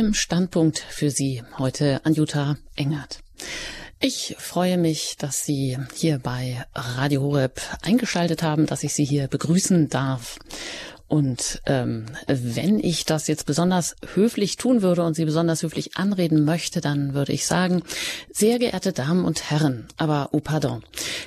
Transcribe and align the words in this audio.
Im 0.00 0.14
Standpunkt 0.14 0.78
für 0.78 1.10
Sie 1.10 1.42
heute 1.58 2.00
Anjuta 2.06 2.56
Engert. 2.74 3.20
Ich 4.00 4.34
freue 4.38 4.78
mich, 4.78 5.16
dass 5.18 5.44
Sie 5.44 5.76
hier 5.94 6.18
bei 6.18 6.64
Radio 6.74 7.20
Horeb 7.20 7.60
eingeschaltet 7.82 8.42
haben, 8.42 8.64
dass 8.64 8.82
ich 8.82 8.94
Sie 8.94 9.04
hier 9.04 9.28
begrüßen 9.28 9.90
darf. 9.90 10.38
Und 11.06 11.60
ähm, 11.66 12.06
wenn 12.26 12.82
ich 12.82 13.04
das 13.04 13.26
jetzt 13.26 13.44
besonders 13.44 13.94
höflich 14.14 14.56
tun 14.56 14.80
würde 14.80 15.02
und 15.02 15.16
Sie 15.16 15.26
besonders 15.26 15.62
höflich 15.62 15.98
anreden 15.98 16.46
möchte, 16.46 16.80
dann 16.80 17.12
würde 17.12 17.34
ich 17.34 17.44
sagen, 17.44 17.82
sehr 18.32 18.58
geehrte 18.58 18.94
Damen 18.94 19.26
und 19.26 19.50
Herren, 19.50 19.86
aber 19.98 20.30
oh 20.32 20.40
pardon, 20.40 20.82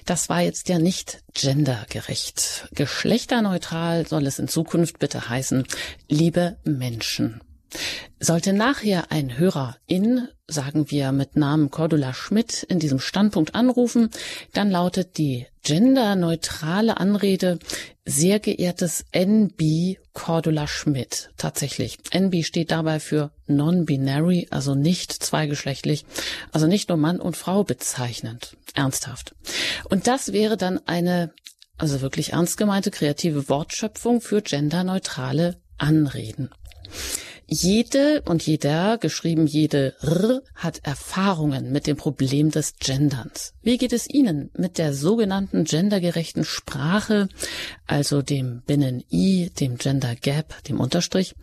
das 0.07 0.29
war 0.29 0.41
jetzt 0.41 0.67
ja 0.67 0.79
nicht 0.79 1.21
gendergerecht. 1.35 2.69
Geschlechterneutral 2.73 4.07
soll 4.07 4.25
es 4.25 4.39
in 4.39 4.47
Zukunft 4.47 4.97
bitte 4.97 5.29
heißen, 5.29 5.63
liebe 6.09 6.57
Menschen. 6.63 7.39
Sollte 8.19 8.53
nachher 8.53 9.11
ein 9.11 9.37
Hörer 9.37 9.77
in, 9.85 10.27
sagen 10.47 10.89
wir 10.91 11.11
mit 11.11 11.35
Namen 11.35 11.71
Cordula 11.71 12.13
Schmidt, 12.13 12.63
in 12.63 12.79
diesem 12.79 12.99
Standpunkt 12.99 13.55
anrufen, 13.55 14.09
dann 14.53 14.71
lautet 14.71 15.17
die 15.17 15.45
genderneutrale 15.63 16.97
Anrede 16.97 17.59
sehr 18.05 18.39
geehrtes 18.39 19.05
NB 19.11 19.97
Cordula 20.13 20.67
Schmidt. 20.67 21.31
Tatsächlich. 21.37 21.97
NB 22.11 22.43
steht 22.43 22.71
dabei 22.71 22.99
für 22.99 23.31
non-binary, 23.47 24.47
also 24.51 24.75
nicht 24.75 25.11
zweigeschlechtlich, 25.11 26.05
also 26.51 26.67
nicht 26.67 26.89
nur 26.89 26.97
Mann 26.97 27.19
und 27.19 27.37
Frau 27.37 27.63
bezeichnend. 27.63 28.57
Ernsthaft. 28.75 29.35
Und 29.89 30.07
das 30.07 30.33
wäre 30.33 30.57
dann 30.57 30.79
eine, 30.85 31.33
also 31.77 32.01
wirklich 32.01 32.33
ernst 32.33 32.57
gemeinte 32.57 32.91
kreative 32.91 33.49
Wortschöpfung 33.49 34.21
für 34.21 34.41
genderneutrale 34.41 35.61
Anreden. 35.77 36.49
Jede 37.45 38.21
und 38.25 38.45
jeder, 38.45 38.97
geschrieben 38.97 39.47
jede 39.47 39.95
R, 40.01 40.41
hat 40.55 40.79
Erfahrungen 40.83 41.71
mit 41.71 41.87
dem 41.87 41.97
Problem 41.97 42.51
des 42.51 42.75
Genderns. 42.79 43.53
Wie 43.61 43.77
geht 43.77 43.93
es 43.93 44.09
Ihnen 44.09 44.49
mit 44.57 44.77
der 44.77 44.93
sogenannten 44.93 45.65
gendergerechten 45.65 46.45
Sprache, 46.45 47.27
also 47.85 48.21
dem 48.21 48.61
Binnen-I, 48.65 49.51
dem 49.59 49.77
Gender 49.77 50.15
Gap, 50.15 50.63
dem 50.63 50.79
Unterstrich, 50.79 51.35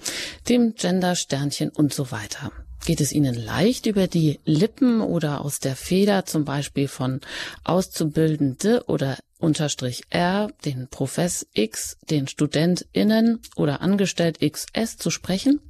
dem 0.49 0.75
Gender 0.75 1.15
Sternchen 1.17 1.69
und 1.69 1.93
so 1.93 2.11
weiter? 2.11 2.51
Geht 2.87 3.03
es 3.03 3.13
Ihnen 3.13 3.35
leicht 3.35 3.85
über 3.85 4.07
die 4.07 4.41
Lippen 4.47 5.03
oder 5.03 5.45
aus 5.45 5.61
der 5.61 5.77
Feder 5.77 6.25
zum 6.25 6.47
Beispiel 6.47 6.89
von 6.89 7.21
Auszubildende 7.63 8.85
oder 8.87 9.19
Unterstrich 9.39 10.05
R, 10.09 10.51
den 10.65 10.89
Profess 10.89 11.47
X, 11.53 11.99
den 12.09 12.27
StudentInnen 12.27 13.41
oder 13.57 13.83
Angestellt 13.83 14.39
XS 14.41 14.97
zu 14.97 15.11
sprechen? 15.11 15.61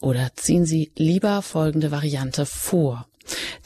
Oder 0.00 0.30
ziehen 0.34 0.66
Sie 0.66 0.92
lieber 0.96 1.42
folgende 1.42 1.90
Variante 1.90 2.46
vor? 2.46 3.06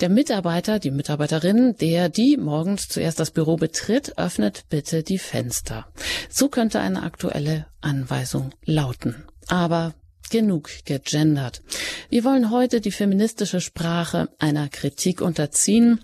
Der 0.01 0.09
Mitarbeiter, 0.09 0.79
die 0.79 0.91
Mitarbeiterin, 0.91 1.77
der 1.77 2.09
die 2.09 2.39
morgens 2.39 2.89
zuerst 2.89 3.21
das 3.21 3.31
Büro 3.31 3.57
betritt, 3.57 4.17
öffnet 4.17 4.65
bitte 4.71 5.03
die 5.03 5.19
Fenster. 5.19 5.87
So 6.31 6.49
könnte 6.49 6.81
eine 6.81 7.03
aktuelle 7.03 7.67
Anweisung 7.81 8.53
lauten. 8.65 9.27
Aber 9.49 9.95
genug 10.31 10.71
gegendert. 10.87 11.61
Wir 12.09 12.25
wollen 12.25 12.51
heute 12.51 12.81
die 12.81 12.93
feministische 12.93 13.61
Sprache 13.61 14.29
einer 14.39 14.69
Kritik 14.69 15.21
unterziehen. 15.21 16.01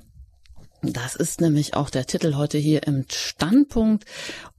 Das 0.92 1.17
ist 1.17 1.41
nämlich 1.41 1.75
auch 1.75 1.91
der 1.91 2.06
Titel 2.06 2.34
heute 2.34 2.59
hier 2.59 2.87
im 2.87 3.05
Standpunkt 3.09 4.05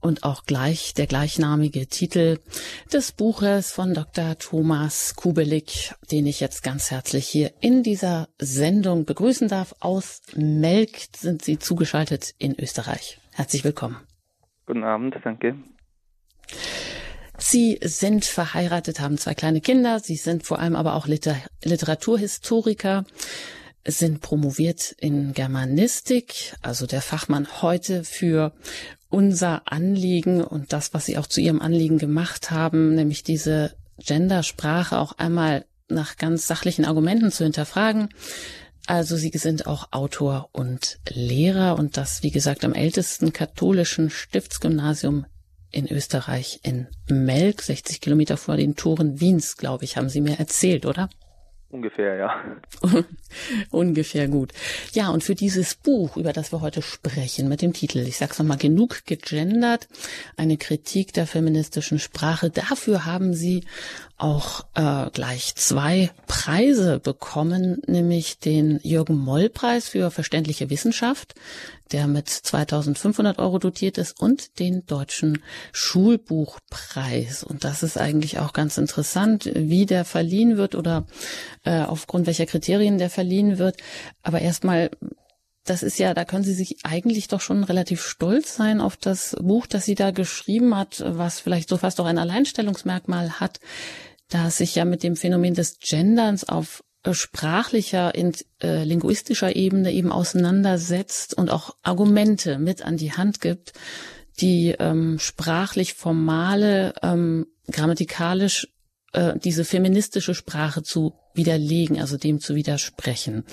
und 0.00 0.24
auch 0.24 0.44
gleich 0.44 0.94
der 0.94 1.06
gleichnamige 1.06 1.86
Titel 1.86 2.38
des 2.92 3.12
Buches 3.12 3.70
von 3.70 3.94
Dr. 3.94 4.38
Thomas 4.38 5.14
Kubelik, 5.16 5.94
den 6.10 6.26
ich 6.26 6.40
jetzt 6.40 6.62
ganz 6.62 6.90
herzlich 6.90 7.26
hier 7.26 7.52
in 7.60 7.82
dieser 7.82 8.28
Sendung 8.38 9.04
begrüßen 9.04 9.48
darf. 9.48 9.74
Aus 9.80 10.20
Melk 10.34 10.90
sind 11.16 11.42
Sie 11.42 11.58
zugeschaltet 11.58 12.34
in 12.38 12.58
Österreich. 12.58 13.20
Herzlich 13.32 13.64
willkommen. 13.64 13.96
Guten 14.66 14.84
Abend, 14.84 15.16
danke. 15.24 15.56
Sie 17.38 17.78
sind 17.82 18.24
verheiratet, 18.24 19.00
haben 19.00 19.16
zwei 19.16 19.34
kleine 19.34 19.60
Kinder. 19.60 20.00
Sie 20.00 20.16
sind 20.16 20.44
vor 20.44 20.58
allem 20.58 20.74
aber 20.74 20.94
auch 20.94 21.06
Liter 21.06 21.36
Literaturhistoriker, 21.62 23.04
sind 23.88 24.20
promoviert 24.20 24.92
in 24.98 25.32
Germanistik, 25.32 26.54
also 26.62 26.86
der 26.86 27.02
Fachmann 27.02 27.62
heute 27.62 28.04
für 28.04 28.52
unser 29.08 29.62
Anliegen 29.72 30.42
und 30.42 30.72
das, 30.72 30.94
was 30.94 31.06
Sie 31.06 31.16
auch 31.18 31.26
zu 31.26 31.40
Ihrem 31.40 31.60
Anliegen 31.60 31.98
gemacht 31.98 32.50
haben, 32.50 32.94
nämlich 32.94 33.22
diese 33.22 33.74
Gendersprache 33.98 34.98
auch 34.98 35.12
einmal 35.12 35.64
nach 35.88 36.16
ganz 36.16 36.46
sachlichen 36.46 36.84
Argumenten 36.84 37.32
zu 37.32 37.44
hinterfragen. 37.44 38.10
Also 38.86 39.16
Sie 39.16 39.30
sind 39.34 39.66
auch 39.66 39.92
Autor 39.92 40.50
und 40.52 40.98
Lehrer 41.08 41.78
und 41.78 41.96
das, 41.96 42.22
wie 42.22 42.30
gesagt, 42.30 42.64
am 42.64 42.74
ältesten 42.74 43.32
katholischen 43.32 44.10
Stiftsgymnasium 44.10 45.26
in 45.70 45.90
Österreich 45.90 46.60
in 46.62 46.86
Melk, 47.08 47.62
60 47.62 48.00
Kilometer 48.00 48.36
vor 48.36 48.56
den 48.56 48.76
Toren 48.76 49.20
Wiens, 49.20 49.56
glaube 49.56 49.84
ich, 49.84 49.96
haben 49.96 50.08
Sie 50.08 50.20
mir 50.20 50.38
erzählt, 50.38 50.86
oder? 50.86 51.10
Ungefähr, 51.70 52.16
ja. 52.16 52.42
Ungefähr 53.70 54.26
gut. 54.26 54.52
Ja, 54.92 55.10
und 55.10 55.22
für 55.22 55.34
dieses 55.34 55.74
Buch, 55.74 56.16
über 56.16 56.32
das 56.32 56.50
wir 56.50 56.62
heute 56.62 56.80
sprechen, 56.80 57.46
mit 57.50 57.60
dem 57.60 57.74
Titel, 57.74 57.98
ich 57.98 58.16
sag's 58.16 58.38
nochmal, 58.38 58.56
genug 58.56 59.04
gegendert, 59.04 59.86
eine 60.38 60.56
Kritik 60.56 61.12
der 61.12 61.26
feministischen 61.26 61.98
Sprache, 61.98 62.48
dafür 62.48 63.04
haben 63.04 63.34
Sie 63.34 63.64
auch 64.18 64.66
äh, 64.74 65.10
gleich 65.10 65.54
zwei 65.54 66.10
Preise 66.26 66.98
bekommen, 66.98 67.80
nämlich 67.86 68.40
den 68.40 68.80
Jürgen 68.82 69.16
Moll 69.16 69.48
Preis 69.48 69.88
für 69.88 70.10
verständliche 70.10 70.70
Wissenschaft, 70.70 71.34
der 71.92 72.08
mit 72.08 72.28
2500 72.28 73.38
Euro 73.38 73.58
dotiert 73.58 73.96
ist, 73.96 74.20
und 74.20 74.58
den 74.58 74.84
deutschen 74.86 75.42
Schulbuchpreis. 75.72 77.44
Und 77.44 77.64
das 77.64 77.84
ist 77.84 77.96
eigentlich 77.96 78.40
auch 78.40 78.52
ganz 78.52 78.76
interessant, 78.76 79.50
wie 79.54 79.86
der 79.86 80.04
verliehen 80.04 80.56
wird 80.56 80.74
oder 80.74 81.06
äh, 81.64 81.82
aufgrund 81.82 82.26
welcher 82.26 82.46
Kriterien 82.46 82.98
der 82.98 83.10
verliehen 83.10 83.58
wird. 83.58 83.76
Aber 84.22 84.40
erstmal 84.40 84.90
das 85.64 85.82
ist 85.82 85.98
ja, 85.98 86.14
da 86.14 86.24
können 86.24 86.44
Sie 86.44 86.54
sich 86.54 86.78
eigentlich 86.84 87.28
doch 87.28 87.42
schon 87.42 87.62
relativ 87.62 88.02
stolz 88.02 88.56
sein 88.56 88.80
auf 88.80 88.96
das 88.96 89.36
Buch, 89.38 89.66
das 89.66 89.84
sie 89.84 89.94
da 89.94 90.12
geschrieben 90.12 90.74
hat, 90.74 91.04
was 91.06 91.40
vielleicht 91.40 91.68
so 91.68 91.76
fast 91.76 92.00
auch 92.00 92.06
ein 92.06 92.16
Alleinstellungsmerkmal 92.16 93.38
hat 93.38 93.60
da 94.28 94.50
sich 94.50 94.74
ja 94.74 94.84
mit 94.84 95.02
dem 95.02 95.16
Phänomen 95.16 95.54
des 95.54 95.78
Genderns 95.80 96.48
auf 96.48 96.82
äh, 97.02 97.14
sprachlicher, 97.14 98.14
in, 98.14 98.32
äh, 98.62 98.84
linguistischer 98.84 99.56
Ebene 99.56 99.92
eben 99.92 100.12
auseinandersetzt 100.12 101.34
und 101.34 101.50
auch 101.50 101.76
Argumente 101.82 102.58
mit 102.58 102.82
an 102.82 102.96
die 102.96 103.12
Hand 103.12 103.40
gibt, 103.40 103.72
die 104.40 104.74
ähm, 104.78 105.18
sprachlich 105.18 105.94
formale, 105.94 106.94
ähm, 107.02 107.46
grammatikalisch 107.70 108.68
äh, 109.12 109.34
diese 109.38 109.64
feministische 109.64 110.34
Sprache 110.34 110.82
zu 110.82 111.14
widerlegen, 111.34 112.00
also 112.00 112.16
dem 112.16 112.40
zu 112.40 112.54
widersprechen. 112.54 113.44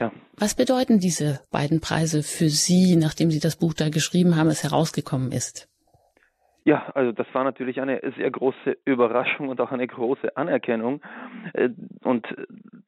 Ja. 0.00 0.12
Was 0.36 0.54
bedeuten 0.54 1.00
diese 1.00 1.40
beiden 1.50 1.80
Preise 1.80 2.22
für 2.22 2.50
Sie, 2.50 2.96
nachdem 2.96 3.30
Sie 3.30 3.40
das 3.40 3.56
Buch 3.56 3.74
da 3.74 3.88
geschrieben 3.88 4.36
haben, 4.36 4.50
es 4.50 4.62
herausgekommen 4.62 5.32
ist? 5.32 5.67
Ja, 6.64 6.90
also 6.94 7.12
das 7.12 7.26
war 7.32 7.44
natürlich 7.44 7.80
eine 7.80 8.00
sehr 8.16 8.30
große 8.30 8.76
Überraschung 8.84 9.48
und 9.48 9.60
auch 9.60 9.72
eine 9.72 9.86
große 9.86 10.36
Anerkennung 10.36 11.00
äh, 11.54 11.70
und 12.04 12.26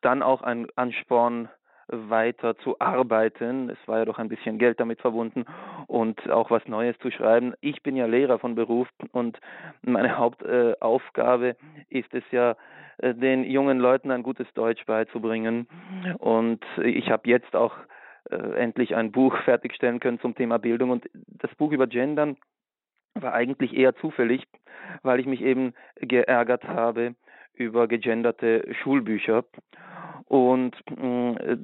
dann 0.02 0.22
auch 0.22 0.42
ein 0.42 0.66
Ansporn 0.76 1.48
weiter 1.90 2.56
zu 2.58 2.76
arbeiten. 2.78 3.68
Es 3.70 3.78
war 3.86 3.98
ja 3.98 4.04
doch 4.04 4.18
ein 4.18 4.28
bisschen 4.28 4.58
Geld 4.58 4.80
damit 4.80 5.00
verbunden 5.00 5.44
und 5.86 6.30
auch 6.30 6.50
was 6.50 6.66
Neues 6.68 6.96
zu 6.98 7.10
schreiben. 7.10 7.54
Ich 7.60 7.82
bin 7.82 7.96
ja 7.96 8.06
Lehrer 8.06 8.38
von 8.38 8.54
Beruf 8.54 8.88
und 9.12 9.38
meine 9.82 10.16
Hauptaufgabe 10.16 11.56
ist 11.88 12.12
es 12.14 12.24
ja, 12.30 12.56
äh, 12.98 13.14
den 13.14 13.44
jungen 13.44 13.78
Leuten 13.78 14.10
ein 14.10 14.22
gutes 14.22 14.46
Deutsch 14.54 14.84
beizubringen. 14.86 15.66
Und 16.18 16.64
ich 16.82 17.10
habe 17.10 17.28
jetzt 17.28 17.56
auch 17.56 17.74
äh, 18.30 18.36
endlich 18.36 18.94
ein 18.94 19.10
Buch 19.10 19.36
fertigstellen 19.44 20.00
können 20.00 20.20
zum 20.20 20.34
Thema 20.34 20.58
Bildung 20.58 20.90
und 20.90 21.08
das 21.12 21.54
Buch 21.56 21.72
über 21.72 21.86
Gendern 21.86 22.36
war 23.22 23.32
eigentlich 23.32 23.76
eher 23.76 23.94
zufällig, 23.96 24.46
weil 25.02 25.20
ich 25.20 25.26
mich 25.26 25.42
eben 25.42 25.74
geärgert 25.96 26.64
habe 26.64 27.14
über 27.54 27.88
gegenderte 27.88 28.66
Schulbücher. 28.82 29.44
Und 30.30 30.76
äh, 30.96 31.56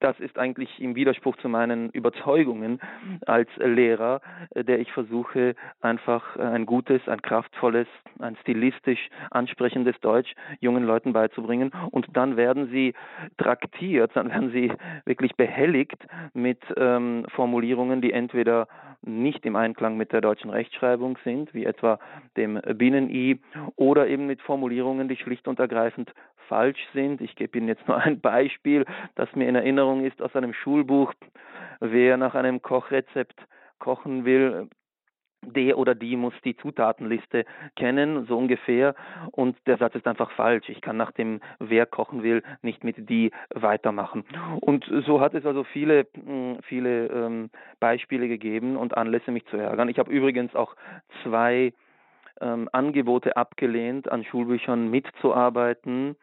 das 0.00 0.18
ist 0.18 0.38
eigentlich 0.38 0.80
im 0.80 0.94
Widerspruch 0.94 1.36
zu 1.36 1.48
meinen 1.50 1.90
Überzeugungen 1.90 2.80
als 3.26 3.50
Lehrer, 3.58 4.22
äh, 4.54 4.64
der 4.64 4.78
ich 4.78 4.90
versuche, 4.92 5.54
einfach 5.82 6.36
ein 6.36 6.64
gutes, 6.64 7.06
ein 7.06 7.20
kraftvolles, 7.20 7.86
ein 8.18 8.34
stilistisch 8.40 9.10
ansprechendes 9.30 10.00
Deutsch 10.00 10.34
jungen 10.60 10.84
Leuten 10.84 11.12
beizubringen. 11.12 11.70
Und 11.90 12.06
dann 12.14 12.38
werden 12.38 12.70
sie 12.70 12.94
traktiert, 13.36 14.12
dann 14.14 14.30
werden 14.30 14.52
sie 14.52 14.72
wirklich 15.04 15.36
behelligt 15.36 16.06
mit 16.32 16.60
ähm, 16.78 17.26
Formulierungen, 17.34 18.00
die 18.00 18.14
entweder 18.14 18.68
nicht 19.02 19.44
im 19.44 19.54
Einklang 19.54 19.98
mit 19.98 20.12
der 20.12 20.22
deutschen 20.22 20.50
Rechtschreibung 20.50 21.18
sind, 21.24 21.52
wie 21.54 21.66
etwa 21.66 21.98
dem 22.36 22.60
Binnen-I, 22.74 23.40
oder 23.76 24.08
eben 24.08 24.26
mit 24.26 24.40
Formulierungen, 24.40 25.08
die 25.08 25.16
schlicht 25.16 25.46
und 25.46 25.58
ergreifend 25.60 26.12
falsch 26.48 26.80
sind. 26.92 27.20
Ich 27.20 27.36
gebe 27.36 27.58
Ihnen 27.58 27.68
jetzt 27.68 27.86
nur 27.88 27.98
ein 27.98 28.20
Beispiel, 28.20 28.84
das 29.14 29.34
mir 29.34 29.48
in 29.48 29.54
Erinnerung 29.54 30.04
ist 30.04 30.20
aus 30.20 30.34
einem 30.34 30.52
Schulbuch. 30.52 31.12
Wer 31.80 32.16
nach 32.16 32.34
einem 32.34 32.60
Kochrezept 32.62 33.40
kochen 33.78 34.24
will, 34.24 34.68
der 35.42 35.78
oder 35.78 35.94
die 35.94 36.16
muss 36.16 36.34
die 36.44 36.56
Zutatenliste 36.56 37.44
kennen, 37.76 38.26
so 38.26 38.36
ungefähr. 38.36 38.94
Und 39.30 39.56
der 39.66 39.78
Satz 39.78 39.94
ist 39.94 40.06
einfach 40.06 40.30
falsch. 40.32 40.68
Ich 40.68 40.80
kann 40.80 40.96
nach 40.96 41.12
dem 41.12 41.40
Wer 41.58 41.86
kochen 41.86 42.22
will 42.22 42.42
nicht 42.62 42.84
mit 42.84 43.08
die 43.08 43.30
weitermachen. 43.54 44.24
Und 44.60 44.84
so 45.06 45.20
hat 45.20 45.34
es 45.34 45.46
also 45.46 45.64
viele, 45.64 46.06
hm, 46.14 46.58
viele 46.62 47.06
ähm, 47.06 47.50
Beispiele 47.80 48.28
gegeben 48.28 48.76
und 48.76 48.96
Anlässe, 48.96 49.30
mich 49.30 49.46
zu 49.46 49.56
ärgern. 49.56 49.88
Ich 49.88 49.98
habe 49.98 50.10
übrigens 50.10 50.54
auch 50.54 50.74
zwei 51.22 51.72
ähm, 52.40 52.68
Angebote 52.72 53.36
abgelehnt, 53.36 54.10
an 54.10 54.24
Schulbüchern 54.24 54.90
mitzuarbeiten 54.90 56.16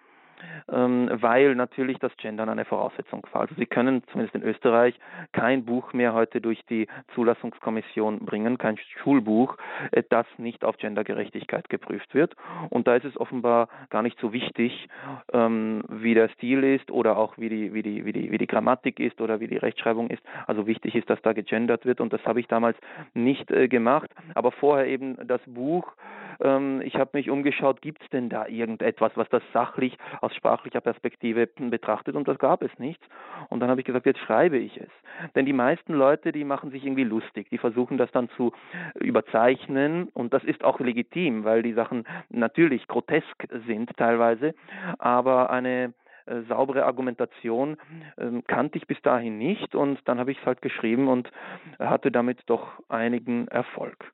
ähm, 0.71 1.09
weil 1.11 1.55
natürlich 1.55 1.99
das 1.99 2.15
Gendern 2.17 2.49
eine 2.49 2.65
Voraussetzung 2.65 3.25
war. 3.31 3.41
Also 3.41 3.55
Sie 3.55 3.65
können 3.65 4.03
zumindest 4.11 4.35
in 4.35 4.43
Österreich 4.43 4.97
kein 5.31 5.65
Buch 5.65 5.93
mehr 5.93 6.13
heute 6.13 6.41
durch 6.41 6.63
die 6.65 6.87
Zulassungskommission 7.13 8.19
bringen, 8.19 8.57
kein 8.57 8.77
Schulbuch, 9.01 9.57
äh, 9.91 10.03
das 10.09 10.25
nicht 10.37 10.63
auf 10.65 10.77
Gendergerechtigkeit 10.77 11.69
geprüft 11.69 12.13
wird. 12.13 12.35
Und 12.69 12.87
da 12.87 12.95
ist 12.95 13.05
es 13.05 13.17
offenbar 13.17 13.69
gar 13.89 14.01
nicht 14.01 14.19
so 14.19 14.33
wichtig, 14.33 14.87
ähm, 15.33 15.83
wie 15.89 16.13
der 16.13 16.29
Stil 16.29 16.63
ist 16.63 16.91
oder 16.91 17.17
auch 17.17 17.37
wie 17.37 17.49
die, 17.49 17.73
wie, 17.73 17.83
die, 17.83 18.05
wie, 18.05 18.13
die, 18.13 18.31
wie 18.31 18.37
die 18.37 18.47
Grammatik 18.47 18.99
ist 18.99 19.21
oder 19.21 19.39
wie 19.39 19.47
die 19.47 19.57
Rechtschreibung 19.57 20.09
ist. 20.09 20.23
Also 20.47 20.67
wichtig 20.67 20.95
ist, 20.95 21.09
dass 21.09 21.21
da 21.21 21.33
gegendert 21.33 21.85
wird 21.85 22.01
und 22.01 22.13
das 22.13 22.23
habe 22.25 22.39
ich 22.39 22.47
damals 22.47 22.77
nicht 23.13 23.51
äh, 23.51 23.67
gemacht. 23.67 24.09
Aber 24.33 24.51
vorher 24.51 24.87
eben 24.87 25.17
das 25.27 25.41
Buch 25.45 25.93
ähm, 26.41 26.81
ich 26.81 26.95
habe 26.95 27.11
mich 27.13 27.29
umgeschaut, 27.29 27.81
gibt 27.81 28.03
es 28.03 28.09
denn 28.09 28.29
da 28.29 28.47
irgendetwas, 28.47 29.11
was 29.15 29.29
das 29.29 29.43
sachlich 29.53 29.97
aus 30.21 30.33
sprachlicher 30.35 30.81
Perspektive 30.81 31.47
betrachtet 31.47 32.15
und 32.15 32.27
das 32.27 32.37
gab 32.39 32.61
es 32.61 32.71
nichts. 32.79 33.03
Und 33.49 33.59
dann 33.59 33.69
habe 33.69 33.81
ich 33.81 33.85
gesagt, 33.85 34.05
jetzt 34.05 34.19
schreibe 34.19 34.57
ich 34.57 34.77
es. 34.77 34.89
Denn 35.35 35.45
die 35.45 35.53
meisten 35.53 35.93
Leute, 35.93 36.31
die 36.31 36.43
machen 36.43 36.71
sich 36.71 36.83
irgendwie 36.83 37.03
lustig, 37.03 37.49
die 37.49 37.57
versuchen 37.57 37.97
das 37.97 38.11
dann 38.11 38.29
zu 38.29 38.53
überzeichnen 38.99 40.09
und 40.13 40.33
das 40.33 40.43
ist 40.43 40.63
auch 40.63 40.79
legitim, 40.79 41.43
weil 41.43 41.61
die 41.61 41.73
Sachen 41.73 42.05
natürlich 42.29 42.87
grotesk 42.87 43.47
sind 43.67 43.95
teilweise, 43.97 44.53
aber 44.99 45.49
eine 45.49 45.93
äh, 46.25 46.41
saubere 46.49 46.85
Argumentation 46.85 47.77
äh, 48.17 48.41
kannte 48.47 48.77
ich 48.77 48.87
bis 48.87 48.99
dahin 49.01 49.37
nicht 49.37 49.75
und 49.75 49.99
dann 50.05 50.19
habe 50.19 50.31
ich 50.31 50.39
es 50.39 50.45
halt 50.45 50.61
geschrieben 50.61 51.07
und 51.07 51.31
hatte 51.77 52.11
damit 52.11 52.39
doch 52.47 52.67
einigen 52.89 53.47
Erfolg. 53.47 54.11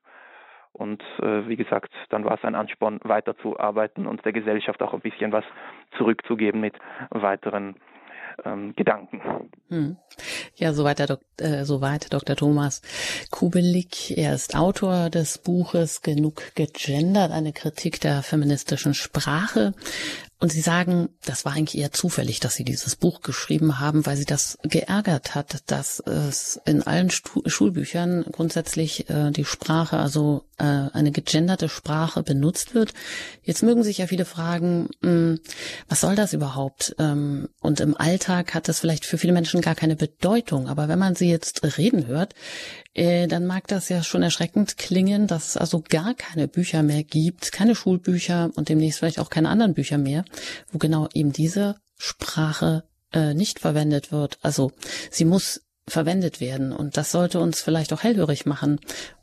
Und 0.72 1.02
äh, 1.20 1.46
wie 1.48 1.56
gesagt, 1.56 1.92
dann 2.08 2.24
war 2.24 2.34
es 2.34 2.44
ein 2.44 2.54
Ansporn, 2.54 3.00
weiterzuarbeiten 3.02 4.06
und 4.06 4.24
der 4.24 4.32
Gesellschaft 4.32 4.82
auch 4.82 4.94
ein 4.94 5.00
bisschen 5.00 5.32
was 5.32 5.44
zurückzugeben 5.98 6.60
mit 6.60 6.74
weiteren 7.10 7.76
ähm, 8.44 8.74
Gedanken. 8.74 9.20
Hm. 9.68 9.96
Ja, 10.56 10.72
soweit, 10.72 10.98
der 10.98 11.06
Dok 11.06 11.20
äh, 11.38 11.64
soweit 11.64 12.12
Dr. 12.12 12.36
Thomas 12.36 12.82
Kubelik. 13.30 14.16
Er 14.16 14.34
ist 14.34 14.56
Autor 14.56 15.10
des 15.10 15.38
Buches 15.38 16.02
Genug 16.02 16.54
gegendert, 16.54 17.32
eine 17.32 17.52
Kritik 17.52 18.00
der 18.00 18.22
feministischen 18.22 18.94
Sprache. 18.94 19.74
Und 20.42 20.50
Sie 20.50 20.60
sagen, 20.60 21.08
das 21.24 21.44
war 21.44 21.52
eigentlich 21.52 21.80
eher 21.80 21.92
zufällig, 21.92 22.40
dass 22.40 22.54
Sie 22.54 22.64
dieses 22.64 22.96
Buch 22.96 23.20
geschrieben 23.20 23.78
haben, 23.78 24.04
weil 24.06 24.16
Sie 24.16 24.24
das 24.24 24.58
geärgert 24.64 25.36
hat, 25.36 25.62
dass 25.70 26.00
es 26.00 26.60
in 26.64 26.82
allen 26.82 27.10
Stu 27.10 27.42
Schulbüchern 27.46 28.24
grundsätzlich 28.32 29.08
äh, 29.08 29.30
die 29.30 29.44
Sprache, 29.44 29.98
also 29.98 30.42
äh, 30.58 30.64
eine 30.64 31.12
gegenderte 31.12 31.68
Sprache 31.68 32.24
benutzt 32.24 32.74
wird. 32.74 32.92
Jetzt 33.44 33.62
mögen 33.62 33.84
sich 33.84 33.98
ja 33.98 34.08
viele 34.08 34.24
fragen, 34.24 34.88
mh, 35.02 35.10
hm, 35.10 35.40
was 35.88 36.00
soll 36.00 36.16
das 36.16 36.32
überhaupt? 36.32 36.96
Ähm, 36.98 37.48
und 37.60 37.78
im 37.78 37.96
Alltag 37.96 38.52
hat 38.52 38.66
das 38.66 38.80
vielleicht 38.80 39.06
für 39.06 39.18
viele 39.18 39.32
Menschen 39.32 39.60
gar 39.60 39.76
keine 39.76 39.94
Bedeutung. 39.94 40.66
Aber 40.66 40.88
wenn 40.88 40.98
man 40.98 41.14
Sie 41.14 41.30
jetzt 41.30 41.78
reden 41.78 42.08
hört, 42.08 42.34
äh, 42.94 43.26
dann 43.26 43.46
mag 43.46 43.66
das 43.68 43.88
ja 43.88 44.02
schon 44.02 44.22
erschreckend 44.22 44.76
klingen, 44.76 45.26
dass 45.26 45.50
es 45.50 45.56
also 45.56 45.82
gar 45.86 46.14
keine 46.14 46.48
Bücher 46.48 46.82
mehr 46.82 47.04
gibt, 47.04 47.52
keine 47.52 47.74
Schulbücher 47.74 48.50
und 48.54 48.68
demnächst 48.68 48.98
vielleicht 48.98 49.18
auch 49.18 49.30
keine 49.30 49.48
anderen 49.48 49.74
Bücher 49.74 49.98
mehr, 49.98 50.24
wo 50.70 50.78
genau 50.78 51.08
eben 51.14 51.32
diese 51.32 51.76
Sprache 51.96 52.84
äh, 53.12 53.34
nicht 53.34 53.60
verwendet 53.60 54.12
wird. 54.12 54.38
Also 54.42 54.72
sie 55.10 55.24
muss 55.24 55.62
verwendet 55.88 56.40
werden 56.40 56.72
und 56.72 56.96
das 56.96 57.10
sollte 57.10 57.40
uns 57.40 57.62
vielleicht 57.62 57.92
auch 57.92 58.02
hellhörig 58.02 58.46
machen, 58.46 58.78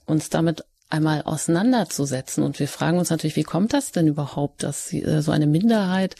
uns 0.06 0.30
damit 0.30 0.63
einmal 0.89 1.21
auseinanderzusetzen. 1.21 2.44
Und 2.44 2.60
wir 2.60 2.68
fragen 2.68 2.98
uns 2.98 3.10
natürlich, 3.10 3.36
wie 3.36 3.44
kommt 3.44 3.74
das 3.74 3.92
denn 3.92 4.07
überhaupt, 4.07 4.63
dass 4.63 4.92
äh, 4.92 5.21
so 5.21 5.31
eine 5.31 5.48
Minderheit 5.48 6.16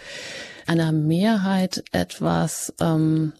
einer 0.68 0.92
Mehrheit 0.92 1.84
etwas 1.92 2.74
ähm, 2.80 3.34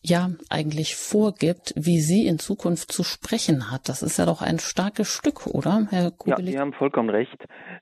ja 0.00 0.30
eigentlich 0.50 0.96
vorgibt, 0.96 1.72
wie 1.76 2.00
sie 2.00 2.26
in 2.26 2.38
Zukunft 2.38 2.92
zu 2.92 3.02
sprechen 3.02 3.70
hat. 3.70 3.88
Das 3.88 4.02
ist 4.02 4.18
ja 4.18 4.26
doch 4.26 4.42
ein 4.42 4.58
starkes 4.58 5.08
Stück, 5.08 5.46
oder, 5.46 5.86
Herr 5.90 6.10
Kubelik? 6.10 6.46
Ja, 6.46 6.52
Sie 6.52 6.58
haben 6.58 6.72
vollkommen 6.72 7.10
recht. 7.10 7.38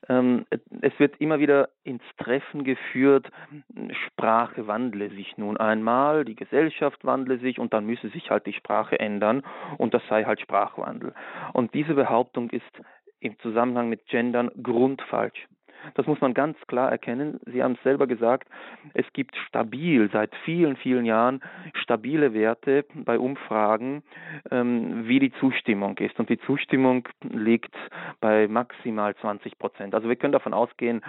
Ähm, 0.09 0.45
es 0.81 0.93
wird 0.99 1.19
immer 1.19 1.39
wieder 1.39 1.69
ins 1.83 2.03
Treffen 2.17 2.63
geführt, 2.63 3.27
Sprache 4.07 4.67
wandle 4.67 5.09
sich 5.09 5.37
nun 5.37 5.57
einmal, 5.57 6.25
die 6.25 6.35
Gesellschaft 6.35 7.03
wandle 7.03 7.39
sich 7.39 7.59
und 7.59 7.73
dann 7.73 7.85
müsse 7.85 8.09
sich 8.09 8.29
halt 8.29 8.45
die 8.45 8.53
Sprache 8.53 8.99
ändern 8.99 9.43
und 9.77 9.93
das 9.93 10.01
sei 10.09 10.23
halt 10.25 10.41
Sprachwandel. 10.41 11.13
Und 11.53 11.73
diese 11.73 11.93
Behauptung 11.93 12.49
ist 12.49 12.63
im 13.19 13.37
Zusammenhang 13.39 13.89
mit 13.89 14.05
Gendern 14.07 14.51
grundfalsch. 14.61 15.47
Das 15.95 16.07
muss 16.07 16.21
man 16.21 16.33
ganz 16.33 16.57
klar 16.67 16.91
erkennen. 16.91 17.39
Sie 17.45 17.63
haben 17.63 17.73
es 17.73 17.83
selber 17.83 18.07
gesagt, 18.07 18.47
es 18.93 19.05
gibt 19.13 19.35
stabil, 19.47 20.09
seit 20.11 20.33
vielen, 20.43 20.75
vielen 20.75 21.05
Jahren 21.05 21.41
stabile 21.73 22.33
Werte 22.33 22.85
bei 22.93 23.17
Umfragen, 23.19 24.03
ähm, 24.49 25.07
wie 25.07 25.19
die 25.19 25.31
Zustimmung 25.33 25.97
ist. 25.97 26.19
Und 26.19 26.29
die 26.29 26.39
Zustimmung 26.39 27.07
liegt 27.29 27.75
bei 28.19 28.47
maximal 28.47 29.15
20 29.15 29.57
Prozent. 29.57 29.95
Also 29.95 30.09
wir 30.09 30.15
können 30.15 30.33
davon 30.33 30.53
ausgehen, 30.53 31.01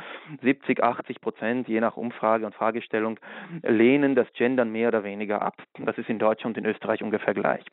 70, 0.43 0.83
80 0.83 1.21
Prozent, 1.21 1.69
je 1.69 1.81
nach 1.81 1.97
Umfrage 1.97 2.47
und 2.47 2.55
Fragestellung, 2.55 3.19
lehnen 3.63 4.15
das 4.15 4.33
Gendern 4.35 4.71
mehr 4.71 4.89
oder 4.89 5.05
weniger 5.05 5.43
ab. 5.43 5.57
Das 5.79 5.97
ist 5.99 6.09
in 6.09 6.19
Deutschland 6.19 6.57
und 6.57 6.65
in 6.65 6.71
Österreich 6.71 7.03
ungefähr 7.03 7.35
gleich. 7.35 7.65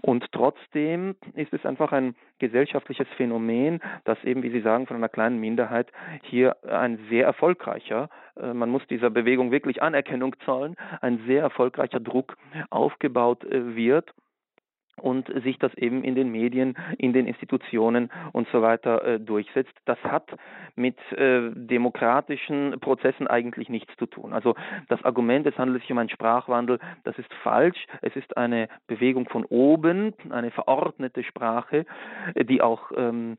Und 0.00 0.24
trotzdem 0.32 1.14
ist 1.34 1.52
es 1.52 1.64
einfach 1.64 1.92
ein 1.92 2.14
gesellschaftliches 2.42 3.06
Phänomen, 3.16 3.80
das 4.04 4.22
eben, 4.24 4.42
wie 4.42 4.50
Sie 4.50 4.62
sagen, 4.62 4.88
von 4.88 4.96
einer 4.96 5.08
kleinen 5.08 5.38
Minderheit 5.38 5.92
hier 6.22 6.56
ein 6.64 6.98
sehr 7.08 7.24
erfolgreicher, 7.24 8.10
äh, 8.36 8.52
man 8.52 8.68
muss 8.68 8.84
dieser 8.88 9.10
Bewegung 9.10 9.52
wirklich 9.52 9.80
Anerkennung 9.80 10.34
zollen, 10.44 10.74
ein 11.00 11.20
sehr 11.26 11.40
erfolgreicher 11.40 12.00
Druck 12.00 12.36
aufgebaut 12.70 13.44
äh, 13.44 13.76
wird 13.76 14.12
und 15.00 15.28
sich 15.42 15.58
das 15.58 15.74
eben 15.74 16.04
in 16.04 16.14
den 16.14 16.30
Medien, 16.30 16.76
in 16.98 17.12
den 17.12 17.26
Institutionen 17.26 18.10
und 18.32 18.46
so 18.52 18.62
weiter 18.62 19.04
äh, 19.04 19.20
durchsetzt. 19.20 19.72
Das 19.84 19.98
hat 20.04 20.28
mit 20.74 20.96
äh, 21.12 21.50
demokratischen 21.54 22.78
Prozessen 22.80 23.26
eigentlich 23.26 23.68
nichts 23.68 23.96
zu 23.96 24.06
tun. 24.06 24.32
Also 24.32 24.54
das 24.88 25.02
Argument, 25.04 25.46
es 25.46 25.56
handelt 25.58 25.80
sich 25.82 25.90
um 25.92 25.98
einen 25.98 26.08
Sprachwandel, 26.08 26.78
das 27.04 27.18
ist 27.18 27.32
falsch. 27.42 27.86
Es 28.02 28.14
ist 28.16 28.36
eine 28.36 28.68
Bewegung 28.86 29.28
von 29.28 29.44
oben, 29.44 30.14
eine 30.30 30.50
verordnete 30.50 31.24
Sprache, 31.24 31.86
die 32.36 32.60
auch 32.60 32.92
ähm, 32.96 33.38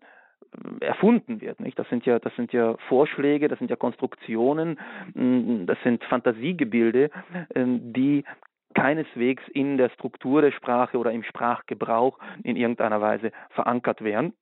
erfunden 0.79 1.41
wird. 1.41 1.60
Nicht? 1.60 1.77
Das 1.79 1.88
sind 1.89 2.05
ja, 2.05 2.19
das 2.19 2.36
sind 2.36 2.53
ja 2.53 2.75
Vorschläge, 2.88 3.48
das 3.48 3.60
sind 3.60 3.69
ja 3.69 3.75
Konstruktionen, 3.75 4.79
das 5.65 5.77
sind 5.83 6.03
Fantasiegebilde, 6.05 7.10
ähm, 7.55 7.93
die 7.93 8.24
keineswegs 8.74 9.44
in 9.53 9.77
der 9.77 9.89
Struktur 9.89 10.42
der 10.42 10.51
Sprache 10.51 10.98
oder 10.98 11.12
im 11.12 11.24
Sprachgebrauch 11.24 12.20
in 12.44 12.56
irgendeiner 12.56 13.01
Weise 13.01 13.32
verankert 13.50 14.03
wären. 14.03 14.34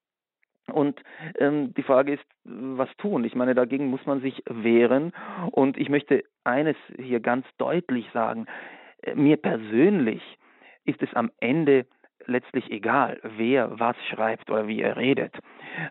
Und 0.72 1.02
ähm, 1.40 1.74
die 1.74 1.84
Frage 1.84 2.14
ist, 2.14 2.24
was 2.44 2.90
tun? 2.98 3.24
Ich 3.24 3.36
meine, 3.36 3.56
dagegen 3.56 3.88
muss 3.88 4.06
man 4.06 4.22
sich 4.22 4.44
wehren. 4.48 5.12
Und 5.52 5.78
ich 5.78 5.90
möchte 5.90 6.24
eines 6.44 6.78
hier 6.98 7.20
ganz 7.20 7.46
deutlich 7.58 8.08
sagen. 8.14 8.46
Äh, 9.02 9.16
mir 9.16 9.38
persönlich 9.38 10.22
ist 10.86 11.02
es 11.02 11.14
am 11.14 11.32
Ende 11.40 11.86
letztlich 12.26 12.72
egal, 12.72 13.20
wer 13.38 13.80
was 13.80 13.96
schreibt 14.10 14.50
oder 14.50 14.68
wie 14.68 14.82
er 14.82 14.98
redet. 14.98 15.34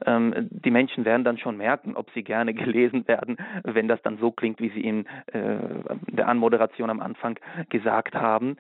Ähm, 0.07 0.49
die 0.51 0.71
Menschen 0.71 1.05
werden 1.05 1.25
dann 1.25 1.39
schon 1.39 1.57
merken, 1.57 1.97
ob 1.97 2.11
sie 2.11 2.23
gerne 2.23 2.55
gelesen 2.55 3.07
werden, 3.09 3.37
wenn 3.65 3.89
das 3.89 4.01
dann 4.03 4.19
so 4.19 4.31
klingt, 4.31 4.61
wie 4.61 4.71
sie 4.71 4.81
in 4.81 5.07
äh, 5.33 5.59
der 6.09 6.29
Anmoderation 6.29 6.91
am 6.91 7.01
Anfang 7.01 7.39
gesagt 7.69 8.15
haben. 8.15 8.57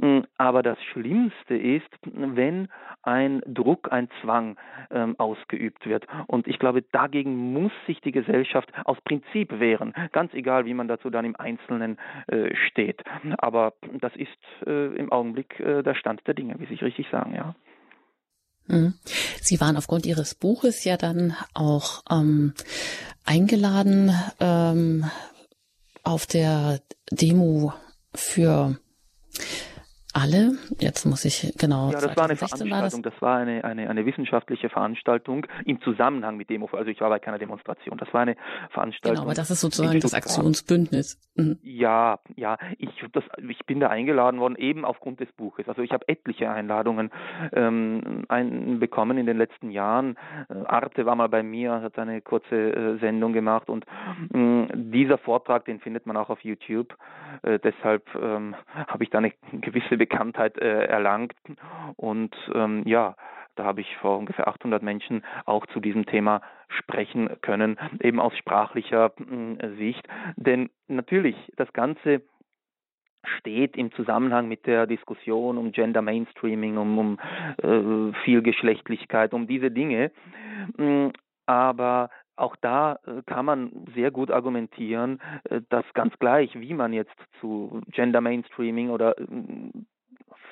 Mm, 0.00 0.20
aber 0.36 0.62
das 0.62 0.82
Schlimmste 0.84 1.56
ist, 1.56 1.88
wenn 2.04 2.68
ein 3.02 3.42
Druck, 3.46 3.90
ein 3.90 4.08
Zwang 4.20 4.56
ähm, 4.90 5.14
ausgeübt 5.18 5.86
wird. 5.86 6.06
Und 6.26 6.46
ich 6.46 6.58
glaube, 6.58 6.82
dagegen 6.82 7.52
muss 7.52 7.72
sich 7.86 8.00
die 8.00 8.12
Gesellschaft 8.12 8.70
aus 8.84 9.00
Prinzip 9.02 9.58
wehren, 9.58 9.94
ganz 10.12 10.34
egal, 10.34 10.66
wie 10.66 10.74
man 10.74 10.88
dazu 10.88 11.10
dann 11.10 11.24
im 11.24 11.36
Einzelnen 11.36 11.98
äh, 12.26 12.54
steht. 12.54 13.02
Aber 13.38 13.72
das 14.00 14.14
ist 14.16 14.28
äh, 14.66 14.94
im 14.96 15.10
Augenblick 15.10 15.58
äh, 15.60 15.82
der 15.82 15.94
Stand 15.94 16.26
der 16.26 16.34
Dinge, 16.34 16.56
wie 16.58 16.66
Sie 16.66 16.84
richtig 16.84 17.07
sagen, 17.10 17.34
ja. 17.34 17.54
Mhm. 18.66 18.94
Sie 19.40 19.60
waren 19.60 19.76
aufgrund 19.76 20.06
Ihres 20.06 20.34
Buches 20.34 20.84
ja 20.84 20.96
dann 20.96 21.34
auch 21.54 22.02
ähm, 22.10 22.54
eingeladen, 23.24 24.12
ähm, 24.40 25.10
auf 26.02 26.26
der 26.26 26.80
Demo 27.10 27.72
für 28.14 28.78
alle. 30.14 30.52
Jetzt 30.78 31.04
muss 31.04 31.24
ich 31.24 31.54
genau. 31.58 31.90
Ja, 31.90 32.00
das 32.00 32.16
war 32.16 32.24
eine 32.24 32.36
Veranstaltung. 32.36 32.70
War 32.70 32.82
das? 32.82 33.00
das? 33.00 33.22
war 33.22 33.38
eine, 33.38 33.64
eine, 33.64 33.90
eine 33.90 34.06
wissenschaftliche 34.06 34.68
Veranstaltung 34.68 35.46
im 35.64 35.80
Zusammenhang 35.82 36.36
mit 36.36 36.50
Demo. 36.50 36.68
Also 36.72 36.90
ich 36.90 37.00
war 37.00 37.10
bei 37.10 37.18
keiner 37.18 37.38
Demonstration. 37.38 37.98
Das 37.98 38.12
war 38.14 38.22
eine 38.22 38.36
Veranstaltung. 38.70 39.16
Genau, 39.16 39.26
aber 39.26 39.34
das 39.34 39.50
ist 39.50 39.60
sozusagen 39.60 40.00
das 40.00 40.14
Aktionsbündnis. 40.14 41.18
Mhm. 41.34 41.58
Ja, 41.62 42.18
ja. 42.36 42.56
Ich, 42.78 42.90
das, 43.12 43.24
ich 43.48 43.64
bin 43.66 43.80
da 43.80 43.88
eingeladen 43.88 44.40
worden, 44.40 44.56
eben 44.56 44.84
aufgrund 44.84 45.20
des 45.20 45.30
Buches. 45.32 45.68
Also 45.68 45.82
ich 45.82 45.92
habe 45.92 46.08
etliche 46.08 46.50
Einladungen 46.50 47.10
ähm, 47.52 48.24
ein, 48.28 48.80
bekommen 48.80 49.18
in 49.18 49.26
den 49.26 49.36
letzten 49.36 49.70
Jahren. 49.70 50.16
Äh, 50.48 50.54
Arte 50.66 51.06
war 51.06 51.16
mal 51.16 51.28
bei 51.28 51.42
mir, 51.42 51.82
hat 51.82 51.98
eine 51.98 52.20
kurze 52.22 52.54
äh, 52.54 52.98
Sendung 52.98 53.32
gemacht 53.32 53.68
und 53.68 53.84
äh, 54.32 54.66
dieser 54.74 55.18
Vortrag, 55.18 55.64
den 55.66 55.80
findet 55.80 56.06
man 56.06 56.16
auch 56.16 56.30
auf 56.30 56.40
YouTube. 56.42 56.96
Äh, 57.42 57.58
deshalb 57.58 58.08
ähm, 58.14 58.54
habe 58.74 59.04
ich 59.04 59.10
da 59.10 59.18
eine 59.18 59.32
gewisse 59.52 59.97
Bekanntheit 59.98 60.58
äh, 60.58 60.84
erlangt. 60.84 61.34
Und 61.96 62.34
ähm, 62.54 62.82
ja, 62.86 63.16
da 63.56 63.64
habe 63.64 63.80
ich 63.80 63.96
vor 63.96 64.18
ungefähr 64.18 64.48
800 64.48 64.82
Menschen 64.82 65.24
auch 65.44 65.66
zu 65.66 65.80
diesem 65.80 66.06
Thema 66.06 66.42
sprechen 66.68 67.28
können, 67.40 67.76
eben 68.00 68.20
aus 68.20 68.36
sprachlicher 68.36 69.12
äh, 69.18 69.68
Sicht. 69.76 70.06
Denn 70.36 70.70
natürlich, 70.86 71.36
das 71.56 71.72
Ganze 71.72 72.22
steht 73.38 73.76
im 73.76 73.92
Zusammenhang 73.92 74.48
mit 74.48 74.66
der 74.66 74.86
Diskussion 74.86 75.58
um 75.58 75.72
Gender 75.72 76.02
Mainstreaming, 76.02 76.76
um, 76.76 76.98
um 76.98 77.18
äh, 77.62 78.12
Vielgeschlechtlichkeit, 78.24 79.34
um 79.34 79.46
diese 79.46 79.70
Dinge. 79.70 80.12
Mm, 80.76 81.08
aber 81.46 82.10
auch 82.38 82.56
da 82.56 82.98
äh, 83.06 83.22
kann 83.26 83.44
man 83.44 83.86
sehr 83.94 84.10
gut 84.10 84.30
argumentieren, 84.30 85.20
äh, 85.44 85.60
dass 85.68 85.84
ganz 85.94 86.18
gleich, 86.18 86.58
wie 86.58 86.74
man 86.74 86.92
jetzt 86.92 87.16
zu 87.40 87.80
Gender 87.90 88.20
Mainstreaming 88.20 88.90
oder 88.90 89.18
äh, 89.18 89.24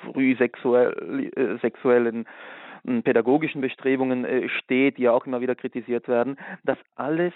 früh 0.03 0.35
sexuell, 0.37 1.57
sexuellen 1.61 2.27
pädagogischen 3.03 3.59
Bestrebungen 3.59 4.47
steht, 4.59 4.97
die 4.97 5.01
ja 5.01 5.11
auch 5.11 5.25
immer 5.25 5.41
wieder 5.41 5.55
kritisiert 5.55 6.07
werden, 6.07 6.37
das 6.63 6.77
alles 6.95 7.33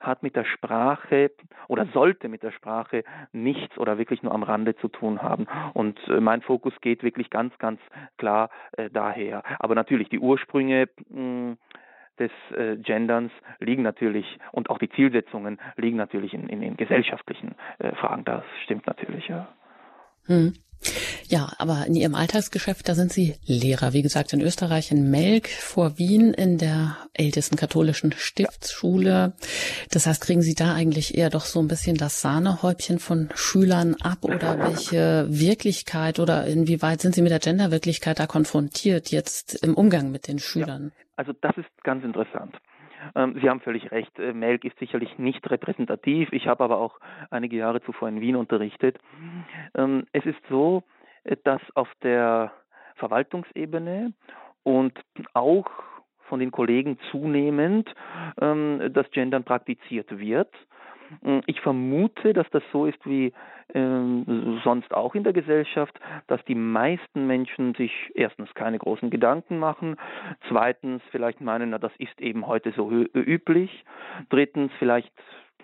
hat 0.00 0.22
mit 0.22 0.36
der 0.36 0.44
Sprache 0.44 1.32
oder 1.66 1.86
sollte 1.86 2.28
mit 2.28 2.44
der 2.44 2.52
Sprache 2.52 3.02
nichts 3.32 3.76
oder 3.78 3.98
wirklich 3.98 4.22
nur 4.22 4.32
am 4.32 4.44
Rande 4.44 4.76
zu 4.76 4.88
tun 4.88 5.22
haben. 5.22 5.46
Und 5.72 5.98
mein 6.20 6.42
Fokus 6.42 6.74
geht 6.80 7.02
wirklich 7.02 7.30
ganz, 7.30 7.56
ganz 7.58 7.80
klar 8.18 8.50
daher. 8.92 9.42
Aber 9.58 9.74
natürlich 9.74 10.10
die 10.10 10.20
Ursprünge 10.20 10.88
des 12.18 12.30
äh, 12.56 12.76
Genderns 12.76 13.32
liegen 13.60 13.82
natürlich 13.82 14.38
und 14.52 14.70
auch 14.70 14.78
die 14.78 14.88
Zielsetzungen 14.90 15.58
liegen 15.76 15.96
natürlich 15.96 16.34
in, 16.34 16.48
in 16.48 16.60
den 16.60 16.76
gesellschaftlichen 16.76 17.54
äh, 17.78 17.94
Fragen. 17.96 18.24
Das 18.24 18.44
stimmt 18.64 18.86
natürlich, 18.86 19.28
ja. 19.28 19.48
Hm. 20.26 20.54
Ja, 21.28 21.52
aber 21.58 21.86
in 21.86 21.94
Ihrem 21.94 22.14
Alltagsgeschäft, 22.14 22.88
da 22.88 22.94
sind 22.94 23.12
Sie 23.12 23.34
Lehrer, 23.46 23.92
wie 23.92 24.02
gesagt, 24.02 24.32
in 24.32 24.40
Österreich, 24.40 24.90
in 24.90 25.10
Melk 25.10 25.48
vor 25.48 25.98
Wien, 25.98 26.34
in 26.34 26.58
der 26.58 26.96
ältesten 27.14 27.56
katholischen 27.56 28.12
Stiftsschule. 28.12 29.32
Das 29.90 30.06
heißt, 30.06 30.22
kriegen 30.22 30.42
Sie 30.42 30.54
da 30.54 30.74
eigentlich 30.74 31.16
eher 31.16 31.30
doch 31.30 31.44
so 31.44 31.60
ein 31.60 31.68
bisschen 31.68 31.96
das 31.96 32.20
Sahnehäubchen 32.20 32.98
von 32.98 33.30
Schülern 33.34 33.94
ab 34.02 34.24
oder 34.24 34.58
welche 34.58 35.26
Wirklichkeit 35.28 36.18
oder 36.18 36.46
inwieweit 36.46 37.00
sind 37.00 37.14
Sie 37.14 37.22
mit 37.22 37.32
der 37.32 37.38
Genderwirklichkeit 37.38 38.18
da 38.18 38.26
konfrontiert 38.26 39.10
jetzt 39.10 39.54
im 39.62 39.74
Umgang 39.74 40.10
mit 40.10 40.28
den 40.28 40.38
Schülern? 40.38 40.92
Ja. 40.94 41.04
Also 41.16 41.32
das 41.40 41.56
ist 41.56 41.84
ganz 41.84 42.04
interessant. 42.04 42.56
Ähm, 43.14 43.38
Sie 43.40 43.48
haben 43.48 43.60
völlig 43.60 43.90
recht. 43.90 44.18
Äh, 44.18 44.32
Melk 44.32 44.64
ist 44.64 44.78
sicherlich 44.78 45.18
nicht 45.18 45.48
repräsentativ. 45.50 46.32
Ich 46.32 46.46
habe 46.46 46.64
aber 46.64 46.78
auch 46.78 46.98
einige 47.30 47.56
Jahre 47.56 47.82
zuvor 47.82 48.08
in 48.08 48.20
Wien 48.20 48.36
unterrichtet. 48.36 48.98
Ähm, 49.74 50.06
es 50.12 50.24
ist 50.26 50.40
so, 50.48 50.82
äh, 51.24 51.36
dass 51.44 51.60
auf 51.74 51.88
der 52.02 52.52
Verwaltungsebene 52.96 54.12
und 54.62 54.98
auch 55.34 55.66
von 56.28 56.40
den 56.40 56.50
Kollegen 56.50 56.98
zunehmend 57.10 57.92
ähm, 58.40 58.90
das 58.92 59.10
Gendern 59.10 59.44
praktiziert 59.44 60.18
wird. 60.18 60.52
Hm, 61.22 61.42
ich 61.46 61.60
vermute, 61.60 62.32
dass 62.32 62.48
das 62.50 62.62
so 62.72 62.86
ist 62.86 63.04
wie 63.04 63.32
ähm, 63.74 64.60
sonst 64.64 64.92
auch 64.92 65.14
in 65.14 65.24
der 65.24 65.32
Gesellschaft, 65.32 65.98
dass 66.26 66.44
die 66.44 66.54
meisten 66.54 67.26
Menschen 67.26 67.74
sich 67.74 67.92
erstens 68.14 68.52
keine 68.54 68.78
großen 68.78 69.10
Gedanken 69.10 69.58
machen, 69.58 69.96
zweitens 70.48 71.02
vielleicht 71.10 71.40
meinen, 71.40 71.70
na 71.70 71.78
das 71.78 71.92
ist 71.98 72.20
eben 72.20 72.46
heute 72.46 72.72
so 72.72 72.90
üblich, 72.90 73.84
drittens 74.28 74.72
vielleicht 74.78 75.12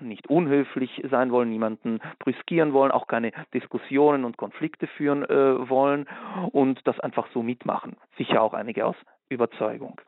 nicht 0.01 0.29
unhöflich 0.29 1.03
sein 1.11 1.31
wollen, 1.31 1.51
niemanden 1.51 2.01
brüskieren 2.19 2.73
wollen, 2.73 2.91
auch 2.91 3.07
keine 3.07 3.33
Diskussionen 3.53 4.25
und 4.25 4.39
Konflikte 4.39 4.87
führen 4.87 5.25
äh, 5.25 5.69
wollen 5.69 6.07
und 6.53 6.81
das 6.87 6.99
einfach 7.01 7.29
so 7.35 7.43
mitmachen. 7.43 7.97
Sicher 8.17 8.43
auch 8.43 8.55
einige 8.55 8.87
aus 8.87 8.97
Überzeugung. 9.29 10.01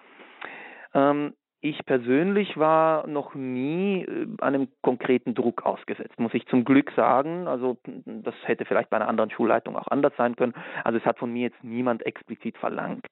Ähm, 0.94 1.34
ich 1.62 1.86
persönlich 1.86 2.58
war 2.58 3.06
noch 3.06 3.34
nie 3.34 4.02
äh, 4.02 4.26
einem 4.40 4.68
konkreten 4.82 5.34
Druck 5.34 5.64
ausgesetzt, 5.64 6.18
muss 6.18 6.34
ich 6.34 6.44
zum 6.46 6.64
Glück 6.64 6.90
sagen. 6.96 7.46
Also 7.46 7.78
das 8.04 8.34
hätte 8.44 8.64
vielleicht 8.64 8.90
bei 8.90 8.96
einer 8.96 9.08
anderen 9.08 9.30
Schulleitung 9.30 9.76
auch 9.76 9.86
anders 9.86 10.12
sein 10.18 10.36
können. 10.36 10.54
Also 10.84 10.98
es 10.98 11.04
hat 11.06 11.18
von 11.18 11.32
mir 11.32 11.42
jetzt 11.42 11.62
niemand 11.62 12.04
explizit 12.04 12.58
verlangt. 12.58 13.06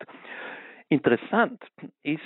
Interessant 0.88 1.62
ist, 2.02 2.20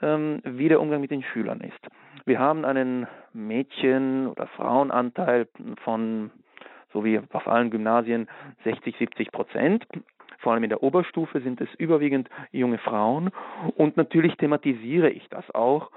ähm, 0.00 0.40
wie 0.44 0.68
der 0.68 0.80
Umgang 0.80 1.02
mit 1.02 1.10
den 1.10 1.22
Schülern 1.22 1.60
ist. 1.60 1.86
Wir 2.24 2.38
haben 2.38 2.64
einen 2.64 3.06
Mädchen- 3.34 4.28
oder 4.28 4.46
Frauenanteil 4.46 5.46
von, 5.84 6.30
so 6.94 7.04
wie 7.04 7.20
auf 7.32 7.46
allen 7.46 7.70
Gymnasien, 7.70 8.30
60, 8.64 8.96
70 8.96 9.30
Prozent 9.30 9.86
vor 10.40 10.52
allem 10.52 10.64
in 10.64 10.70
der 10.70 10.82
Oberstufe 10.82 11.40
sind 11.40 11.60
es 11.60 11.68
überwiegend 11.76 12.28
junge 12.50 12.78
Frauen 12.78 13.30
und 13.76 13.96
natürlich 13.96 14.36
thematisiere 14.36 15.10
ich 15.10 15.28
das 15.28 15.48
auch 15.54 15.90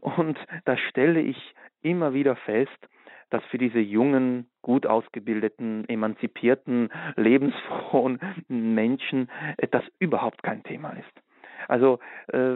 und 0.00 0.38
da 0.64 0.76
stelle 0.76 1.20
ich 1.20 1.54
immer 1.82 2.14
wieder 2.14 2.36
fest, 2.36 2.88
dass 3.30 3.44
für 3.46 3.58
diese 3.58 3.80
jungen, 3.80 4.48
gut 4.62 4.86
ausgebildeten, 4.86 5.88
emanzipierten, 5.88 6.90
lebensfrohen 7.16 8.20
Menschen 8.48 9.28
das 9.70 9.82
überhaupt 9.98 10.42
kein 10.42 10.62
Thema 10.62 10.90
ist. 10.90 11.24
Also 11.68 11.98
äh, 12.28 12.54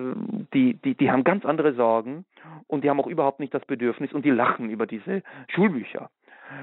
die, 0.54 0.75
die, 0.75 0.95
die 0.95 1.11
haben 1.11 1.25
ganz 1.25 1.45
andere 1.45 1.75
Sorgen 1.75 2.26
und 2.66 2.85
die 2.85 2.90
haben 2.90 3.00
auch 3.00 3.07
überhaupt 3.07 3.40
nicht 3.40 3.54
das 3.54 3.64
Bedürfnis 3.64 4.12
und 4.12 4.25
die 4.25 4.30
lachen 4.30 4.71
über 4.71 4.87
diese 4.87 5.23
Schulbücher. 5.49 6.11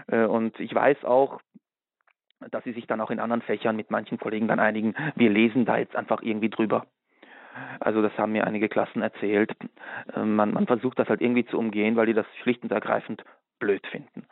Äh, 0.08 0.26
und 0.26 0.60
ich 0.60 0.74
weiß 0.74 1.04
auch, 1.06 1.40
dass 2.52 2.64
sie 2.64 2.74
sich 2.74 2.88
dann 2.88 3.02
auch 3.02 3.12
in 3.12 3.20
anderen 3.20 3.42
Fächern 3.42 3.76
mit 3.76 3.92
manchen 3.92 4.20
Kollegen 4.20 4.48
dann 4.48 4.60
einigen, 4.60 4.96
wir 5.16 5.30
lesen 5.30 5.66
da 5.66 5.78
jetzt 5.78 5.96
einfach 5.96 6.22
irgendwie 6.22 6.50
drüber. 6.50 6.86
Also 7.80 8.02
das 8.02 8.18
haben 8.18 8.34
mir 8.34 8.46
einige 8.46 8.70
Klassen 8.70 9.02
erzählt. 9.02 9.54
Ähm, 10.16 10.36
man, 10.36 10.54
man 10.54 10.68
versucht 10.68 11.00
das 11.00 11.08
halt 11.08 11.22
irgendwie 11.22 11.46
zu 11.46 11.58
umgehen, 11.58 11.96
weil 11.96 12.06
die 12.06 12.14
das 12.14 12.26
schlicht 12.42 12.64
und 12.64 12.72
ergreifend 12.72 13.24
blöd 13.60 13.86
finden. 13.88 14.28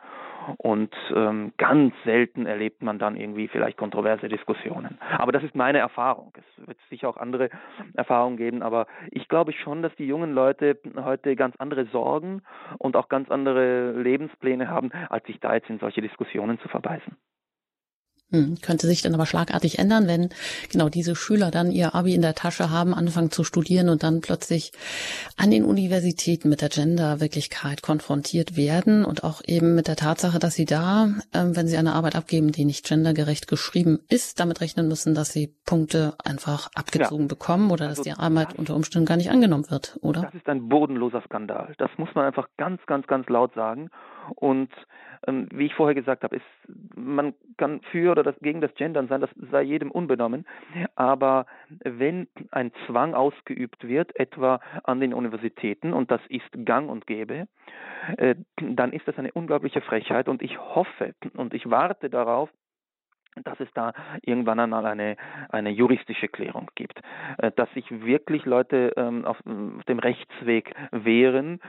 Und 0.58 0.94
ähm, 1.14 1.52
ganz 1.56 1.94
selten 2.04 2.44
erlebt 2.44 2.82
man 2.82 2.98
dann 2.98 3.16
irgendwie 3.16 3.48
vielleicht 3.48 3.78
kontroverse 3.78 4.28
Diskussionen. 4.28 4.98
Aber 5.16 5.32
das 5.32 5.42
ist 5.42 5.54
meine 5.54 5.78
Erfahrung. 5.78 6.34
Es 6.36 6.66
wird 6.66 6.78
sicher 6.90 7.08
auch 7.08 7.16
andere 7.16 7.48
Erfahrungen 7.94 8.36
geben, 8.36 8.62
aber 8.62 8.86
ich 9.10 9.26
glaube 9.28 9.52
schon, 9.52 9.80
dass 9.80 9.94
die 9.96 10.06
jungen 10.06 10.34
Leute 10.34 10.78
heute 10.96 11.34
ganz 11.36 11.56
andere 11.56 11.86
Sorgen 11.86 12.42
und 12.78 12.94
auch 12.94 13.08
ganz 13.08 13.30
andere 13.30 13.92
Lebenspläne 13.92 14.68
haben, 14.68 14.90
als 15.08 15.26
sich 15.26 15.40
da 15.40 15.54
jetzt 15.54 15.70
in 15.70 15.78
solche 15.78 16.02
Diskussionen 16.02 16.58
zu 16.58 16.68
verbeißen. 16.68 17.16
Hm, 18.30 18.56
könnte 18.62 18.86
sich 18.86 19.02
dann 19.02 19.14
aber 19.14 19.26
schlagartig 19.26 19.78
ändern, 19.78 20.08
wenn 20.08 20.30
genau 20.72 20.88
diese 20.88 21.14
Schüler 21.14 21.50
dann 21.50 21.70
ihr 21.70 21.94
Abi 21.94 22.14
in 22.14 22.22
der 22.22 22.34
Tasche 22.34 22.70
haben, 22.70 22.94
anfangen 22.94 23.30
zu 23.30 23.44
studieren 23.44 23.90
und 23.90 24.02
dann 24.02 24.22
plötzlich 24.22 24.72
an 25.36 25.50
den 25.50 25.64
Universitäten 25.64 26.48
mit 26.48 26.62
der 26.62 26.70
Gender-Wirklichkeit 26.70 27.82
konfrontiert 27.82 28.56
werden 28.56 29.04
und 29.04 29.24
auch 29.24 29.42
eben 29.46 29.74
mit 29.74 29.88
der 29.88 29.96
Tatsache, 29.96 30.38
dass 30.38 30.54
sie 30.54 30.64
da, 30.64 31.08
ähm, 31.34 31.54
wenn 31.54 31.68
sie 31.68 31.76
eine 31.76 31.92
Arbeit 31.92 32.16
abgeben, 32.16 32.50
die 32.50 32.64
nicht 32.64 32.88
gendergerecht 32.88 33.46
geschrieben 33.46 34.00
ist, 34.08 34.40
damit 34.40 34.62
rechnen 34.62 34.88
müssen, 34.88 35.14
dass 35.14 35.32
sie 35.32 35.54
Punkte 35.66 36.14
einfach 36.24 36.70
abgezogen 36.74 37.24
ja. 37.24 37.28
bekommen 37.28 37.70
oder 37.70 37.88
also 37.88 38.02
dass 38.02 38.14
die 38.14 38.18
Arbeit 38.18 38.58
unter 38.58 38.74
Umständen 38.74 39.06
gar 39.06 39.16
nicht 39.16 39.30
angenommen 39.30 39.70
wird, 39.70 39.98
oder? 40.00 40.22
Das 40.22 40.34
ist 40.34 40.48
ein 40.48 40.68
bodenloser 40.68 41.22
Skandal. 41.26 41.74
Das 41.76 41.90
muss 41.98 42.08
man 42.14 42.24
einfach 42.24 42.48
ganz, 42.56 42.84
ganz, 42.86 43.06
ganz 43.06 43.28
laut 43.28 43.54
sagen. 43.54 43.90
Und 44.36 44.70
ähm, 45.26 45.48
wie 45.52 45.66
ich 45.66 45.74
vorher 45.74 45.94
gesagt 45.94 46.24
habe, 46.24 46.36
ist, 46.36 46.44
man 46.94 47.34
kann 47.56 47.80
für 47.90 48.12
oder 48.12 48.22
das, 48.22 48.36
gegen 48.40 48.60
das 48.60 48.74
Gendern 48.74 49.08
sein, 49.08 49.20
das 49.20 49.30
sei 49.50 49.62
jedem 49.62 49.90
unbenommen. 49.90 50.46
Aber 50.96 51.46
wenn 51.82 52.28
ein 52.50 52.72
Zwang 52.86 53.14
ausgeübt 53.14 53.86
wird, 53.86 54.18
etwa 54.18 54.60
an 54.84 55.00
den 55.00 55.14
Universitäten, 55.14 55.92
und 55.92 56.10
das 56.10 56.20
ist 56.28 56.48
gang 56.64 56.90
und 56.90 57.06
gäbe, 57.06 57.46
äh, 58.16 58.34
dann 58.56 58.92
ist 58.92 59.06
das 59.08 59.18
eine 59.18 59.32
unglaubliche 59.32 59.80
Frechheit. 59.80 60.28
Und 60.28 60.42
ich 60.42 60.58
hoffe 60.58 61.14
und 61.36 61.54
ich 61.54 61.70
warte 61.70 62.10
darauf, 62.10 62.50
dass 63.42 63.58
es 63.60 63.68
da 63.74 63.92
irgendwann 64.22 64.60
einmal 64.60 64.86
eine, 64.86 65.16
eine 65.48 65.70
juristische 65.70 66.28
Klärung 66.28 66.70
gibt, 66.74 67.00
äh, 67.38 67.50
dass 67.56 67.72
sich 67.72 67.90
wirklich 67.90 68.44
Leute 68.44 68.92
ähm, 68.96 69.24
auf, 69.24 69.38
auf, 69.46 69.84
dem 69.84 69.98
Rechtsweg 69.98 70.74
wehren 70.92 71.60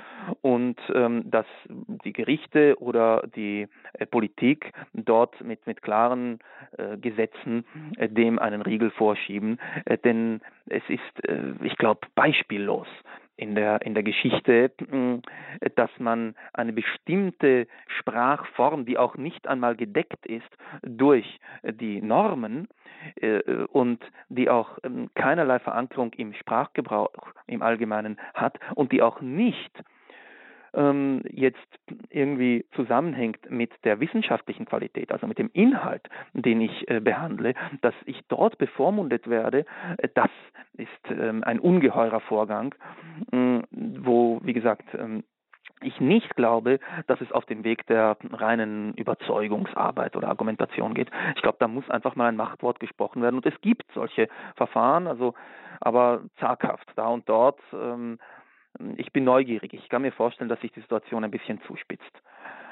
und 0.42 0.80
ähm, 0.94 1.30
dass 1.30 1.46
die 1.68 2.14
Gerichte 2.14 2.80
oder 2.80 3.24
die 3.36 3.68
äh, 3.94 4.06
Politik 4.06 4.72
dort 4.94 5.42
mit, 5.42 5.66
mit 5.66 5.82
klaren 5.82 6.40
äh, 6.78 6.98
Gesetzen 6.98 7.66
dem 8.00 8.40
einen 8.40 8.62
Riegel 8.62 8.92
vorschieben. 8.92 9.60
Denn 10.04 10.42
es 10.68 10.84
ist, 10.88 11.62
ich 11.64 11.76
glaube, 11.78 12.02
beispiellos, 12.16 12.88
in 13.38 13.56
der, 13.56 13.82
in 13.82 13.94
der 13.94 14.04
Geschichte, 14.04 14.72
hm, 14.90 15.22
dass 15.76 15.90
man 16.00 16.36
eine 16.54 16.74
bestimmte 16.74 17.68
Sprachform, 18.00 18.86
die 18.86 18.98
auch 18.98 19.16
nicht 19.16 19.48
einmal 19.48 19.76
gedeckt 19.76 20.26
ist 20.26 20.50
durch 20.82 21.40
die 21.64 22.02
Normen 22.02 22.68
äh, 23.16 23.42
und 23.72 24.04
die 24.30 24.50
auch 24.50 24.78
ähm, 24.84 25.10
keinerlei 25.16 25.60
Verankerung 25.60 26.14
im 26.14 26.34
Sprachgebrauch 26.34 27.10
im 27.48 27.62
Allgemeinen 27.62 28.18
hat 28.34 28.58
und 28.76 28.92
die 28.92 29.02
auch 29.02 29.22
nicht 29.22 29.72
ähm, 30.76 31.22
jetzt 31.30 31.58
irgendwie 32.10 32.66
zusammenhängt 32.76 33.50
mit 33.50 33.72
der 33.84 34.00
wissenschaftlichen 34.00 34.66
Qualität, 34.66 35.12
also 35.12 35.28
mit 35.28 35.38
dem 35.40 35.50
Inhalt, 35.54 36.08
den 36.34 36.62
ich 36.62 36.90
äh, 36.90 37.00
behandle, 37.00 37.54
dass 37.82 37.94
ich 38.06 38.22
dort 38.28 38.58
bevormundet 38.58 39.30
werde, 39.30 39.66
äh, 39.98 40.10
das 40.14 40.30
ist 40.74 40.90
ähm, 41.10 41.44
ein 41.44 41.60
ungeheurer 41.60 42.20
Vorgang, 42.22 42.76
äh, 43.32 43.62
wo, 43.72 44.40
wie 44.44 44.54
gesagt, 44.54 44.86
ähm, 44.98 45.24
ich 45.82 46.00
nicht 46.00 46.36
glaube, 46.36 46.80
dass 47.08 47.20
es 47.22 47.32
auf 47.32 47.46
den 47.46 47.64
Weg 47.64 47.86
der 47.88 48.18
reinen 48.32 48.94
Überzeugungsarbeit 48.94 50.16
oder 50.16 50.30
Argumentation 50.30 50.94
geht. 50.94 51.12
Ich 51.36 51.42
glaube, 51.42 51.58
da 51.60 51.68
muss 51.68 51.90
einfach 51.90 52.16
mal 52.16 52.28
ein 52.28 52.38
Machtwort 52.38 52.80
gesprochen 52.80 53.22
werden. 53.22 53.36
Und 53.36 53.46
es 53.46 53.60
gibt 53.62 53.84
solche 53.94 54.30
Verfahren, 54.56 55.06
also 55.06 55.34
aber 55.82 56.22
zaghaft 56.40 56.90
da 56.96 57.08
und 57.08 57.28
dort. 57.28 57.60
Ähm, 57.74 58.20
ich 58.98 59.12
bin 59.12 59.24
neugierig. 59.24 59.74
Ich 59.74 59.90
kann 59.90 60.02
mir 60.02 60.12
vorstellen, 60.12 60.50
dass 60.50 60.62
sich 60.62 60.72
die 60.72 60.82
Situation 60.82 61.24
ein 61.24 61.32
bisschen 61.32 61.62
zuspitzt. 61.62 62.22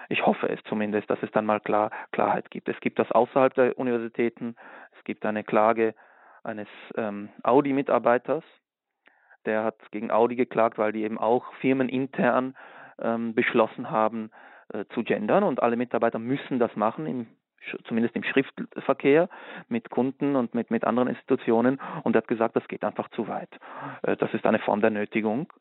Ich 0.09 0.25
hoffe 0.25 0.49
es 0.49 0.59
zumindest, 0.65 1.09
dass 1.09 1.21
es 1.23 1.31
dann 1.31 1.45
mal 1.45 1.59
klar, 1.59 1.91
Klarheit 2.11 2.51
gibt. 2.51 2.67
Es 2.69 2.79
gibt 2.81 2.99
das 2.99 3.11
außerhalb 3.11 3.53
der 3.53 3.77
Universitäten. 3.77 4.55
Es 4.97 5.03
gibt 5.03 5.25
eine 5.25 5.43
Klage 5.43 5.95
eines 6.43 6.67
ähm, 6.95 7.29
Audi-Mitarbeiters. 7.43 8.43
Der 9.45 9.63
hat 9.63 9.77
gegen 9.91 10.11
Audi 10.11 10.35
geklagt, 10.35 10.77
weil 10.77 10.91
die 10.91 11.03
eben 11.03 11.17
auch 11.17 11.53
firmenintern 11.55 12.55
ähm, 13.01 13.33
beschlossen 13.33 13.89
haben 13.89 14.31
äh, 14.73 14.85
zu 14.93 15.03
gendern 15.03 15.43
und 15.43 15.61
alle 15.61 15.75
Mitarbeiter 15.75 16.19
müssen 16.19 16.59
das 16.59 16.75
machen, 16.75 17.05
im, 17.05 17.27
zumindest 17.85 18.15
im 18.15 18.23
Schriftverkehr 18.23 19.29
mit 19.67 19.89
Kunden 19.89 20.35
und 20.35 20.53
mit, 20.53 20.71
mit 20.71 20.85
anderen 20.85 21.09
Institutionen. 21.09 21.79
Und 22.03 22.15
er 22.15 22.21
hat 22.21 22.27
gesagt, 22.27 22.55
das 22.55 22.67
geht 22.67 22.83
einfach 22.83 23.09
zu 23.09 23.27
weit. 23.27 23.49
Äh, 24.03 24.15
das 24.17 24.33
ist 24.33 24.45
eine 24.45 24.59
Form 24.59 24.81
der 24.81 24.91
Nötigung. 24.91 25.51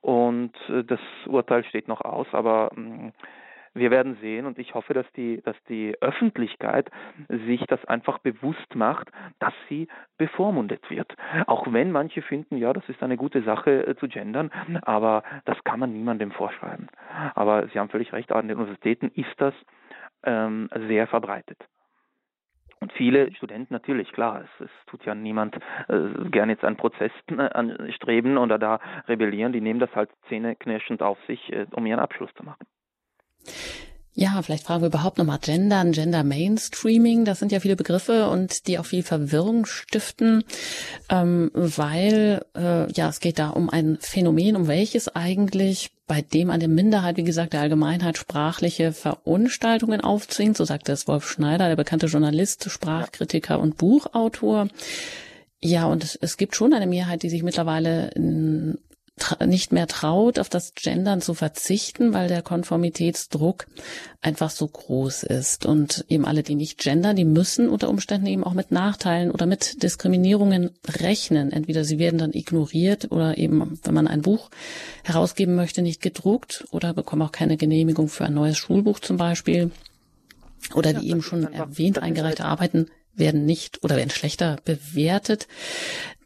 Und 0.00 0.52
äh, 0.68 0.84
das 0.84 1.00
Urteil 1.26 1.64
steht 1.64 1.88
noch 1.88 2.00
aus, 2.00 2.26
aber 2.32 2.70
mm, 2.74 3.10
wir 3.74 3.90
werden 3.90 4.16
sehen 4.20 4.46
und 4.46 4.58
ich 4.58 4.74
hoffe, 4.74 4.92
dass 4.92 5.10
die, 5.12 5.40
dass 5.42 5.56
die 5.68 5.96
Öffentlichkeit 6.00 6.90
sich 7.28 7.64
das 7.66 7.84
einfach 7.86 8.18
bewusst 8.18 8.74
macht, 8.74 9.10
dass 9.38 9.54
sie 9.68 9.88
bevormundet 10.18 10.90
wird. 10.90 11.14
Auch 11.46 11.72
wenn 11.72 11.90
manche 11.90 12.22
finden, 12.22 12.56
ja, 12.56 12.72
das 12.72 12.86
ist 12.88 13.02
eine 13.02 13.16
gute 13.16 13.42
Sache 13.42 13.86
äh, 13.86 13.96
zu 13.96 14.08
gendern, 14.08 14.50
aber 14.82 15.22
das 15.44 15.62
kann 15.64 15.80
man 15.80 15.92
niemandem 15.92 16.32
vorschreiben. 16.32 16.88
Aber 17.34 17.66
Sie 17.68 17.78
haben 17.78 17.88
völlig 17.88 18.12
recht, 18.12 18.30
an 18.32 18.48
den 18.48 18.58
Universitäten 18.58 19.10
ist 19.14 19.34
das 19.38 19.54
ähm, 20.24 20.68
sehr 20.88 21.06
verbreitet. 21.06 21.58
Viele 23.02 23.34
Studenten 23.34 23.74
natürlich, 23.74 24.12
klar, 24.12 24.44
es, 24.44 24.66
es 24.66 24.70
tut 24.86 25.04
ja 25.04 25.12
niemand 25.12 25.56
äh, 25.88 26.28
gerne 26.30 26.52
jetzt 26.52 26.64
einen 26.64 26.76
Prozess 26.76 27.10
äh, 27.26 27.34
anstreben 27.34 28.38
oder 28.38 28.60
da 28.60 28.78
rebellieren, 29.08 29.52
die 29.52 29.60
nehmen 29.60 29.80
das 29.80 29.90
halt 29.96 30.08
zähneknirschend 30.28 31.02
auf 31.02 31.18
sich, 31.26 31.52
äh, 31.52 31.66
um 31.72 31.84
ihren 31.84 31.98
Abschluss 31.98 32.30
zu 32.36 32.44
machen. 32.44 32.64
Ja, 34.14 34.40
vielleicht 34.42 34.64
fragen 34.64 34.82
wir 34.82 34.88
überhaupt 34.88 35.18
nochmal 35.18 35.40
Gendern, 35.42 35.90
Gender 35.90 36.22
Mainstreaming. 36.22 37.24
Das 37.24 37.40
sind 37.40 37.50
ja 37.50 37.58
viele 37.58 37.74
Begriffe 37.74 38.28
und 38.28 38.68
die 38.68 38.78
auch 38.78 38.84
viel 38.84 39.02
Verwirrung 39.02 39.66
stiften, 39.66 40.44
ähm, 41.10 41.50
weil 41.54 42.44
äh, 42.54 42.88
ja 42.92 43.08
es 43.08 43.18
geht 43.18 43.40
da 43.40 43.48
um 43.50 43.68
ein 43.68 43.98
Phänomen, 44.00 44.54
um 44.54 44.68
welches 44.68 45.08
eigentlich 45.08 45.90
bei 46.12 46.20
dem 46.20 46.50
eine 46.50 46.68
Minderheit, 46.68 47.16
wie 47.16 47.24
gesagt, 47.24 47.54
der 47.54 47.62
Allgemeinheit 47.62 48.18
sprachliche 48.18 48.92
Verunstaltungen 48.92 50.02
aufzwingt. 50.02 50.58
So 50.58 50.66
sagte 50.66 50.92
es 50.92 51.08
Wolf 51.08 51.26
Schneider, 51.26 51.68
der 51.68 51.76
bekannte 51.76 52.04
Journalist, 52.04 52.70
Sprachkritiker 52.70 53.58
und 53.58 53.78
Buchautor. 53.78 54.68
Ja, 55.58 55.86
und 55.86 56.04
es, 56.04 56.16
es 56.16 56.36
gibt 56.36 56.54
schon 56.54 56.74
eine 56.74 56.86
Mehrheit, 56.86 57.22
die 57.22 57.30
sich 57.30 57.42
mittlerweile 57.42 58.10
in 58.10 58.76
nicht 59.44 59.72
mehr 59.72 59.86
traut, 59.86 60.38
auf 60.38 60.48
das 60.48 60.74
Gendern 60.74 61.20
zu 61.20 61.34
verzichten, 61.34 62.14
weil 62.14 62.28
der 62.28 62.42
Konformitätsdruck 62.42 63.66
einfach 64.20 64.50
so 64.50 64.66
groß 64.66 65.24
ist. 65.24 65.66
Und 65.66 66.04
eben 66.08 66.24
alle, 66.24 66.42
die 66.42 66.54
nicht 66.54 66.78
gendern, 66.78 67.14
die 67.14 67.24
müssen 67.24 67.68
unter 67.68 67.88
Umständen 67.90 68.26
eben 68.26 68.42
auch 68.42 68.54
mit 68.54 68.70
Nachteilen 68.70 69.30
oder 69.30 69.46
mit 69.46 69.82
Diskriminierungen 69.82 70.70
rechnen. 70.88 71.52
Entweder 71.52 71.84
sie 71.84 71.98
werden 71.98 72.18
dann 72.18 72.32
ignoriert 72.32 73.12
oder 73.12 73.36
eben, 73.36 73.78
wenn 73.82 73.94
man 73.94 74.08
ein 74.08 74.22
Buch 74.22 74.50
herausgeben 75.04 75.54
möchte, 75.54 75.82
nicht 75.82 76.00
gedruckt 76.00 76.64
oder 76.70 76.94
bekommen 76.94 77.22
auch 77.22 77.32
keine 77.32 77.56
Genehmigung 77.56 78.08
für 78.08 78.24
ein 78.24 78.34
neues 78.34 78.56
Schulbuch 78.56 78.98
zum 78.98 79.18
Beispiel. 79.18 79.70
Oder 80.74 80.94
die 80.94 81.10
eben 81.10 81.22
schon 81.22 81.52
erwähnt 81.52 81.98
eingereichte 81.98 82.44
Arbeiten 82.44 82.86
werden 83.14 83.44
nicht 83.44 83.84
oder 83.84 83.96
werden 83.96 84.10
schlechter 84.10 84.56
bewertet. 84.64 85.48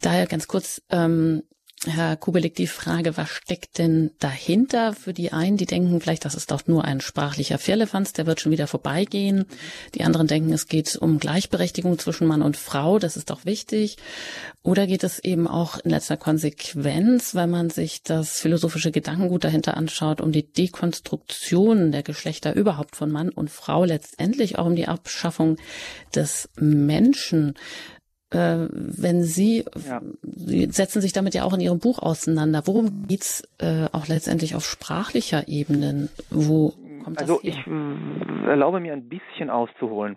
Daher 0.01 0.27
ganz 0.27 0.47
kurz, 0.47 0.83
ähm, 0.91 1.43
Herr 1.85 2.17
Kubelik, 2.17 2.55
die 2.55 2.67
Frage, 2.67 3.19
was 3.19 3.29
steckt 3.29 3.77
denn 3.77 4.11
dahinter 4.19 4.95
für 4.95 5.13
die 5.13 5.33
einen, 5.33 5.59
die 5.59 5.67
denken 5.67 6.01
vielleicht, 6.01 6.25
das 6.25 6.35
ist 6.35 6.51
doch 6.51 6.67
nur 6.67 6.87
ein 6.87 7.03
sprachlicher 7.03 7.59
Firlefanz, 7.59 8.15
der 8.15 8.27
wird 8.27 8.41
schon 8.41 8.51
wieder 8.51 8.67
vorbeigehen. 8.67 9.45
Die 9.95 10.03
anderen 10.03 10.27
denken, 10.27 10.53
es 10.55 10.69
geht 10.69 10.97
um 10.97 11.19
Gleichberechtigung 11.19 11.99
zwischen 11.99 12.27
Mann 12.27 12.41
und 12.41 12.57
Frau, 12.57 12.99
das 12.99 13.19
ist 13.19 13.29
doch 13.29 13.45
wichtig. 13.45 13.99
Oder 14.63 14.87
geht 14.87 15.05
es 15.05 15.19
eben 15.19 15.47
auch 15.47 15.79
in 15.79 15.91
letzter 15.91 16.17
Konsequenz, 16.17 17.35
wenn 17.35 17.51
man 17.51 17.69
sich 17.69 18.03
das 18.03 18.41
philosophische 18.41 18.91
Gedankengut 18.91 19.45
dahinter 19.45 19.77
anschaut, 19.77 20.23
um 20.23 20.33
die 20.33 20.51
Dekonstruktion 20.51 21.93
der 21.93 22.03
Geschlechter 22.03 22.57
überhaupt 22.57 22.97
von 22.97 23.13
Mann 23.13 23.29
und 23.29 23.51
Frau, 23.51 23.85
letztendlich 23.85 24.59
auch 24.59 24.67
um 24.67 24.77
die 24.77 24.89
Abschaffung 24.89 25.59
des 26.15 26.49
Menschen 26.57 27.55
äh, 28.31 28.67
wenn 28.71 29.23
Sie, 29.23 29.65
ja. 29.89 30.01
Sie 30.23 30.67
setzen 30.67 31.01
sich 31.01 31.13
damit 31.13 31.35
ja 31.35 31.45
auch 31.45 31.55
in 31.55 31.61
Ihrem 31.61 31.79
Buch 31.79 32.01
auseinander. 32.01 32.63
Worum 32.67 33.07
geht's 33.07 33.43
äh, 33.59 33.87
auch 33.93 34.09
letztendlich 34.09 34.55
auf 34.55 34.65
sprachlicher 34.65 35.49
Ebene? 35.49 36.09
Wo 36.31 36.73
kommt 37.05 37.19
also 37.19 37.41
das 37.43 37.45
her? 37.45 37.55
ich 37.61 37.67
äh, 37.67 38.49
erlaube 38.49 38.81
mir 38.81 38.93
ein 38.93 39.09
bisschen 39.09 39.51
auszuholen. 39.51 40.17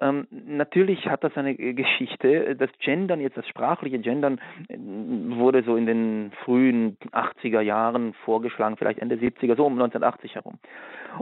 Ähm, 0.00 0.26
natürlich 0.30 1.06
hat 1.06 1.22
das 1.22 1.36
eine 1.36 1.54
Geschichte. 1.54 2.56
Das 2.56 2.70
Gendern, 2.80 3.20
jetzt 3.20 3.36
das 3.36 3.46
sprachliche 3.46 3.98
Gendern, 3.98 4.40
äh, 4.68 4.76
wurde 4.78 5.62
so 5.62 5.76
in 5.76 5.86
den 5.86 6.32
frühen 6.44 6.96
80er 7.12 7.60
Jahren 7.60 8.14
vorgeschlagen, 8.24 8.76
vielleicht 8.76 8.98
Ende 8.98 9.16
70er, 9.16 9.56
so 9.56 9.66
um 9.66 9.74
1980 9.74 10.34
herum. 10.34 10.58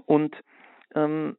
Und 0.06 0.35
ähm, 0.94 1.37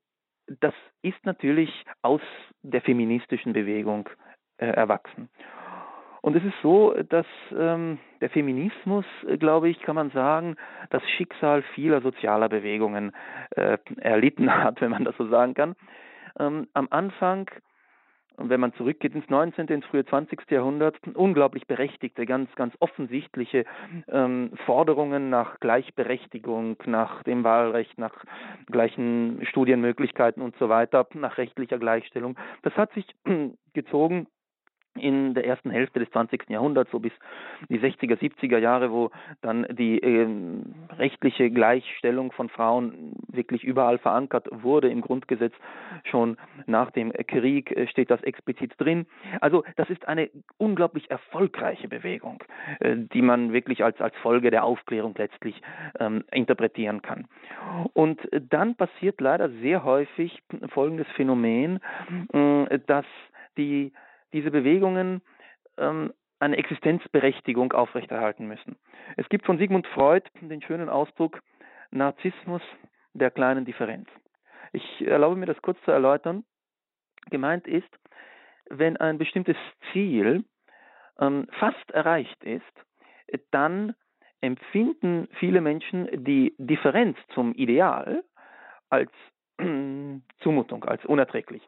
das 0.59 0.73
ist 1.01 1.25
natürlich 1.25 1.69
aus 2.01 2.21
der 2.61 2.81
feministischen 2.81 3.53
Bewegung 3.53 4.09
äh, 4.57 4.67
erwachsen. 4.67 5.29
Und 6.23 6.37
es 6.37 6.43
ist 6.45 6.55
so, 6.61 6.93
dass 7.09 7.25
ähm, 7.53 7.99
der 8.21 8.29
Feminismus, 8.29 9.03
äh, 9.27 9.37
glaube 9.37 9.67
ich, 9.67 9.81
kann 9.81 9.95
man 9.95 10.09
sagen, 10.11 10.55
das 10.89 11.03
Schicksal 11.17 11.63
vieler 11.75 11.99
sozialer 11.99 12.47
Bewegungen 12.47 13.11
äh, 13.57 13.77
erlitten 13.97 14.49
hat, 14.63 14.79
wenn 14.79 14.91
man 14.91 15.03
das 15.03 15.17
so 15.17 15.27
sagen 15.27 15.53
kann. 15.53 15.75
Ähm, 16.39 16.67
am 16.73 16.87
Anfang, 16.91 17.51
wenn 18.37 18.61
man 18.61 18.73
zurückgeht 18.75 19.13
ins 19.13 19.29
19., 19.29 19.67
ins 19.67 19.85
frühe 19.85 20.05
20. 20.05 20.49
Jahrhundert, 20.49 20.95
unglaublich 21.13 21.67
berechtigte, 21.67 22.25
ganz, 22.25 22.49
ganz 22.55 22.73
offensichtliche 22.79 23.65
ähm, 24.07 24.51
Forderungen 24.65 25.29
nach 25.29 25.59
Gleichberechtigung, 25.59 26.77
nach 26.85 27.21
dem 27.23 27.43
Wahlrecht, 27.43 27.97
nach 27.97 28.15
gleichen 28.67 29.45
Studienmöglichkeiten 29.45 30.41
und 30.41 30.55
so 30.57 30.69
weiter, 30.69 31.05
nach 31.15 31.37
rechtlicher 31.37 31.79
Gleichstellung. 31.79 32.37
Das 32.61 32.77
hat 32.77 32.93
sich 32.93 33.05
gezogen 33.73 34.27
in 34.95 35.33
der 35.33 35.45
ersten 35.45 35.71
Hälfte 35.71 35.99
des 35.99 36.09
20. 36.11 36.49
Jahrhunderts, 36.49 36.91
so 36.91 36.99
bis 36.99 37.11
die 37.69 37.79
60er, 37.79 38.17
70er 38.17 38.57
Jahre, 38.57 38.91
wo 38.91 39.11
dann 39.41 39.65
die 39.71 40.01
äh, 40.01 40.27
rechtliche 40.97 41.49
Gleichstellung 41.49 42.31
von 42.31 42.49
Frauen 42.49 43.13
wirklich 43.27 43.63
überall 43.63 43.97
verankert 43.97 44.47
wurde 44.51 44.89
im 44.89 45.01
Grundgesetz. 45.01 45.53
Schon 46.03 46.37
nach 46.67 46.91
dem 46.91 47.11
Krieg 47.11 47.71
äh, 47.71 47.87
steht 47.87 48.11
das 48.11 48.21
explizit 48.23 48.73
drin. 48.77 49.07
Also 49.41 49.63
das 49.75 49.89
ist 49.89 50.07
eine 50.07 50.29
unglaublich 50.57 51.09
erfolgreiche 51.09 51.87
Bewegung, 51.87 52.43
äh, 52.79 52.95
die 52.95 53.21
man 53.21 53.53
wirklich 53.53 53.83
als, 53.83 53.99
als 53.99 54.15
Folge 54.17 54.51
der 54.51 54.63
Aufklärung 54.63 55.15
letztlich 55.17 55.59
ähm, 55.99 56.23
interpretieren 56.31 57.01
kann. 57.01 57.27
Und 57.93 58.19
dann 58.31 58.75
passiert 58.75 59.19
leider 59.21 59.49
sehr 59.61 59.83
häufig 59.83 60.43
folgendes 60.69 61.07
Phänomen, 61.15 61.79
äh, 62.33 62.79
dass 62.85 63.05
die 63.57 63.91
diese 64.33 64.51
Bewegungen 64.51 65.21
ähm, 65.77 66.13
eine 66.39 66.57
Existenzberechtigung 66.57 67.71
aufrechterhalten 67.71 68.47
müssen. 68.47 68.75
Es 69.15 69.29
gibt 69.29 69.45
von 69.45 69.57
Sigmund 69.57 69.87
Freud 69.87 70.25
den 70.41 70.61
schönen 70.61 70.89
Ausdruck 70.89 71.41
Narzissmus 71.91 72.61
der 73.13 73.31
kleinen 73.31 73.65
Differenz. 73.65 74.09
Ich 74.73 75.07
erlaube 75.07 75.37
mir 75.37 75.45
das 75.45 75.61
kurz 75.61 75.79
zu 75.85 75.91
erläutern. 75.91 76.43
Gemeint 77.29 77.67
ist, 77.67 77.87
wenn 78.69 78.97
ein 78.97 79.17
bestimmtes 79.17 79.55
Ziel 79.91 80.43
ähm, 81.19 81.47
fast 81.59 81.91
erreicht 81.91 82.43
ist, 82.43 82.63
dann 83.51 83.95
empfinden 84.41 85.29
viele 85.39 85.61
Menschen 85.61 86.09
die 86.25 86.53
Differenz 86.57 87.17
zum 87.33 87.53
Ideal 87.53 88.23
als 88.89 89.11
Zumutung, 90.41 90.83
als 90.83 91.05
unerträglich. 91.05 91.61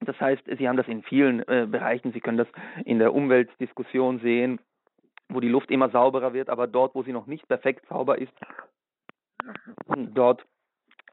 Das 0.00 0.18
heißt, 0.20 0.42
Sie 0.58 0.68
haben 0.68 0.76
das 0.76 0.88
in 0.88 1.02
vielen 1.02 1.40
äh, 1.48 1.66
Bereichen, 1.68 2.12
Sie 2.12 2.20
können 2.20 2.38
das 2.38 2.48
in 2.84 2.98
der 2.98 3.14
Umweltdiskussion 3.14 4.20
sehen, 4.20 4.60
wo 5.28 5.40
die 5.40 5.48
Luft 5.48 5.70
immer 5.70 5.90
sauberer 5.90 6.32
wird, 6.32 6.48
aber 6.48 6.66
dort, 6.66 6.94
wo 6.94 7.02
sie 7.02 7.12
noch 7.12 7.26
nicht 7.26 7.46
perfekt 7.48 7.86
sauber 7.88 8.18
ist, 8.18 8.32
dort 10.14 10.44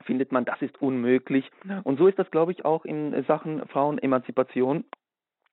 findet 0.04 0.32
man, 0.32 0.46
das 0.46 0.62
ist 0.62 0.82
unmöglich. 0.82 1.50
Und 1.84 1.98
so 1.98 2.08
ist 2.08 2.20
das, 2.20 2.30
glaube 2.32 2.52
ich, 2.52 2.64
auch 2.64 2.86
in 2.86 3.24
Sachen 3.26 3.66
Frauenemanzipation, 3.68 4.86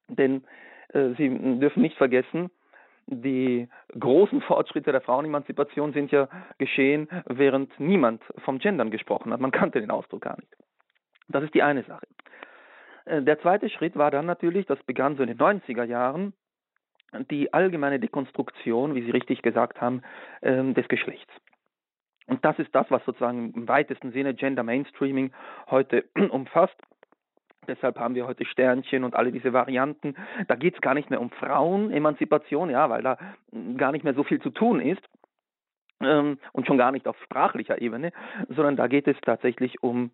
denn 0.09 0.45
äh, 0.93 1.11
Sie 1.17 1.29
dürfen 1.59 1.83
nicht 1.83 1.97
vergessen, 1.97 2.51
die 3.07 3.69
großen 3.99 4.43
Fortschritte 4.43 4.93
der 4.93 5.01
Frauenemanzipation 5.01 5.93
sind 5.93 6.13
ja 6.13 6.29
geschehen, 6.59 7.09
während 7.27 7.79
niemand 7.81 8.23
vom 8.45 8.59
Gendern 8.59 8.91
gesprochen 8.91 9.33
hat. 9.33 9.41
Man 9.41 9.51
kannte 9.51 9.81
den 9.81 9.91
Ausdruck 9.91 10.23
gar 10.23 10.37
nicht. 10.37 10.55
Das 11.29 11.43
ist 11.43 11.55
die 11.55 11.63
eine 11.63 11.83
Sache. 11.85 12.07
Äh, 13.05 13.23
der 13.23 13.41
zweite 13.41 13.69
Schritt 13.69 13.97
war 13.97 14.11
dann 14.11 14.27
natürlich, 14.27 14.67
das 14.67 14.83
begann 14.85 15.17
so 15.17 15.23
in 15.23 15.29
den 15.29 15.39
90er 15.39 15.85
Jahren, 15.85 16.33
die 17.31 17.53
allgemeine 17.53 18.01
Dekonstruktion, 18.01 18.95
wie 18.95 19.03
Sie 19.03 19.11
richtig 19.11 19.43
gesagt 19.43 19.81
haben, 19.81 20.03
ähm, 20.43 20.75
des 20.75 20.89
Geschlechts. 20.89 21.33
Und 22.27 22.45
das 22.45 22.59
ist 22.59 22.75
das, 22.75 22.87
was 22.91 23.05
sozusagen 23.05 23.53
im 23.53 23.69
weitesten 23.69 24.13
Sinne 24.13 24.35
Gender 24.35 24.63
Mainstreaming 24.63 25.33
heute 25.71 26.05
umfasst. 26.31 26.77
Deshalb 27.69 27.99
haben 27.99 28.15
wir 28.15 28.27
heute 28.27 28.45
Sternchen 28.45 29.05
und 29.05 29.15
alle 29.15 29.31
diese 29.31 29.53
Varianten. 29.53 30.17
Da 30.49 30.57
geht 30.57 30.75
es 30.75 30.81
gar 30.81 30.95
nicht 30.95 31.11
mehr 31.11 31.21
um 31.21 31.31
Frauenemanzipation, 31.31 32.71
ja, 32.71 32.91
weil 32.91 33.03
da 33.03 33.19
gar 33.77 33.93
nicht 33.93 34.05
mehr 34.05 34.15
so 34.15 34.25
viel 34.25 34.41
zu 34.41 34.51
tun 34.51 34.81
ist 34.81 35.03
ähm, 36.01 36.39
und 36.53 36.67
schon 36.67 36.79
gar 36.79 36.91
nicht 36.91 37.07
auf 37.07 37.17
sprachlicher 37.23 37.81
Ebene, 37.81 38.13
sondern 38.49 38.77
da 38.77 38.89
geht 38.89 39.07
es 39.07 39.17
tatsächlich 39.23 39.83
um 39.83 40.11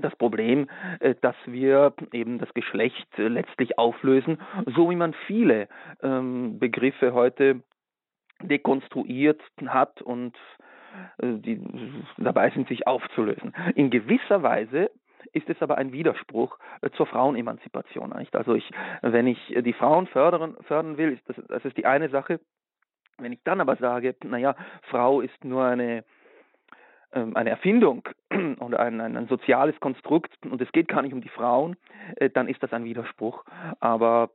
das 0.00 0.14
Problem, 0.16 0.68
äh, 1.00 1.14
dass 1.20 1.36
wir 1.46 1.92
eben 2.12 2.38
das 2.38 2.52
Geschlecht 2.54 3.06
äh, 3.18 3.28
letztlich 3.28 3.78
auflösen, 3.78 4.40
so 4.66 4.90
wie 4.90 4.96
man 4.96 5.14
viele 5.26 5.68
ähm, 6.02 6.58
Begriffe 6.58 7.12
heute 7.12 7.62
dekonstruiert 8.42 9.40
hat 9.66 10.00
und 10.02 10.36
äh, 11.18 11.34
die 11.34 11.60
dabei 12.16 12.50
sind, 12.50 12.68
sich 12.68 12.86
aufzulösen. 12.86 13.54
In 13.74 13.90
gewisser 13.90 14.42
Weise 14.42 14.90
ist 15.32 15.50
es 15.50 15.60
aber 15.60 15.76
ein 15.76 15.92
Widerspruch 15.92 16.58
zur 16.96 17.06
Frauenemanzipation. 17.06 18.10
Nicht? 18.16 18.34
Also 18.36 18.54
ich, 18.54 18.70
wenn 19.02 19.26
ich 19.26 19.38
die 19.48 19.72
Frauen 19.72 20.06
fördern, 20.06 20.56
fördern 20.62 20.96
will, 20.96 21.12
ist 21.12 21.28
das, 21.28 21.36
das 21.48 21.64
ist 21.64 21.76
die 21.76 21.86
eine 21.86 22.08
Sache. 22.08 22.40
Wenn 23.18 23.32
ich 23.32 23.42
dann 23.42 23.60
aber 23.60 23.76
sage, 23.76 24.14
naja, 24.24 24.54
Frau 24.82 25.20
ist 25.20 25.44
nur 25.44 25.64
eine 25.64 26.04
eine 27.10 27.50
Erfindung 27.50 28.08
und 28.30 28.74
ein, 28.74 29.00
ein, 29.00 29.16
ein, 29.16 29.28
soziales 29.28 29.78
Konstrukt 29.80 30.32
und 30.44 30.60
es 30.60 30.70
geht 30.72 30.88
gar 30.88 31.02
nicht 31.02 31.14
um 31.14 31.20
die 31.20 31.28
Frauen, 31.28 31.76
äh, 32.16 32.30
dann 32.30 32.48
ist 32.48 32.62
das 32.62 32.72
ein 32.72 32.84
Widerspruch. 32.84 33.44
Aber 33.80 34.30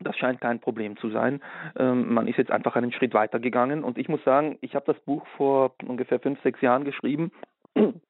das 0.00 0.16
scheint 0.16 0.40
kein 0.40 0.60
Problem 0.60 0.96
zu 0.96 1.10
sein. 1.10 1.40
Ähm, 1.76 2.12
man 2.12 2.28
ist 2.28 2.38
jetzt 2.38 2.50
einfach 2.50 2.76
einen 2.76 2.92
Schritt 2.92 3.14
weiter 3.14 3.40
gegangen 3.40 3.84
und 3.84 3.98
ich 3.98 4.08
muss 4.08 4.22
sagen, 4.24 4.58
ich 4.60 4.74
habe 4.74 4.92
das 4.92 5.00
Buch 5.04 5.26
vor 5.36 5.74
ungefähr 5.86 6.20
fünf, 6.20 6.40
sechs 6.42 6.60
Jahren 6.60 6.84
geschrieben. 6.84 7.32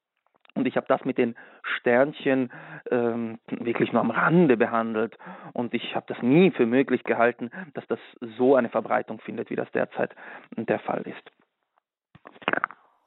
Und 0.57 0.69
ich 0.69 0.77
habe 0.77 0.87
das 0.89 1.05
mit 1.05 1.19
den 1.19 1.35
Sternchen 1.65 2.53
ähm, 2.89 3.41
wirklich 3.49 3.93
nur 3.93 4.01
am 4.01 4.13
Rande 4.13 4.57
behandelt. 4.57 5.19
Und 5.53 5.75
ich 5.75 5.97
habe 5.97 6.07
das 6.07 6.23
nie 6.23 6.53
für 6.53 6.65
möglich 6.65 7.03
gehalten, 7.03 7.51
dass 7.75 7.85
das 7.89 7.99
so 8.39 8.55
eine 8.55 8.69
Verbreitung 8.69 9.19
findet, 9.19 9.51
wie 9.51 9.57
das 9.57 9.69
derzeit 9.73 10.15
der 10.57 10.79
Fall 10.79 11.03
ist. 11.03 11.33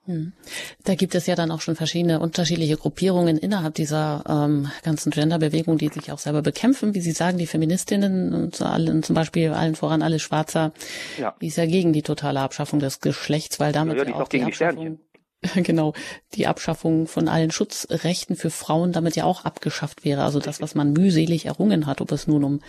Hm. 0.08 0.32
Da 0.86 0.96
gibt 0.96 1.15
es 1.15 1.28
ja 1.28 1.36
dann 1.36 1.52
auch 1.52 1.60
schon 1.60 1.76
verschiedene 1.76 2.22
unterschiedliche 2.22 2.78
Gruppierungen 2.78 3.38
innerhalb 3.38 3.76
dieser 3.76 4.24
ähm, 4.28 4.72
ganzen 4.82 5.12
Genderbewegung, 5.12 5.78
die 5.78 5.89
sich 5.89 6.13
auch 6.13 6.20
selber 6.20 6.41
bekämpfen. 6.41 6.96
Wie 6.96 7.02
Sie 7.02 7.12
sagen, 7.12 7.38
die 7.38 7.46
Feministinnen 7.46 8.34
und 8.34 8.62
allen, 8.62 9.04
zum 9.04 9.15
Beispiel 9.15 9.52
allen 9.52 9.76
voran 9.76 10.02
alle 10.02 10.20
Schwarzer, 10.20 10.72
ja. 11.20 11.36
die 11.41 11.48
ist 11.48 11.58
ja 11.58 11.65
gegen 11.65 11.91
die 11.91 12.04
totale 12.04 12.39
Abschaffung 12.39 12.80
des 12.80 13.02
Geschlechts, 13.02 13.60
weil 13.60 13.74
damit 13.74 13.98
ja, 13.98 14.06
ja 14.06 14.15
auch 14.15 14.30
die 14.30 14.43
Abschaffung, 14.43 15.00
genau, 15.56 15.93
die 16.36 16.48
Abschaffung 16.48 17.06
von 17.08 17.28
allen 17.28 17.52
Schutzrechten 17.52 18.38
für 18.38 18.50
Frauen 18.50 18.93
damit 18.93 19.17
ja 19.17 19.26
auch 19.26 19.43
abgeschafft 19.43 20.06
wäre. 20.06 20.24
Also 20.24 20.39
das, 20.39 20.62
was 20.62 20.74
man 20.74 20.93
mühselig 20.93 21.48
errungen 21.48 21.86
hat, 21.86 22.00
ob 22.00 22.13
es 22.13 22.28
nun 22.28 22.46
um 22.46 22.62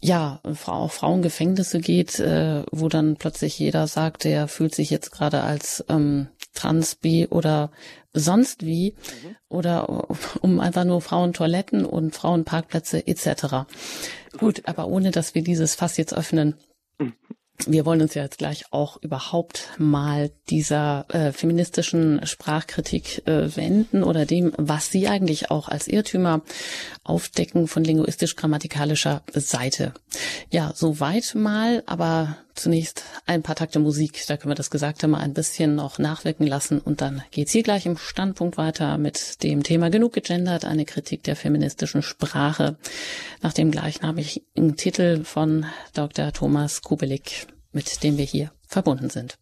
ja 0.00 0.40
Frau, 0.54 0.88
Frauengefängnisse 0.88 1.80
geht, 1.80 2.18
äh, 2.18 2.64
wo 2.72 2.88
dann 2.88 3.16
plötzlich 3.16 3.58
jeder 3.58 3.86
sagt, 3.86 4.24
der 4.24 4.48
fühlt 4.48 4.74
sich 4.74 4.88
jetzt 4.88 5.12
gerade 5.12 5.42
als 5.42 5.84
ähm, 5.90 6.28
trans, 6.52 6.94
bi 6.94 7.26
oder 7.28 7.70
sonst 8.12 8.64
wie 8.64 8.92
mhm. 8.92 9.36
oder 9.48 10.08
um 10.40 10.60
einfach 10.60 10.84
nur 10.84 11.00
Frauentoiletten 11.00 11.84
und 11.84 12.14
Frauenparkplätze 12.14 13.06
etc. 13.06 13.66
Gut, 14.38 14.62
aber 14.66 14.88
ohne 14.88 15.10
dass 15.10 15.34
wir 15.34 15.42
dieses 15.42 15.74
Fass 15.74 15.96
jetzt 15.96 16.14
öffnen. 16.14 16.54
Mhm 16.98 17.14
wir 17.66 17.86
wollen 17.86 18.02
uns 18.02 18.14
ja 18.14 18.22
jetzt 18.22 18.38
gleich 18.38 18.64
auch 18.70 18.96
überhaupt 19.02 19.68
mal 19.78 20.30
dieser 20.50 21.06
äh, 21.10 21.32
feministischen 21.32 22.24
Sprachkritik 22.26 23.26
äh, 23.26 23.54
wenden 23.56 24.02
oder 24.02 24.26
dem, 24.26 24.52
was 24.56 24.90
Sie 24.90 25.08
eigentlich 25.08 25.50
auch 25.50 25.68
als 25.68 25.86
Irrtümer 25.86 26.42
aufdecken 27.04 27.68
von 27.68 27.84
linguistisch-grammatikalischer 27.84 29.22
Seite. 29.34 29.92
Ja, 30.50 30.72
soweit 30.74 31.34
mal, 31.34 31.82
aber 31.86 32.36
zunächst 32.54 33.04
ein 33.26 33.42
paar 33.42 33.56
Takte 33.56 33.78
Musik. 33.78 34.24
Da 34.26 34.36
können 34.36 34.50
wir 34.50 34.56
das 34.56 34.70
Gesagte 34.70 35.08
mal 35.08 35.20
ein 35.20 35.34
bisschen 35.34 35.74
noch 35.74 35.98
nachwirken 35.98 36.46
lassen 36.46 36.78
und 36.78 37.00
dann 37.00 37.22
geht's 37.30 37.52
hier 37.52 37.62
gleich 37.62 37.86
im 37.86 37.96
Standpunkt 37.96 38.56
weiter 38.56 38.98
mit 38.98 39.42
dem 39.42 39.62
Thema 39.62 39.90
Genug 39.90 40.12
gegendert, 40.12 40.64
eine 40.64 40.84
Kritik 40.84 41.22
der 41.22 41.36
feministischen 41.36 42.02
Sprache 42.02 42.76
nach 43.40 43.52
dem 43.52 43.70
gleichnamigen 43.70 44.76
Titel 44.76 45.24
von 45.24 45.66
Dr. 45.94 46.32
Thomas 46.32 46.82
Kubelik 46.82 47.46
mit 47.72 48.02
dem 48.02 48.18
wir 48.18 48.24
hier 48.24 48.52
verbunden 48.66 49.10
sind. 49.10 49.36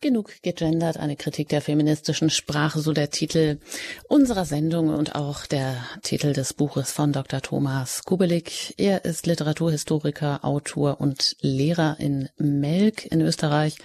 Genug 0.00 0.42
gegendert, 0.42 0.98
eine 0.98 1.16
Kritik 1.16 1.48
der 1.48 1.60
feministischen 1.60 2.28
Sprache, 2.30 2.80
so 2.80 2.92
der 2.92 3.10
Titel 3.10 3.58
unserer 4.08 4.44
Sendung 4.44 4.88
und 4.88 5.14
auch 5.14 5.46
der 5.46 5.76
Titel 6.02 6.32
des 6.32 6.52
Buches 6.52 6.92
von 6.92 7.12
Dr. 7.12 7.40
Thomas 7.40 8.04
Kubelik. 8.04 8.74
Er 8.76 9.04
ist 9.04 9.26
Literaturhistoriker, 9.26 10.44
Autor 10.44 11.00
und 11.00 11.36
Lehrer 11.40 11.96
in 11.98 12.28
Melk 12.36 13.06
in 13.06 13.20
Österreich, 13.20 13.76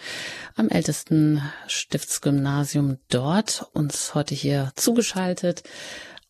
am 0.56 0.69
ältesten 0.69 1.41
Stiftsgymnasium 1.67 2.98
dort, 3.10 3.67
uns 3.74 4.13
heute 4.15 4.36
hier 4.36 4.72
zugeschaltet. 4.76 5.63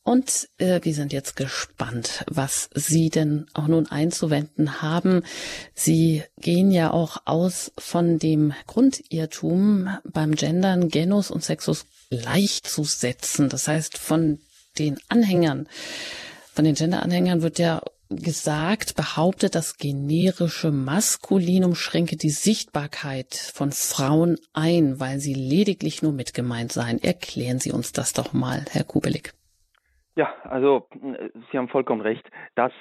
Und 0.04 0.50
äh, 0.58 0.80
wir 0.84 0.94
sind 0.94 1.14
jetzt 1.14 1.36
gespannt, 1.36 2.24
was 2.28 2.70
Sie 2.74 3.10
denn 3.10 3.46
auch 3.54 3.68
nun 3.68 3.88
einzuwenden 3.88 4.82
haben. 4.82 5.24
Sie 5.76 6.24
gehen 6.40 6.72
ja 6.72 6.92
auch 6.92 7.18
aus 7.26 7.72
von 7.78 8.18
dem 8.18 8.54
Grundirrtum 8.66 9.90
beim 10.04 10.36
Gendern 10.36 10.90
Genus 10.90 11.30
und 11.30 11.44
Sexus 11.44 11.86
gleichzusetzen. 12.10 13.50
Das 13.50 13.68
heißt, 13.68 13.98
von 13.98 14.40
den 14.78 14.98
Anhängern 15.10 15.68
Von 16.60 16.66
den 16.66 16.76
Gender-Anhängern 16.76 17.42
wird 17.42 17.58
ja 17.58 17.82
gesagt, 18.10 18.96
behauptet, 18.96 19.56
das 19.56 19.78
generische 19.78 20.72
Maskulinum 20.72 21.74
schränke 21.76 22.18
die 22.18 22.32
Sichtbarkeit 22.32 23.34
von 23.36 23.72
Frauen 23.72 24.38
ein, 24.52 25.00
weil 25.00 25.20
sie 25.20 25.34
lediglich 25.34 26.02
nur 26.02 26.12
mitgemeint 26.12 26.74
seien. 26.74 27.02
Erklären 27.02 27.60
Sie 27.60 27.72
uns 27.72 27.94
das 27.94 28.14
doch 28.14 28.34
mal, 28.34 28.66
Herr 28.72 28.84
Kubelik. 28.84 29.34
Ja, 30.20 30.34
also 30.44 30.86
Sie 31.50 31.58
haben 31.58 31.70
vollkommen 31.70 32.02
recht. 32.02 32.30
Das 32.56 32.74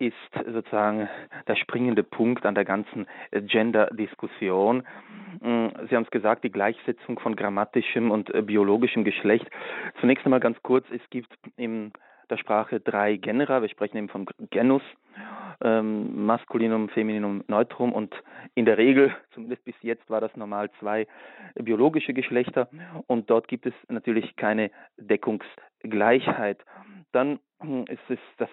ist 0.00 0.16
sozusagen 0.44 1.08
der 1.46 1.54
springende 1.54 2.02
Punkt 2.02 2.44
an 2.44 2.56
der 2.56 2.64
ganzen 2.64 3.06
Gender-Diskussion. 3.30 4.82
Sie 5.40 5.94
haben 5.94 6.02
es 6.02 6.10
gesagt, 6.10 6.42
die 6.42 6.50
Gleichsetzung 6.50 7.20
von 7.20 7.36
grammatischem 7.36 8.10
und 8.10 8.32
biologischem 8.44 9.04
Geschlecht. 9.04 9.48
Zunächst 10.00 10.24
einmal 10.24 10.40
ganz 10.40 10.60
kurz, 10.64 10.84
es 10.90 11.00
gibt 11.10 11.32
im 11.56 11.92
der 12.30 12.36
Sprache 12.36 12.80
drei 12.80 13.16
Genera. 13.16 13.62
Wir 13.62 13.68
sprechen 13.68 13.96
eben 13.96 14.08
vom 14.08 14.26
Genus, 14.50 14.82
ähm, 15.62 16.26
Maskulinum, 16.26 16.88
Femininum, 16.88 17.44
Neutrum 17.48 17.92
und 17.92 18.14
in 18.54 18.64
der 18.64 18.78
Regel, 18.78 19.14
zumindest 19.32 19.64
bis 19.64 19.74
jetzt, 19.82 20.08
war 20.10 20.20
das 20.20 20.34
normal 20.36 20.70
zwei 20.78 21.06
biologische 21.54 22.12
Geschlechter 22.12 22.68
und 23.06 23.30
dort 23.30 23.48
gibt 23.48 23.66
es 23.66 23.74
natürlich 23.88 24.36
keine 24.36 24.70
Deckungsgleichheit. 25.82 26.64
Dann 27.12 27.38
hm, 27.60 27.84
ist 27.88 28.10
es 28.10 28.18
das 28.36 28.50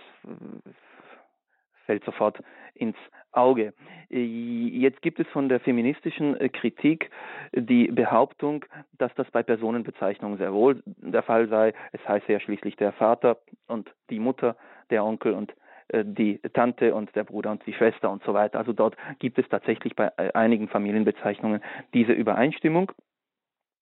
fällt 1.86 2.04
sofort 2.04 2.42
ins 2.74 2.98
Auge. 3.32 3.74
Äh, 4.10 4.24
jetzt 4.24 5.04
gibt 5.04 5.20
es 5.20 5.28
von 5.28 5.50
der 5.50 5.60
feministischen 5.60 6.36
äh, 6.40 6.50
Kritik 6.50 7.12
die 7.54 7.88
Behauptung, 7.88 8.66
dass 8.98 9.14
das 9.16 9.30
bei 9.30 9.44
Personenbezeichnungen 9.44 10.40
sehr 10.40 10.52
wohl 10.52 10.82
der 10.86 11.22
Fall 11.22 11.48
sei. 11.48 11.74
Es 11.92 12.06
heißt 12.08 12.28
ja 12.28 12.40
schließlich 12.40 12.76
der 12.76 12.92
Vater 12.94 13.38
und 13.68 13.94
die 14.10 14.20
Mutter, 14.20 14.56
der 14.90 15.06
Onkel 15.06 15.34
und 15.34 15.54
äh, 15.90 16.04
die 16.04 16.40
Tante 16.54 16.96
und 16.96 17.16
der 17.16 17.24
Bruder 17.24 17.52
und 17.52 17.66
die 17.68 17.74
Schwester 17.74 18.10
und 18.10 18.24
so 18.24 18.34
weiter. 18.34 18.58
Also 18.58 18.74
dort 18.74 18.98
gibt 19.20 19.38
es 19.38 19.48
tatsächlich 19.48 19.96
bei 19.96 20.12
einigen 20.34 20.68
Familienbezeichnungen 20.68 21.62
diese 21.94 22.14
Übereinstimmung. 22.14 22.92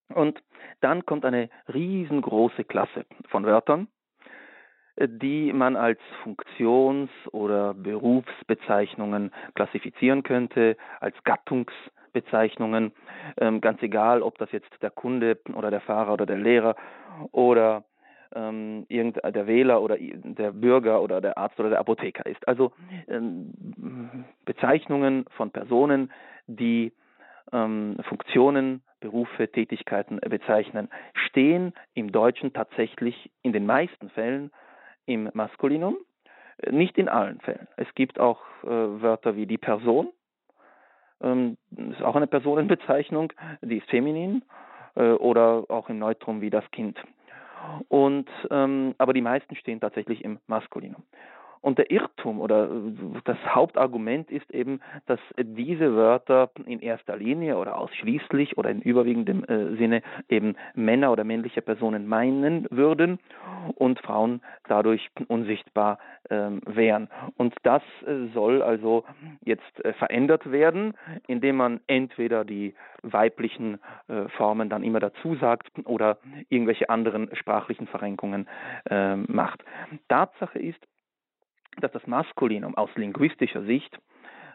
Und 0.08 0.42
dann 0.80 1.06
kommt 1.06 1.24
eine 1.24 1.48
riesengroße 1.72 2.64
Klasse 2.64 3.06
von 3.28 3.44
Wörtern, 3.44 3.88
die 4.98 5.52
man 5.52 5.76
als 5.76 5.98
Funktions- 6.22 7.10
oder 7.32 7.74
Berufsbezeichnungen 7.74 9.32
klassifizieren 9.54 10.22
könnte, 10.22 10.76
als 11.00 11.16
Gattungsbezeichnungen, 11.24 12.92
ähm, 13.38 13.60
ganz 13.60 13.82
egal, 13.82 14.22
ob 14.22 14.38
das 14.38 14.52
jetzt 14.52 14.70
der 14.82 14.90
Kunde 14.90 15.38
oder 15.54 15.70
der 15.70 15.80
Fahrer 15.80 16.12
oder 16.12 16.26
der 16.26 16.38
Lehrer 16.38 16.76
oder 17.32 17.84
ähm, 18.34 18.86
der 18.88 19.46
Wähler 19.46 19.80
oder 19.82 19.96
der 19.98 20.52
Bürger 20.52 21.02
oder 21.02 21.20
der 21.20 21.38
Arzt 21.38 21.58
oder 21.58 21.70
der 21.70 21.80
Apotheker 21.80 22.26
ist. 22.26 22.46
Also 22.46 22.72
ähm, 23.08 24.24
Bezeichnungen 24.44 25.24
von 25.36 25.50
Personen, 25.50 26.12
die 26.46 26.92
ähm, 27.52 27.96
Funktionen, 28.08 28.82
Berufe, 29.04 29.52
Tätigkeiten 29.52 30.18
bezeichnen, 30.18 30.88
stehen 31.26 31.74
im 31.92 32.10
Deutschen 32.10 32.54
tatsächlich 32.54 33.30
in 33.42 33.52
den 33.52 33.66
meisten 33.66 34.08
Fällen 34.08 34.50
im 35.04 35.30
Maskulinum, 35.34 35.98
nicht 36.70 36.96
in 36.96 37.10
allen 37.10 37.38
Fällen. 37.40 37.68
Es 37.76 37.86
gibt 37.94 38.18
auch 38.18 38.40
äh, 38.62 38.66
Wörter 38.66 39.36
wie 39.36 39.44
die 39.44 39.58
Person, 39.58 40.08
ähm, 41.20 41.58
ist 41.76 42.02
auch 42.02 42.16
eine 42.16 42.26
Personenbezeichnung, 42.26 43.30
die 43.60 43.76
ist 43.76 43.90
feminin, 43.90 44.42
äh, 44.94 45.10
oder 45.10 45.64
auch 45.68 45.90
im 45.90 45.98
Neutrum 45.98 46.40
wie 46.40 46.50
das 46.50 46.64
Kind. 46.70 46.98
Und 47.88 48.30
ähm, 48.50 48.94
aber 48.96 49.12
die 49.12 49.20
meisten 49.20 49.54
stehen 49.56 49.80
tatsächlich 49.80 50.24
im 50.24 50.38
Maskulinum. 50.46 51.02
Und 51.64 51.78
der 51.78 51.90
Irrtum 51.90 52.42
oder 52.42 52.68
das 53.24 53.38
Hauptargument 53.46 54.30
ist 54.30 54.50
eben, 54.50 54.80
dass 55.06 55.18
diese 55.38 55.96
Wörter 55.96 56.50
in 56.66 56.80
erster 56.80 57.16
Linie 57.16 57.56
oder 57.56 57.78
ausschließlich 57.78 58.58
oder 58.58 58.68
in 58.68 58.82
überwiegendem 58.82 59.44
äh, 59.44 59.74
Sinne 59.76 60.02
eben 60.28 60.56
Männer 60.74 61.10
oder 61.10 61.24
männliche 61.24 61.62
Personen 61.62 62.06
meinen 62.06 62.66
würden 62.70 63.18
und 63.76 63.98
Frauen 64.00 64.42
dadurch 64.68 65.08
unsichtbar 65.28 66.00
äh, 66.28 66.50
wären. 66.66 67.08
Und 67.38 67.54
das 67.62 67.82
äh, 68.06 68.26
soll 68.34 68.60
also 68.60 69.04
jetzt 69.42 69.84
äh, 69.86 69.94
verändert 69.94 70.52
werden, 70.52 70.92
indem 71.28 71.56
man 71.56 71.80
entweder 71.86 72.44
die 72.44 72.74
weiblichen 73.00 73.78
äh, 74.08 74.28
Formen 74.36 74.68
dann 74.68 74.84
immer 74.84 75.00
dazu 75.00 75.34
sagt 75.36 75.70
oder 75.86 76.18
irgendwelche 76.50 76.90
anderen 76.90 77.34
sprachlichen 77.34 77.86
Verrenkungen 77.86 78.48
äh, 78.90 79.16
macht. 79.16 79.64
Tatsache 80.08 80.58
ist, 80.58 80.86
dass 81.80 81.92
das 81.92 82.06
Maskulinum 82.06 82.76
aus 82.76 82.90
linguistischer 82.96 83.62
Sicht 83.64 83.98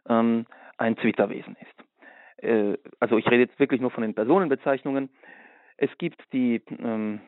ähm, 0.08 0.46
ein 0.78 0.98
Zwitterwesen 0.98 1.56
ist. 1.60 2.44
Äh, 2.44 2.78
also 3.00 3.18
ich 3.18 3.26
rede 3.28 3.44
jetzt 3.44 3.60
wirklich 3.60 3.82
nur 3.82 3.92
von 3.92 4.02
den 4.02 4.14
Personenbezeichnungen. 4.14 5.10
Es 5.78 5.90
gibt 5.98 6.22
die 6.34 6.62
ähm, 6.80 7.22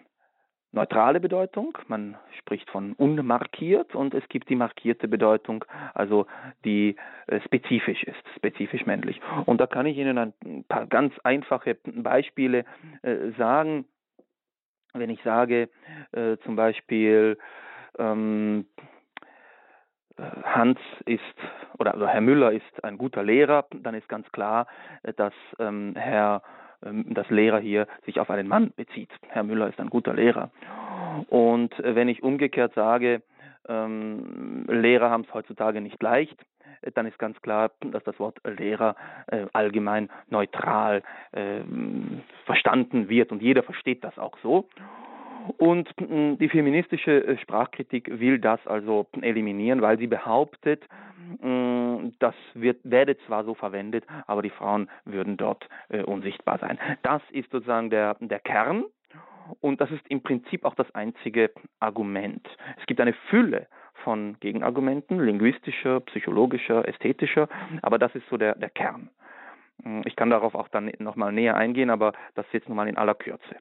neutrale 0.72 1.20
Bedeutung, 1.20 1.78
man 1.88 2.18
spricht 2.40 2.70
von 2.70 2.94
unmarkiert 2.94 3.94
und 3.94 4.14
es 4.14 4.28
gibt 4.30 4.50
die 4.50 4.56
markierte 4.56 5.08
Bedeutung, 5.08 5.66
also 5.94 6.28
die 6.64 6.96
äh, 7.28 7.42
spezifisch 7.42 8.04
ist, 8.04 8.24
spezifisch 8.36 8.86
männlich. 8.86 9.20
Und 9.46 9.60
da 9.60 9.68
kann 9.68 9.86
ich 9.86 9.98
Ihnen 9.98 10.18
ein 10.18 10.34
paar 10.68 10.88
ganz 10.88 11.14
einfache 11.24 11.78
Beispiele 11.86 12.66
äh, 13.02 13.32
sagen. 13.38 13.86
Wenn 14.94 15.10
ich 15.10 15.22
sage 15.24 15.70
äh, 16.12 16.38
zum 16.44 16.56
Beispiel, 16.56 17.38
ähm, 17.98 18.66
Hans 20.44 20.80
ist 21.06 21.22
oder 21.78 21.94
also 21.94 22.08
Herr 22.08 22.22
Müller 22.22 22.52
ist 22.52 22.84
ein 22.84 22.98
guter 22.98 23.24
Lehrer, 23.24 23.66
dann 23.72 23.96
ist 23.96 24.08
ganz 24.08 24.32
klar, 24.32 24.68
äh, 25.04 25.14
dass 25.14 25.34
ähm, 25.60 25.94
Herr 25.96 26.42
ähm, 26.84 27.06
das 27.10 27.30
Lehrer 27.30 27.60
hier 27.60 27.88
sich 28.06 28.20
auf 28.20 28.30
einen 28.30 28.48
Mann 28.48 28.72
bezieht. 28.76 29.10
Herr 29.30 29.44
Müller 29.44 29.68
ist 29.68 29.80
ein 29.80 29.90
guter 29.90 30.14
Lehrer. 30.14 30.52
Und 31.30 31.78
äh, 31.80 31.96
wenn 31.96 32.08
ich 32.08 32.24
umgekehrt 32.24 32.74
sage, 32.74 33.22
ähm, 33.68 34.66
Lehrer 34.68 35.10
haben 35.10 35.26
es 35.28 35.34
heutzutage 35.34 35.82
nicht 35.82 36.02
leicht, 36.02 36.38
äh, 36.82 36.92
dann 36.92 37.06
ist 37.06 37.20
ganz 37.20 37.42
klar, 37.42 37.72
dass 37.80 38.04
das 38.04 38.20
Wort 38.20 38.40
Lehrer 38.44 38.96
äh, 39.28 39.46
allgemein 39.54 40.10
neutral 40.30 41.04
äh, 41.32 41.62
verstanden 42.46 43.10
wird 43.10 43.32
und 43.32 43.42
jeder 43.42 43.64
versteht 43.64 44.04
das 44.04 44.18
auch 44.18 44.38
so. 44.42 44.68
Und 45.58 45.90
mm, 46.00 46.38
die 46.38 46.50
feministische 46.50 47.26
äh, 47.26 47.38
Sprachkritik 47.38 48.20
will 48.20 48.40
das 48.40 48.66
also 48.68 49.08
eliminieren, 49.22 49.82
weil 49.82 49.98
sie 49.98 50.08
behauptet, 50.08 50.84
mm, 51.42 52.10
das 52.20 52.36
wird, 52.54 52.80
werde 52.84 53.18
zwar 53.26 53.44
so 53.44 53.54
verwendet, 53.54 54.06
aber 54.28 54.42
die 54.42 54.50
Frauen 54.50 54.90
würden 55.06 55.38
dort 55.38 55.68
äh, 55.90 56.04
unsichtbar 56.04 56.60
sein. 56.60 56.80
Das 57.04 57.22
ist 57.32 57.52
sozusagen 57.52 57.90
der, 57.90 58.18
der 58.20 58.40
Kern 58.40 58.86
und 59.60 59.82
das 59.82 59.92
ist 59.92 60.06
im 60.08 60.22
Prinzip 60.22 60.66
auch 60.66 60.76
das 60.76 60.94
einzige 60.96 61.52
Argument. 61.80 62.48
Es 62.80 62.86
gibt 62.86 63.02
eine 63.02 63.14
Fülle 63.30 63.68
von 64.04 64.38
Gegenargumenten, 64.40 65.20
linguistischer, 65.20 66.00
psychologischer, 66.02 66.88
ästhetischer, 66.88 67.50
aber 67.82 68.00
das 68.00 68.16
ist 68.16 68.28
so 68.30 68.38
der, 68.38 68.56
der 68.56 68.70
Kern. 68.70 69.10
Mm, 69.84 70.02
ich 70.06 70.16
kann 70.16 70.30
darauf 70.30 70.56
auch 70.56 70.68
dann 70.68 70.92
nochmal 71.00 71.32
näher 71.32 71.56
eingehen, 71.56 71.90
aber 71.90 72.14
das 72.36 72.46
jetzt 72.52 72.70
nochmal 72.70 72.88
in 72.88 72.98
aller 72.98 73.16
Kürze. 73.16 73.58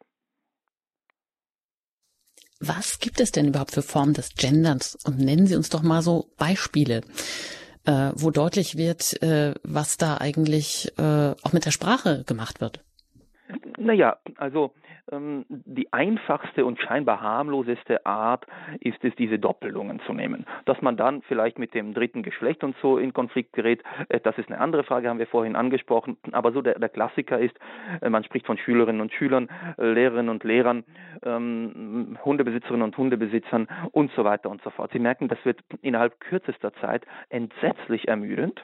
Was 2.61 2.99
gibt 2.99 3.21
es 3.21 3.33
denn 3.33 3.49
überhaupt 3.49 3.73
für 3.73 3.83
Formen 3.83 4.13
des 4.13 4.35
Genderns? 4.35 4.99
Und 5.07 5.19
nennen 5.19 5.47
Sie 5.47 5.57
uns 5.57 5.71
doch 5.71 5.83
mal 5.83 6.03
so 6.03 6.27
Beispiele, 6.37 7.01
äh, 7.87 8.13
wo 8.15 8.31
deutlich 8.31 8.77
wird, 8.77 9.23
äh, 9.23 9.55
was 9.63 9.97
da 9.97 10.19
eigentlich 10.19 10.93
äh, 10.99 11.35
auch 11.43 11.53
mit 11.55 11.65
der 11.65 11.71
Sprache 11.71 12.23
gemacht 12.27 12.61
wird. 12.61 12.85
Naja, 13.79 14.19
also 14.37 14.73
die 15.49 15.93
einfachste 15.93 16.65
und 16.65 16.79
scheinbar 16.81 17.21
harmloseste 17.21 18.07
Art 18.07 18.47
ist 18.81 19.03
es, 19.05 19.15
diese 19.17 19.39
Doppelungen 19.39 20.01
zu 20.07 20.13
nehmen. 20.13 20.47
Dass 20.65 20.81
man 20.83 20.97
dann 20.97 21.23
vielleicht 21.23 21.59
mit 21.59 21.75
dem 21.75 21.95
dritten 21.95 22.23
Geschlecht 22.23 22.63
und 22.63 22.77
so 22.81 22.99
in 22.99 23.13
Konflikt 23.13 23.53
gerät, 23.53 23.83
äh, 24.09 24.21
das 24.21 24.39
ist 24.39 24.49
eine 24.51 24.61
andere 24.61 24.85
Frage, 24.85 25.09
haben 25.09 25.19
wir 25.19 25.27
vorhin 25.27 25.57
angesprochen. 25.57 26.17
Aber 26.33 26.53
so 26.53 26.63
der, 26.63 26.79
der 26.79 26.89
Klassiker 26.89 27.39
ist, 27.39 27.57
äh, 28.01 28.11
man 28.11 28.25
spricht 28.25 28.47
von 28.47 28.59
Schülerinnen 28.59 29.01
und 29.01 29.13
Schülern, 29.13 29.49
äh, 29.79 29.93
Lehrerinnen 29.93 30.29
und 30.31 30.45
Lehrern, 30.45 30.85
ähm, 31.25 32.19
Hundebesitzerinnen 32.25 32.83
und 32.83 32.97
Hundebesitzern 32.97 33.69
und 33.93 34.11
so 34.13 34.25
weiter 34.25 34.51
und 34.51 34.63
so 34.63 34.71
fort. 34.71 34.93
Sie 34.93 34.99
merken, 34.99 35.29
das 35.29 35.45
wird 35.45 35.61
innerhalb 35.83 36.21
kürzester 36.21 36.73
Zeit 36.75 37.07
entsetzlich 37.29 38.09
ermüdend. 38.09 38.63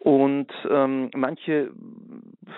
Und 0.00 0.52
ähm, 0.70 1.10
manche 1.14 1.70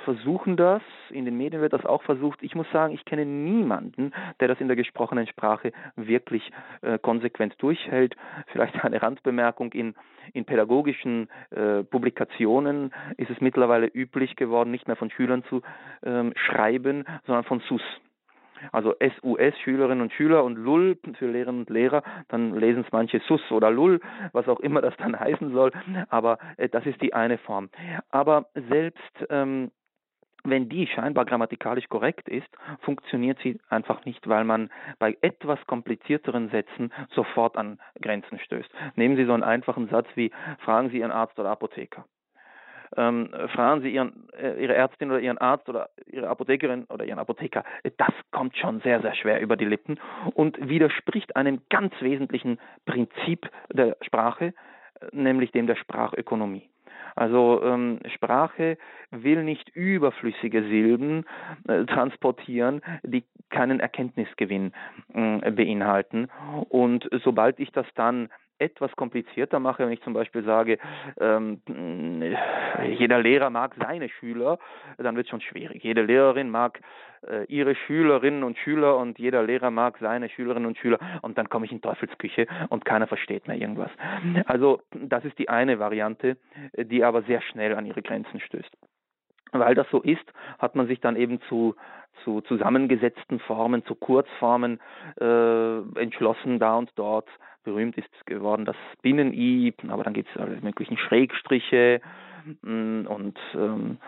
versuchen 0.04 0.56
das, 0.56 0.82
in 1.10 1.24
den 1.24 1.36
Medien 1.36 1.60
wird 1.60 1.72
das 1.72 1.84
auch 1.84 2.02
versucht. 2.02 2.42
Ich 2.42 2.54
muss 2.54 2.70
sagen, 2.72 2.94
ich 2.94 3.04
kenne 3.04 3.24
niemanden, 3.24 4.12
der 4.40 4.48
das 4.48 4.60
in 4.60 4.68
der 4.68 4.76
gesprochenen 4.76 5.26
Sprache 5.26 5.72
wirklich 5.96 6.50
äh, 6.82 6.98
konsequent 6.98 7.54
durchhält. 7.58 8.16
Vielleicht 8.52 8.82
eine 8.84 9.02
Randbemerkung, 9.02 9.72
in, 9.72 9.94
in 10.32 10.44
pädagogischen 10.44 11.28
äh, 11.50 11.82
Publikationen 11.82 12.92
ist 13.16 13.30
es 13.30 13.40
mittlerweile 13.40 13.86
üblich 13.86 14.36
geworden, 14.36 14.70
nicht 14.70 14.86
mehr 14.86 14.96
von 14.96 15.10
Schülern 15.10 15.44
zu 15.44 15.62
ähm, 16.04 16.32
schreiben, 16.36 17.04
sondern 17.26 17.44
von 17.44 17.60
SUS 17.60 17.82
also 18.72 18.94
SUS, 19.00 19.58
Schülerinnen 19.62 20.02
und 20.02 20.12
Schüler 20.12 20.44
und 20.44 20.56
LUL 20.56 20.98
für 21.18 21.26
Lehrerinnen 21.26 21.62
und 21.62 21.70
Lehrer, 21.70 22.02
dann 22.28 22.54
lesen 22.54 22.84
es 22.86 22.92
manche 22.92 23.20
SUS 23.20 23.50
oder 23.50 23.70
LUL, 23.70 24.00
was 24.32 24.48
auch 24.48 24.60
immer 24.60 24.80
das 24.86 24.96
dann 24.96 25.18
heißen 25.18 25.52
soll, 25.52 25.72
aber 26.08 26.38
äh, 26.56 26.68
das 26.68 26.86
ist 26.86 27.00
die 27.02 27.14
eine 27.14 27.38
Form. 27.38 27.70
Aber 28.10 28.46
selbst 28.68 29.26
ähm, 29.30 29.70
wenn 30.50 30.68
die 30.68 30.86
scheinbar 30.86 31.24
grammatikalisch 31.24 31.88
korrekt 31.88 32.28
ist, 32.28 32.48
funktioniert 32.80 33.38
sie 33.42 33.58
einfach 33.68 34.04
nicht, 34.04 34.28
weil 34.28 34.44
man 34.44 34.70
bei 34.98 35.16
etwas 35.20 35.58
komplizierteren 35.66 36.50
Sätzen 36.50 36.92
sofort 37.10 37.56
an 37.56 37.78
Grenzen 38.00 38.38
stößt. 38.38 38.70
Nehmen 38.94 39.16
Sie 39.16 39.24
so 39.24 39.32
einen 39.32 39.42
einfachen 39.42 39.88
Satz 39.88 40.06
wie 40.14 40.30
fragen 40.60 40.90
Sie 40.90 40.98
Ihren 40.98 41.10
Arzt 41.10 41.38
oder 41.38 41.50
Apotheker 41.50 42.04
ähm, 42.96 43.30
fragen 43.54 43.82
Sie 43.82 43.90
Ihren, 43.90 44.28
äh, 44.32 44.62
Ihre 44.62 44.74
Ärztin 44.74 45.10
oder 45.10 45.20
Ihren 45.20 45.38
Arzt 45.38 45.68
oder 45.68 45.90
Ihre 46.06 46.28
Apothekerin 46.28 46.84
oder 46.84 47.04
Ihren 47.04 47.18
Apotheker. 47.18 47.64
Das 47.96 48.12
kommt 48.32 48.56
schon 48.56 48.80
sehr, 48.80 49.00
sehr 49.00 49.14
schwer 49.14 49.40
über 49.40 49.56
die 49.56 49.64
Lippen 49.64 49.98
und 50.34 50.68
widerspricht 50.68 51.36
einem 51.36 51.60
ganz 51.70 51.92
wesentlichen 52.00 52.58
Prinzip 52.84 53.48
der 53.72 53.96
Sprache, 54.02 54.54
nämlich 55.12 55.52
dem 55.52 55.66
der 55.66 55.76
Sprachökonomie. 55.76 56.68
Also 57.16 57.62
ähm, 57.64 58.00
Sprache 58.14 58.76
will 59.10 59.42
nicht 59.42 59.70
überflüssige 59.70 60.62
Silben 60.64 61.24
äh, 61.66 61.84
transportieren, 61.86 62.82
die 63.02 63.24
keinen 63.48 63.80
Erkenntnisgewinn 63.80 64.72
äh, 65.14 65.50
beinhalten. 65.50 66.28
Und 66.68 67.08
sobald 67.24 67.58
ich 67.58 67.72
das 67.72 67.86
dann 67.94 68.28
etwas 68.58 68.94
komplizierter 68.96 69.60
mache, 69.60 69.84
wenn 69.84 69.92
ich 69.92 70.02
zum 70.02 70.12
Beispiel 70.12 70.42
sage, 70.44 70.78
ähm, 71.20 71.60
jeder 72.88 73.18
Lehrer 73.20 73.50
mag 73.50 73.74
seine 73.78 74.08
Schüler, 74.08 74.58
dann 74.98 75.16
wird 75.16 75.26
es 75.26 75.30
schon 75.30 75.40
schwierig. 75.40 75.82
Jede 75.82 76.02
Lehrerin 76.02 76.50
mag 76.50 76.80
äh, 77.26 77.44
ihre 77.44 77.74
Schülerinnen 77.74 78.44
und 78.44 78.58
Schüler 78.58 78.96
und 78.96 79.18
jeder 79.18 79.42
Lehrer 79.42 79.70
mag 79.70 79.98
seine 79.98 80.28
Schülerinnen 80.28 80.66
und 80.66 80.78
Schüler 80.78 80.98
und 81.22 81.38
dann 81.38 81.48
komme 81.48 81.66
ich 81.66 81.72
in 81.72 81.80
Teufelsküche 81.80 82.46
und 82.68 82.84
keiner 82.84 83.06
versteht 83.06 83.46
mehr 83.48 83.56
irgendwas. 83.56 83.90
Also 84.46 84.80
das 84.92 85.24
ist 85.24 85.38
die 85.38 85.48
eine 85.48 85.78
Variante, 85.78 86.36
die 86.76 87.04
aber 87.04 87.22
sehr 87.22 87.42
schnell 87.42 87.74
an 87.74 87.86
ihre 87.86 88.02
Grenzen 88.02 88.40
stößt. 88.40 88.76
Weil 89.52 89.74
das 89.74 89.86
so 89.90 90.02
ist, 90.02 90.24
hat 90.58 90.74
man 90.74 90.86
sich 90.86 91.00
dann 91.00 91.16
eben 91.16 91.40
zu, 91.48 91.76
zu 92.24 92.40
zusammengesetzten 92.42 93.38
Formen, 93.40 93.84
zu 93.84 93.94
Kurzformen 93.94 94.80
äh, 95.20 95.78
entschlossen, 96.00 96.58
da 96.58 96.76
und 96.76 96.90
dort 96.96 97.28
berühmt 97.66 97.98
ist 97.98 98.08
geworden 98.26 98.64
das 98.64 98.76
Binnen-I, 99.02 99.74
aber 99.88 100.04
dann 100.04 100.14
gibt 100.14 100.30
es 100.30 100.40
alle 100.40 100.58
möglichen 100.62 100.96
Schrägstriche 100.96 102.00
mm, 102.62 103.06
und 103.06 103.38
ähm, 103.54 103.98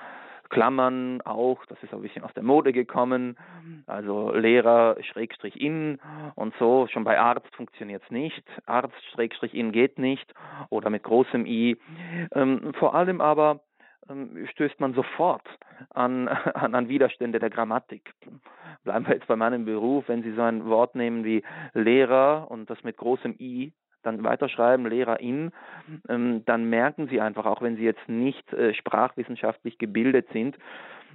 Klammern 0.49 1.21
auch, 1.23 1.67
das 1.67 1.83
ist 1.83 1.93
ein 1.93 2.01
bisschen 2.01 2.25
aus 2.25 2.33
der 2.33 2.43
Mode 2.43 2.73
gekommen, 2.73 3.37
also 3.87 4.33
Lehrer 4.33 4.97
Schrägstrich 5.03 5.61
in 5.61 5.99
und 6.37 6.55
so, 6.59 6.87
schon 6.87 7.05
bei 7.05 7.21
Arzt 7.21 7.55
funktioniert 7.55 8.03
es 8.05 8.11
nicht, 8.11 8.43
Arzt 8.65 8.95
Schrägstrich 9.13 9.53
in 9.53 9.73
geht 9.73 9.99
nicht 9.99 10.33
oder 10.71 10.89
mit 10.89 11.03
großem 11.03 11.45
I. 11.45 11.77
Ähm, 12.33 12.73
vor 12.79 12.95
allem 12.95 13.21
aber 13.21 13.61
stößt 14.53 14.81
man 14.81 14.95
sofort 14.95 15.47
an, 15.91 16.29
an, 16.55 16.75
an 16.75 16.89
Widerstände 16.89 17.39
der 17.39 17.51
Grammatik. 17.51 18.13
Bleiben 18.85 19.07
wir 19.07 19.15
jetzt 19.15 19.27
bei 19.27 19.37
meinem 19.37 19.65
Beruf, 19.65 20.09
wenn 20.09 20.23
Sie 20.23 20.33
so 20.33 20.43
ein 20.43 20.67
Wort 20.67 20.95
nehmen 20.95 21.25
wie 21.25 21.43
Lehrer 21.75 22.51
und 22.51 22.71
das 22.71 22.83
mit 22.85 22.97
großem 22.97 23.35
I 23.39 23.73
dann 24.03 24.23
weiterschreiben, 24.23 24.87
Lehrerin, 24.87 25.51
ähm, 26.09 26.45
dann 26.45 26.71
merken 26.71 27.09
Sie 27.09 27.21
einfach, 27.21 27.47
auch 27.47 27.63
wenn 27.63 27.77
Sie 27.77 27.83
jetzt 27.83 28.09
nicht 28.09 28.53
äh, 28.53 28.73
sprachwissenschaftlich 28.73 29.77
gebildet 29.79 30.29
sind, 30.33 30.57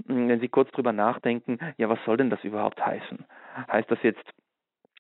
wenn 0.05 0.39
Sie 0.39 0.49
kurz 0.49 0.69
drüber 0.71 0.91
nachdenken, 0.91 1.59
ja, 1.77 1.87
was 1.87 1.99
soll 2.05 2.17
denn 2.17 2.29
das 2.29 2.43
überhaupt 2.43 2.83
heißen? 2.85 3.25
Heißt 3.71 3.89
das 3.89 4.01
jetzt 4.03 4.23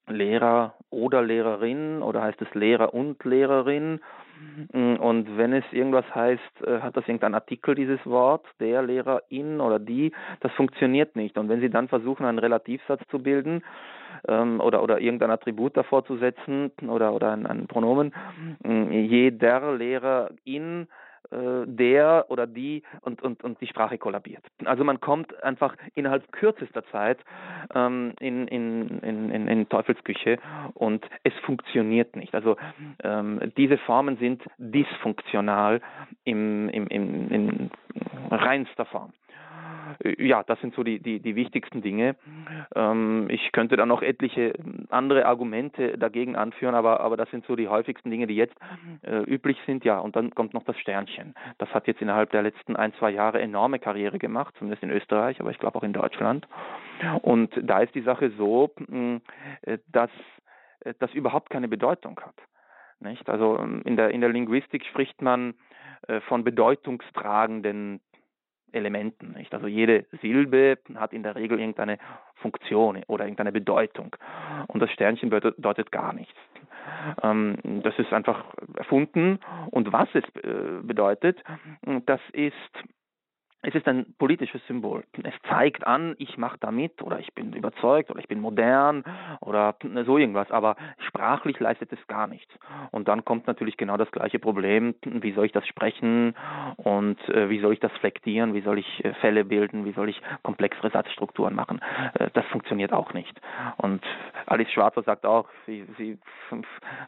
Lehrer 0.07 0.73
oder 0.89 1.21
Lehrerin 1.21 2.01
oder 2.01 2.21
heißt 2.21 2.41
es 2.41 2.53
Lehrer 2.53 2.93
und 2.93 3.23
Lehrerin? 3.23 3.99
Mm, 4.73 4.95
und 4.95 5.37
wenn 5.37 5.53
es 5.53 5.63
irgendwas 5.71 6.05
heißt, 6.13 6.61
äh, 6.65 6.79
hat 6.81 6.97
das 6.97 7.07
irgendein 7.07 7.35
Artikel 7.35 7.75
dieses 7.75 8.05
Wort, 8.05 8.45
der 8.59 8.81
Lehrerin 8.81 9.61
oder 9.61 9.79
die, 9.79 10.11
das 10.41 10.51
funktioniert 10.53 11.15
nicht. 11.15 11.37
Und 11.37 11.49
wenn 11.49 11.61
Sie 11.61 11.69
dann 11.69 11.87
versuchen, 11.87 12.25
einen 12.25 12.39
Relativsatz 12.39 13.01
zu 13.09 13.19
bilden 13.19 13.63
ähm, 14.27 14.59
oder, 14.59 14.83
oder 14.83 14.99
irgendein 14.99 15.31
Attribut 15.31 15.77
davor 15.77 16.05
zu 16.05 16.17
setzen 16.17 16.71
oder, 16.87 17.13
oder 17.13 17.31
ein, 17.31 17.45
ein 17.45 17.67
Pronomen, 17.67 18.13
mm, 18.63 18.91
jeder 18.91 19.73
Lehrerin 19.75 20.87
äh, 21.31 21.65
der 21.65 22.25
oder 22.29 22.47
die 22.47 22.83
und, 23.01 23.21
und, 23.21 23.43
und 23.43 23.59
die 23.61 23.67
Sprache 23.67 23.97
kollabiert. 23.97 24.43
Also 24.65 24.83
man 24.83 24.99
kommt 24.99 25.43
einfach 25.43 25.75
innerhalb 25.95 26.31
kürzester 26.31 26.83
Zeit 26.91 27.19
ähm, 27.73 28.13
in, 28.19 28.47
in, 28.47 28.99
in, 28.99 29.47
in 29.47 29.69
Teufelsküche 29.69 30.37
und 30.73 31.05
es 31.23 31.33
funktioniert 31.45 32.15
nicht. 32.15 32.33
Also 32.35 32.57
ähm, 33.03 33.51
diese 33.57 33.77
Formen 33.77 34.17
sind 34.17 34.43
dysfunktional 34.57 35.81
im, 36.23 36.69
im, 36.69 36.87
im, 36.87 37.31
in 37.31 37.71
reinster 38.29 38.85
Form. 38.85 39.13
Äh, 40.03 40.23
ja, 40.25 40.43
das 40.43 40.59
sind 40.61 40.73
so 40.75 40.83
die, 40.83 40.99
die, 40.99 41.19
die 41.19 41.35
wichtigsten 41.35 41.81
Dinge. 41.81 42.15
Ähm, 42.75 43.27
ich 43.29 43.51
könnte 43.51 43.75
da 43.75 43.85
noch 43.85 44.01
etliche 44.01 44.53
andere 44.89 45.25
Argumente 45.25 45.97
dagegen 45.97 46.35
anführen, 46.35 46.75
aber, 46.75 46.99
aber 47.01 47.17
das 47.17 47.29
sind 47.31 47.45
so 47.45 47.55
die 47.55 47.67
häufigsten 47.67 48.09
Dinge, 48.09 48.27
die 48.27 48.35
jetzt 48.35 48.55
äh, 49.01 49.23
üblich 49.23 49.57
sind. 49.65 49.83
Ja, 49.85 49.99
und 49.99 50.15
dann 50.15 50.31
kommt 50.31 50.53
noch 50.53 50.63
das 50.63 50.77
Sternchen. 50.79 51.35
Das 51.57 51.69
hat 51.73 51.87
jetzt 51.87 52.01
innerhalb 52.01 52.31
der 52.31 52.41
letzten 52.41 52.75
ein, 52.75 52.93
zwei 52.95 53.11
Jahre 53.11 53.41
enorme 53.41 53.79
Karriere 53.79 54.19
gemacht, 54.19 54.55
zumindest 54.57 54.83
in 54.83 54.91
Österreich, 54.91 55.39
aber 55.39 55.51
ich 55.51 55.59
glaube 55.59 55.77
auch 55.77 55.83
in 55.83 55.93
Deutschland. 55.93 56.47
Und 57.21 57.51
da 57.61 57.79
ist 57.79 57.95
die 57.95 58.01
Sache 58.01 58.31
so, 58.37 58.71
äh, 59.61 59.77
dass 59.91 60.11
äh, 60.81 60.93
das 60.99 61.13
überhaupt 61.13 61.49
keine 61.49 61.67
Bedeutung 61.67 62.19
hat. 62.19 62.35
Nicht? 62.99 63.29
Also 63.29 63.59
ähm, 63.59 63.81
in 63.85 63.97
der, 63.97 64.11
in 64.11 64.21
der 64.21 64.29
Linguistik 64.29 64.85
spricht 64.85 65.21
man 65.21 65.53
von 66.27 66.43
bedeutungstragenden 66.43 68.01
Elementen. 68.73 69.33
Nicht? 69.33 69.53
Also 69.53 69.67
jede 69.67 70.05
Silbe 70.21 70.77
hat 70.95 71.13
in 71.13 71.23
der 71.23 71.35
Regel 71.35 71.59
irgendeine 71.59 71.97
Funktion 72.35 73.01
oder 73.07 73.25
irgendeine 73.25 73.51
Bedeutung. 73.51 74.15
Und 74.67 74.79
das 74.81 74.91
Sternchen 74.91 75.29
bedeutet 75.29 75.91
gar 75.91 76.13
nichts. 76.13 76.33
Ähm, 77.21 77.57
das 77.83 77.97
ist 77.97 78.11
einfach 78.13 78.43
erfunden. 78.75 79.39
Und 79.71 79.91
was 79.91 80.09
es 80.13 80.23
äh, 80.43 80.81
bedeutet, 80.81 81.41
das 82.05 82.21
ist 82.33 82.53
es 83.63 83.73
ist 83.75 83.87
ein 83.87 84.05
politisches 84.19 84.61
Symbol. 84.67 85.03
Es 85.23 85.33
zeigt 85.49 85.87
an, 85.87 86.15
ich 86.17 86.37
mache 86.37 86.57
damit 86.59 87.01
oder 87.01 87.19
ich 87.19 87.33
bin 87.33 87.53
überzeugt 87.53 88.11
oder 88.11 88.19
ich 88.19 88.27
bin 88.27 88.41
modern 88.41 89.05
oder 89.39 89.75
so 90.05 90.17
irgendwas, 90.17 90.51
aber 90.51 90.75
sprachlich 91.07 91.59
leistet 91.59 91.91
es 91.93 92.07
gar 92.07 92.27
nichts. 92.27 92.53
Und 92.91 93.07
dann 93.07 93.23
kommt 93.23 93.47
natürlich 93.47 93.77
genau 93.77 93.95
das 93.95 94.11
gleiche 94.11 94.37
Problem, 94.37 94.95
wie 95.03 95.31
soll 95.31 95.45
ich 95.45 95.53
das 95.53 95.65
sprechen 95.65 96.35
und 96.75 97.17
äh, 97.29 97.49
wie 97.49 97.59
soll 97.59 97.71
ich 97.73 97.79
das 97.79 97.91
flektieren, 97.93 98.53
wie 98.53 98.61
soll 98.61 98.79
ich 98.79 99.05
äh, 99.05 99.13
Fälle 99.15 99.45
bilden, 99.45 99.85
wie 99.85 99.93
soll 99.93 100.09
ich 100.09 100.21
komplexere 100.41 100.89
Satzstrukturen 100.89 101.55
machen. 101.55 101.79
Äh, 102.19 102.29
das 102.33 102.45
funktioniert 102.47 102.91
auch 102.91 103.13
nicht. 103.13 103.39
Und 103.77 104.03
Alice 104.45 104.71
Schwarzer 104.71 105.03
sagt 105.03 105.25
auch, 105.25 105.47
sie, 105.65 105.85
sie 105.97 106.17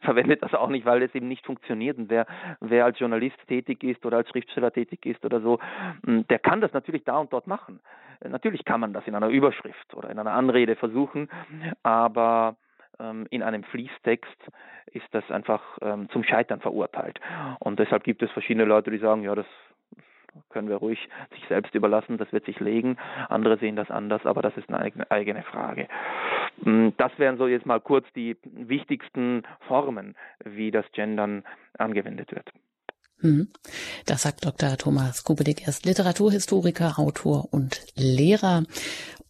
verwendet 0.02 0.42
das 0.42 0.54
auch 0.54 0.70
nicht, 0.70 0.86
weil 0.86 1.04
es 1.04 1.14
eben 1.16 1.28
nicht 1.28 1.46
funktioniert. 1.46 1.98
Und 1.98 2.10
wer, 2.10 2.26
wer 2.62 2.86
als 2.86 2.98
Journalist 2.98 3.36
tätig 3.48 3.84
ist 3.84 4.06
oder 4.06 4.18
als 4.18 4.30
Schriftsteller 4.30 4.72
tätig 4.72 5.06
ist 5.06 5.24
oder 5.26 5.42
so, 5.42 5.60
der 6.04 6.40
kann 6.46 6.62
das 6.62 6.74
natürlich 6.74 7.04
da 7.04 7.18
und 7.18 7.34
dort 7.34 7.48
machen. 7.48 7.80
Äh, 8.22 8.30
natürlich 8.30 8.64
kann 8.66 8.80
man 8.80 8.94
das 8.94 9.06
in 9.08 9.16
einer 9.16 9.30
Überschrift 9.30 9.94
oder 9.94 10.10
in 10.10 10.20
einer 10.20 10.34
Anrede 10.34 10.76
versuchen, 10.76 11.30
aber 11.84 12.56
ähm, 13.00 13.26
in 13.32 13.44
einem 13.44 13.64
Fließtext 13.64 14.38
ist 14.94 15.08
das 15.12 15.30
einfach 15.32 15.62
ähm, 15.82 16.08
zum 16.12 16.24
Scheitern 16.24 16.62
verurteilt. 16.62 17.20
Und 17.60 17.80
deshalb 17.80 18.04
gibt 18.04 18.22
es 18.22 18.32
verschiedene 18.32 18.66
Leute, 18.66 18.92
die 18.92 19.00
sagen, 19.00 19.24
ja, 19.24 19.36
das 19.36 19.48
können 20.50 20.70
wir 20.70 20.78
ruhig 20.78 21.00
sich 21.32 21.46
selbst 21.48 21.74
überlassen, 21.76 22.18
das 22.18 22.32
wird 22.32 22.46
sich 22.46 22.60
legen. 22.60 22.98
Andere 23.30 23.58
sehen 23.58 23.76
das 23.76 23.90
anders, 23.90 24.26
aber 24.26 24.42
das 24.42 24.56
ist 24.58 24.70
eine 24.70 25.10
eigene 25.10 25.44
Frage. 25.44 25.88
Mm, 26.62 26.90
das 26.98 27.18
wären 27.18 27.38
so 27.38 27.48
jetzt 27.48 27.66
mal 27.66 27.80
kurz 27.80 28.06
die 28.14 28.38
wichtigsten 28.44 29.44
Formen, 29.68 30.16
wie 30.44 30.72
das 30.72 30.86
Gendern 30.92 31.44
angewendet 31.78 32.32
wird. 32.34 32.52
Mhm. 33.26 33.48
Das 34.06 34.22
sagt 34.22 34.46
Dr. 34.46 34.78
Thomas 34.78 35.24
Kubelik. 35.24 35.64
Er 35.64 35.70
ist 35.70 35.86
Literaturhistoriker, 35.86 37.00
Autor 37.00 37.48
und 37.52 37.82
Lehrer 37.96 38.64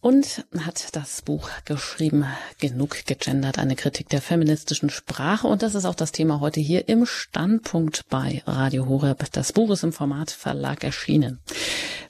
und 0.06 0.46
hat 0.60 0.94
das 0.94 1.20
Buch 1.22 1.50
geschrieben, 1.64 2.26
Genug 2.60 3.06
gegendert, 3.06 3.58
eine 3.58 3.74
Kritik 3.74 4.08
der 4.08 4.22
feministischen 4.22 4.88
Sprache. 4.88 5.48
Und 5.48 5.62
das 5.62 5.74
ist 5.74 5.84
auch 5.84 5.96
das 5.96 6.12
Thema 6.12 6.38
heute 6.38 6.60
hier 6.60 6.88
im 6.88 7.06
Standpunkt 7.06 8.08
bei 8.08 8.40
Radio 8.46 8.86
Horeb. 8.86 9.24
Das 9.32 9.52
Buch 9.52 9.72
ist 9.72 9.82
im 9.82 9.92
Format 9.92 10.30
Verlag 10.30 10.84
erschienen. 10.84 11.40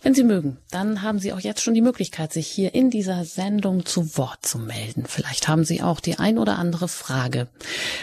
Wenn 0.03 0.13
Sie 0.13 0.25
mögen, 0.25 0.59
dann 0.71 1.01
haben 1.01 1.19
Sie 1.19 1.33
auch 1.33 1.41
jetzt 1.41 1.63
schon 1.63 1.73
die 1.73 1.81
Möglichkeit, 1.81 2.35
sich 2.35 2.47
hier 2.47 2.75
in 2.75 2.91
dieser 2.91 3.25
Sendung 3.25 3.87
zu 3.87 4.19
Wort 4.19 4.45
zu 4.45 4.59
melden. 4.59 5.05
Vielleicht 5.07 5.49
haben 5.49 5.65
Sie 5.65 5.81
auch 5.83 6.01
die 6.01 6.19
ein 6.19 6.37
oder 6.37 6.59
andere 6.59 6.89
Frage 6.89 7.49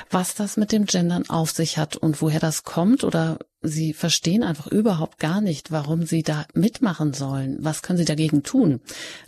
was 0.10 0.36
das 0.36 0.58
mit 0.58 0.72
dem 0.72 0.86
Gendern 0.86 1.30
auf 1.30 1.52
sich 1.52 1.78
hat 1.78 1.98
und 1.98 2.22
woher 2.22 2.40
das 2.40 2.64
kommt 2.64 3.04
oder 3.04 3.40
Sie 3.66 3.94
verstehen 3.94 4.44
einfach 4.44 4.68
überhaupt 4.68 5.20
gar 5.20 5.40
nicht, 5.40 5.72
warum 5.72 6.06
Sie 6.06 6.22
da 6.22 6.46
mitmachen 6.54 7.14
sollen. 7.14 7.58
Was 7.62 7.82
können 7.82 7.98
Sie 7.98 8.06
dagegen 8.06 8.44
tun? 8.44 8.82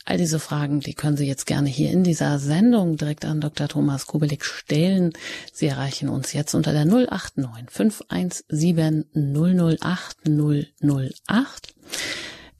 All 0.03 0.17
diese 0.17 0.39
Fragen, 0.39 0.54
die 0.81 0.93
können 0.93 1.17
Sie 1.17 1.27
jetzt 1.27 1.45
gerne 1.45 1.69
hier 1.69 1.91
in 1.91 2.03
dieser 2.03 2.39
Sendung 2.39 2.97
direkt 2.97 3.25
an 3.25 3.41
Dr. 3.41 3.67
Thomas 3.67 4.07
Kubelik 4.07 4.45
stellen. 4.45 5.13
Sie 5.51 5.67
erreichen 5.67 6.09
uns 6.09 6.33
jetzt 6.33 6.53
unter 6.53 6.71
der 6.71 6.85
089 6.85 7.69
517 7.69 9.05
008 9.13 10.17
008 10.25 11.75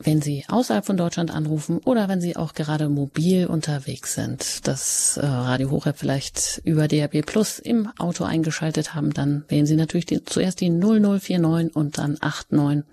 wenn 0.06 0.22
Sie 0.22 0.44
außerhalb 0.48 0.86
von 0.86 0.98
Deutschland 0.98 1.32
anrufen 1.32 1.80
oder 1.80 2.08
wenn 2.10 2.22
Sie 2.22 2.36
auch 2.36 2.54
gerade 2.54 2.90
mobil 2.90 3.48
unterwegs 3.48 4.14
sind, 4.14 4.68
das 4.68 5.18
äh, 5.18 5.26
Radio 5.26 5.72
Horeb 5.72 5.98
vielleicht 5.98 6.62
über 6.64 6.88
DRB 6.88 7.26
Plus 7.26 7.60
im 7.60 7.90
Auto 7.98 8.24
eingeschaltet 8.24 8.94
haben, 8.94 9.14
dann 9.14 9.46
wählen 9.48 9.66
Sie 9.66 9.76
natürlich 9.76 10.06
die, 10.06 10.24
zuerst 10.24 10.62
die 10.62 10.70
0049 10.70 11.76
und 11.76 11.98
dann 11.98 12.18
89 12.22 12.84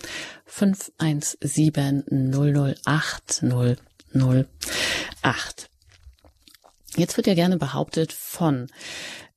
517 0.46 2.04
008 2.32 3.42
008. 3.42 3.91
Jetzt 6.96 7.16
wird 7.16 7.26
ja 7.26 7.34
gerne 7.34 7.56
behauptet 7.56 8.12
von 8.12 8.66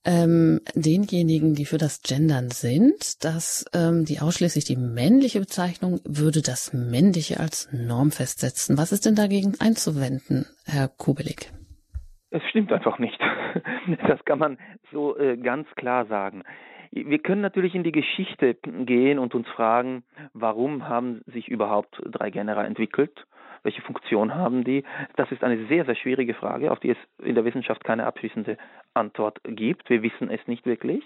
ähm, 0.06 0.60
denjenigen, 0.76 1.56
die 1.56 1.66
für 1.66 1.78
das 1.78 2.02
Gendern 2.04 2.50
sind, 2.50 3.24
dass 3.24 3.66
ähm, 3.74 4.06
die 4.06 4.20
ausschließlich 4.20 4.66
die 4.66 4.76
männliche 4.76 5.40
Bezeichnung 5.40 6.00
würde 6.06 6.42
das 6.42 6.74
Männliche 6.74 7.40
als 7.40 7.70
Norm 7.72 8.12
festsetzen. 8.12 8.78
Was 8.78 8.92
ist 8.92 9.06
denn 9.06 9.16
dagegen 9.16 9.54
einzuwenden, 9.60 10.46
Herr 10.66 10.90
Kubelik? 10.90 11.52
Es 12.30 12.44
stimmt 12.50 12.72
einfach 12.72 13.00
nicht. 13.00 13.20
Das 14.08 14.24
kann 14.26 14.40
man 14.40 14.58
so 14.92 15.18
äh, 15.18 15.38
ganz 15.38 15.68
klar 15.76 16.06
sagen. 16.08 16.44
Wir 16.92 17.20
können 17.20 17.42
natürlich 17.42 17.76
in 17.76 17.84
die 17.84 17.92
Geschichte 17.92 18.56
gehen 18.56 19.20
und 19.20 19.34
uns 19.34 19.48
fragen, 19.50 20.04
warum 20.34 20.90
haben 20.90 21.22
sich 21.28 21.48
überhaupt 21.48 22.02
drei 22.04 22.32
Genera 22.32 22.66
entwickelt? 22.66 23.26
Welche 23.66 23.82
Funktion 23.82 24.36
haben 24.36 24.64
die? 24.64 24.84
Das 25.16 25.32
ist 25.32 25.44
eine 25.44 25.66
sehr, 25.66 25.86
sehr 25.86 25.96
schwierige 25.96 26.36
Frage, 26.36 26.72
auf 26.72 26.80
die 26.80 26.92
es 26.92 26.98
in 27.24 27.34
der 27.34 27.46
Wissenschaft 27.46 27.84
keine 27.84 28.06
abschließende 28.06 28.58
Antwort 28.94 29.40
gibt. 29.44 29.90
Wir 29.90 30.04
wissen 30.04 30.30
es 30.30 30.40
nicht 30.48 30.68
wirklich. 30.68 31.04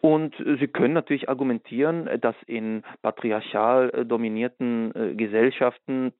Und 0.00 0.34
Sie 0.58 0.68
können 0.68 0.94
natürlich 0.94 1.28
argumentieren, 1.28 2.08
dass 2.22 2.34
in 2.46 2.82
patriarchal 3.02 3.90
äh, 3.90 4.04
dominierten 4.06 4.94
äh, 4.94 5.14
Gesellschaften 5.14 6.14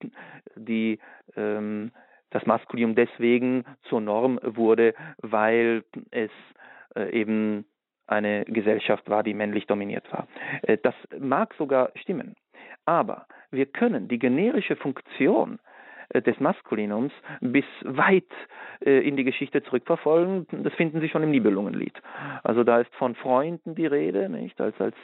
die 0.56 0.98
ähm, 1.36 1.90
das 2.30 2.44
Maskulinum 2.44 2.94
deswegen 2.94 3.64
zur 3.84 4.02
Norm 4.02 4.38
wurde, 4.42 4.92
weil 5.22 5.84
es 6.10 6.30
äh, 6.94 7.08
eben 7.18 7.64
eine 8.06 8.44
Gesellschaft 8.44 9.08
war, 9.08 9.22
die 9.22 9.32
männlich 9.32 9.66
dominiert 9.66 10.10
war. 10.12 10.28
Äh, 10.62 10.76
das 10.82 10.94
mag 11.18 11.54
sogar 11.54 11.92
stimmen. 11.94 12.36
Aber 12.86 13.26
wir 13.50 13.66
können 13.66 14.08
die 14.08 14.18
generische 14.18 14.76
Funktion 14.76 15.58
des 16.14 16.38
Maskulinums 16.40 17.12
bis 17.40 17.64
weit 17.82 18.24
äh, 18.84 19.06
in 19.06 19.16
die 19.16 19.24
Geschichte 19.24 19.62
zurückverfolgen. 19.62 20.46
Das 20.50 20.72
finden 20.74 21.00
Sie 21.00 21.08
schon 21.08 21.22
im 21.22 21.30
Nibelungenlied. 21.30 22.00
Also 22.42 22.64
da 22.64 22.80
ist 22.80 22.94
von 22.96 23.14
Freunden 23.14 23.74
die 23.74 23.86
Rede, 23.86 24.28
nicht? 24.28 24.60
Als 24.60 24.78
als 24.80 24.96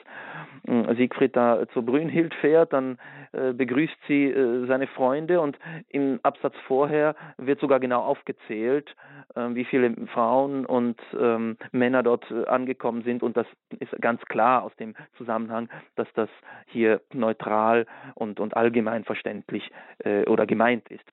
äh, 0.66 0.94
Siegfried 0.94 1.36
da 1.36 1.66
zur 1.72 1.84
Brünnhild 1.84 2.34
fährt, 2.34 2.72
dann 2.72 2.98
äh, 3.32 3.52
begrüßt 3.52 3.96
sie 4.06 4.26
äh, 4.26 4.66
seine 4.66 4.86
Freunde 4.86 5.40
und 5.40 5.58
im 5.88 6.20
Absatz 6.22 6.54
vorher 6.66 7.14
wird 7.38 7.60
sogar 7.60 7.80
genau 7.80 8.02
aufgezählt, 8.02 8.94
äh, 9.34 9.48
wie 9.54 9.64
viele 9.64 9.94
Frauen 10.08 10.66
und 10.66 11.00
ähm, 11.18 11.56
Männer 11.72 12.02
dort 12.02 12.30
angekommen 12.30 13.02
sind 13.02 13.22
und 13.22 13.36
das 13.36 13.46
ist 13.80 13.92
ganz 14.00 14.20
klar 14.26 14.64
aus 14.64 14.74
dem 14.76 14.94
Zusammenhang, 15.16 15.68
dass 15.96 16.08
das 16.14 16.28
hier 16.66 17.00
neutral 17.12 17.86
und 18.14 18.38
und 18.38 18.56
allgemein 18.56 19.04
verständlich 19.04 19.70
oder 20.26 20.46
gemeint 20.46 20.90
ist. 20.92 21.04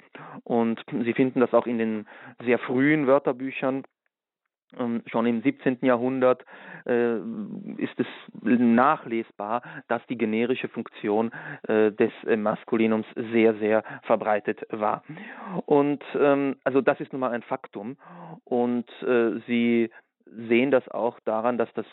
Und 0.43 0.83
Sie 1.03 1.13
finden 1.13 1.39
das 1.39 1.53
auch 1.53 1.67
in 1.67 1.77
den 1.77 2.07
sehr 2.43 2.59
frühen 2.59 3.07
Wörterbüchern 3.07 3.83
ähm, 4.77 5.01
schon 5.07 5.25
im 5.25 5.41
17. 5.41 5.79
Jahrhundert 5.81 6.45
äh, 6.85 7.17
ist 7.77 7.97
es 7.99 8.07
nachlesbar, 8.43 9.63
dass 9.87 10.05
die 10.07 10.17
generische 10.17 10.67
Funktion 10.67 11.31
äh, 11.67 11.91
des 11.91 12.11
äh, 12.27 12.35
Maskulinums 12.35 13.07
sehr, 13.15 13.55
sehr 13.55 13.83
verbreitet 14.03 14.61
war. 14.69 15.03
Und 15.65 16.03
ähm, 16.15 16.57
also 16.63 16.81
das 16.81 16.99
ist 16.99 17.13
nun 17.13 17.21
mal 17.21 17.31
ein 17.31 17.41
Faktum. 17.41 17.97
Und 18.43 18.85
Sie 19.47 19.89
sehen 20.25 20.71
das 20.71 20.87
auch 20.89 21.19
daran, 21.21 21.57
dass 21.57 21.71
das 21.73 21.85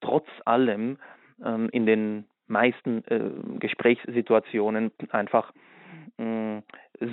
trotz 0.00 0.26
allem 0.44 0.98
ähm, 1.44 1.68
in 1.72 1.86
den 1.86 2.24
meisten 2.46 3.04
äh, 3.08 3.30
Gesprächssituationen 3.58 4.92
einfach 5.10 5.52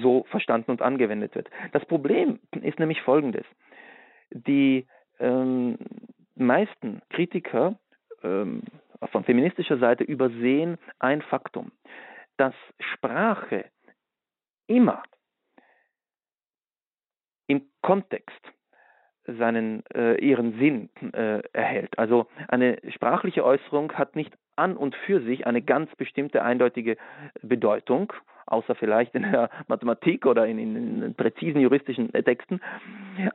so 0.01 0.25
verstanden 0.29 0.71
und 0.71 0.81
angewendet 0.81 1.35
wird. 1.35 1.49
Das 1.71 1.85
Problem 1.85 2.39
ist 2.61 2.79
nämlich 2.79 3.01
folgendes. 3.01 3.45
Die 4.31 4.85
ähm, 5.19 5.77
meisten 6.35 7.01
Kritiker 7.09 7.75
ähm, 8.23 8.63
von 9.11 9.23
feministischer 9.23 9.77
Seite 9.77 10.03
übersehen 10.03 10.77
ein 10.99 11.21
Faktum, 11.21 11.71
dass 12.37 12.53
Sprache 12.79 13.65
immer 14.67 15.03
im 17.47 17.63
Kontext 17.81 18.39
seinen 19.25 19.85
äh, 19.93 20.15
ihren 20.15 20.57
Sinn 20.57 20.89
äh, 21.13 21.41
erhält. 21.53 21.97
Also 21.99 22.27
eine 22.47 22.79
sprachliche 22.89 23.43
Äußerung 23.43 23.93
hat 23.93 24.15
nicht 24.15 24.33
an 24.55 24.75
und 24.75 24.95
für 24.95 25.21
sich 25.21 25.45
eine 25.45 25.61
ganz 25.61 25.93
bestimmte 25.95 26.43
eindeutige 26.43 26.97
Bedeutung 27.41 28.13
außer 28.49 28.75
vielleicht 28.75 29.15
in 29.15 29.23
der 29.23 29.49
Mathematik 29.67 30.25
oder 30.25 30.47
in, 30.47 30.59
in, 30.59 31.03
in 31.03 31.15
präzisen 31.15 31.61
juristischen 31.61 32.11
Texten. 32.11 32.59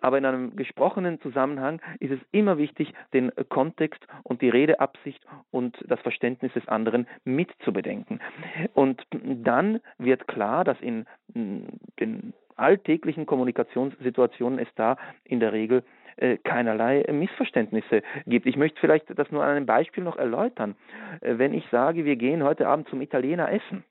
Aber 0.01 0.19
in 0.19 0.25
einem 0.25 0.57
gesprochenen 0.57 1.21
Zusammenhang 1.21 1.81
ist 2.01 2.13
es 2.13 2.21
immer 2.33 2.59
wichtig, 2.59 2.93
den 3.13 3.33
Kontext 3.49 4.05
und 4.23 4.43
die 4.43 4.49
Redeabsicht 4.49 5.25
und 5.51 5.77
das 5.89 6.01
Verständnis 6.01 6.53
des 6.53 6.67
anderen 6.69 7.07
mitzubedenken. 7.25 8.21
Und 8.75 9.07
dann 9.11 9.81
wird 9.99 10.27
klar, 10.29 10.65
dass 10.65 10.81
in 10.81 11.07
den 11.35 12.33
alltäglichen 12.57 13.27
Kommunikationssituationen 13.27 14.59
es 14.59 14.69
da 14.77 14.97
in 15.25 15.41
der 15.41 15.53
Regel 15.53 15.83
äh, 16.17 16.37
keinerlei 16.39 17.05
Missverständnisse 17.11 18.03
gibt. 18.27 18.47
Ich 18.47 18.57
möchte 18.57 18.81
vielleicht 18.81 19.19
das 19.19 19.31
nur 19.33 19.43
an 19.43 19.57
einem 19.57 19.67
Beispiel 19.67 20.05
noch 20.05 20.17
erläutern. 20.17 20.77
Äh, 21.21 21.39
wenn 21.39 21.55
ich 21.55 21.67
sage, 21.71 22.05
wir 22.05 22.17
gehen 22.17 22.45
heute 22.45 22.69
Abend 22.69 22.89
zum 22.89 23.01
Italiener 23.01 23.51
essen, 23.51 23.85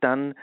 dann 0.00 0.34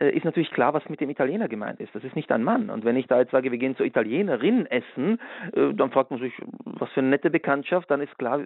äh, 0.00 0.10
ist 0.10 0.24
natürlich 0.24 0.50
klar, 0.50 0.74
was 0.74 0.88
mit 0.88 1.00
dem 1.00 1.10
Italiener 1.10 1.48
gemeint 1.48 1.80
ist. 1.80 1.94
Das 1.94 2.04
ist 2.04 2.16
nicht 2.16 2.30
ein 2.30 2.42
Mann. 2.42 2.70
Und 2.70 2.84
wenn 2.84 2.96
ich 2.96 3.06
da 3.06 3.18
jetzt 3.18 3.30
sage, 3.30 3.50
wir 3.50 3.58
gehen 3.58 3.76
zur 3.76 3.86
Italienerin 3.86 4.66
essen, 4.66 5.18
äh, 5.54 5.72
dann 5.72 5.90
fragt 5.90 6.10
man 6.10 6.20
sich, 6.20 6.32
was 6.64 6.90
für 6.90 7.00
eine 7.00 7.10
nette 7.10 7.30
Bekanntschaft, 7.30 7.90
dann 7.90 8.00
ist 8.00 8.16
klar, 8.18 8.40
äh, 8.40 8.44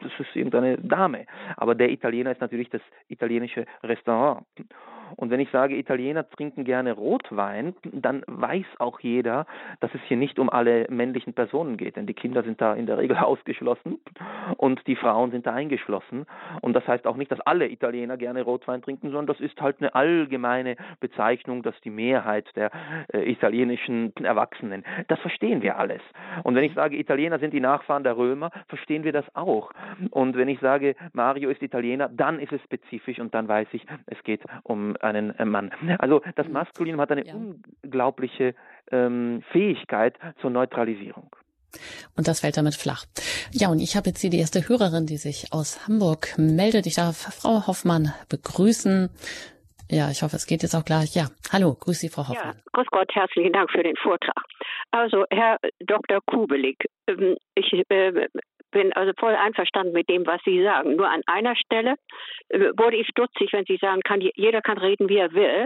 das 0.00 0.12
ist 0.18 0.34
irgendeine 0.34 0.78
Dame. 0.78 1.26
Aber 1.56 1.74
der 1.74 1.90
Italiener 1.90 2.32
ist 2.32 2.40
natürlich 2.40 2.70
das 2.70 2.82
italienische 3.08 3.66
Restaurant. 3.82 4.44
Und 5.14 5.30
wenn 5.30 5.40
ich 5.40 5.50
sage, 5.50 5.76
Italiener 5.76 6.28
trinken 6.28 6.64
gerne 6.64 6.92
Rotwein, 6.92 7.74
dann 7.92 8.22
weiß 8.26 8.66
auch 8.78 9.00
jeder, 9.00 9.46
dass 9.80 9.94
es 9.94 10.00
hier 10.08 10.16
nicht 10.16 10.38
um 10.38 10.50
alle 10.50 10.86
männlichen 10.90 11.32
Personen 11.32 11.76
geht, 11.76 11.96
denn 11.96 12.06
die 12.06 12.14
Kinder 12.14 12.42
sind 12.42 12.60
da 12.60 12.74
in 12.74 12.86
der 12.86 12.98
Regel 12.98 13.16
ausgeschlossen 13.16 13.98
und 14.56 14.86
die 14.86 14.96
Frauen 14.96 15.30
sind 15.30 15.46
da 15.46 15.52
eingeschlossen. 15.52 16.26
Und 16.60 16.74
das 16.74 16.86
heißt 16.86 17.06
auch 17.06 17.16
nicht, 17.16 17.30
dass 17.30 17.40
alle 17.40 17.68
Italiener 17.68 18.16
gerne 18.16 18.42
Rotwein 18.42 18.82
trinken, 18.82 19.10
sondern 19.10 19.26
das 19.26 19.40
ist 19.40 19.60
halt 19.60 19.76
eine 19.80 19.94
allgemeine 19.94 20.76
Bezeichnung, 21.00 21.62
dass 21.62 21.78
die 21.82 21.90
Mehrheit 21.90 22.48
der 22.56 22.70
äh, 23.12 23.30
italienischen 23.30 24.12
Erwachsenen, 24.16 24.84
das 25.08 25.18
verstehen 25.20 25.62
wir 25.62 25.78
alles. 25.78 26.02
Und 26.42 26.54
wenn 26.54 26.64
ich 26.64 26.74
sage, 26.74 26.96
Italiener 26.96 27.38
sind 27.38 27.52
die 27.52 27.60
Nachfahren 27.60 28.02
der 28.02 28.16
Römer, 28.16 28.50
verstehen 28.68 29.04
wir 29.04 29.12
das 29.12 29.24
auch. 29.34 29.72
Und 30.10 30.36
wenn 30.36 30.48
ich 30.48 30.60
sage, 30.60 30.94
Mario 31.12 31.50
ist 31.50 31.62
Italiener, 31.62 32.08
dann 32.08 32.38
ist 32.38 32.52
es 32.52 32.62
spezifisch 32.62 33.18
und 33.18 33.34
dann 33.34 33.48
weiß 33.48 33.68
ich, 33.72 33.86
es 34.06 34.22
geht 34.24 34.42
um 34.62 34.95
einen 35.00 35.36
äh, 35.38 35.44
Mann. 35.44 35.70
Also 35.98 36.22
das 36.34 36.46
mhm. 36.46 36.54
Maskulinum 36.54 37.00
hat 37.00 37.10
eine 37.10 37.26
ja. 37.26 37.34
unglaubliche 37.34 38.54
ähm, 38.90 39.42
Fähigkeit 39.52 40.14
zur 40.40 40.50
Neutralisierung. 40.50 41.34
Und 42.16 42.28
das 42.28 42.40
fällt 42.40 42.56
damit 42.56 42.74
flach. 42.74 43.04
Ja, 43.52 43.68
und 43.68 43.80
ich 43.80 43.96
habe 43.96 44.08
jetzt 44.08 44.20
hier 44.20 44.30
die 44.30 44.38
erste 44.38 44.68
Hörerin, 44.68 45.06
die 45.06 45.18
sich 45.18 45.52
aus 45.52 45.86
Hamburg 45.86 46.34
meldet. 46.38 46.86
Ich 46.86 46.94
darf 46.94 47.16
Frau 47.16 47.66
Hoffmann 47.66 48.12
begrüßen. 48.28 49.10
Ja, 49.90 50.10
ich 50.10 50.22
hoffe, 50.22 50.36
es 50.36 50.46
geht 50.46 50.62
jetzt 50.62 50.74
auch 50.74 50.84
gleich. 50.84 51.14
Ja, 51.14 51.26
hallo, 51.52 51.74
grüß 51.74 52.00
Sie, 52.00 52.08
Frau 52.08 52.28
Hoffmann. 52.28 52.56
Ja, 52.56 52.62
grüß 52.72 52.86
Gott, 52.90 53.14
herzlichen 53.14 53.52
Dank 53.52 53.70
für 53.70 53.82
den 53.82 53.96
Vortrag. 53.96 54.44
Also, 54.90 55.24
Herr 55.30 55.58
Dr. 55.80 56.20
Kubelik, 56.26 56.86
ähm, 57.06 57.36
ich 57.54 57.72
äh, 57.88 58.28
bin 58.76 58.92
also 58.92 59.12
voll 59.18 59.34
einverstanden 59.34 59.94
mit 59.94 60.06
dem, 60.10 60.26
was 60.26 60.40
Sie 60.44 60.62
sagen. 60.62 60.96
Nur 60.96 61.08
an 61.08 61.22
einer 61.26 61.56
Stelle 61.56 61.94
äh, 62.50 62.58
wurde 62.76 62.98
ich 62.98 63.08
stutzig, 63.08 63.54
wenn 63.54 63.64
Sie 63.64 63.78
sagen, 63.78 64.02
kann, 64.02 64.20
jeder 64.20 64.60
kann 64.60 64.76
reden, 64.76 65.08
wie 65.08 65.16
er 65.16 65.32
will. 65.32 65.64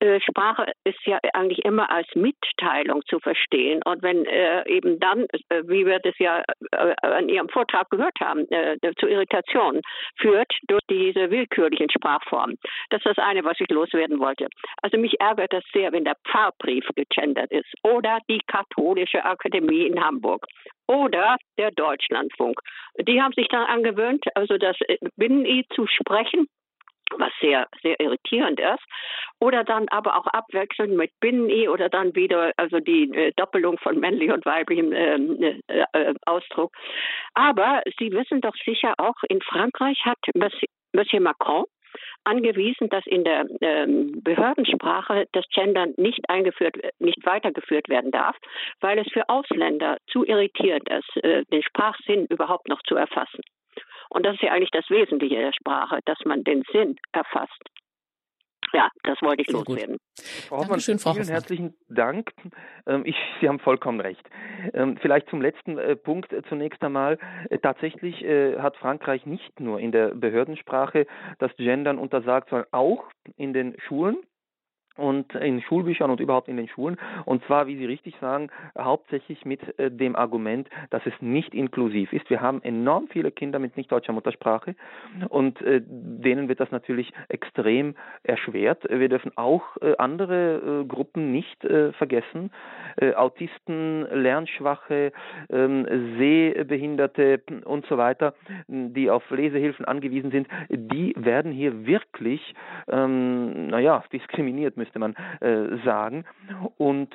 Äh, 0.00 0.20
Sprache 0.20 0.72
ist 0.84 0.98
ja 1.04 1.18
eigentlich 1.32 1.64
immer 1.64 1.90
als 1.90 2.08
Mitteilung 2.14 3.02
zu 3.06 3.20
verstehen. 3.20 3.80
Und 3.84 4.02
wenn 4.02 4.24
äh, 4.26 4.68
eben 4.68 4.98
dann, 4.98 5.26
äh, 5.48 5.62
wie 5.64 5.86
wir 5.86 5.98
das 6.00 6.18
ja 6.18 6.42
äh, 6.72 6.94
an 7.02 7.28
Ihrem 7.28 7.48
Vortrag 7.48 7.88
gehört 7.90 8.18
haben, 8.20 8.50
äh, 8.50 8.78
zu 8.98 9.06
Irritationen 9.06 9.82
führt 10.16 10.52
durch 10.68 10.82
diese 10.88 11.30
willkürlichen 11.30 11.90
Sprachformen. 11.90 12.58
Das 12.90 12.98
ist 13.04 13.16
das 13.16 13.18
eine, 13.18 13.44
was 13.44 13.60
ich 13.60 13.70
loswerden 13.70 14.18
wollte. 14.20 14.48
Also 14.82 14.98
mich 14.98 15.20
ärgert 15.20 15.52
das 15.52 15.64
sehr, 15.72 15.92
wenn 15.92 16.04
der 16.04 16.16
Pfarrbrief 16.28 16.86
gegendert 16.94 17.50
ist 17.50 17.72
oder 17.82 18.18
die 18.28 18.40
Katholische 18.46 19.24
Akademie 19.24 19.86
in 19.86 20.02
Hamburg 20.02 20.46
oder 20.86 21.36
der 21.58 21.70
Deutschlandfunk. 21.70 22.60
Die 22.98 23.20
haben 23.20 23.32
sich 23.32 23.48
dann 23.48 23.64
angewöhnt, 23.64 24.24
also 24.34 24.58
das 24.58 24.76
Binnen-I 25.16 25.64
zu 25.74 25.86
sprechen 25.86 26.48
was 27.18 27.32
sehr, 27.40 27.68
sehr 27.82 27.98
irritierend 28.00 28.60
ist. 28.60 28.84
Oder 29.40 29.64
dann 29.64 29.88
aber 29.88 30.16
auch 30.16 30.26
abwechselnd 30.26 30.94
mit 30.96 31.10
Binnen-I 31.20 31.68
oder 31.68 31.88
dann 31.88 32.14
wieder, 32.14 32.52
also 32.56 32.80
die 32.80 33.10
äh, 33.14 33.32
Doppelung 33.36 33.78
von 33.78 33.98
männlich 33.98 34.30
und 34.32 34.44
weiblichem 34.44 34.92
ähm, 34.92 35.42
äh, 35.42 35.84
äh, 35.92 36.14
Ausdruck. 36.26 36.72
Aber 37.34 37.82
Sie 37.98 38.12
wissen 38.12 38.40
doch 38.40 38.54
sicher 38.64 38.94
auch, 38.98 39.16
in 39.28 39.40
Frankreich 39.40 40.04
hat 40.04 40.18
Monsieur 40.92 41.20
Macron 41.20 41.64
angewiesen, 42.24 42.88
dass 42.88 43.06
in 43.06 43.24
der 43.24 43.46
ähm, 43.60 44.22
Behördensprache 44.22 45.26
das 45.32 45.44
Gendern 45.52 45.94
nicht 45.96 46.28
eingeführt, 46.28 46.76
nicht 46.98 47.24
weitergeführt 47.24 47.88
werden 47.88 48.10
darf, 48.10 48.36
weil 48.80 48.98
es 48.98 49.10
für 49.12 49.28
Ausländer 49.28 49.98
zu 50.10 50.24
irritierend 50.24 50.88
ist, 50.88 51.24
äh, 51.24 51.44
den 51.46 51.62
Sprachsinn 51.62 52.26
überhaupt 52.26 52.68
noch 52.68 52.82
zu 52.82 52.94
erfassen. 52.94 53.40
Und 54.10 54.26
das 54.26 54.34
ist 54.34 54.42
ja 54.42 54.52
eigentlich 54.52 54.72
das 54.72 54.88
Wesentliche 54.90 55.36
der 55.36 55.52
Sprache, 55.52 56.00
dass 56.04 56.18
man 56.24 56.44
den 56.44 56.62
Sinn 56.72 56.96
erfasst. 57.12 57.70
Ja, 58.72 58.88
das 59.02 59.20
wollte 59.22 59.42
ich 59.42 59.50
loswerden. 59.50 59.98
Frau 60.48 60.58
Hoffmann, 60.58 60.68
Dankeschön, 60.68 60.98
Frau 60.98 61.12
vielen 61.12 61.22
Hoffmann. 61.22 61.34
herzlichen 61.34 61.74
Dank. 61.88 62.32
Ähm, 62.86 63.02
ich, 63.04 63.16
Sie 63.40 63.48
haben 63.48 63.58
vollkommen 63.58 64.00
recht. 64.00 64.22
Ähm, 64.74 64.96
vielleicht 65.00 65.28
zum 65.28 65.42
letzten 65.42 65.78
äh, 65.78 65.96
Punkt 65.96 66.32
äh, 66.32 66.42
zunächst 66.48 66.82
einmal. 66.82 67.18
Äh, 67.48 67.58
tatsächlich 67.58 68.20
hat 68.58 68.76
Frankreich 68.76 69.26
nicht 69.26 69.60
nur 69.60 69.80
in 69.80 69.92
der 69.92 70.08
Behördensprache 70.08 71.06
das 71.38 71.54
Gendern 71.56 71.98
untersagt, 71.98 72.50
sondern 72.50 72.68
auch 72.72 73.04
in 73.36 73.52
den 73.52 73.76
Schulen 73.80 74.18
und 74.96 75.34
in 75.34 75.62
Schulbüchern 75.62 76.10
und 76.10 76.20
überhaupt 76.20 76.48
in 76.48 76.56
den 76.56 76.68
Schulen. 76.68 76.96
Und 77.24 77.44
zwar, 77.44 77.66
wie 77.66 77.76
Sie 77.76 77.86
richtig 77.86 78.14
sagen, 78.20 78.48
hauptsächlich 78.78 79.44
mit 79.44 79.78
äh, 79.78 79.90
dem 79.90 80.16
Argument, 80.16 80.68
dass 80.90 81.02
es 81.06 81.14
nicht 81.20 81.54
inklusiv 81.54 82.12
ist. 82.12 82.28
Wir 82.30 82.40
haben 82.40 82.62
enorm 82.62 83.08
viele 83.08 83.30
Kinder 83.30 83.58
mit 83.58 83.76
nicht 83.76 83.90
deutscher 83.90 84.12
Muttersprache 84.12 84.74
und 85.28 85.60
äh, 85.62 85.80
denen 85.84 86.48
wird 86.48 86.60
das 86.60 86.70
natürlich 86.70 87.12
extrem 87.28 87.94
erschwert. 88.22 88.84
Wir 88.88 89.08
dürfen 89.08 89.32
auch 89.36 89.62
äh, 89.80 89.96
andere 89.98 90.84
Gruppen 90.86 91.32
nicht 91.32 91.60
vergessen. 91.60 92.50
Äh, 92.96 93.14
Autisten, 93.14 94.06
Lernschwache, 94.10 95.12
ähm, 95.50 95.86
Sehbehinderte 96.18 97.42
und 97.64 97.86
so 97.86 97.98
weiter, 97.98 98.34
die 98.68 99.10
auf 99.10 99.28
Lesehilfen 99.30 99.84
angewiesen 99.84 100.30
sind, 100.30 100.48
die 100.68 101.14
werden 101.16 101.52
hier 101.52 101.86
wirklich, 101.86 102.54
ähm, 102.88 103.68
naja, 103.68 104.02
diskriminiert 104.12 104.76
müsste 104.76 104.98
man 104.98 105.14
äh, 105.40 105.76
sagen. 105.84 106.24
Und 106.76 107.14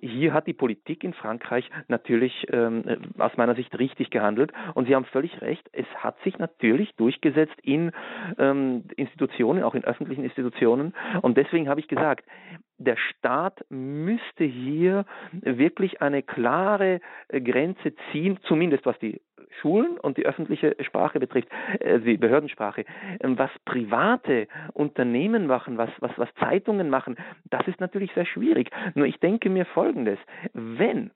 hier 0.00 0.32
hat 0.32 0.46
die 0.46 0.52
Politik 0.52 1.04
in 1.04 1.12
Frankreich 1.12 1.68
natürlich 1.88 2.46
ähm, 2.50 2.84
äh, 2.86 2.96
aus 3.18 3.36
meiner 3.36 3.54
Sicht 3.54 3.78
richtig 3.78 4.10
gehandelt. 4.10 4.52
Und 4.74 4.86
Sie 4.86 4.94
haben 4.94 5.04
völlig 5.04 5.40
recht, 5.42 5.68
es 5.72 5.86
hat 5.96 6.18
sich 6.22 6.38
natürlich 6.38 6.94
durchgesetzt 6.96 7.56
in 7.62 7.92
ähm, 8.38 8.84
Institutionen, 8.96 9.62
auch 9.62 9.74
in 9.74 9.84
öffentlichen 9.84 10.24
Institutionen. 10.24 10.94
Und 11.22 11.36
deswegen 11.36 11.68
habe 11.68 11.80
ich 11.80 11.88
gesagt, 11.88 12.24
der 12.78 12.96
Staat 12.96 13.64
müsste 13.70 14.44
hier 14.44 15.04
wirklich 15.32 16.02
eine 16.02 16.22
klare 16.22 17.00
äh, 17.28 17.40
Grenze 17.40 17.94
ziehen, 18.12 18.38
zumindest 18.42 18.86
was 18.86 18.98
die 18.98 19.20
Schulen 19.60 19.98
und 19.98 20.16
die 20.16 20.26
öffentliche 20.26 20.76
Sprache 20.80 21.20
betrifft, 21.20 21.48
äh, 21.80 22.00
die 22.00 22.16
Behördensprache. 22.16 22.84
Ähm, 23.20 23.38
was 23.38 23.50
private 23.64 24.48
Unternehmen 24.74 25.46
machen, 25.46 25.78
was, 25.78 25.90
was, 26.00 26.12
was 26.16 26.28
Zeitungen 26.38 26.90
machen, 26.90 27.16
das 27.50 27.66
ist 27.66 27.80
natürlich 27.80 28.12
sehr 28.14 28.26
schwierig. 28.26 28.70
Nur 28.94 29.06
ich 29.06 29.18
denke 29.20 29.50
mir 29.50 29.65
Folgendes, 29.74 30.18
wenn 30.52 31.10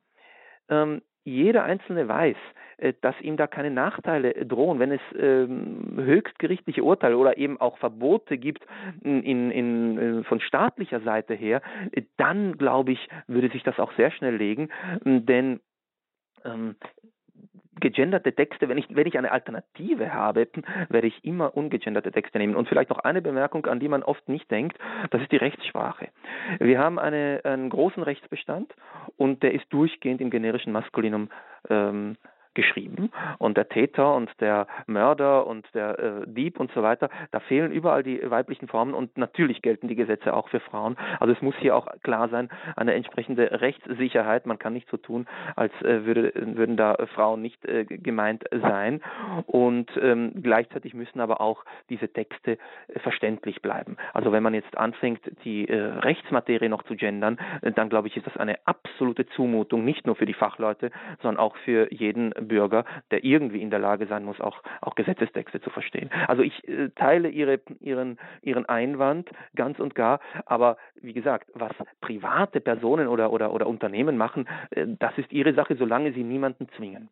ähm, 0.68 1.03
jeder 1.24 1.64
Einzelne 1.64 2.09
weiß, 2.09 2.36
äh, 2.78 2.94
dass 3.01 3.18
ihm 3.20 3.36
da 3.36 3.46
keine 3.46 3.70
Nachteile 3.70 4.32
drohen, 4.46 4.78
wenn 4.78 4.92
es 4.92 5.01
ähm, 5.18 5.94
höchstgerichtliche 5.96 6.82
Urteile 6.82 7.16
oder 7.16 7.36
eben 7.36 7.61
auch 7.61 7.78
Verbote 7.78 8.38
gibt 8.38 8.66
in, 9.03 9.51
in, 9.51 9.98
äh, 9.98 10.24
von 10.24 10.40
staatlicher 10.40 11.01
Seite 11.01 11.34
her, 11.34 11.62
äh, 11.92 12.03
dann 12.16 12.57
glaube 12.57 12.92
ich, 12.92 13.09
würde 13.26 13.51
sich 13.51 13.62
das 13.62 13.78
auch 13.78 13.92
sehr 13.96 14.11
schnell 14.11 14.36
legen, 14.36 14.70
denn 15.05 15.61
ähm, 16.44 16.76
gegenderte 17.80 18.32
Texte, 18.32 18.68
wenn 18.68 18.78
ich, 18.78 18.86
wenn 18.94 19.06
ich 19.06 19.18
eine 19.18 19.32
Alternative 19.32 20.12
habe, 20.12 20.48
werde 20.88 21.06
ich 21.06 21.24
immer 21.24 21.56
ungegenderte 21.56 22.12
Texte 22.12 22.38
nehmen. 22.38 22.54
Und 22.54 22.68
vielleicht 22.68 22.90
noch 22.90 22.98
eine 22.98 23.22
Bemerkung, 23.22 23.66
an 23.66 23.80
die 23.80 23.88
man 23.88 24.02
oft 24.02 24.28
nicht 24.28 24.50
denkt, 24.50 24.78
das 25.10 25.22
ist 25.22 25.32
die 25.32 25.36
Rechtssprache. 25.36 26.08
Wir 26.58 26.78
haben 26.78 26.98
eine, 26.98 27.40
einen 27.44 27.70
großen 27.70 28.02
Rechtsbestand 28.02 28.74
und 29.16 29.42
der 29.42 29.52
ist 29.54 29.64
durchgehend 29.70 30.20
im 30.20 30.30
generischen 30.30 30.72
Maskulinum 30.72 31.30
ähm, 31.68 32.16
geschrieben 32.61 33.11
und 33.38 33.56
der 33.56 33.70
Täter 33.70 34.14
und 34.14 34.30
der 34.40 34.66
Mörder 34.86 35.46
und 35.46 35.66
der 35.74 35.98
äh, 35.98 36.26
Dieb 36.26 36.61
und 36.61 36.70
so 36.72 36.82
weiter, 36.82 37.08
da 37.30 37.40
fehlen 37.40 37.72
überall 37.72 38.02
die 38.02 38.20
weiblichen 38.30 38.68
Formen 38.68 38.92
und 38.92 39.16
natürlich 39.16 39.62
gelten 39.62 39.88
die 39.88 39.94
Gesetze 39.94 40.34
auch 40.34 40.48
für 40.48 40.61
Frauen. 40.61 40.96
Also 41.20 41.32
es 41.32 41.40
muss 41.40 41.54
hier 41.58 41.74
auch 41.74 41.86
klar 42.02 42.28
sein, 42.28 42.50
eine 42.76 42.92
entsprechende 42.92 43.61
Rechtssicherheit. 43.62 44.44
Man 44.44 44.58
kann 44.58 44.74
nicht 44.74 44.90
so 44.90 44.98
tun, 44.98 45.26
als 45.56 45.72
äh, 45.82 46.04
würde, 46.04 46.32
würden 46.34 46.76
da 46.76 46.96
Frauen 47.14 47.40
nicht 47.40 47.64
äh, 47.64 47.84
gemeint 47.84 48.44
sein 48.50 49.00
und 49.46 49.90
ähm, 50.00 50.32
gleichzeitig 50.42 50.92
müssen 50.92 51.20
aber 51.20 51.40
auch 51.40 51.64
diese 51.88 52.08
Texte 52.12 52.58
äh, 52.88 52.98
verständlich 52.98 53.62
bleiben. 53.62 53.96
Also 54.12 54.32
wenn 54.32 54.42
man 54.42 54.52
jetzt 54.52 54.76
anfängt, 54.76 55.20
die 55.44 55.66
äh, 55.66 55.80
Rechtsmaterie 55.80 56.68
noch 56.68 56.82
zu 56.82 56.94
gendern, 56.94 57.38
äh, 57.62 57.72
dann 57.72 57.88
glaube 57.88 58.08
ich, 58.08 58.16
ist 58.18 58.26
das 58.26 58.36
eine 58.36 58.58
absolute 58.66 59.26
Zumutung, 59.28 59.84
nicht 59.84 60.06
nur 60.06 60.16
für 60.16 60.26
die 60.26 60.34
Fachleute, 60.34 60.90
sondern 61.22 61.38
auch 61.38 61.56
für 61.64 61.92
jeden 61.92 62.34
Bürger, 62.51 62.84
der 63.12 63.24
irgendwie 63.24 63.62
in 63.62 63.70
der 63.70 63.78
Lage 63.78 64.07
sein 64.07 64.24
muss, 64.24 64.40
auch, 64.40 64.62
auch 64.80 64.96
Gesetzestexte 64.96 65.61
zu 65.61 65.70
verstehen. 65.70 66.11
Also 66.26 66.42
ich 66.42 66.66
äh, 66.68 66.90
teile 66.96 67.28
ihre, 67.28 67.61
ihren, 67.80 68.18
ihren 68.42 68.66
Einwand 68.66 69.30
ganz 69.55 69.78
und 69.78 69.94
gar, 69.94 70.18
aber 70.46 70.76
wie 71.01 71.12
gesagt, 71.12 71.48
was 71.55 71.72
private 72.01 72.61
Personen 72.61 73.07
oder, 73.07 73.32
oder, 73.32 73.53
oder 73.53 73.66
Unternehmen 73.68 74.16
machen, 74.16 74.48
äh, 74.70 74.86
das 74.98 75.16
ist 75.16 75.32
ihre 75.32 75.55
Sache, 75.55 75.76
solange 75.76 76.12
sie 76.12 76.24
niemanden 76.24 76.68
zwingen. 76.76 77.09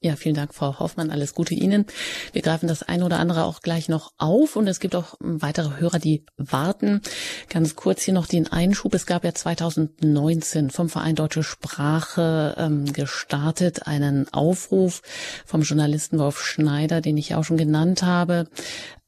Ja, 0.00 0.14
vielen 0.14 0.36
Dank, 0.36 0.54
Frau 0.54 0.78
Hoffmann. 0.78 1.10
Alles 1.10 1.34
Gute 1.34 1.54
Ihnen. 1.54 1.84
Wir 2.32 2.42
greifen 2.42 2.68
das 2.68 2.84
eine 2.84 3.04
oder 3.04 3.18
andere 3.18 3.44
auch 3.44 3.62
gleich 3.62 3.88
noch 3.88 4.12
auf 4.16 4.54
und 4.54 4.68
es 4.68 4.78
gibt 4.78 4.94
auch 4.94 5.16
weitere 5.18 5.80
Hörer, 5.80 5.98
die 5.98 6.24
warten. 6.36 7.00
Ganz 7.48 7.74
kurz 7.74 8.02
hier 8.02 8.14
noch 8.14 8.26
den 8.26 8.46
Einschub. 8.46 8.94
Es 8.94 9.06
gab 9.06 9.24
ja 9.24 9.34
2019 9.34 10.70
vom 10.70 10.88
Verein 10.88 11.16
Deutsche 11.16 11.42
Sprache 11.42 12.54
ähm, 12.58 12.92
gestartet 12.92 13.88
einen 13.88 14.32
Aufruf 14.32 15.02
vom 15.44 15.62
Journalisten 15.62 16.20
Wolf 16.20 16.38
Schneider, 16.44 17.00
den 17.00 17.16
ich 17.16 17.34
auch 17.34 17.42
schon 17.42 17.56
genannt 17.56 18.04
habe. 18.04 18.46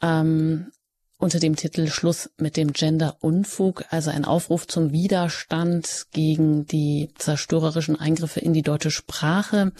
Ähm, 0.02 0.72
unter 1.18 1.38
dem 1.38 1.54
Titel 1.54 1.86
Schluss 1.86 2.30
mit 2.38 2.56
dem 2.56 2.72
Gender-Unfug, 2.72 3.84
also 3.90 4.10
ein 4.10 4.24
Aufruf 4.24 4.66
zum 4.66 4.90
Widerstand 4.90 6.06
gegen 6.12 6.66
die 6.66 7.10
zerstörerischen 7.16 7.94
Eingriffe 7.94 8.40
in 8.40 8.54
die 8.54 8.62
deutsche 8.62 8.90
Sprache. 8.90 9.72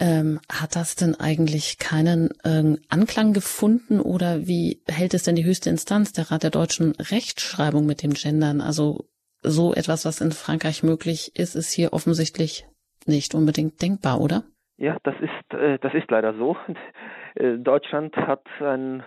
Ähm, 0.00 0.40
hat 0.50 0.74
das 0.74 0.96
denn 0.96 1.14
eigentlich 1.14 1.78
keinen 1.78 2.30
ähm, 2.44 2.78
Anklang 2.88 3.32
gefunden 3.32 4.00
oder 4.00 4.46
wie 4.46 4.82
hält 4.88 5.14
es 5.14 5.22
denn 5.22 5.36
die 5.36 5.44
höchste 5.44 5.70
Instanz, 5.70 6.12
der 6.12 6.30
Rat 6.30 6.42
der 6.42 6.50
deutschen 6.50 6.92
Rechtschreibung 6.92 7.86
mit 7.86 8.02
dem 8.02 8.12
Gendern? 8.12 8.60
Also 8.60 9.04
so 9.42 9.74
etwas, 9.74 10.04
was 10.04 10.20
in 10.20 10.32
Frankreich 10.32 10.82
möglich 10.82 11.32
ist, 11.36 11.54
ist 11.54 11.72
hier 11.72 11.92
offensichtlich 11.92 12.66
nicht 13.06 13.34
unbedingt 13.34 13.82
denkbar, 13.82 14.20
oder? 14.20 14.44
Ja, 14.78 14.96
das 15.02 15.14
ist, 15.20 15.58
äh, 15.58 15.78
das 15.78 15.94
ist 15.94 16.10
leider 16.10 16.34
so. 16.34 16.56
Äh, 17.34 17.56
Deutschland 17.56 18.14
hat 18.14 18.44
ein 18.60 19.02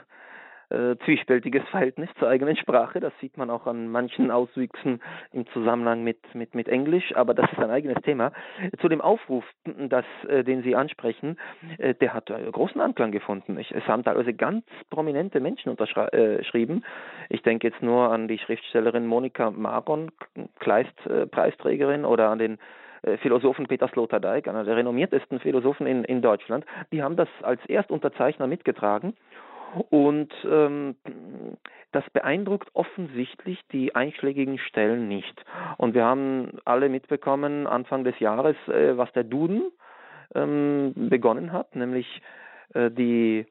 äh, 0.75 0.97
zwiespältiges 1.05 1.63
Verhältnis 1.69 2.09
zur 2.19 2.27
eigenen 2.27 2.55
Sprache. 2.57 2.99
Das 2.99 3.13
sieht 3.21 3.37
man 3.37 3.49
auch 3.49 3.65
an 3.65 3.87
manchen 3.87 4.31
Auswüchsen 4.31 5.01
im 5.31 5.47
Zusammenhang 5.47 6.03
mit, 6.03 6.19
mit, 6.35 6.53
mit 6.53 6.67
Englisch, 6.67 7.15
aber 7.15 7.33
das 7.33 7.51
ist 7.51 7.59
ein 7.59 7.69
eigenes 7.69 8.01
Thema. 8.03 8.31
Zu 8.81 8.89
dem 8.89 9.01
Aufruf, 9.01 9.45
das, 9.63 10.05
äh, 10.27 10.43
den 10.43 10.63
Sie 10.63 10.75
ansprechen, 10.75 11.37
äh, 11.77 11.93
der 11.93 12.13
hat 12.13 12.29
äh, 12.29 12.51
großen 12.51 12.81
Anklang 12.81 13.11
gefunden. 13.11 13.57
Ich, 13.57 13.71
es 13.71 13.87
haben 13.87 14.03
teilweise 14.03 14.33
ganz 14.33 14.65
prominente 14.89 15.39
Menschen 15.39 15.69
unterschrieben. 15.69 16.83
Äh, 16.83 17.33
ich 17.33 17.41
denke 17.43 17.67
jetzt 17.67 17.81
nur 17.81 18.11
an 18.11 18.27
die 18.27 18.39
Schriftstellerin 18.39 19.07
Monika 19.07 19.51
Maron, 19.51 20.11
Kleist-Preisträgerin, 20.59 22.05
oder 22.05 22.29
an 22.29 22.39
den 22.39 22.57
äh, 23.03 23.17
Philosophen 23.17 23.67
Peter 23.67 23.87
Sloterdijk, 23.87 24.47
einer 24.47 24.63
der 24.63 24.75
renommiertesten 24.75 25.39
Philosophen 25.39 25.87
in, 25.87 26.03
in 26.03 26.21
Deutschland, 26.21 26.65
die 26.91 27.03
haben 27.03 27.15
das 27.15 27.29
als 27.41 27.63
Erstunterzeichner 27.67 28.47
mitgetragen 28.47 29.15
Und 29.89 30.33
ähm, 30.49 30.95
das 31.91 32.03
beeindruckt 32.11 32.69
offensichtlich 32.73 33.59
die 33.71 33.95
einschlägigen 33.95 34.57
Stellen 34.57 35.07
nicht. 35.07 35.43
Und 35.77 35.93
wir 35.93 36.03
haben 36.05 36.59
alle 36.65 36.89
mitbekommen 36.89 37.67
Anfang 37.67 38.03
des 38.03 38.19
Jahres, 38.19 38.55
äh, 38.67 38.97
was 38.97 39.11
der 39.13 39.23
Duden 39.23 39.71
ähm, 40.33 40.93
begonnen 40.95 41.51
hat, 41.51 41.75
nämlich 41.75 42.21
äh, 42.73 42.91
die 42.91 43.45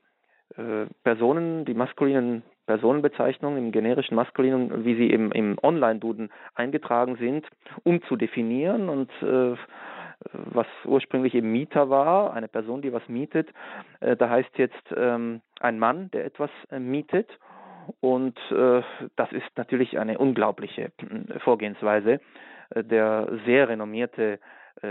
äh, 0.57 0.87
Personen, 1.03 1.65
die 1.65 1.75
maskulinen 1.75 2.43
Personenbezeichnungen 2.67 3.59
im 3.59 3.73
generischen 3.73 4.15
Maskulinen, 4.15 4.85
wie 4.85 4.95
sie 4.95 5.11
eben 5.11 5.33
im 5.33 5.57
Online-Duden 5.63 6.31
eingetragen 6.55 7.17
sind, 7.17 7.47
umzudefinieren 7.83 8.89
und 8.89 9.11
äh, 9.23 9.57
was 10.33 10.67
ursprünglich 10.85 11.35
eben 11.35 11.53
Mieter 11.53 11.91
war, 11.91 12.33
eine 12.33 12.49
Person, 12.49 12.83
die 12.83 12.93
was 12.93 13.07
mietet, 13.09 13.51
äh, 14.01 14.17
da 14.17 14.29
heißt 14.29 14.57
jetzt 14.57 14.95
ähm, 14.97 15.41
ein 15.61 15.79
Mann, 15.79 16.11
der 16.13 16.25
etwas 16.25 16.51
äh, 16.71 16.79
mietet. 16.79 17.29
Und 18.01 18.39
äh, 18.51 18.83
das 19.17 19.33
ist 19.33 19.51
natürlich 19.57 19.99
eine 19.99 20.17
unglaubliche 20.17 20.93
Vorgehensweise. 21.41 22.21
Der 22.75 23.29
sehr 23.45 23.69
renommierte 23.69 24.41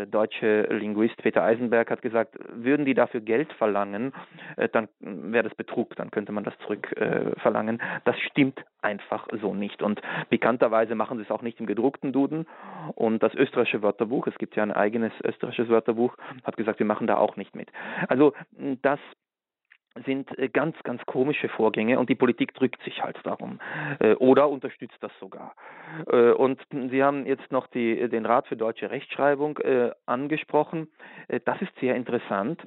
deutsche 0.07 0.63
Linguist 0.63 1.17
Peter 1.17 1.43
Eisenberg 1.43 1.91
hat 1.91 2.01
gesagt, 2.01 2.35
würden 2.53 2.85
die 2.85 2.93
dafür 2.93 3.21
Geld 3.21 3.51
verlangen, 3.53 4.13
äh, 4.55 4.69
dann 4.69 4.87
wäre 4.99 5.43
das 5.43 5.55
Betrug, 5.55 5.95
dann 5.95 6.11
könnte 6.11 6.31
man 6.31 6.43
das 6.43 6.57
zurückverlangen. 6.59 7.79
Äh, 7.79 7.99
das 8.05 8.17
stimmt 8.19 8.63
einfach 8.81 9.27
so 9.41 9.53
nicht. 9.53 9.81
Und 9.81 10.01
bekannterweise 10.29 10.95
machen 10.95 11.17
sie 11.17 11.23
es 11.23 11.31
auch 11.31 11.41
nicht 11.41 11.59
im 11.59 11.65
gedruckten 11.65 12.11
Duden. 12.11 12.47
Und 12.95 13.21
das 13.23 13.33
österreichische 13.33 13.81
Wörterbuch, 13.81 14.27
es 14.27 14.35
gibt 14.37 14.55
ja 14.55 14.63
ein 14.63 14.71
eigenes 14.71 15.13
österreichisches 15.23 15.69
Wörterbuch, 15.69 16.15
hat 16.43 16.57
gesagt, 16.57 16.79
wir 16.79 16.85
machen 16.85 17.07
da 17.07 17.17
auch 17.17 17.35
nicht 17.35 17.55
mit. 17.55 17.69
Also 18.07 18.33
das 18.81 18.99
sind 20.05 20.37
äh, 20.37 20.49
ganz, 20.49 20.75
ganz 20.83 21.05
komische 21.05 21.49
Vorgänge 21.49 21.99
und 21.99 22.09
die 22.09 22.15
Politik 22.15 22.53
drückt 22.53 22.81
sich 22.83 23.03
halt 23.03 23.17
darum 23.23 23.59
äh, 23.99 24.13
oder 24.15 24.49
unterstützt 24.49 24.97
das 25.01 25.11
sogar. 25.19 25.55
Äh, 26.11 26.31
und 26.31 26.59
Sie 26.71 27.03
haben 27.03 27.25
jetzt 27.25 27.51
noch 27.51 27.67
die, 27.67 28.09
den 28.09 28.25
Rat 28.25 28.47
für 28.47 28.55
deutsche 28.55 28.89
Rechtschreibung 28.89 29.59
angesprochen. 30.05 30.87
Das 31.45 31.61
ist 31.61 31.71
sehr 31.79 31.95
interessant. 31.95 32.61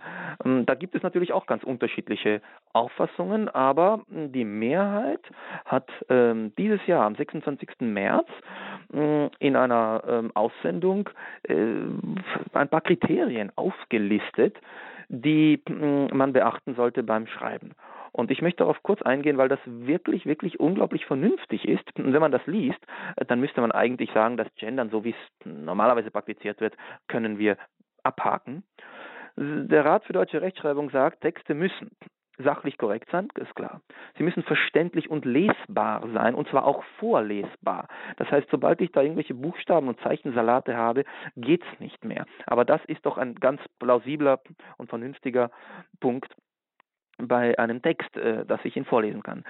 Ähm, 0.45 0.65
da 0.67 0.75
gibt 0.75 0.95
es 0.95 1.03
natürlich 1.03 1.33
auch 1.33 1.47
ganz 1.47 1.65
unterschiedliche 1.65 2.41
Auffassungen, 2.73 3.49
aber 3.49 4.05
die 4.09 4.45
Mehrheit 4.45 5.21
hat 5.65 5.91
ähm, 6.09 6.53
dieses 6.57 6.85
Jahr 6.87 7.05
am 7.05 7.15
26. 7.15 7.81
März 7.81 8.29
in 8.93 9.57
einer 9.57 10.03
ähm, 10.07 10.31
Aussendung 10.35 11.11
ein 11.49 12.69
paar 12.69 12.81
Kriterien 12.81 13.51
aufgelistet, 13.57 14.57
die 15.09 15.63
mm, 15.69 16.17
man 16.17 16.33
beachten 16.33 16.75
sollte 16.75 17.03
beim 17.03 17.27
Schreiben. 17.27 17.73
Und 18.13 18.31
ich 18.31 18.41
möchte 18.41 18.59
darauf 18.59 18.83
kurz 18.83 19.03
eingehen, 19.03 19.37
weil 19.37 19.49
das 19.49 19.59
wirklich, 19.67 20.25
wirklich 20.25 20.59
unglaublich 20.59 21.05
vernünftig 21.05 21.69
ist. 21.69 21.85
Und 21.99 22.15
wenn 22.15 22.21
man 22.21 22.33
das 22.33 22.47
liest, 22.47 22.79
dann 23.27 23.41
müsste 23.41 23.61
man 23.61 23.73
eigentlich 23.73 24.11
sagen, 24.13 24.39
dass 24.39 24.49
Gendern, 24.57 24.89
so 24.89 25.05
wie 25.05 25.11
es 25.11 25.47
normalerweise 25.47 26.11
praktiziert 26.11 26.61
wird, 26.63 26.75
können 27.09 27.39
wir 27.39 27.59
abhaken. 28.05 28.63
Der 29.37 29.85
Rat 29.85 30.05
für 30.05 30.15
deutsche 30.15 30.41
Rechtschreibung 30.41 30.89
sagt, 30.89 31.21
Texte 31.21 31.53
müssen 31.53 31.91
sachlich 32.39 32.79
korrekt 32.79 33.09
sein, 33.11 33.29
ist 33.37 33.55
klar. 33.55 33.81
Sie 34.17 34.23
müssen 34.23 34.43
verständlich 34.43 35.11
und 35.11 35.25
lesbar 35.25 36.07
sein, 36.13 36.35
und 36.35 36.49
zwar 36.49 36.65
auch 36.65 36.85
vorlesbar. 36.99 37.89
Das 38.17 38.31
heißt, 38.31 38.49
sobald 38.51 38.81
ich 38.81 38.93
da 38.93 39.03
irgendwelche 39.03 39.35
Buchstaben 39.35 39.89
und 39.89 40.01
Zeichensalate 40.01 40.77
habe, 40.77 41.05
geht's 41.37 41.67
nicht 41.79 42.05
mehr. 42.05 42.27
Aber 42.47 42.65
das 42.65 42.85
ist 42.87 43.05
doch 43.07 43.19
ein 43.19 43.35
ganz 43.37 43.61
plausibler 43.79 44.41
und 44.77 44.89
vernünftiger 44.89 45.51
Punkt 46.01 46.35
bei 47.19 47.59
einem 47.59 47.83
Text, 47.83 48.17
äh, 48.17 48.45
dass 48.45 48.65
ich 48.65 48.77
ihn 48.77 48.85
vorlesen 48.85 49.23
kann. 49.23 49.45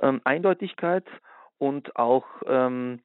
Ähm, 0.00 0.20
Eindeutigkeit 0.24 1.06
und 1.58 1.96
auch 1.96 2.26
ähm, 2.46 3.00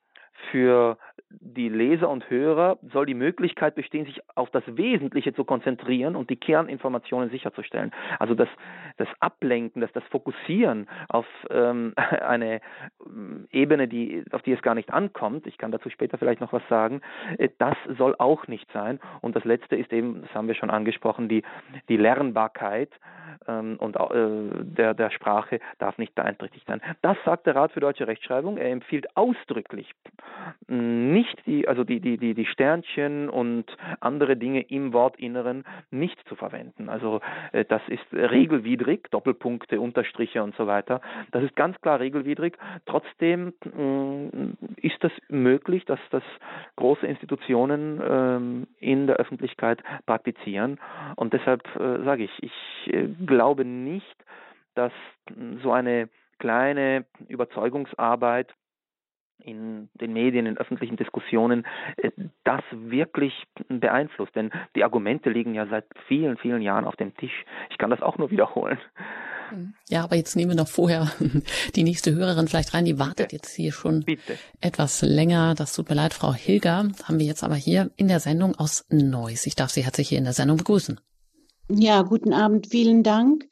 für 0.52 0.98
die 1.40 1.70
Leser 1.70 2.10
und 2.10 2.30
Hörer 2.30 2.78
soll 2.92 3.06
die 3.06 3.14
Möglichkeit 3.14 3.76
bestehen, 3.76 4.06
sich 4.06 4.22
auf 4.36 4.50
das 4.52 4.64
Wesentliche 4.68 5.34
zu 5.34 5.44
konzentrieren 5.44 6.16
und 6.16 6.30
die 6.30 6.36
Kerninformationen 6.36 7.30
sicherzustellen. 7.30 7.92
Also 8.20 8.36
das, 8.36 8.50
das 8.98 9.08
Ablenken, 9.20 9.82
das, 9.82 9.92
das 9.94 10.04
Fokussieren 10.06 10.88
auf 11.10 11.26
ähm, 11.50 11.94
eine 11.98 12.62
ähm, 13.06 13.48
Ebene, 13.52 13.88
die, 13.88 14.24
auf 14.32 14.42
die 14.42 14.52
es 14.52 14.62
gar 14.62 14.76
nicht 14.76 14.92
ankommt, 14.94 15.48
ich 15.48 15.58
kann 15.58 15.72
dazu 15.72 15.90
später 15.90 16.18
vielleicht 16.18 16.42
noch 16.42 16.54
was 16.54 16.68
sagen, 16.70 17.02
äh, 17.38 17.50
das 17.58 17.78
soll 17.98 18.16
auch 18.18 18.48
nicht 18.48 18.72
sein. 18.72 19.00
Und 19.22 19.36
das 19.36 19.44
Letzte 19.44 19.76
ist 19.76 19.92
eben, 19.94 20.22
das 20.22 20.34
haben 20.34 20.48
wir 20.48 20.56
schon 20.56 20.70
angesprochen, 20.70 21.30
die, 21.30 21.44
die 21.90 21.98
Lernbarkeit 21.98 22.90
ähm, 23.48 23.78
und 23.80 23.96
äh, 23.96 24.64
der, 24.64 24.94
der 24.94 25.10
Sprache 25.12 25.60
darf 25.80 25.98
nicht 25.98 26.16
beeinträchtigt 26.16 26.68
sein. 26.68 26.82
Das 27.02 27.18
sagt 27.26 27.46
der 27.46 27.56
Rat 27.56 27.72
für 27.72 27.80
deutsche 27.80 28.08
Rechtschreibung. 28.08 28.58
Er 28.58 28.72
empfiehlt 28.72 29.16
ausdrücklich 29.16 29.94
nicht 30.68 31.23
die, 31.46 31.68
also 31.68 31.84
die, 31.84 32.00
die, 32.00 32.18
die, 32.18 32.34
die 32.34 32.46
Sternchen 32.46 33.30
und 33.30 33.66
andere 34.00 34.38
Dinge 34.38 34.62
im 34.62 34.94
Wortinneren 34.94 35.64
nicht 35.92 36.18
zu 36.28 36.36
verwenden. 36.36 36.90
Also 36.90 37.22
äh, 37.52 37.66
das 37.66 37.82
ist 37.88 38.06
regelwidrig, 38.12 39.10
Doppelpunkte, 39.12 39.80
Unterstriche 39.80 40.44
und 40.44 40.56
so 40.56 40.68
weiter. 40.68 41.02
Das 41.32 41.44
ist 41.44 41.56
ganz 41.56 41.80
klar 41.82 42.00
regelwidrig. 42.00 42.58
Trotzdem 42.86 43.54
äh, 43.66 44.86
ist 44.88 45.04
das 45.04 45.12
möglich, 45.30 45.86
dass 45.86 46.00
das 46.12 46.24
große 46.76 47.06
Institutionen 47.06 48.02
ähm, 48.08 48.68
in 48.80 49.08
der 49.08 49.18
Öffentlichkeit 49.18 49.84
praktizieren. 50.06 50.80
Und 51.16 51.34
deshalb 51.34 51.64
äh, 51.76 52.04
sage 52.04 52.24
ich, 52.24 52.32
ich 52.42 52.94
äh, 52.94 53.08
glaube 53.26 53.66
nicht, 53.66 54.16
dass 54.76 54.92
so 55.62 55.72
eine 55.72 56.10
kleine 56.40 57.06
Überzeugungsarbeit 57.28 58.54
in 59.44 59.89
den 59.94 60.14
Medien, 60.14 60.46
in 60.46 60.58
öffentlichen 60.58 60.98
Diskussionen, 60.98 61.66
äh, 61.98 62.12
das 62.44 62.62
wirklich 62.72 63.34
beeinflusst. 63.68 64.36
Denn 64.36 64.52
die 64.76 64.84
Argumente 64.84 65.30
liegen 65.30 65.54
ja 65.54 65.68
seit 65.68 65.86
vielen, 66.08 66.38
vielen 66.38 66.62
Jahren 66.62 66.86
auf 66.86 66.96
dem 66.96 67.16
Tisch. 67.18 67.46
Ich 67.70 67.78
kann 67.78 67.89
das 67.89 68.02
auch 68.02 68.18
nur 68.18 68.32
wiederholen. 68.32 68.80
Ja, 69.89 70.04
aber 70.04 70.16
jetzt 70.16 70.36
nehmen 70.36 70.52
wir 70.52 70.58
noch 70.58 70.68
vorher 70.68 71.12
die 71.76 71.84
nächste 71.84 72.14
Hörerin 72.14 72.48
vielleicht 72.48 72.74
rein. 72.74 72.86
Die 72.86 73.00
wartet 73.00 73.30
Bitte. 73.30 73.36
jetzt 73.36 73.56
hier 73.56 73.72
schon 73.72 74.02
Bitte. 74.02 74.38
etwas 74.62 75.02
länger. 75.02 75.56
Das 75.56 75.74
tut 75.74 75.89
mir 75.89 75.96
leid, 75.96 76.14
Frau 76.14 76.34
Hilger. 76.34 76.89
Haben 77.04 77.20
wir 77.20 77.26
jetzt 77.26 77.44
aber 77.44 77.56
hier 77.56 77.91
in 77.96 78.08
der 78.08 78.20
Sendung 78.20 78.56
aus 78.56 78.86
Neuss. 78.89 79.46
Ich 79.46 79.56
darf 79.56 79.70
Sie 79.70 79.84
herzlich 79.84 80.10
hier 80.10 80.18
in 80.18 80.24
der 80.24 80.34
Sendung 80.34 80.58
begrüßen. 80.58 81.00
Ja, 81.70 82.02
guten 82.02 82.34
Abend. 82.34 82.68
Vielen 82.68 83.04
Dank 83.04 83.46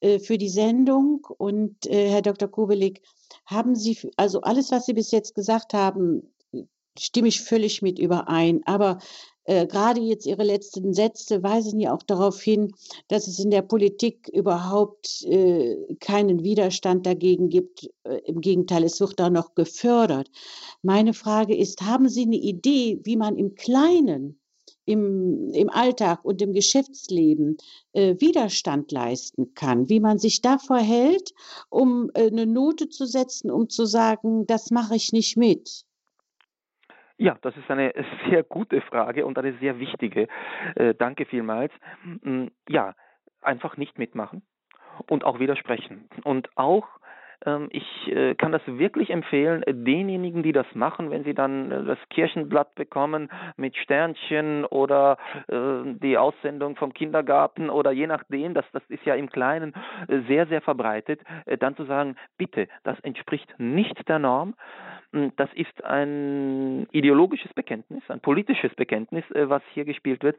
äh, 0.00 0.18
für 0.18 0.38
die 0.38 0.48
Sendung. 0.48 1.26
Und 1.38 1.86
äh, 1.86 2.10
Herr 2.10 2.22
Dr. 2.22 2.48
Kubelik, 2.48 3.02
haben 3.46 3.74
Sie, 3.74 3.96
also 4.16 4.40
alles, 4.42 4.70
was 4.70 4.86
Sie 4.86 4.94
bis 4.94 5.10
jetzt 5.10 5.34
gesagt 5.34 5.72
haben, 5.72 6.22
stimme 6.98 7.28
ich 7.28 7.40
völlig 7.40 7.82
mit 7.82 7.98
überein. 7.98 8.62
Aber 8.64 8.98
äh, 9.44 9.66
gerade 9.66 10.00
jetzt 10.00 10.26
Ihre 10.26 10.42
letzten 10.42 10.92
Sätze 10.92 11.42
weisen 11.42 11.78
ja 11.78 11.94
auch 11.94 12.02
darauf 12.02 12.40
hin, 12.40 12.72
dass 13.08 13.28
es 13.28 13.38
in 13.38 13.50
der 13.50 13.62
Politik 13.62 14.28
überhaupt 14.28 15.22
äh, 15.24 15.94
keinen 16.00 16.42
Widerstand 16.42 17.06
dagegen 17.06 17.48
gibt. 17.48 17.88
Äh, 18.04 18.18
Im 18.24 18.40
Gegenteil, 18.40 18.84
es 18.84 19.00
wird 19.00 19.18
da 19.20 19.30
noch 19.30 19.54
gefördert. 19.54 20.30
Meine 20.82 21.14
Frage 21.14 21.56
ist, 21.56 21.82
haben 21.82 22.08
Sie 22.08 22.22
eine 22.22 22.36
Idee, 22.36 23.00
wie 23.04 23.16
man 23.16 23.36
im 23.36 23.54
Kleinen 23.54 24.40
im, 24.86 25.50
im 25.52 25.68
Alltag 25.68 26.24
und 26.24 26.40
im 26.40 26.52
Geschäftsleben 26.52 27.58
äh, 27.92 28.14
Widerstand 28.18 28.92
leisten 28.92 29.54
kann, 29.54 29.88
wie 29.88 30.00
man 30.00 30.18
sich 30.18 30.40
da 30.40 30.58
verhält, 30.58 31.32
um 31.68 32.10
äh, 32.14 32.28
eine 32.28 32.46
Note 32.46 32.88
zu 32.88 33.04
setzen, 33.04 33.50
um 33.50 33.68
zu 33.68 33.84
sagen, 33.84 34.46
das 34.46 34.70
mache 34.70 34.94
ich 34.94 35.12
nicht 35.12 35.36
mit. 35.36 35.84
Ja, 37.18 37.36
das 37.42 37.56
ist 37.56 37.70
eine 37.70 37.92
sehr 38.30 38.42
gute 38.42 38.80
Frage 38.80 39.26
und 39.26 39.38
eine 39.38 39.58
sehr 39.58 39.78
wichtige. 39.78 40.28
Äh, 40.76 40.94
danke 40.94 41.26
vielmals. 41.26 41.72
Mm, 42.04 42.46
ja, 42.68 42.94
einfach 43.40 43.76
nicht 43.76 43.98
mitmachen 43.98 44.42
und 45.08 45.24
auch 45.24 45.38
widersprechen 45.38 46.08
und 46.24 46.48
auch 46.56 46.86
ich 47.70 48.12
äh, 48.12 48.34
kann 48.34 48.52
das 48.52 48.62
wirklich 48.66 49.10
empfehlen, 49.10 49.62
denjenigen, 49.66 50.42
die 50.42 50.52
das 50.52 50.66
machen, 50.74 51.10
wenn 51.10 51.24
sie 51.24 51.34
dann 51.34 51.70
äh, 51.70 51.84
das 51.84 51.98
Kirchenblatt 52.10 52.74
bekommen 52.74 53.30
mit 53.56 53.76
Sternchen 53.76 54.64
oder 54.64 55.18
äh, 55.48 55.94
die 56.02 56.18
Aussendung 56.18 56.76
vom 56.76 56.92
Kindergarten 56.92 57.70
oder 57.70 57.92
je 57.92 58.06
nachdem, 58.06 58.54
das, 58.54 58.64
das 58.72 58.82
ist 58.88 59.04
ja 59.04 59.14
im 59.14 59.30
Kleinen 59.30 59.74
sehr, 60.28 60.46
sehr 60.46 60.60
verbreitet, 60.60 61.20
dann 61.58 61.76
zu 61.76 61.84
sagen, 61.84 62.16
bitte, 62.38 62.68
das 62.84 62.98
entspricht 63.00 63.54
nicht 63.58 64.08
der 64.08 64.18
Norm. 64.18 64.54
Hm, 65.12 65.32
das 65.36 65.48
ist 65.54 65.84
ein 65.84 66.86
ideologisches 66.92 67.52
Bekenntnis, 67.54 68.02
ein 68.08 68.20
politisches 68.20 68.74
Bekenntnis, 68.74 69.24
was 69.30 69.62
hier 69.72 69.84
gespielt 69.84 70.22
wird. 70.22 70.36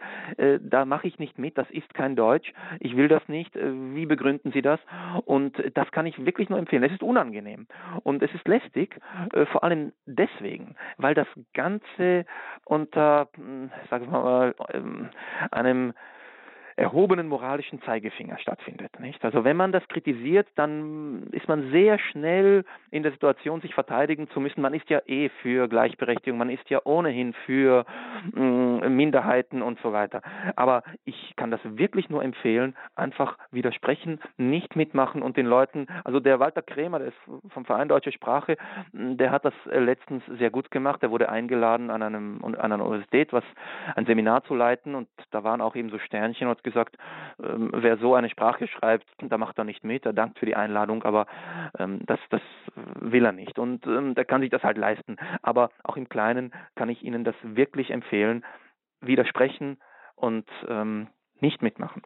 Da 0.61 0.85
mache 0.85 1.07
ich 1.07 1.19
nicht 1.19 1.37
mit, 1.37 1.57
das 1.57 1.69
ist 1.71 1.93
kein 1.93 2.15
Deutsch. 2.15 2.51
Ich 2.79 2.95
will 2.95 3.07
das 3.07 3.27
nicht. 3.27 3.55
Wie 3.55 4.05
begründen 4.05 4.51
Sie 4.51 4.61
das? 4.61 4.79
Und 5.25 5.55
das 5.73 5.89
kann 5.91 6.05
ich 6.05 6.25
wirklich 6.25 6.49
nur 6.49 6.59
empfehlen. 6.59 6.83
Es 6.87 6.93
ist 6.93 7.03
unangenehm. 7.03 7.67
Und 8.03 8.23
es 8.23 8.33
ist 8.33 8.47
lästig, 8.47 8.97
äh, 9.33 9.45
vor 9.47 9.63
allem 9.63 9.91
deswegen, 10.05 10.75
weil 10.97 11.13
das 11.13 11.27
Ganze 11.53 12.25
unter, 12.63 13.27
hm, 13.35 13.71
sagen 13.89 14.09
wir 14.09 14.19
mal, 14.21 14.55
ähm, 14.71 15.09
einem 15.51 15.93
erhobenen 16.77 17.27
moralischen 17.27 17.81
Zeigefinger 17.81 18.37
stattfindet. 18.37 18.99
Nicht? 18.99 19.25
Also 19.25 19.43
wenn 19.43 19.57
man 19.57 19.71
das 19.71 19.85
kritisiert, 19.87 20.47
dann 20.55 21.23
ist 21.31 21.47
man 21.47 21.71
sehr 21.71 21.97
schnell 21.97 22.65
in 22.91 23.01
der 23.01 23.11
Situation, 23.11 23.61
sich 23.61 23.73
verteidigen 23.73 24.29
zu 24.29 24.39
müssen. 24.39 24.61
Man 24.61 24.75
ist 24.75 24.87
ja 24.89 25.01
eh 25.07 25.29
für 25.41 25.67
Gleichberechtigung, 25.67 26.37
man 26.37 26.51
ist 26.51 26.69
ja 26.69 26.79
ohnehin 26.83 27.33
für 27.45 27.83
mm, 28.31 28.95
Minderheiten 28.95 29.63
und 29.63 29.79
so 29.81 29.91
weiter. 29.91 30.21
Aber 30.55 30.83
ich 31.03 31.33
kann 31.35 31.49
das 31.49 31.59
wirklich 31.63 32.09
nur 32.09 32.23
empfehlen, 32.23 32.75
einfach 32.95 33.39
widersprechen, 33.49 34.19
nicht 34.37 34.75
mitmachen 34.75 35.23
und 35.23 35.35
den 35.35 35.47
Leuten, 35.47 35.87
also 36.03 36.19
der 36.19 36.39
Walter 36.39 36.61
Krämer, 36.61 36.99
der 36.99 37.07
ist 37.07 37.17
vom 37.49 37.65
Verein 37.65 37.89
Deutsche 37.89 38.11
Sprache, 38.11 38.55
der 38.93 39.31
hat 39.31 39.45
das 39.45 39.53
letztens 39.65 40.23
sehr 40.37 40.51
gut 40.51 40.69
gemacht. 40.69 41.01
Er 41.01 41.09
wurde 41.09 41.29
eingeladen 41.29 41.89
an 41.89 42.03
einem 42.03 42.43
an 42.43 42.55
einer 42.55 42.85
Universität, 42.85 43.33
was 43.33 43.43
ein 43.95 44.05
Seminar 44.05 44.43
zu 44.43 44.53
leiten 44.53 44.93
und 44.93 45.07
da 45.31 45.43
waren 45.43 45.59
auch 45.59 45.75
eben 45.75 45.89
so 45.89 45.97
Sternchen 45.97 46.47
und 46.47 46.63
gesagt, 46.67 46.97
ähm, 47.41 47.71
wer 47.73 47.97
so 47.97 48.13
eine 48.13 48.29
Sprache 48.29 48.67
schreibt, 48.67 49.07
da 49.19 49.37
macht 49.37 49.57
er 49.57 49.63
nicht 49.63 49.83
mit, 49.83 50.05
er 50.05 50.13
dankt 50.13 50.39
für 50.39 50.45
die 50.45 50.55
Einladung, 50.55 51.03
aber 51.03 51.25
ähm, 51.79 51.99
das, 52.05 52.19
das 52.29 52.41
will 52.75 53.25
er 53.25 53.31
nicht 53.31 53.57
und 53.57 53.87
ähm, 53.87 54.15
der 54.15 54.25
kann 54.25 54.41
sich 54.41 54.49
das 54.49 54.63
halt 54.63 54.77
leisten. 54.77 55.17
Aber 55.41 55.71
auch 55.83 55.97
im 55.97 56.09
Kleinen 56.09 56.51
kann 56.75 56.89
ich 56.89 57.03
Ihnen 57.03 57.23
das 57.23 57.35
wirklich 57.41 57.91
empfehlen, 57.91 58.43
widersprechen 59.01 59.77
und 60.15 60.47
ähm, 60.67 61.07
nicht 61.39 61.61
mitmachen. 61.61 62.01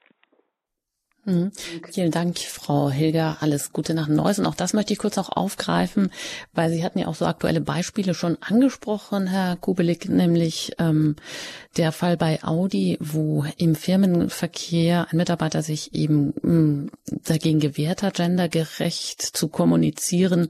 Mhm. 1.24 1.52
Vielen 1.92 2.10
Dank, 2.10 2.40
Frau 2.40 2.90
Hilger. 2.90 3.38
Alles 3.42 3.72
Gute 3.74 3.94
nach 3.94 4.08
Neues. 4.08 4.40
Und 4.40 4.48
auch 4.48 4.56
das 4.56 4.74
möchte 4.74 4.94
ich 4.94 5.00
kurz 5.00 5.20
auch 5.20 5.30
aufgreifen, 5.30 6.12
weil 6.54 6.72
Sie 6.72 6.84
hatten 6.84 6.98
ja 6.98 7.08
auch 7.08 7.16
so 7.16 7.28
aktuelle 7.28 7.62
Beispiele 7.62 8.16
schon 8.16 8.38
angesprochen, 8.42 9.28
Herr 9.28 9.56
Kubelik, 9.56 10.10
nämlich 10.10 10.72
ähm, 10.80 11.16
der 11.78 11.92
Fall 11.92 12.18
bei 12.18 12.44
Audi, 12.44 12.98
wo 13.00 13.46
im 13.58 13.76
Firmenverkehr 13.76 15.08
ein 15.12 15.18
Mitarbeiter 15.18 15.62
sich 15.62 15.94
eben 15.94 16.34
mh, 16.42 16.52
mm, 16.52 16.92
dagegen 17.26 17.60
gewehrt 17.60 18.02
hat, 18.02 18.16
gendergerecht 18.16 19.22
zu 19.22 19.48
kommunizieren. 19.48 20.50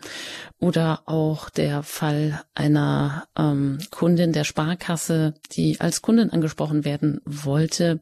Oder 0.59 1.01
auch 1.05 1.49
der 1.49 1.84
Fall 1.84 2.41
einer 2.55 3.28
ähm, 3.38 3.80
Kundin 3.89 4.32
der 4.32 4.45
Sparkasse, 4.45 5.34
die 5.51 5.82
als 5.82 6.01
Kundin 6.01 6.30
angesprochen 6.30 6.86
werden 6.86 7.19
wollte. 7.26 7.99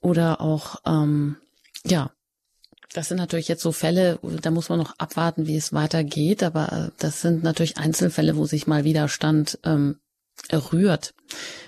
Oder 0.00 0.40
auch 0.40 0.80
ähm, 0.84 1.36
ja, 1.86 2.10
das 2.92 3.08
sind 3.08 3.16
natürlich 3.16 3.48
jetzt 3.48 3.62
so 3.62 3.72
Fälle, 3.72 4.18
da 4.22 4.50
muss 4.50 4.68
man 4.68 4.78
noch 4.78 4.94
abwarten, 4.98 5.46
wie 5.46 5.56
es 5.56 5.72
weitergeht, 5.72 6.42
aber 6.42 6.72
äh, 6.72 6.90
das 6.98 7.20
sind 7.20 7.42
natürlich 7.42 7.76
Einzelfälle, 7.76 8.36
wo 8.36 8.46
sich 8.46 8.66
mal 8.66 8.84
Widerstand 8.84 9.58
ähm, 9.64 9.98
rührt. 10.52 11.14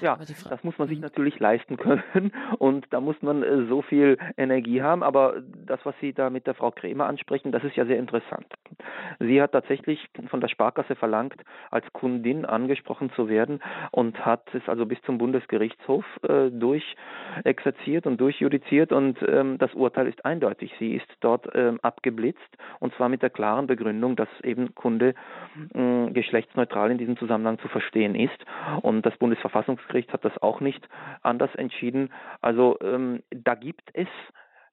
Ja, 0.00 0.16
das 0.16 0.62
muss 0.62 0.78
man 0.78 0.88
sich 0.88 1.00
natürlich 1.00 1.38
leisten 1.40 1.76
können 1.76 2.02
und 2.58 2.86
da 2.90 3.00
muss 3.00 3.16
man 3.22 3.42
äh, 3.42 3.66
so 3.66 3.82
viel 3.82 4.18
Energie 4.36 4.82
haben. 4.82 5.02
Aber 5.02 5.42
das, 5.66 5.80
was 5.84 5.94
Sie 6.00 6.12
da 6.12 6.30
mit 6.30 6.46
der 6.46 6.54
Frau 6.54 6.70
Krämer 6.70 7.06
ansprechen, 7.06 7.52
das 7.52 7.64
ist 7.64 7.76
ja 7.76 7.86
sehr 7.86 7.98
interessant. 7.98 8.46
Sie 9.18 9.40
hat 9.40 9.52
tatsächlich 9.52 10.06
von 10.28 10.40
der 10.40 10.48
Sparkasse 10.48 10.94
verlangt, 10.96 11.42
als 11.70 11.90
Kundin 11.92 12.44
angesprochen 12.44 13.10
zu 13.14 13.28
werden 13.28 13.60
und 13.90 14.24
hat 14.24 14.54
es 14.54 14.68
also 14.68 14.84
bis 14.84 15.00
zum 15.02 15.18
Bundesgerichtshof 15.18 16.04
äh, 16.22 16.50
durchexerziert 16.50 18.06
und 18.06 18.20
durchjudiziert 18.20 18.92
und 18.92 19.18
ähm, 19.26 19.56
das 19.58 19.72
Urteil 19.74 20.08
ist 20.08 20.24
eindeutig. 20.24 20.72
Sie 20.78 20.94
ist 20.94 21.08
dort 21.20 21.48
ähm, 21.54 21.78
abgeblitzt 21.82 22.40
und 22.80 22.94
zwar 22.94 23.08
mit 23.08 23.22
der 23.22 23.30
klaren 23.30 23.66
Begründung, 23.66 24.16
dass 24.16 24.28
eben 24.42 24.74
Kunde 24.74 25.14
äh, 25.74 26.10
geschlechtsneutral 26.10 26.90
in 26.90 26.98
diesem 26.98 27.16
Zusammenhang 27.16 27.58
zu 27.60 27.68
verstehen 27.68 28.14
ist 28.14 28.38
und 28.82 29.06
das 29.06 29.16
Bundesverfassungsgericht 29.16 29.45
Verfassungsgericht 29.48 30.12
hat 30.12 30.24
das 30.24 30.36
auch 30.42 30.60
nicht 30.60 30.88
anders 31.22 31.54
entschieden. 31.54 32.12
Also 32.40 32.78
ähm, 32.80 33.22
da 33.30 33.54
gibt 33.54 33.90
es 33.94 34.08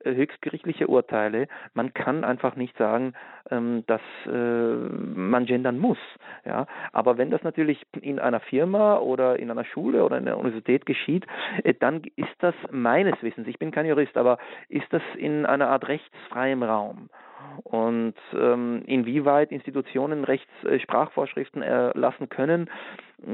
äh, 0.03 0.15
höchstgerichtliche 0.15 0.87
Urteile. 0.87 1.47
Man 1.73 1.93
kann 1.93 2.23
einfach 2.23 2.55
nicht 2.55 2.77
sagen, 2.77 3.13
ähm, 3.49 3.83
dass 3.87 4.01
äh, 4.25 4.29
man 4.29 5.45
gendern 5.45 5.79
muss. 5.79 5.97
Ja, 6.45 6.67
aber 6.91 7.17
wenn 7.17 7.31
das 7.31 7.43
natürlich 7.43 7.85
in 8.01 8.19
einer 8.19 8.39
Firma 8.39 8.97
oder 8.97 9.39
in 9.39 9.49
einer 9.49 9.65
Schule 9.65 10.03
oder 10.03 10.17
in 10.17 10.25
der 10.25 10.37
Universität 10.37 10.85
geschieht, 10.85 11.25
äh, 11.63 11.73
dann 11.73 12.01
ist 12.15 12.35
das 12.39 12.55
meines 12.71 13.21
Wissens, 13.21 13.47
ich 13.47 13.59
bin 13.59 13.71
kein 13.71 13.85
Jurist, 13.85 14.17
aber 14.17 14.37
ist 14.69 14.91
das 14.91 15.03
in 15.17 15.45
einer 15.45 15.69
Art 15.69 15.87
rechtsfreiem 15.87 16.63
Raum. 16.63 17.09
Und 17.63 18.15
ähm, 18.33 18.83
inwieweit 18.85 19.51
Institutionen 19.51 20.23
Rechtssprachvorschriften 20.23 21.61
erlassen 21.61 22.29
können, 22.29 22.69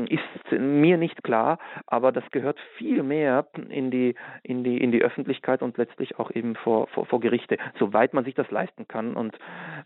ist 0.08 0.52
mir 0.52 0.98
nicht 0.98 1.24
klar, 1.24 1.58
aber 1.88 2.12
das 2.12 2.24
gehört 2.32 2.60
viel 2.78 3.02
mehr 3.02 3.48
in 3.70 3.90
die, 3.90 4.16
in 4.44 4.64
die, 4.64 4.78
in 4.78 4.92
die 4.92 5.02
Öffentlichkeit 5.02 5.62
und 5.62 5.78
letztlich 5.78 6.20
auch 6.20 6.30
eben 6.32 6.56
vor, 6.56 6.88
vor, 6.88 7.06
vor 7.06 7.20
Gerichte, 7.20 7.58
soweit 7.80 8.14
man 8.14 8.24
sich 8.24 8.36
das 8.36 8.50
leisten 8.52 8.88
kann. 8.88 9.16
Und, 9.16 9.38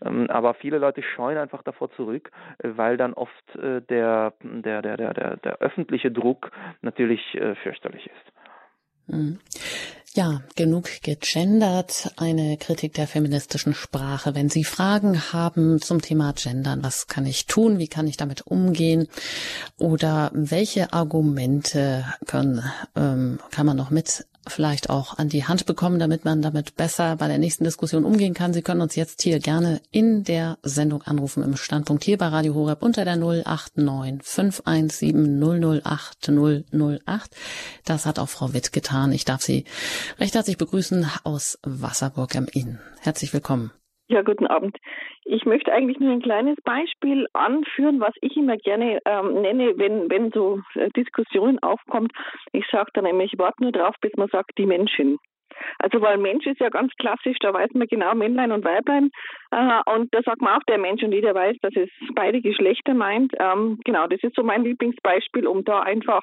ähm, 0.04 0.28
aber 0.28 0.54
viele 0.54 0.78
Leute 0.78 1.02
scheuen 1.02 1.38
einfach 1.38 1.62
davor 1.62 1.90
zurück, 1.92 2.30
weil 2.62 2.96
dann 2.96 3.14
oft 3.14 3.56
äh, 3.56 3.80
der, 3.82 4.34
der, 4.42 4.82
der, 4.82 4.96
der, 4.96 5.14
der, 5.14 5.36
der 5.36 5.58
öffentliche 5.58 6.10
Druck 6.10 6.50
natürlich 6.82 7.34
äh, 7.34 7.54
fürchterlich 7.56 8.06
ist. 8.06 8.34
Mhm. 9.06 9.38
Ja, 10.16 10.42
genug 10.54 11.02
gegendert. 11.02 12.12
Eine 12.16 12.56
Kritik 12.56 12.94
der 12.94 13.08
feministischen 13.08 13.74
Sprache. 13.74 14.36
Wenn 14.36 14.48
Sie 14.48 14.62
Fragen 14.62 15.32
haben 15.32 15.82
zum 15.82 16.02
Thema 16.02 16.32
Gendern, 16.34 16.84
was 16.84 17.08
kann 17.08 17.26
ich 17.26 17.46
tun? 17.46 17.80
Wie 17.80 17.88
kann 17.88 18.06
ich 18.06 18.16
damit 18.16 18.46
umgehen? 18.46 19.08
Oder 19.76 20.30
welche 20.32 20.92
Argumente 20.92 22.04
können, 22.26 22.62
ähm, 22.94 23.40
kann 23.50 23.66
man 23.66 23.76
noch 23.76 23.90
mit 23.90 24.24
vielleicht 24.46 24.90
auch 24.90 25.18
an 25.18 25.28
die 25.28 25.44
Hand 25.44 25.66
bekommen, 25.66 25.98
damit 25.98 26.24
man 26.24 26.42
damit 26.42 26.76
besser 26.76 27.16
bei 27.16 27.28
der 27.28 27.38
nächsten 27.38 27.64
Diskussion 27.64 28.04
umgehen 28.04 28.34
kann. 28.34 28.52
Sie 28.52 28.62
können 28.62 28.80
uns 28.80 28.94
jetzt 28.94 29.22
hier 29.22 29.38
gerne 29.38 29.80
in 29.90 30.24
der 30.24 30.58
Sendung 30.62 31.02
anrufen 31.02 31.42
im 31.42 31.56
Standpunkt 31.56 32.04
hier 32.04 32.18
bei 32.18 32.28
Radio 32.28 32.54
Horeb 32.54 32.82
unter 32.82 33.04
der 33.04 33.16
089 33.16 34.22
517 34.22 35.82
008 35.82 36.30
008. 36.30 37.30
Das 37.84 38.06
hat 38.06 38.18
auch 38.18 38.28
Frau 38.28 38.52
Witt 38.52 38.72
getan. 38.72 39.12
Ich 39.12 39.24
darf 39.24 39.42
Sie 39.42 39.64
recht 40.18 40.34
herzlich 40.34 40.58
begrüßen 40.58 41.06
aus 41.24 41.58
Wasserburg 41.64 42.36
am 42.36 42.46
Inn. 42.52 42.78
Herzlich 43.02 43.32
willkommen. 43.32 43.72
Ja, 44.08 44.22
guten 44.22 44.46
Abend. 44.46 44.76
Ich 45.24 45.46
möchte 45.46 45.72
eigentlich 45.72 45.98
nur 45.98 46.12
ein 46.12 46.20
kleines 46.20 46.58
Beispiel 46.62 47.26
anführen, 47.32 48.00
was 48.00 48.12
ich 48.20 48.36
immer 48.36 48.58
gerne 48.58 49.00
ähm, 49.06 49.40
nenne, 49.40 49.78
wenn, 49.78 50.10
wenn 50.10 50.30
so 50.30 50.60
äh, 50.74 50.90
Diskussionen 50.90 51.58
aufkommt. 51.62 52.12
Ich 52.52 52.66
sage 52.70 52.90
dann 52.92 53.04
nämlich, 53.04 53.32
ich 53.32 53.38
warte 53.38 53.62
nur 53.62 53.72
drauf, 53.72 53.94
bis 54.02 54.12
man 54.16 54.28
sagt, 54.28 54.58
die 54.58 54.66
Menschen. 54.66 55.18
Also 55.78 56.00
weil 56.00 56.18
Mensch 56.18 56.46
ist 56.46 56.60
ja 56.60 56.68
ganz 56.68 56.92
klassisch, 56.98 57.36
da 57.40 57.52
weiß 57.52 57.70
man 57.74 57.86
genau 57.86 58.14
Männlein 58.14 58.52
und 58.52 58.64
Weiblein 58.64 59.10
äh, 59.50 59.80
und 59.94 60.14
da 60.14 60.22
sagt 60.22 60.40
man 60.40 60.58
auch 60.58 60.64
der 60.68 60.78
Mensch 60.78 61.02
und 61.02 61.12
jeder 61.12 61.34
weiß, 61.34 61.56
dass 61.62 61.74
es 61.76 61.90
beide 62.14 62.40
Geschlechter 62.40 62.94
meint. 62.94 63.32
Ähm, 63.38 63.78
genau, 63.84 64.06
das 64.06 64.22
ist 64.22 64.36
so 64.36 64.42
mein 64.42 64.64
Lieblingsbeispiel, 64.64 65.46
um 65.46 65.64
da 65.64 65.80
einfach 65.80 66.22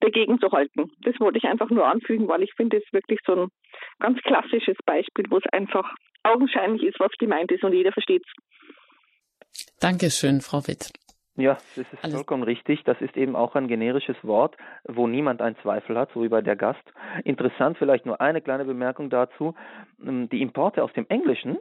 dagegen 0.00 0.38
zu 0.40 0.50
halten. 0.50 0.90
Das 1.02 1.18
wollte 1.20 1.38
ich 1.38 1.44
einfach 1.44 1.70
nur 1.70 1.86
anfügen, 1.86 2.28
weil 2.28 2.42
ich 2.42 2.52
finde, 2.54 2.78
es 2.78 2.92
wirklich 2.92 3.20
so 3.26 3.32
ein 3.34 3.48
ganz 4.00 4.20
klassisches 4.22 4.76
Beispiel, 4.84 5.24
wo 5.30 5.38
es 5.38 5.46
einfach 5.52 5.90
augenscheinlich 6.22 6.82
ist, 6.82 6.98
was 7.00 7.12
gemeint 7.18 7.52
ist 7.52 7.64
und 7.64 7.72
jeder 7.72 7.92
versteht 7.92 8.22
es. 8.24 9.66
Dankeschön, 9.80 10.40
Frau 10.40 10.66
Witt. 10.66 10.92
Ja, 11.36 11.58
das 11.76 11.86
ist 11.92 12.02
Alles. 12.02 12.14
vollkommen 12.14 12.42
richtig. 12.42 12.82
Das 12.84 13.00
ist 13.00 13.16
eben 13.16 13.36
auch 13.36 13.54
ein 13.54 13.68
generisches 13.68 14.16
Wort, 14.22 14.56
wo 14.84 15.06
niemand 15.06 15.42
einen 15.42 15.56
Zweifel 15.58 15.98
hat, 15.98 16.10
so 16.12 16.22
wie 16.22 16.28
bei 16.28 16.40
der 16.40 16.56
Gast. 16.56 16.82
Interessant 17.24 17.76
vielleicht 17.78 18.06
nur 18.06 18.20
eine 18.20 18.40
kleine 18.40 18.64
Bemerkung 18.64 19.10
dazu. 19.10 19.54
Ähm, 20.02 20.28
die 20.30 20.40
Importe 20.40 20.82
aus 20.82 20.92
dem 20.94 21.06
Englischen, 21.08 21.58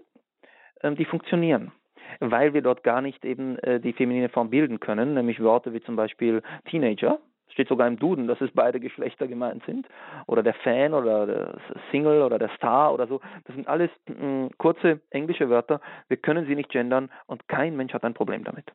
ähm, 0.81 0.95
die 0.95 1.05
funktionieren 1.05 1.71
weil 2.19 2.53
wir 2.53 2.61
dort 2.61 2.83
gar 2.83 3.01
nicht 3.01 3.25
eben 3.25 3.57
äh, 3.59 3.79
die 3.79 3.93
feminine 3.93 4.29
Form 4.29 4.49
bilden 4.49 4.79
können, 4.79 5.15
nämlich 5.15 5.41
Worte 5.41 5.73
wie 5.73 5.81
zum 5.81 5.95
Beispiel 5.95 6.43
Teenager, 6.69 7.19
steht 7.49 7.69
sogar 7.69 7.87
im 7.87 7.97
Duden, 7.97 8.27
dass 8.27 8.41
es 8.41 8.51
beide 8.53 8.79
Geschlechter 8.79 9.27
gemeint 9.27 9.63
sind. 9.65 9.87
Oder 10.27 10.43
der 10.43 10.53
Fan 10.55 10.93
oder 10.93 11.25
der 11.25 11.57
Single 11.91 12.21
oder 12.21 12.37
der 12.37 12.49
Star 12.49 12.93
oder 12.93 13.07
so. 13.07 13.21
Das 13.45 13.55
sind 13.55 13.67
alles 13.67 13.89
mh, 14.07 14.25
mm, 14.25 14.49
kurze 14.57 14.99
englische 15.09 15.49
Wörter. 15.49 15.79
Wir 16.07 16.17
können 16.17 16.45
sie 16.47 16.55
nicht 16.55 16.69
gendern 16.69 17.09
und 17.27 17.47
kein 17.47 17.75
Mensch 17.75 17.93
hat 17.93 18.03
ein 18.03 18.13
Problem 18.13 18.43
damit. 18.43 18.65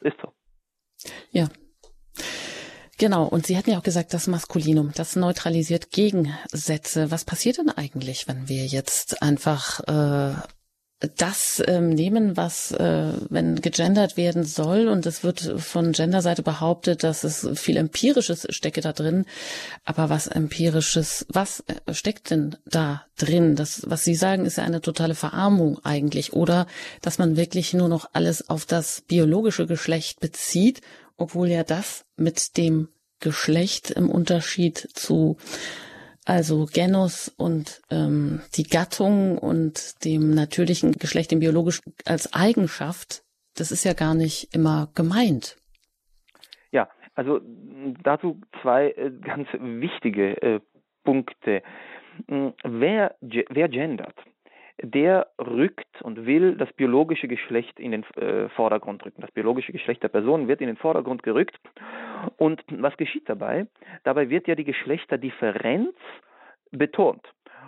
Ist 0.00 0.16
so. 0.22 0.32
Ja. 1.30 1.48
Genau, 2.98 3.26
und 3.26 3.46
Sie 3.46 3.56
hatten 3.56 3.70
ja 3.70 3.78
auch 3.78 3.84
gesagt, 3.84 4.12
das 4.12 4.26
Maskulinum, 4.26 4.92
das 4.92 5.14
neutralisiert 5.14 5.90
Gegensätze. 5.90 7.12
Was 7.12 7.24
passiert 7.24 7.58
denn 7.58 7.70
eigentlich, 7.70 8.26
wenn 8.26 8.48
wir 8.48 8.66
jetzt 8.66 9.22
einfach 9.22 9.80
äh, 9.86 10.34
das 11.16 11.62
ähm, 11.66 11.90
nehmen, 11.90 12.36
was, 12.36 12.72
äh, 12.72 13.12
wenn 13.30 13.60
gegendert 13.60 14.16
werden 14.16 14.42
soll, 14.44 14.88
und 14.88 15.06
es 15.06 15.22
wird 15.22 15.40
von 15.40 15.92
Genderseite 15.92 16.42
behauptet, 16.42 17.04
dass 17.04 17.22
es 17.22 17.48
viel 17.54 17.76
Empirisches 17.76 18.48
stecke 18.50 18.80
da 18.80 18.92
drin. 18.92 19.24
Aber 19.84 20.10
was 20.10 20.26
Empirisches, 20.26 21.24
was 21.28 21.62
äh, 21.86 21.94
steckt 21.94 22.30
denn 22.30 22.56
da 22.66 23.04
drin? 23.16 23.54
Das, 23.54 23.82
was 23.86 24.02
Sie 24.02 24.16
sagen, 24.16 24.44
ist 24.44 24.58
ja 24.58 24.64
eine 24.64 24.80
totale 24.80 25.14
Verarmung 25.14 25.78
eigentlich. 25.84 26.32
Oder 26.32 26.66
dass 27.00 27.18
man 27.18 27.36
wirklich 27.36 27.74
nur 27.74 27.88
noch 27.88 28.10
alles 28.12 28.48
auf 28.48 28.66
das 28.66 29.02
biologische 29.02 29.66
Geschlecht 29.66 30.18
bezieht, 30.18 30.80
obwohl 31.16 31.48
ja 31.48 31.62
das 31.62 32.06
mit 32.16 32.56
dem 32.56 32.88
Geschlecht 33.20 33.90
im 33.92 34.10
Unterschied 34.10 34.88
zu 34.94 35.36
Also 36.28 36.66
Genus 36.66 37.34
und 37.38 37.80
ähm, 37.90 38.42
die 38.54 38.64
Gattung 38.64 39.38
und 39.38 40.04
dem 40.04 40.34
natürlichen 40.34 40.92
Geschlecht, 40.92 41.30
dem 41.30 41.38
biologischen 41.40 41.94
als 42.04 42.34
Eigenschaft, 42.34 43.22
das 43.56 43.72
ist 43.72 43.84
ja 43.84 43.94
gar 43.94 44.14
nicht 44.14 44.54
immer 44.54 44.90
gemeint. 44.94 45.56
Ja, 46.70 46.90
also 47.14 47.40
dazu 48.02 48.42
zwei 48.60 48.90
äh, 48.90 49.10
ganz 49.22 49.48
wichtige 49.54 50.36
äh, 50.42 50.60
Punkte. 51.02 51.62
Wer, 52.26 53.16
wer 53.22 53.68
gendert? 53.70 54.16
Der 54.82 55.26
rückt 55.38 56.02
und 56.02 56.26
will 56.26 56.56
das 56.56 56.72
biologische 56.72 57.28
Geschlecht 57.28 57.80
in 57.80 57.92
den 57.92 58.04
äh, 58.16 58.48
Vordergrund 58.50 59.04
rücken. 59.04 59.20
Das 59.20 59.30
biologische 59.32 59.72
Geschlecht 59.72 60.02
der 60.02 60.08
Person 60.08 60.48
wird 60.48 60.60
in 60.60 60.68
den 60.68 60.76
Vordergrund 60.76 61.22
gerückt. 61.22 61.58
Und 62.36 62.62
was 62.70 62.96
geschieht 62.96 63.28
dabei? 63.28 63.66
Dabei 64.04 64.30
wird 64.30 64.46
ja 64.46 64.54
die 64.54 64.64
Geschlechterdifferenz 64.64 65.94
betont. 66.70 67.22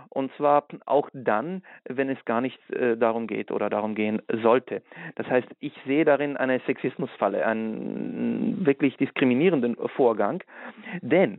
Und 0.09 0.33
zwar 0.37 0.67
auch 0.87 1.09
dann, 1.13 1.63
wenn 1.89 2.11
es 2.11 2.25
gar 2.25 2.41
nicht 2.41 2.59
äh, 2.71 2.97
darum 2.97 3.29
geht 3.29 3.53
oder 3.53 3.71
darum 3.71 3.95
gehen 3.95 4.21
sollte. 4.43 4.83
Das 5.15 5.29
heißt, 5.29 5.47
ich 5.61 5.73
sehe 5.87 6.05
darin 6.05 6.37
eine 6.37 6.61
Sexismusfalle, 6.67 7.47
einen 7.47 8.67
wirklich 8.67 8.97
diskriminierenden 8.97 9.77
Vorgang. 9.95 10.43
Denn 11.01 11.39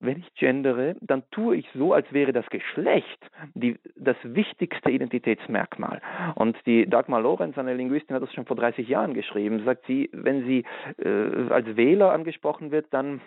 wenn 0.00 0.18
ich 0.18 0.34
gendere, 0.34 0.96
dann 1.00 1.22
tue 1.30 1.56
ich 1.56 1.66
so, 1.74 1.92
als 1.92 2.12
wäre 2.12 2.32
das 2.32 2.46
Geschlecht 2.50 3.30
die, 3.54 3.76
das 3.96 4.16
wichtigste 4.22 4.90
Identitätsmerkmal. 4.90 6.00
Und 6.34 6.56
die 6.66 6.86
Dagmar 6.86 7.20
Lorenz, 7.20 7.56
eine 7.58 7.74
Linguistin, 7.74 8.14
hat 8.14 8.22
das 8.22 8.32
schon 8.34 8.46
vor 8.46 8.56
30 8.56 8.88
Jahren 8.88 9.14
geschrieben. 9.14 9.64
Sagt 9.64 9.86
sie, 9.86 10.10
wenn 10.12 10.44
sie 10.44 10.64
äh, 10.98 11.50
als 11.50 11.76
Wähler 11.76 12.12
angesprochen 12.12 12.70
wird, 12.70 12.86
dann 12.90 13.20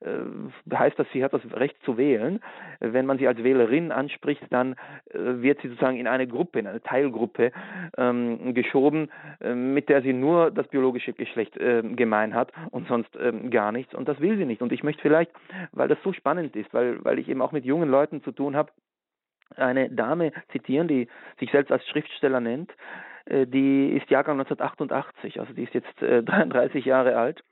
äh, 0.00 0.74
heißt 0.74 0.98
das, 0.98 1.06
sie 1.12 1.24
hat 1.24 1.32
das 1.32 1.42
Recht 1.52 1.76
zu 1.84 1.96
wählen. 1.96 2.40
Wenn 2.80 3.06
man 3.06 3.18
sie 3.18 3.26
als 3.28 3.42
Wählerin 3.42 3.92
anspricht, 3.92 4.42
dann 4.50 4.74
äh, 5.10 5.18
wird 5.18 5.60
sie 5.60 5.68
sozusagen 5.68 5.96
in 5.96 6.06
eine 6.06 6.26
Gruppe, 6.26 6.58
in 6.58 6.66
eine 6.66 6.82
Teilgruppe 6.82 7.52
ähm, 7.96 8.54
geschoben, 8.54 9.10
äh, 9.40 9.54
mit 9.54 9.88
der 9.88 10.02
sie 10.02 10.12
nur 10.12 10.50
das 10.50 10.68
biologische 10.68 11.12
Geschlecht 11.12 11.56
äh, 11.56 11.82
gemein 11.82 12.34
hat 12.34 12.52
und 12.70 12.88
sonst 12.88 13.10
ähm, 13.20 13.50
gar 13.50 13.72
nichts. 13.72 13.94
Und 13.94 14.08
das 14.08 14.20
will 14.20 14.36
sie 14.36 14.46
nicht. 14.46 14.62
Und 14.62 14.72
ich 14.72 14.82
möchte 14.82 15.02
vielleicht, 15.02 15.30
weil 15.72 15.88
das 15.88 15.98
so 16.02 16.12
spannend 16.24 16.56
ist, 16.56 16.72
weil, 16.72 17.04
weil 17.04 17.18
ich 17.18 17.28
eben 17.28 17.42
auch 17.42 17.52
mit 17.52 17.66
jungen 17.66 17.90
Leuten 17.90 18.22
zu 18.22 18.32
tun 18.32 18.56
habe, 18.56 18.72
eine 19.56 19.90
Dame 19.90 20.32
zitieren, 20.52 20.88
die 20.88 21.06
sich 21.38 21.50
selbst 21.50 21.70
als 21.70 21.86
Schriftsteller 21.86 22.40
nennt. 22.40 22.72
Äh, 23.26 23.46
die 23.46 23.90
ist 23.90 24.08
Jahrgang 24.08 24.40
1988, 24.40 25.38
also 25.38 25.52
die 25.52 25.64
ist 25.64 25.74
jetzt 25.74 25.92
33 26.00 26.86
Jahre 26.86 27.16
alt. 27.18 27.44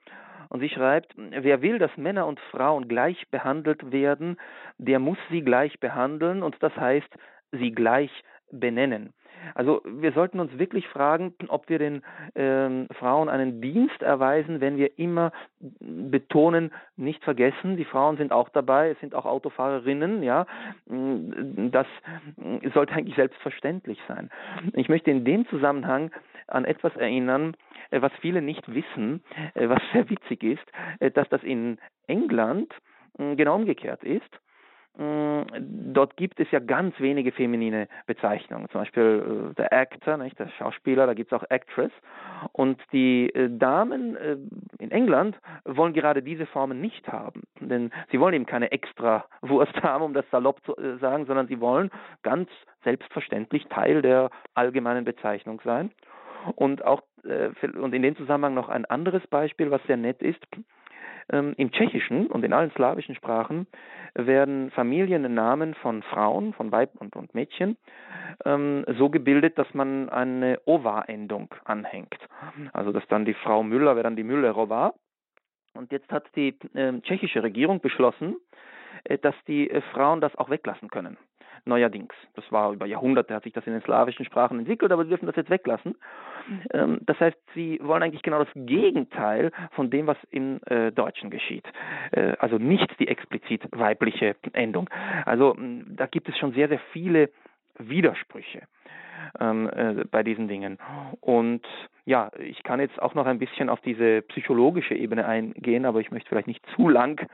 Und 0.48 0.60
sie 0.60 0.70
schreibt, 0.70 1.14
wer 1.16 1.60
will, 1.60 1.78
dass 1.78 1.94
Männer 1.96 2.26
und 2.26 2.40
Frauen 2.50 2.88
gleich 2.88 3.28
behandelt 3.30 3.92
werden, 3.92 4.38
der 4.78 4.98
muss 4.98 5.18
sie 5.30 5.42
gleich 5.42 5.78
behandeln 5.78 6.42
und 6.42 6.56
das 6.60 6.74
heißt, 6.76 7.08
sie 7.52 7.72
gleich 7.72 8.10
benennen. 8.50 9.12
Also 9.54 9.82
wir 9.84 10.12
sollten 10.12 10.40
uns 10.40 10.58
wirklich 10.58 10.88
fragen, 10.88 11.34
ob 11.48 11.68
wir 11.68 11.78
den 11.78 12.02
ähm, 12.34 12.88
Frauen 12.98 13.28
einen 13.28 13.60
Dienst 13.60 14.02
erweisen, 14.02 14.60
wenn 14.60 14.76
wir 14.76 14.98
immer 14.98 15.32
betonen, 15.80 16.72
nicht 16.96 17.22
vergessen, 17.24 17.76
die 17.76 17.84
Frauen 17.84 18.16
sind 18.16 18.32
auch 18.32 18.48
dabei, 18.48 18.90
es 18.90 19.00
sind 19.00 19.14
auch 19.14 19.24
Autofahrerinnen, 19.24 20.22
ja, 20.22 20.46
das 20.86 21.86
sollte 22.74 22.94
eigentlich 22.94 23.16
selbstverständlich 23.16 23.98
sein. 24.08 24.30
Ich 24.74 24.88
möchte 24.88 25.10
in 25.10 25.24
dem 25.24 25.46
Zusammenhang 25.48 26.10
an 26.46 26.64
etwas 26.64 26.94
erinnern, 26.96 27.56
äh, 27.90 28.02
was 28.02 28.12
viele 28.20 28.42
nicht 28.42 28.72
wissen, 28.72 29.22
äh, 29.54 29.68
was 29.68 29.80
sehr 29.92 30.08
witzig 30.10 30.42
ist, 30.42 30.72
äh, 31.00 31.10
dass 31.10 31.28
das 31.28 31.42
in 31.42 31.78
England 32.06 32.72
genau 33.18 33.56
umgekehrt 33.56 34.02
ist. 34.04 34.40
Dort 34.98 36.16
gibt 36.16 36.38
es 36.38 36.50
ja 36.50 36.58
ganz 36.58 36.98
wenige 37.00 37.32
feminine 37.32 37.88
Bezeichnungen, 38.06 38.68
zum 38.68 38.82
Beispiel 38.82 39.50
äh, 39.50 39.54
der 39.54 39.72
Actor, 39.72 40.18
nicht, 40.18 40.38
der 40.38 40.48
Schauspieler, 40.58 41.06
da 41.06 41.14
gibt 41.14 41.32
es 41.32 41.38
auch 41.38 41.44
Actress. 41.48 41.90
Und 42.52 42.78
die 42.92 43.30
äh, 43.30 43.48
Damen 43.50 44.16
äh, 44.16 44.36
in 44.78 44.90
England 44.90 45.38
wollen 45.64 45.94
gerade 45.94 46.22
diese 46.22 46.44
Formen 46.44 46.80
nicht 46.80 47.08
haben, 47.08 47.42
denn 47.60 47.90
sie 48.10 48.20
wollen 48.20 48.34
eben 48.34 48.46
keine 48.46 48.70
extra 48.70 49.24
Wurst 49.40 49.74
haben, 49.82 50.04
um 50.04 50.12
das 50.12 50.28
salopp 50.30 50.62
zu 50.64 50.74
sagen, 51.00 51.24
sondern 51.24 51.48
sie 51.48 51.60
wollen 51.60 51.90
ganz 52.22 52.50
selbstverständlich 52.84 53.66
Teil 53.68 54.02
der 54.02 54.30
allgemeinen 54.54 55.04
Bezeichnung 55.04 55.60
sein. 55.64 55.90
Und 56.56 56.84
auch 56.84 57.02
und 57.80 57.94
in 57.94 58.02
dem 58.02 58.16
Zusammenhang 58.16 58.54
noch 58.54 58.68
ein 58.68 58.84
anderes 58.84 59.24
Beispiel, 59.28 59.70
was 59.70 59.80
sehr 59.84 59.96
nett 59.96 60.20
ist. 60.22 60.44
Ähm, 61.30 61.54
Im 61.56 61.70
Tschechischen 61.72 62.26
und 62.26 62.44
in 62.44 62.52
allen 62.52 62.70
slawischen 62.72 63.14
Sprachen 63.14 63.66
werden 64.14 64.70
Familiennamen 64.70 65.74
von 65.74 66.02
Frauen, 66.02 66.52
von 66.52 66.72
Weib 66.72 66.90
und, 66.98 67.16
und 67.16 67.34
Mädchen 67.34 67.76
ähm, 68.44 68.84
so 68.98 69.10
gebildet, 69.10 69.58
dass 69.58 69.72
man 69.74 70.08
eine 70.08 70.60
Ova-Endung 70.64 71.54
anhängt. 71.64 72.18
Also 72.72 72.92
dass 72.92 73.06
dann 73.08 73.24
die 73.24 73.34
Frau 73.34 73.62
Müller 73.62 73.94
wäre 73.94 74.04
dann 74.04 74.16
die 74.16 74.24
Müllerova. 74.24 74.94
Und 75.74 75.90
jetzt 75.90 76.12
hat 76.12 76.24
die 76.36 76.58
äh, 76.74 77.00
tschechische 77.00 77.42
Regierung 77.42 77.80
beschlossen, 77.80 78.36
äh, 79.04 79.18
dass 79.18 79.34
die 79.46 79.70
äh, 79.70 79.80
Frauen 79.92 80.20
das 80.20 80.34
auch 80.36 80.50
weglassen 80.50 80.88
können 80.90 81.16
neuerdings. 81.64 82.14
Das 82.34 82.44
war 82.50 82.72
über 82.72 82.86
Jahrhunderte, 82.86 83.34
hat 83.34 83.44
sich 83.44 83.52
das 83.52 83.66
in 83.66 83.72
den 83.72 83.82
slawischen 83.82 84.24
Sprachen 84.24 84.58
entwickelt, 84.58 84.92
aber 84.92 85.04
sie 85.04 85.10
dürfen 85.10 85.26
das 85.26 85.36
jetzt 85.36 85.50
weglassen. 85.50 85.96
Ähm, 86.72 86.98
das 87.02 87.18
heißt, 87.20 87.36
sie 87.54 87.78
wollen 87.82 88.02
eigentlich 88.02 88.22
genau 88.22 88.38
das 88.38 88.52
Gegenteil 88.54 89.52
von 89.72 89.90
dem, 89.90 90.06
was 90.06 90.16
im 90.30 90.60
äh, 90.66 90.90
Deutschen 90.90 91.30
geschieht. 91.30 91.66
Äh, 92.10 92.34
also 92.38 92.58
nicht 92.58 92.98
die 92.98 93.08
explizit 93.08 93.62
weibliche 93.70 94.36
Endung. 94.52 94.90
Also 95.24 95.56
da 95.58 96.06
gibt 96.06 96.28
es 96.28 96.36
schon 96.38 96.52
sehr, 96.52 96.68
sehr 96.68 96.80
viele 96.92 97.30
Widersprüche 97.78 98.62
ähm, 99.40 99.70
äh, 99.74 100.04
bei 100.10 100.22
diesen 100.22 100.48
Dingen. 100.48 100.78
Und 101.20 101.66
ja, 102.04 102.30
ich 102.38 102.62
kann 102.62 102.80
jetzt 102.80 103.00
auch 103.00 103.14
noch 103.14 103.26
ein 103.26 103.38
bisschen 103.38 103.68
auf 103.68 103.80
diese 103.80 104.22
psychologische 104.22 104.94
Ebene 104.94 105.26
eingehen, 105.26 105.86
aber 105.86 106.00
ich 106.00 106.10
möchte 106.10 106.28
vielleicht 106.28 106.48
nicht 106.48 106.64
zu 106.74 106.88
lang 106.88 107.24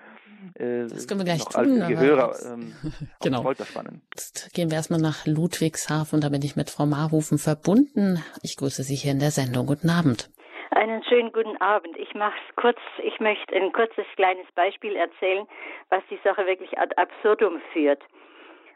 äh, 0.55 0.87
das 0.87 1.07
können 1.07 1.21
wir 1.21 1.25
gleich 1.25 1.45
tun. 1.45 1.87
Gehörer, 1.89 2.35
ähm, 2.47 2.73
genau. 3.23 3.51
Jetzt 4.15 4.55
gehen 4.55 4.71
wir 4.71 4.77
erstmal 4.77 5.01
nach 5.01 5.27
Ludwigshafen. 5.27 6.21
Da 6.21 6.29
bin 6.29 6.43
ich 6.43 6.57
mit 6.57 6.71
Frau 6.71 6.87
Marhufen 6.87 7.39
verbunden. 7.39 8.23
Ich 8.43 8.57
grüße 8.57 8.83
Sie 8.83 8.95
hier 8.95 9.13
in 9.13 9.21
der 9.21 9.31
Sendung. 9.31 9.67
Guten 9.67 9.91
Abend. 9.91 10.31
Einen 10.71 11.03
schönen 11.05 11.33
guten 11.33 11.57
Abend. 11.61 11.97
Ich 11.97 12.15
mache 12.15 12.37
es 12.49 12.57
kurz. 12.57 12.79
Ich 13.03 13.19
möchte 13.21 13.55
ein 13.55 13.73
kurzes 13.73 14.07
kleines 14.17 14.47
Beispiel 14.55 14.97
erzählen, 14.97 15.47
was 15.89 16.03
die 16.11 16.21
Sache 16.23 16.47
wirklich 16.47 16.79
ad 16.79 16.95
absurdum 16.97 17.61
führt. 17.73 18.03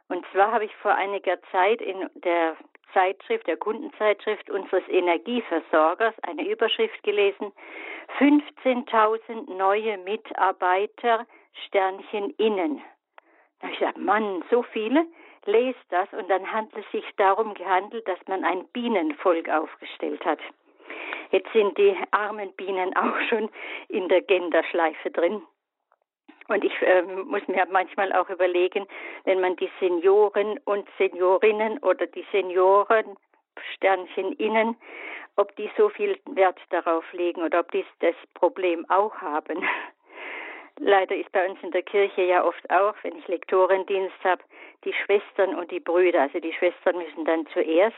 Und 0.08 0.24
zwar 0.32 0.52
habe 0.52 0.64
ich 0.64 0.74
vor 0.76 0.94
einiger 0.94 1.36
Zeit 1.50 1.80
in 1.80 2.08
der 2.24 2.56
Zeitschrift, 2.92 3.46
der 3.46 3.56
Kundenzeitschrift 3.56 4.50
unseres 4.50 4.86
Energieversorgers 4.88 6.14
eine 6.22 6.46
Überschrift 6.46 7.02
gelesen. 7.02 7.52
15.000 8.18 9.56
neue 9.56 9.98
Mitarbeiter 9.98 11.26
Sternchen 11.66 12.30
innen. 12.38 12.82
Da 13.60 13.66
habe 13.66 13.72
ich 13.72 13.78
gesagt, 13.78 13.98
Mann, 13.98 14.44
so 14.50 14.62
viele, 14.62 15.06
lest 15.44 15.78
das 15.90 16.12
und 16.12 16.28
dann 16.28 16.50
handelt 16.50 16.84
es 16.84 16.92
sich 16.92 17.04
darum 17.16 17.54
gehandelt, 17.54 18.06
dass 18.06 18.18
man 18.26 18.44
ein 18.44 18.66
Bienenvolk 18.68 19.48
aufgestellt 19.48 20.24
hat. 20.24 20.38
Jetzt 21.30 21.52
sind 21.52 21.78
die 21.78 21.96
armen 22.10 22.52
Bienen 22.52 22.94
auch 22.96 23.18
schon 23.28 23.50
in 23.88 24.08
der 24.08 24.20
Genderschleife 24.20 25.10
drin. 25.10 25.42
Und 26.48 26.64
ich 26.64 26.82
äh, 26.82 27.02
muss 27.02 27.46
mir 27.48 27.66
manchmal 27.70 28.12
auch 28.12 28.28
überlegen, 28.28 28.86
wenn 29.24 29.40
man 29.40 29.56
die 29.56 29.70
Senioren 29.80 30.58
und 30.64 30.86
Seniorinnen 30.98 31.78
oder 31.78 32.06
die 32.06 32.26
Senioren, 32.32 33.16
Sternchen 33.74 34.32
innen, 34.32 34.76
ob 35.36 35.54
die 35.56 35.70
so 35.76 35.88
viel 35.88 36.18
Wert 36.26 36.58
darauf 36.70 37.10
legen 37.12 37.42
oder 37.42 37.60
ob 37.60 37.70
die 37.72 37.84
das 38.00 38.14
Problem 38.34 38.84
auch 38.90 39.14
haben. 39.16 39.64
Leider 40.78 41.16
ist 41.16 41.30
bei 41.32 41.48
uns 41.48 41.62
in 41.62 41.70
der 41.70 41.82
Kirche 41.82 42.22
ja 42.22 42.44
oft 42.44 42.70
auch, 42.70 42.94
wenn 43.02 43.16
ich 43.16 43.28
Lektorendienst 43.28 44.24
habe, 44.24 44.42
die 44.84 44.92
Schwestern 44.92 45.54
und 45.54 45.70
die 45.70 45.80
Brüder. 45.80 46.22
Also 46.22 46.40
die 46.40 46.52
Schwestern 46.52 46.98
müssen 46.98 47.24
dann 47.24 47.46
zuerst. 47.52 47.96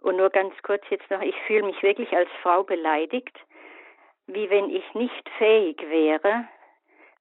Und 0.00 0.16
nur 0.16 0.30
ganz 0.30 0.54
kurz 0.62 0.82
jetzt 0.90 1.10
noch, 1.10 1.22
ich 1.22 1.36
fühle 1.46 1.64
mich 1.64 1.82
wirklich 1.82 2.12
als 2.16 2.30
Frau 2.42 2.62
beleidigt, 2.62 3.36
wie 4.26 4.48
wenn 4.48 4.70
ich 4.70 4.94
nicht 4.94 5.28
fähig 5.38 5.82
wäre, 5.88 6.44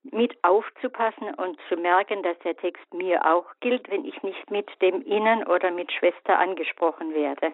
mit 0.03 0.37
aufzupassen 0.43 1.33
und 1.35 1.59
zu 1.67 1.75
merken, 1.75 2.23
dass 2.23 2.37
der 2.39 2.55
Text 2.55 2.93
mir 2.93 3.25
auch 3.25 3.45
gilt, 3.59 3.89
wenn 3.89 4.05
ich 4.05 4.21
nicht 4.23 4.51
mit 4.51 4.69
dem 4.81 5.01
Innen 5.01 5.45
oder 5.47 5.71
mit 5.71 5.91
Schwester 5.91 6.37
angesprochen 6.37 7.13
werde. 7.13 7.53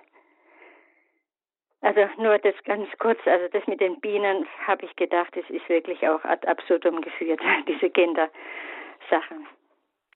Also 1.84 2.00
nur 2.18 2.40
das 2.40 2.56
ganz 2.64 2.88
kurz, 2.98 3.20
also 3.26 3.46
das 3.52 3.68
mit 3.68 3.82
den 3.82 4.00
Bienen 4.00 4.46
habe 4.66 4.86
ich 4.86 4.96
gedacht, 4.96 5.36
das 5.36 5.44
ist 5.50 5.68
wirklich 5.68 6.08
auch 6.08 6.24
ad 6.24 6.48
absurdum 6.48 7.02
geführt, 7.02 7.42
diese 7.68 7.90
Gender-Sachen. 7.90 9.46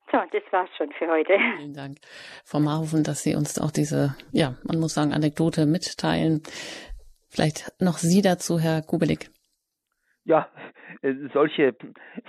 So, 0.09 0.17
das 0.31 0.43
war's 0.51 0.69
schon 0.77 0.93
für 0.93 1.07
heute. 1.09 1.33
Vielen 1.57 1.73
Dank, 1.73 1.97
Frau 2.45 2.61
Marhofen, 2.61 3.03
dass 3.03 3.21
Sie 3.21 3.35
uns 3.35 3.59
auch 3.59 3.71
diese, 3.71 4.15
ja, 4.31 4.55
man 4.63 4.79
muss 4.79 4.93
sagen, 4.93 5.11
Anekdote 5.11 5.65
mitteilen. 5.65 6.41
Vielleicht 7.27 7.73
noch 7.81 7.97
Sie 7.97 8.21
dazu, 8.21 8.57
Herr 8.57 8.81
Kubelik. 8.81 9.29
Ja, 10.23 10.47
äh, 11.01 11.13
solche 11.33 11.75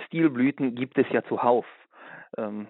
Stilblüten 0.07 0.75
gibt 0.75 0.97
es 0.97 1.05
ja 1.11 1.23
zuhauf. 1.23 1.65
Ähm, 2.37 2.67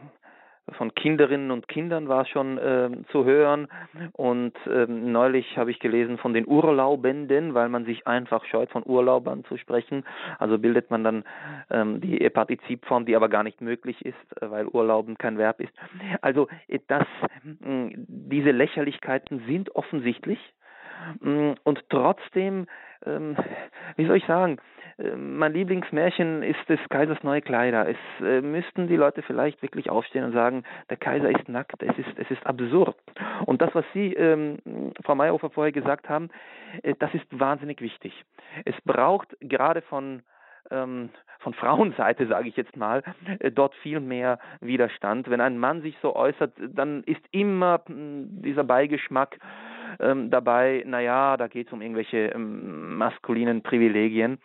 von 0.78 0.94
Kinderinnen 0.94 1.52
und 1.52 1.68
Kindern 1.68 2.08
war 2.08 2.26
schon 2.26 2.58
äh, 2.58 2.90
zu 3.12 3.26
hören. 3.26 3.68
Und 4.14 4.56
äh, 4.68 4.86
neulich 4.88 5.58
habe 5.58 5.72
ich 5.72 5.80
gelesen 5.80 6.18
von 6.18 6.34
den 6.34 6.48
Urlaubenden, 6.48 7.54
weil 7.54 7.70
man 7.70 7.86
sich 7.86 8.08
einfach 8.08 8.46
scheut, 8.46 8.70
von 8.70 8.84
Urlaubern 8.86 9.44
zu 9.46 9.58
sprechen. 9.58 10.04
Also 10.38 10.58
bildet 10.58 10.92
man 10.92 11.04
dann 11.04 11.24
ähm, 11.70 12.02
die 12.02 12.30
Partizipform, 12.30 13.06
die 13.06 13.16
aber 13.16 13.30
gar 13.30 13.44
nicht 13.44 13.62
möglich 13.62 14.04
ist, 14.06 14.42
äh, 14.42 14.50
weil 14.50 14.68
Urlauben 14.68 15.18
kein 15.18 15.38
Verb 15.38 15.60
ist. 15.60 15.74
Also 16.22 16.48
äh, 16.68 16.80
das, 16.88 17.06
diese 17.62 18.52
Lächerlichkeiten 18.52 19.44
sind 19.48 19.76
offensichtlich. 19.76 20.40
Und 21.22 21.80
trotzdem, 21.90 22.68
ähm, 23.06 23.36
wie 23.96 24.06
soll 24.06 24.18
ich 24.18 24.26
sagen, 24.26 24.58
äh, 24.98 25.16
mein 25.16 25.54
Lieblingsmärchen 25.54 26.44
ist 26.44 26.68
des 26.68 26.80
Kaisers 26.90 27.24
neue 27.24 27.42
Kleider. 27.42 27.88
Es 27.88 27.98
äh, 28.22 28.42
müssten 28.42 28.88
die 28.88 28.96
Leute 28.96 29.22
vielleicht 29.22 29.62
wirklich 29.62 29.90
aufstehen 29.90 30.24
und 30.26 30.34
sagen, 30.34 30.64
der 30.90 30.98
Kaiser 30.98 31.30
ist 31.30 31.48
nackt, 31.50 31.82
es 31.82 31.98
ist, 31.98 32.18
es 32.18 32.30
ist 32.32 32.46
absurd. 32.46 32.96
Und 33.46 33.62
das, 33.62 33.74
was 33.74 33.86
Sie, 33.94 34.14
ähm, 34.14 34.58
Frau 35.04 35.16
Meyerhofer, 35.16 35.50
vorher 35.50 35.72
gesagt 35.72 36.10
haben, 36.10 36.30
äh, 36.84 36.96
das 37.00 37.14
ist 37.14 37.26
wahnsinnig 37.32 37.82
wichtig. 37.82 38.26
Es 38.66 38.76
braucht 38.86 39.36
gerade 39.42 39.82
von 39.82 40.24
ähm, 40.72 41.10
von 41.40 41.54
Frauenseite, 41.54 42.28
sage 42.30 42.50
ich 42.50 42.58
jetzt 42.58 42.76
mal, 42.76 43.04
äh, 43.40 43.52
dort 43.52 43.74
viel 43.76 44.00
mehr 44.00 44.40
Widerstand. 44.62 45.30
Wenn 45.30 45.42
ein 45.42 45.58
Mann 45.58 45.82
sich 45.82 45.98
so 46.02 46.16
äußert, 46.16 46.54
dann 46.60 47.04
ist 47.04 47.22
immer 47.32 47.82
hm, 47.88 48.42
dieser 48.42 48.64
Beigeschmack, 48.64 49.40
ähm, 50.00 50.30
dabei, 50.30 50.84
naja, 50.86 51.38
da 51.38 51.48
geht 51.48 51.68
es 51.68 51.74
um 51.74 51.82
irgendwelche 51.82 52.28
ähm, 52.28 52.98
maskulinen 52.98 53.62
Privilegien. 53.62 54.40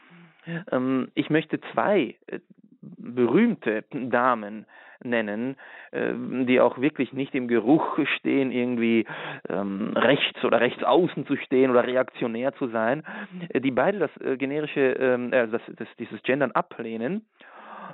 Ähm, 0.71 1.09
ich 1.15 1.31
möchte 1.31 1.61
zwei 1.73 2.17
äh, 2.27 2.41
berühmte 2.81 3.85
Damen 3.93 4.67
nennen, 5.03 5.57
äh, 5.91 6.13
die 6.47 6.61
auch 6.61 6.79
wirklich 6.79 7.13
nicht 7.13 7.35
im 7.35 7.49
Geruch 7.49 7.99
stehen, 8.19 8.51
irgendwie 8.51 9.07
ähm, 9.49 9.93
rechts 9.95 10.45
oder 10.45 10.61
rechts 10.61 10.83
außen 10.83 11.27
zu 11.27 11.37
stehen 11.37 11.71
oder 11.71 11.87
reaktionär 11.87 12.55
zu 12.55 12.69
sein, 12.69 13.05
äh, 13.49 13.61
die 13.61 13.71
beide 13.71 13.99
das 13.99 14.11
äh, 14.21 14.37
generische, 14.37 14.81
ähm, 14.81 15.33
äh, 15.33 15.49
das, 15.49 15.63
das, 15.77 15.89
dieses 15.99 16.23
Gendern 16.23 16.53
ablehnen. 16.53 17.27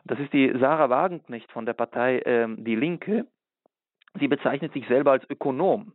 Das 0.04 0.18
ist 0.18 0.32
die 0.32 0.52
Sarah 0.58 0.88
Wagenknecht 0.88 1.50
von 1.52 1.66
der 1.66 1.74
Partei 1.74 2.22
ähm, 2.24 2.64
Die 2.64 2.76
Linke. 2.76 3.26
Sie 4.18 4.28
bezeichnet 4.28 4.72
sich 4.72 4.86
selber 4.88 5.12
als 5.12 5.28
Ökonom 5.28 5.92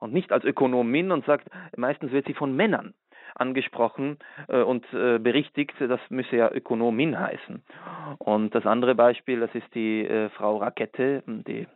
und 0.00 0.12
nicht 0.12 0.32
als 0.32 0.44
Ökonomin 0.44 1.12
und 1.12 1.24
sagt, 1.24 1.48
meistens 1.76 2.12
wird 2.12 2.26
sie 2.26 2.34
von 2.34 2.54
Männern 2.54 2.94
angesprochen 3.34 4.18
äh, 4.48 4.62
und 4.62 4.84
äh, 4.92 5.18
berichtigt, 5.18 5.74
das 5.78 6.00
müsse 6.08 6.36
ja 6.36 6.50
Ökonomin 6.50 7.18
heißen. 7.18 7.62
Und 8.18 8.54
das 8.54 8.66
andere 8.66 8.94
Beispiel, 8.94 9.40
das 9.40 9.54
ist 9.54 9.74
die 9.74 10.06
äh, 10.06 10.28
Frau 10.30 10.58
Rakete, 10.58 11.22
die 11.26 11.66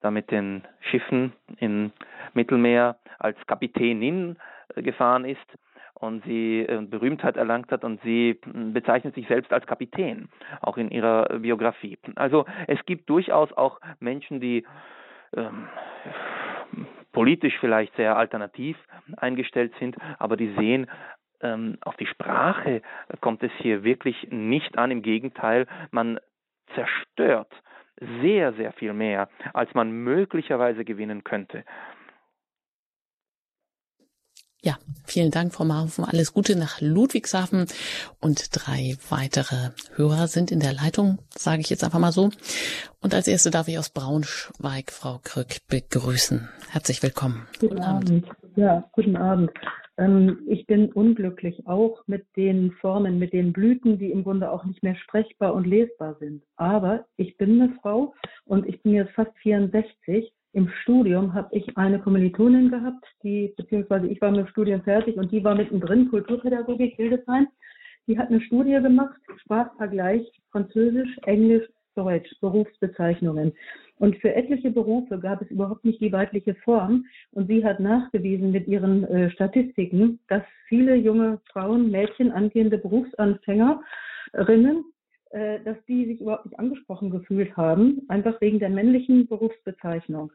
da 0.00 0.10
mit 0.10 0.30
den 0.30 0.62
Schiffen 0.80 1.32
im 1.58 1.92
Mittelmeer 2.34 2.98
als 3.18 3.36
Kapitänin 3.46 4.36
äh, 4.74 4.82
gefahren 4.82 5.24
ist 5.24 5.58
und 5.94 6.24
sie 6.24 6.60
äh, 6.60 6.80
Berühmtheit 6.82 7.36
erlangt 7.36 7.72
hat 7.72 7.84
und 7.84 8.00
sie 8.02 8.40
bezeichnet 8.72 9.14
sich 9.14 9.26
selbst 9.26 9.52
als 9.52 9.66
Kapitän, 9.66 10.28
auch 10.60 10.76
in 10.76 10.90
ihrer 10.90 11.38
Biografie. 11.40 11.98
Also 12.14 12.44
es 12.68 12.78
gibt 12.86 13.10
durchaus 13.10 13.52
auch 13.52 13.80
Menschen, 13.98 14.40
die 14.40 14.64
ähm, 15.36 15.68
politisch 17.18 17.58
vielleicht 17.58 17.96
sehr 17.96 18.16
alternativ 18.16 18.76
eingestellt 19.16 19.72
sind, 19.80 19.96
aber 20.20 20.36
die 20.36 20.54
sehen, 20.56 20.86
ähm, 21.40 21.76
auf 21.80 21.96
die 21.96 22.06
Sprache 22.06 22.80
kommt 23.20 23.42
es 23.42 23.50
hier 23.58 23.82
wirklich 23.82 24.28
nicht 24.30 24.78
an. 24.78 24.92
Im 24.92 25.02
Gegenteil, 25.02 25.66
man 25.90 26.20
zerstört 26.76 27.52
sehr, 28.22 28.52
sehr 28.52 28.72
viel 28.72 28.92
mehr, 28.92 29.28
als 29.52 29.74
man 29.74 29.90
möglicherweise 29.90 30.84
gewinnen 30.84 31.24
könnte. 31.24 31.64
Ja, 34.68 34.76
vielen 35.06 35.30
Dank, 35.30 35.54
Frau 35.54 35.64
Marhofen. 35.64 36.04
Alles 36.04 36.34
Gute 36.34 36.54
nach 36.54 36.82
Ludwigshafen. 36.82 37.64
Und 38.20 38.50
drei 38.52 38.98
weitere 39.08 39.70
Hörer 39.96 40.26
sind 40.26 40.52
in 40.52 40.60
der 40.60 40.74
Leitung, 40.74 41.20
sage 41.30 41.62
ich 41.62 41.70
jetzt 41.70 41.84
einfach 41.84 41.98
mal 41.98 42.12
so. 42.12 42.28
Und 43.00 43.14
als 43.14 43.28
erste 43.28 43.50
darf 43.50 43.66
ich 43.68 43.78
aus 43.78 43.88
Braunschweig 43.88 44.92
Frau 44.92 45.20
Krück 45.24 45.66
begrüßen. 45.68 46.50
Herzlich 46.68 47.02
willkommen. 47.02 47.46
Guten, 47.58 47.76
guten 47.76 47.82
Abend. 47.82 48.10
Abend. 48.10 48.26
Ja, 48.56 48.84
guten 48.92 49.16
Abend. 49.16 49.50
Ähm, 49.96 50.40
ich 50.46 50.66
bin 50.66 50.92
unglücklich 50.92 51.66
auch 51.66 52.02
mit 52.06 52.26
den 52.36 52.72
Formen, 52.72 53.18
mit 53.18 53.32
den 53.32 53.54
Blüten, 53.54 53.98
die 53.98 54.10
im 54.10 54.22
Grunde 54.22 54.50
auch 54.50 54.66
nicht 54.66 54.82
mehr 54.82 54.96
sprechbar 54.96 55.54
und 55.54 55.66
lesbar 55.66 56.16
sind. 56.20 56.42
Aber 56.56 57.06
ich 57.16 57.38
bin 57.38 57.62
eine 57.62 57.72
Frau 57.80 58.12
und 58.44 58.66
ich 58.66 58.82
bin 58.82 58.92
jetzt 58.92 59.14
fast 59.14 59.34
64 59.38 60.30
im 60.52 60.68
Studium 60.82 61.34
habe 61.34 61.54
ich 61.54 61.76
eine 61.76 61.98
Kommilitonin 61.98 62.70
gehabt, 62.70 63.04
die, 63.22 63.52
beziehungsweise 63.56 64.06
ich 64.06 64.20
war 64.20 64.30
mit 64.30 64.40
dem 64.40 64.48
Studium 64.48 64.82
fertig 64.82 65.16
und 65.16 65.30
die 65.30 65.44
war 65.44 65.54
mittendrin, 65.54 66.08
Kulturpädagogik, 66.08 66.94
Hildesheim. 66.94 67.48
Die 68.06 68.18
hat 68.18 68.28
eine 68.28 68.40
Studie 68.40 68.80
gemacht, 68.80 69.20
Sprachvergleich, 69.42 70.26
Französisch, 70.50 71.18
Englisch, 71.26 71.68
Deutsch, 71.94 72.30
Berufsbezeichnungen. 72.40 73.52
Und 73.96 74.16
für 74.18 74.34
etliche 74.34 74.70
Berufe 74.70 75.18
gab 75.18 75.42
es 75.42 75.50
überhaupt 75.50 75.84
nicht 75.84 76.00
die 76.00 76.12
weibliche 76.12 76.54
Form. 76.54 77.04
Und 77.32 77.48
sie 77.48 77.64
hat 77.64 77.80
nachgewiesen 77.80 78.52
mit 78.52 78.68
ihren 78.68 79.04
äh, 79.04 79.30
Statistiken, 79.30 80.20
dass 80.28 80.42
viele 80.68 80.94
junge 80.94 81.40
Frauen, 81.52 81.90
Mädchen, 81.90 82.30
angehende 82.30 82.78
Berufsanfängerinnen 82.78 84.84
äh, 85.30 85.60
dass 85.64 85.76
die 85.86 86.06
sich 86.06 86.20
überhaupt 86.20 86.46
nicht 86.46 86.58
angesprochen 86.58 87.10
gefühlt 87.10 87.56
haben, 87.56 88.02
einfach 88.08 88.40
wegen 88.40 88.58
der 88.58 88.70
männlichen 88.70 89.26
Berufsbezeichnung. 89.26 90.32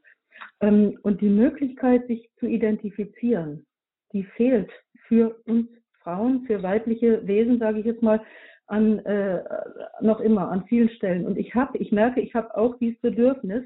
Ähm, 0.62 1.00
und 1.04 1.22
die 1.22 1.30
Möglichkeit, 1.30 2.08
sich 2.08 2.30
zu 2.40 2.48
identifizieren, 2.48 3.66
die 4.12 4.24
fehlt 4.24 4.72
für 5.08 5.36
uns 5.46 5.68
Frauen, 6.02 6.46
für 6.46 6.62
weibliche 6.62 7.26
Wesen, 7.26 7.60
sage 7.60 7.80
ich 7.80 7.86
jetzt 7.86 8.04
mal, 8.04 8.22
an 8.68 9.00
äh, 9.00 9.44
noch 10.02 10.20
immer 10.20 10.50
an 10.50 10.66
vielen 10.68 10.90
Stellen. 10.90 11.26
Und 11.26 11.38
ich 11.38 11.54
habe, 11.56 11.78
ich 11.78 11.92
merke, 11.92 12.22
ich 12.22 12.34
habe 12.34 12.56
auch 12.56 12.78
dieses 12.78 13.00
Bedürfnis, 13.02 13.64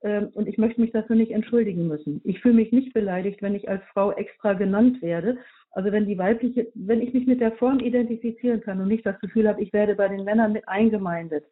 und 0.00 0.46
ich 0.46 0.58
möchte 0.58 0.80
mich 0.80 0.92
dafür 0.92 1.16
nicht 1.16 1.32
entschuldigen 1.32 1.88
müssen. 1.88 2.20
Ich 2.24 2.40
fühle 2.40 2.54
mich 2.54 2.70
nicht 2.70 2.92
beleidigt, 2.92 3.42
wenn 3.42 3.54
ich 3.54 3.68
als 3.68 3.82
Frau 3.92 4.12
extra 4.12 4.52
genannt 4.52 5.00
werde, 5.02 5.38
also 5.70 5.92
wenn 5.92 6.06
die 6.06 6.18
weibliche, 6.18 6.68
wenn 6.74 7.02
ich 7.02 7.12
mich 7.12 7.26
mit 7.26 7.40
der 7.40 7.52
Form 7.52 7.80
identifizieren 7.80 8.60
kann 8.60 8.80
und 8.80 8.88
nicht 8.88 9.04
das 9.04 9.18
Gefühl 9.20 9.48
habe, 9.48 9.62
ich 9.62 9.72
werde 9.72 9.94
bei 9.94 10.08
den 10.08 10.24
Männern 10.24 10.52
mit 10.52 10.68
eingemeindet. 10.68 11.44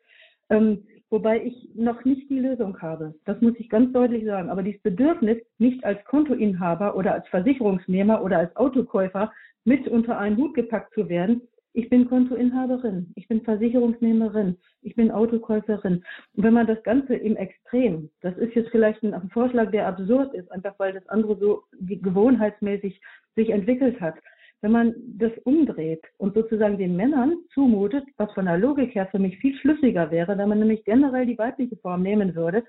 Ähm, 0.51 0.85
wobei 1.11 1.43
ich 1.43 1.71
noch 1.75 2.05
nicht 2.05 2.29
die 2.29 2.39
Lösung 2.39 2.81
habe. 2.81 3.15
Das 3.25 3.41
muss 3.41 3.55
ich 3.59 3.69
ganz 3.69 3.93
deutlich 3.93 4.25
sagen. 4.25 4.51
Aber 4.51 4.63
dieses 4.63 4.83
Bedürfnis, 4.83 5.39
nicht 5.59 5.85
als 5.85 6.05
Kontoinhaber 6.05 6.97
oder 6.97 7.15
als 7.15 7.29
Versicherungsnehmer 7.29 8.23
oder 8.23 8.39
als 8.39 8.57
Autokäufer 8.57 9.33
mit 9.65 9.89
unter 9.89 10.19
einen 10.19 10.37
Hut 10.37 10.55
gepackt 10.55 10.93
zu 10.95 11.09
werden, 11.09 11.43
ich 11.75 11.89
bin 11.89 12.09
Kontoinhaberin, 12.09 13.13
ich 13.17 13.27
bin 13.27 13.43
Versicherungsnehmerin, 13.43 14.57
ich 14.83 14.95
bin 14.95 15.11
Autokäuferin. 15.11 16.05
Und 16.35 16.45
wenn 16.45 16.55
man 16.55 16.69
das 16.69 16.81
Ganze 16.85 17.15
im 17.17 17.37
Extrem, 17.37 18.11
das 18.23 18.37
ist 18.39 18.55
jetzt 18.55 18.71
vielleicht 18.71 19.03
ein 19.03 19.31
Vorschlag, 19.31 19.73
der 19.73 19.89
absurd 19.89 20.33
ist, 20.35 20.51
einfach 20.53 20.79
weil 20.79 20.93
das 20.93 21.07
andere 21.09 21.37
so 21.37 21.65
gewohnheitsmäßig 21.81 23.01
sich 23.35 23.51
entwickelt 23.51 24.01
hat. 24.01 24.15
Wenn 24.61 24.71
man 24.71 24.95
das 25.19 25.33
umdreht 25.43 26.03
und 26.17 26.35
sozusagen 26.35 26.79
den 26.79 26.97
Männern 26.97 27.35
zumutet, 27.53 28.05
was 28.17 28.33
von 28.33 28.47
der 28.47 28.57
Logik 28.57 28.95
her 28.95 29.09
für 29.11 29.19
mich 29.19 29.37
viel 29.39 29.55
schlüssiger 29.57 30.11
wäre, 30.13 30.39
wenn 30.39 30.49
man 30.49 30.61
nämlich 30.61 30.85
generell 30.85 31.27
die 31.27 31.37
weibliche 31.37 31.77
Form 31.77 32.03
nehmen 32.03 32.37
würde, 32.37 32.63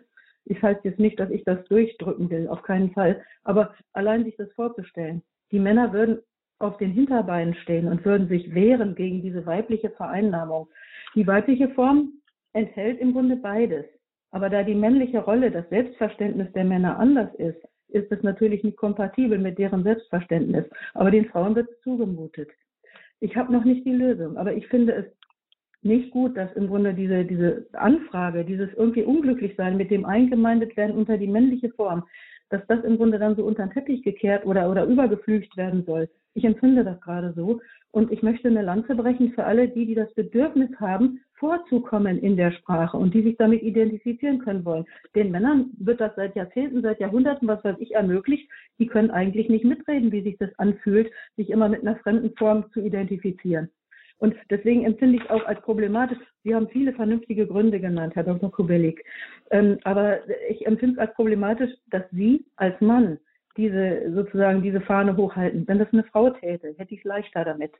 ich 0.45 0.61
heißt 0.61 0.83
jetzt 0.83 0.99
nicht, 0.99 1.19
dass 1.19 1.29
ich 1.29 1.43
das 1.43 1.63
durchdrücken 1.65 2.29
will, 2.29 2.47
auf 2.47 2.63
keinen 2.63 2.91
Fall, 2.91 3.23
aber 3.43 3.75
allein 3.93 4.25
sich 4.25 4.35
das 4.35 4.51
vorzustellen. 4.53 5.21
Die 5.51 5.59
Männer 5.59 5.93
würden 5.93 6.19
auf 6.59 6.77
den 6.77 6.91
Hinterbeinen 6.91 7.53
stehen 7.55 7.87
und 7.87 8.05
würden 8.05 8.27
sich 8.27 8.53
wehren 8.53 8.95
gegen 8.95 9.21
diese 9.21 9.45
weibliche 9.45 9.89
Vereinnahmung. 9.91 10.67
Die 11.15 11.27
weibliche 11.27 11.69
Form 11.69 12.13
enthält 12.53 12.99
im 12.99 13.13
Grunde 13.13 13.35
beides. 13.35 13.85
Aber 14.31 14.49
da 14.49 14.63
die 14.63 14.75
männliche 14.75 15.19
Rolle, 15.19 15.51
das 15.51 15.67
Selbstverständnis 15.69 16.51
der 16.53 16.65
Männer 16.65 16.97
anders 16.99 17.33
ist, 17.35 17.61
ist 17.89 18.11
es 18.11 18.21
natürlich 18.23 18.63
nicht 18.63 18.77
kompatibel 18.77 19.37
mit 19.37 19.57
deren 19.57 19.83
Selbstverständnis. 19.83 20.65
Aber 20.93 21.11
den 21.11 21.25
Frauen 21.25 21.55
wird 21.55 21.69
es 21.69 21.81
zugemutet. 21.81 22.49
Ich 23.19 23.35
habe 23.35 23.53
noch 23.53 23.63
nicht 23.63 23.85
die 23.85 23.93
Lösung, 23.93 24.37
aber 24.37 24.53
ich 24.53 24.67
finde 24.67 24.93
es 24.93 25.05
nicht 25.81 26.11
gut, 26.11 26.35
dass 26.35 26.51
im 26.53 26.67
Grunde 26.67 26.93
diese, 26.93 27.23
diese 27.25 27.67
Anfrage, 27.73 28.43
dieses 28.43 28.73
irgendwie 28.73 29.03
unglücklich 29.03 29.55
sein 29.55 29.77
mit 29.77 29.91
dem 29.91 30.05
eingemeindet 30.05 30.75
werden 30.75 30.95
unter 30.95 31.17
die 31.17 31.27
männliche 31.27 31.69
Form, 31.69 32.03
dass 32.49 32.65
das 32.67 32.83
im 32.83 32.97
Grunde 32.97 33.19
dann 33.19 33.35
so 33.35 33.45
unter 33.45 33.65
den 33.65 33.71
Teppich 33.71 34.03
gekehrt 34.03 34.45
oder, 34.45 34.69
oder 34.69 34.85
übergeflücht 34.85 35.55
werden 35.55 35.85
soll. 35.85 36.09
Ich 36.36 36.43
empfinde 36.43 36.83
das 36.83 36.99
gerade 37.01 37.33
so. 37.33 37.61
Und 37.91 38.11
ich 38.11 38.21
möchte 38.21 38.49
eine 38.49 38.61
Lanze 38.61 38.93
brechen 38.93 39.31
für 39.31 39.45
alle 39.45 39.69
die, 39.69 39.86
die 39.86 39.95
das 39.95 40.13
Bedürfnis 40.13 40.69
haben, 40.79 41.21
vorzukommen 41.36 42.19
in 42.19 42.36
der 42.36 42.51
Sprache 42.51 42.97
und 42.97 43.13
die 43.13 43.23
sich 43.23 43.38
damit 43.38 43.63
identifizieren 43.63 44.39
können 44.39 44.65
wollen. 44.65 44.86
Den 45.15 45.31
Männern 45.31 45.71
wird 45.77 46.01
das 46.01 46.13
seit 46.15 46.36
Jahrzehnten, 46.36 46.81
seit 46.81 46.99
Jahrhunderten, 46.99 47.47
was 47.47 47.63
weiß 47.63 47.77
ich, 47.79 47.95
ermöglicht. 47.95 48.49
Die 48.79 48.88
können 48.88 49.11
eigentlich 49.11 49.47
nicht 49.47 49.63
mitreden, 49.63 50.11
wie 50.11 50.23
sich 50.23 50.38
das 50.38 50.49
anfühlt, 50.59 51.09
sich 51.38 51.49
immer 51.49 51.69
mit 51.69 51.81
einer 51.81 51.95
fremden 51.97 52.36
Form 52.36 52.69
zu 52.71 52.81
identifizieren. 52.81 53.69
Und 54.17 54.36
deswegen 54.49 54.86
empfinde 54.86 55.17
ich 55.21 55.29
auch 55.29 55.45
als 55.45 55.61
problematisch. 55.61 56.17
Sie 56.43 56.53
haben 56.53 56.67
viele 56.69 56.93
vernünftige 56.93 57.47
Gründe 57.47 57.79
genannt, 57.79 58.15
Herr 58.15 58.23
Dr. 58.23 58.51
Kubelik. 58.51 59.03
Ähm, 59.51 59.77
aber 59.83 60.19
ich 60.49 60.65
empfinde 60.67 60.95
es 60.95 61.07
als 61.07 61.15
problematisch, 61.15 61.71
dass 61.91 62.03
Sie 62.11 62.45
als 62.57 62.79
Mann 62.81 63.19
diese 63.57 64.11
sozusagen 64.13 64.61
diese 64.61 64.81
Fahne 64.81 65.15
hochhalten. 65.17 65.67
Wenn 65.67 65.79
das 65.79 65.87
eine 65.91 66.03
Frau 66.03 66.29
täte, 66.29 66.75
hätte 66.77 66.93
ich 66.93 66.99
es 66.99 67.05
leichter 67.05 67.45
damit. 67.45 67.71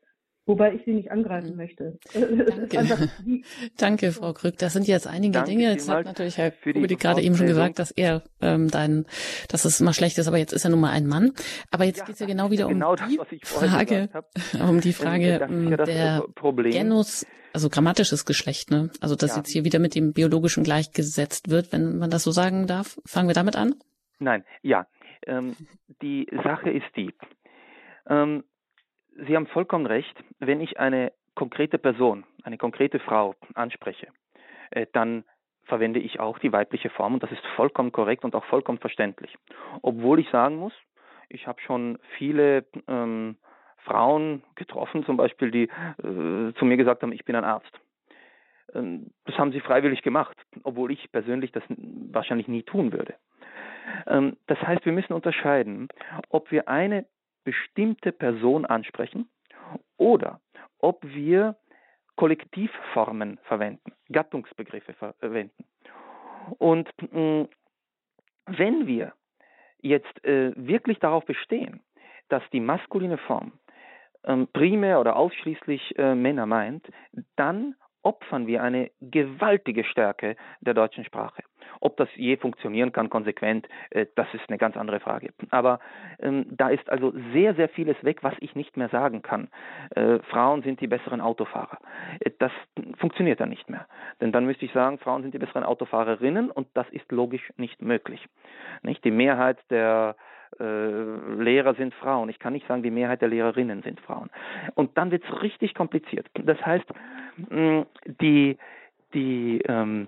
Wobei 0.48 0.76
ich 0.76 0.82
sie 0.86 0.94
nicht 0.94 1.10
angreifen 1.10 1.52
mhm. 1.52 1.58
möchte. 1.58 1.98
Danke, 2.70 3.10
Danke 3.78 4.12
Frau 4.12 4.32
Krück. 4.34 4.58
Das 4.60 4.74
sind 4.74 4.88
jetzt 4.88 5.08
einige 5.08 5.34
Danke 5.34 5.50
Dinge. 5.50 5.72
Jetzt 5.72 5.90
hat 5.90 6.06
natürlich 6.06 6.38
Herr 6.38 6.52
Kubedi 6.52 6.96
gerade 6.96 7.22
eben 7.22 7.36
schon 7.36 7.48
gesagt, 7.48 7.80
dass 7.80 7.90
er 7.90 8.22
ähm, 8.42 8.70
dein, 8.70 9.06
dass 9.50 9.66
es 9.66 9.82
immer 9.82 9.94
schlecht 9.94 10.20
ist, 10.20 10.28
aber 10.28 10.38
jetzt 10.38 10.54
ist 10.54 10.64
er 10.64 10.70
nun 10.70 10.82
mal 10.82 10.92
ein 10.92 11.08
Mann. 11.08 11.32
Aber 11.72 11.86
jetzt 11.86 12.00
ja, 12.00 12.06
geht 12.06 12.14
es 12.14 12.20
ja 12.20 12.28
genau 12.28 12.52
wieder 12.52 12.68
um 12.68 12.74
genau 12.74 12.96
die 12.96 13.18
das, 13.18 13.50
Frage, 13.50 14.10
um 14.62 14.82
die 14.82 14.94
Frage 14.94 15.40
ja 15.40 15.78
der 15.78 16.24
Problem. 16.36 16.72
Genus, 16.72 17.26
also 17.52 17.70
grammatisches 17.70 18.26
Geschlecht, 18.26 18.70
ne? 18.70 18.92
Also 19.02 19.16
das 19.16 19.32
ja. 19.32 19.38
jetzt 19.38 19.50
hier 19.50 19.66
wieder 19.66 19.80
mit 19.80 19.96
dem 19.96 20.14
biologischen 20.14 20.64
gleichgesetzt 20.64 21.50
wird, 21.50 21.72
wenn 21.72 21.98
man 21.98 22.12
das 22.12 22.24
so 22.24 22.30
sagen 22.30 22.68
darf. 22.68 23.00
Fangen 23.06 23.28
wir 23.28 23.34
damit 23.34 23.56
an? 23.56 23.74
Nein, 24.20 24.44
ja. 24.62 24.86
Ähm, 25.28 25.56
die 26.02 26.28
Sache 26.44 26.70
ist 26.70 26.96
die. 26.96 27.14
Ähm, 28.08 28.44
Sie 29.18 29.36
haben 29.36 29.48
vollkommen 29.48 29.86
recht. 29.86 30.16
Wenn 30.40 30.60
ich 30.60 30.80
eine 30.80 31.14
konkrete 31.36 31.78
Person, 31.78 32.26
eine 32.44 32.58
konkrete 32.58 33.00
Frau 33.00 33.36
anspreche, 33.54 34.08
äh, 34.72 34.86
dann 34.94 35.24
verwende 35.64 36.00
ich 36.00 36.20
auch 36.20 36.38
die 36.40 36.52
weibliche 36.52 36.90
Form 36.90 37.16
und 37.16 37.24
das 37.24 37.32
ist 37.32 37.46
vollkommen 37.56 37.92
korrekt 37.92 38.24
und 38.24 38.36
auch 38.36 38.46
vollkommen 38.46 38.78
verständlich. 38.78 39.36
Obwohl 39.82 40.20
ich 40.20 40.30
sagen 40.30 40.58
muss, 40.58 40.74
ich 41.30 41.48
habe 41.48 41.62
schon 41.62 41.98
viele 42.18 42.66
ähm, 42.88 43.38
Frauen 43.78 44.44
getroffen, 44.56 45.06
zum 45.06 45.18
Beispiel, 45.18 45.52
die 45.52 45.64
äh, 45.64 46.54
zu 46.54 46.66
mir 46.66 46.78
gesagt 46.78 47.02
haben, 47.02 47.12
ich 47.12 47.26
bin 47.26 47.36
ein 47.36 47.44
Arzt. 47.44 47.72
Ähm, 48.74 49.12
das 49.26 49.38
haben 49.38 49.52
sie 49.52 49.60
freiwillig 49.60 50.02
gemacht, 50.02 50.38
obwohl 50.64 50.92
ich 50.92 51.12
persönlich 51.12 51.52
das 51.52 51.64
wahrscheinlich 51.70 52.48
nie 52.48 52.64
tun 52.64 52.92
würde. 52.92 53.16
Ähm, 54.08 54.38
das 54.48 54.60
heißt, 54.62 54.86
wir 54.86 54.94
müssen 54.94 55.14
unterscheiden, 55.14 55.88
ob 56.30 56.52
wir 56.52 56.68
eine 56.68 57.06
bestimmte 57.44 58.12
Person 58.12 58.66
ansprechen 58.66 59.30
oder 59.98 60.40
ob 60.80 61.04
wir 61.04 61.56
Kollektivformen 62.16 63.40
verwenden, 63.44 63.94
Gattungsbegriffe 64.12 64.94
verwenden. 64.94 65.66
Und 66.58 66.90
mm, 67.12 67.44
wenn 68.46 68.88
wir 68.88 69.14
jetzt 69.82 70.24
äh, 70.26 70.54
wirklich 70.56 71.00
darauf 71.00 71.26
bestehen, 71.26 71.82
dass 72.30 72.44
die 72.52 72.60
maskuline 72.60 73.18
Form 73.18 73.54
ähm, 74.24 74.48
primär 74.52 75.00
oder 75.00 75.16
ausschließlich 75.16 75.98
äh, 75.98 76.16
Männer 76.16 76.46
meint, 76.46 76.88
dann 77.36 77.76
opfern 78.06 78.46
wir 78.48 78.62
eine 78.62 78.92
gewaltige 79.02 79.84
Stärke 79.84 80.36
der 80.62 80.76
deutschen 80.76 81.04
Sprache. 81.04 81.42
Ob 81.82 81.98
das 81.98 82.08
je 82.16 82.38
funktionieren 82.38 82.92
kann, 82.92 83.10
konsequent, 83.10 83.68
äh, 83.90 84.06
das 84.16 84.28
ist 84.34 84.48
eine 84.48 84.58
ganz 84.58 84.78
andere 84.78 85.00
Frage. 85.00 85.34
Aber 85.50 85.80
ähm, 86.20 86.46
da 86.52 86.70
ist 86.70 86.88
also 86.90 87.14
sehr, 87.34 87.56
sehr 87.56 87.68
vieles 87.68 88.02
weg, 88.04 88.24
was 88.24 88.36
ich 88.40 88.56
nicht 88.56 88.78
mehr 88.78 88.90
sagen 88.90 89.24
kann. 89.24 89.50
Äh, 89.96 90.20
Frauen 90.20 90.62
sind 90.62 90.80
die 90.82 90.88
besseren 90.88 91.20
Autofahrer. 91.20 91.80
Äh, 92.20 92.32
das 92.38 92.52
funktioniert 92.98 93.40
dann 93.40 93.50
nicht 93.50 93.70
mehr. 93.70 93.88
Denn 94.22 94.32
dann 94.32 94.46
müsste 94.46 94.66
ich 94.66 94.72
sagen, 94.72 95.00
Frauen 95.00 95.24
sind 95.24 95.34
die 95.34 95.40
besseren 95.40 95.64
Autofahrerinnen 95.64 96.52
und 96.52 96.68
das 96.76 96.88
ist 96.92 97.12
logisch 97.12 97.52
nicht 97.58 97.82
möglich. 97.82 98.24
Nicht? 98.84 99.04
Die 99.04 99.12
Mehrheit 99.12 99.58
der 99.72 100.16
äh, 100.60 100.64
Lehrer 100.64 101.74
sind 101.76 101.94
Frauen. 101.96 102.30
Ich 102.30 102.40
kann 102.40 102.54
nicht 102.54 102.68
sagen, 102.68 102.84
die 102.84 102.92
Mehrheit 102.92 103.22
der 103.22 103.30
Lehrerinnen 103.30 103.82
sind 103.82 104.00
Frauen. 104.02 104.30
Und 104.76 104.98
dann 104.98 105.12
wird 105.12 105.24
es 105.24 105.42
richtig 105.42 105.74
kompliziert. 105.74 106.28
Das 106.34 106.64
heißt, 106.66 106.86
die, 107.38 108.58
die, 109.14 109.62
ähm, 109.68 110.08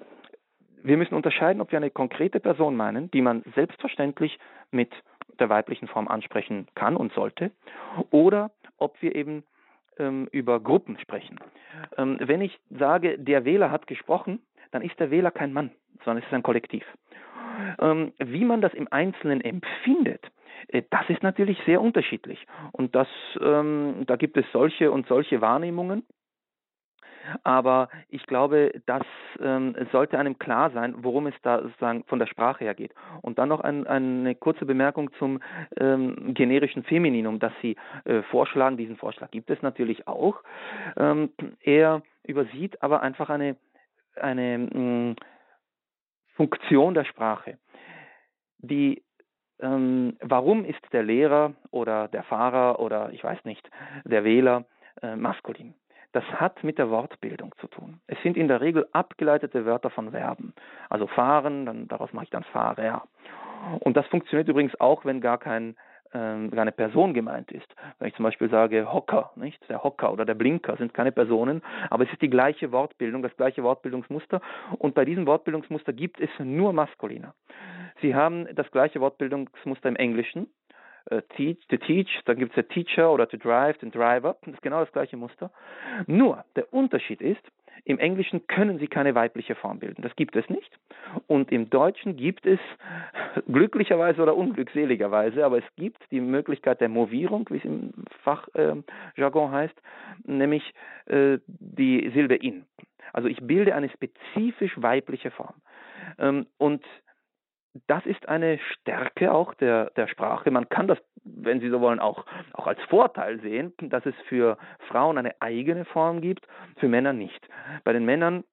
wir 0.84 0.98
müssen 0.98 1.16
unterscheiden, 1.16 1.62
ob 1.62 1.72
wir 1.72 1.78
eine 1.78 1.90
konkrete 1.90 2.40
Person 2.40 2.76
meinen, 2.76 3.12
die 3.12 3.22
man 3.22 3.44
selbstverständlich 3.56 4.40
mit 4.72 4.92
der 5.40 5.50
weiblichen 5.50 5.88
Form 5.88 6.08
ansprechen 6.08 6.68
kann 6.76 6.96
und 6.96 7.14
sollte, 7.14 7.52
oder 8.12 8.52
ob 8.78 9.02
wir 9.02 9.16
eben 9.16 9.44
ähm, 10.00 10.28
über 10.32 10.60
Gruppen 10.60 10.98
sprechen. 11.00 11.40
Ähm, 11.98 12.18
wenn 12.22 12.42
ich 12.42 12.58
sage, 12.70 13.18
der 13.18 13.46
Wähler 13.46 13.72
hat 13.72 13.88
gesprochen, 13.88 14.42
dann 14.72 14.82
ist 14.82 15.00
der 15.00 15.12
Wähler 15.12 15.32
kein 15.32 15.54
Mann, 15.54 15.72
sondern 16.04 16.24
es 16.24 16.28
ist 16.28 16.34
ein 16.34 16.44
Kollektiv. 16.44 16.84
Ähm, 17.80 18.14
wie 18.20 18.46
man 18.46 18.62
das 18.62 18.74
im 18.74 18.88
Einzelnen 18.92 19.42
empfindet, 19.42 20.24
äh, 20.68 20.84
das 20.90 21.10
ist 21.10 21.24
natürlich 21.24 21.58
sehr 21.66 21.82
unterschiedlich. 21.82 22.46
Und 22.72 22.96
das, 22.96 23.08
ähm, 23.42 24.04
da 24.06 24.16
gibt 24.16 24.38
es 24.38 24.46
solche 24.52 24.92
und 24.92 25.08
solche 25.08 25.42
Wahrnehmungen. 25.42 26.04
Aber 27.44 27.90
ich 28.10 28.26
glaube, 28.26 28.72
das 28.86 29.04
ähm, 29.40 29.76
sollte 29.92 30.18
einem 30.20 30.38
klar 30.38 30.72
sein, 30.72 30.96
worum 31.00 31.28
es 31.28 31.36
da 31.42 31.62
sozusagen 31.62 32.04
von 32.06 32.20
der 32.20 32.28
Sprache 32.28 32.64
her 32.64 32.76
geht. 32.76 32.94
Und 33.22 33.40
dann 33.40 33.50
noch 33.50 33.62
ein, 33.62 33.88
eine 33.88 34.36
kurze 34.36 34.66
Bemerkung 34.66 35.12
zum 35.20 35.42
ähm, 35.80 36.34
generischen 36.34 36.84
Femininum, 36.84 37.40
das 37.40 37.54
Sie 37.62 37.76
äh, 38.06 38.22
vorschlagen. 38.24 38.78
Diesen 38.78 38.98
Vorschlag 38.98 39.32
gibt 39.32 39.50
es 39.50 39.62
natürlich 39.62 40.08
auch. 40.08 40.44
Ähm, 40.98 41.32
er 41.62 42.02
übersieht 42.24 42.82
aber 42.82 43.02
einfach 43.02 43.30
eine, 43.30 43.56
eine 44.16 44.58
mh, 44.58 44.80
mm, 44.80 45.16
Funktion 46.36 46.94
der 46.94 47.06
Sprache. 47.06 47.58
Die 48.60 49.04
ähm, 49.60 50.18
warum 50.22 50.66
ist 50.66 50.82
der 50.92 51.04
Lehrer 51.04 51.54
oder 51.72 52.08
der 52.08 52.24
Fahrer 52.24 52.80
oder 52.80 53.12
ich 53.12 53.24
weiß 53.24 53.44
nicht, 53.46 53.68
der 54.06 54.24
Wähler 54.24 54.66
äh, 55.02 55.16
maskulin? 55.16 55.74
Das 56.18 56.26
hat 56.42 56.64
mit 56.64 56.80
der 56.80 56.90
Wortbildung 56.90 57.54
zu 57.62 57.68
tun. 57.68 58.00
Es 58.08 58.20
sind 58.24 58.38
in 58.38 58.48
der 58.48 58.60
Regel 58.60 58.88
abgeleitete 58.92 59.68
Wörter 59.68 59.92
von 59.92 60.10
Verben. 60.10 60.56
Also 60.90 61.06
fahren, 61.06 61.68
dann, 61.68 61.88
daraus 61.88 62.12
mache 62.12 62.24
ich 62.24 62.32
dann 62.32 62.44
Fahrer. 62.44 63.04
Und 63.82 63.96
das 63.96 64.08
funktioniert 64.08 64.48
übrigens 64.48 64.74
auch, 64.82 65.06
wenn 65.06 65.22
gar 65.22 65.38
kein 65.38 65.76
ähm, 66.16 66.50
eine 66.58 66.72
Person 66.72 67.14
gemeint 67.14 67.52
ist. 67.52 67.68
Wenn 68.00 68.08
ich 68.08 68.16
zum 68.16 68.24
Beispiel 68.24 68.50
sage 68.50 68.92
Hocker, 68.92 69.30
nicht? 69.36 69.62
Der 69.70 69.84
Hocker 69.84 70.12
oder 70.12 70.26
der 70.26 70.34
Blinker 70.34 70.76
sind 70.78 70.96
keine 70.96 71.12
Personen, 71.12 71.62
aber 71.92 72.06
es 72.06 72.12
ist 72.12 72.24
die 72.24 72.32
gleiche 72.32 72.72
Wortbildung, 72.72 73.22
das 73.22 73.38
gleiche 73.38 73.62
Wortbildungsmuster. 73.62 74.42
Und 74.80 74.96
bei 74.96 75.06
diesem 75.06 75.28
Wortbildungsmuster 75.28 75.94
gibt 75.94 76.20
es 76.20 76.32
nur 76.40 76.74
Maskuliner. 76.74 77.36
Sie 78.02 78.16
haben 78.16 78.48
das 78.56 78.72
gleiche 78.72 79.02
Wortbildungsmuster 79.02 79.88
im 79.88 79.96
Englischen. 79.96 80.48
Uh, 81.10 81.22
teach, 81.38 81.66
to 81.70 81.78
teach, 81.78 82.10
dann 82.26 82.38
gibt 82.38 82.52
es 82.52 82.56
der 82.56 82.68
Teacher 82.68 83.14
oder 83.14 83.30
to 83.30 83.38
drive, 83.38 83.78
den 83.78 83.92
Driver. 83.92 84.36
Das 84.46 84.56
ist 84.56 84.62
genau 84.62 84.82
das 84.82 84.92
gleiche 84.92 85.16
Muster. 85.16 85.52
Nur, 86.06 86.44
der 86.56 86.74
Unterschied 86.74 87.22
ist, 87.22 87.42
im 87.86 88.00
Englischen 88.00 88.46
können 88.48 88.80
sie 88.80 88.88
keine 88.88 89.16
weibliche 89.16 89.56
Form 89.56 89.80
bilden. 89.80 90.02
Das 90.02 90.14
gibt 90.18 90.36
es 90.36 90.50
nicht. 90.50 90.70
Und 91.28 91.54
im 91.54 91.70
Deutschen 91.70 92.18
gibt 92.18 92.46
es 92.46 92.60
glücklicherweise 93.48 94.22
oder 94.22 94.36
unglückseligerweise, 94.36 95.46
aber 95.46 95.60
es 95.60 95.76
gibt 95.78 96.00
die 96.12 96.20
Möglichkeit 96.20 96.82
der 96.82 96.90
Movierung, 96.90 97.48
wie 97.50 97.58
es 97.58 97.64
im 97.64 97.94
Fachjargon 98.24 99.50
äh, 99.50 99.54
heißt, 99.54 99.82
nämlich 100.26 100.74
äh, 101.06 101.38
die 101.48 102.10
Silbe 102.14 102.36
in. 102.36 102.66
Also 103.14 103.30
ich 103.30 103.40
bilde 103.42 103.74
eine 103.74 103.90
spezifisch 103.90 104.74
weibliche 104.82 105.32
Form. 105.32 105.56
Ähm, 106.20 106.48
und 106.58 106.84
das 107.88 108.06
ist 108.06 108.28
eine 108.28 108.60
Stärke 108.60 109.32
auch 109.32 109.54
der, 109.56 109.92
der 109.92 110.08
Sprache. 110.08 110.52
Man 110.52 110.70
kann 110.70 110.88
das, 110.88 110.98
wenn 111.24 111.60
Sie 111.60 111.70
so 111.70 111.82
wollen, 111.82 112.00
auch, 112.00 112.26
auch 112.54 112.68
als 112.68 112.82
Vorteil 112.90 113.40
sehen, 113.42 113.74
dass 113.80 114.06
es 114.06 114.16
für 114.28 114.58
Frauen 114.88 115.18
eine 115.18 115.40
eigene 115.42 115.86
Form 115.86 116.22
gibt, 116.22 116.48
für 116.78 116.88
Männer 116.88 117.14
nicht. 117.14 117.48
Bei 117.84 117.94
den 117.94 118.06
Männern 118.06 118.44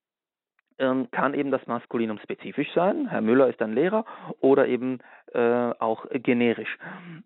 ähm, 0.79 1.09
kann 1.11 1.35
eben 1.35 1.51
das 1.51 1.67
Maskulinum 1.67 2.19
spezifisch 2.19 2.73
sein. 2.75 3.09
Herr 3.09 3.21
Müller 3.21 3.49
ist 3.49 3.63
ein 3.63 3.75
Lehrer 3.75 4.05
oder 4.41 4.67
eben 4.67 4.99
äh, 5.33 5.41
auch 5.79 6.07
generisch. 6.11 6.77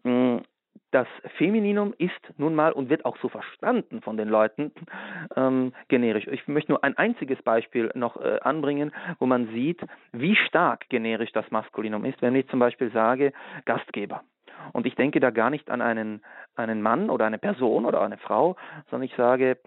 Mm, 0.03 0.39
das 0.91 1.07
Femininum 1.37 1.95
ist 1.99 2.13
nun 2.37 2.55
mal 2.55 2.73
und 2.73 2.89
wird 2.91 3.05
auch 3.05 3.17
so 3.19 3.29
verstanden 3.29 4.01
von 4.03 4.17
den 4.17 4.29
Leuten 4.29 4.73
ähm, 5.37 5.73
generisch. 5.89 6.27
Ich 6.29 6.49
möchte 6.49 6.73
nur 6.73 6.85
ein 6.85 6.97
einziges 6.97 7.41
Beispiel 7.43 7.91
noch 7.95 8.17
äh, 8.21 8.39
anbringen, 8.43 8.93
wo 9.19 9.27
man 9.27 9.49
sieht, 9.49 9.81
wie 10.13 10.37
stark 10.37 10.89
generisch 10.89 11.33
das 11.33 11.51
Maskulinum 11.51 12.05
ist. 12.05 12.21
Wenn 12.23 12.35
ich 12.35 12.49
zum 12.49 12.61
Beispiel 12.61 12.91
sage 12.91 13.33
Gastgeber. 13.65 14.23
Und 14.73 14.87
ich 14.87 14.95
denke 14.95 15.21
da 15.21 15.31
gar 15.31 15.51
nicht 15.51 15.71
an 15.71 15.81
einen, 15.81 16.23
einen 16.57 16.83
Mann 16.83 17.11
oder 17.11 17.27
eine 17.27 17.39
Person 17.39 17.85
oder 17.85 18.03
eine 18.03 18.19
Frau, 18.19 18.57
sondern 18.91 19.09
ich 19.09 19.15
sage, 19.15 19.59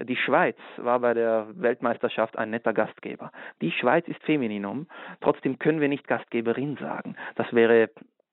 die 0.00 0.16
Schweiz 0.16 0.56
war 0.76 1.00
bei 1.00 1.14
der 1.14 1.48
Weltmeisterschaft 1.54 2.38
ein 2.38 2.50
netter 2.50 2.72
Gastgeber. 2.72 3.30
Die 3.60 3.72
Schweiz 3.72 4.06
ist 4.08 4.22
Femininum, 4.24 4.86
trotzdem 5.20 5.58
können 5.58 5.80
wir 5.80 5.88
nicht 5.88 6.06
Gastgeberin 6.06 6.76
sagen. 6.76 7.16
Das 7.36 7.52
wäre 7.52 7.90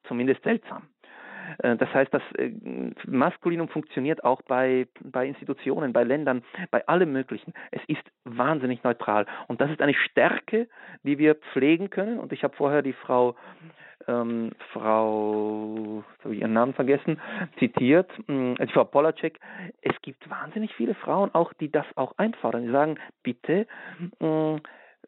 zumindest 0.08 0.44
seltsam. 0.44 0.84
Äh, 1.60 1.76
das 1.76 1.94
heißt, 1.94 2.14
das 2.14 2.24
äh, 2.38 2.52
Maskulinum 3.08 3.68
funktioniert 3.68 4.24
auch 4.24 4.42
bei, 4.44 4.88
bei 5.04 5.28
Institutionen, 5.28 5.94
bei 5.94 6.04
Ländern, 6.04 6.44
bei 6.72 6.88
allem 6.88 7.12
Möglichen. 7.12 7.54
Es 7.72 7.82
ist 7.88 8.04
wahnsinnig 8.24 8.84
neutral. 8.84 9.26
Und 9.48 9.62
das 9.62 9.72
ist 9.72 9.82
eine 9.82 9.94
Stärke, 9.94 10.68
die 11.04 11.18
wir 11.18 11.36
pflegen 11.36 11.90
können. 11.90 12.20
Und 12.20 12.32
ich 12.34 12.44
habe 12.44 12.56
vorher 12.56 12.82
die 12.82 12.94
Frau 12.94 13.36
ähm, 14.08 14.52
Frau, 14.72 16.04
habe 16.24 16.36
ich 16.36 16.42
ihren 16.42 16.54
Namen 16.54 16.74
vergessen, 16.74 17.20
zitiert, 17.58 18.12
äh, 18.28 18.56
die 18.56 18.74
Frau 18.74 18.84
Polacek, 18.84 19.40
es 19.82 20.00
gibt 20.02 20.30
wahnsinnig 20.30 20.74
viele 20.76 20.96
Frauen 20.96 21.34
auch, 21.34 21.54
die 21.54 21.72
das 21.72 21.86
auch 21.96 22.14
einfordern. 22.18 22.66
Die 22.66 22.72
sagen, 22.72 23.00
bitte, 23.24 23.66
äh, 24.20 24.60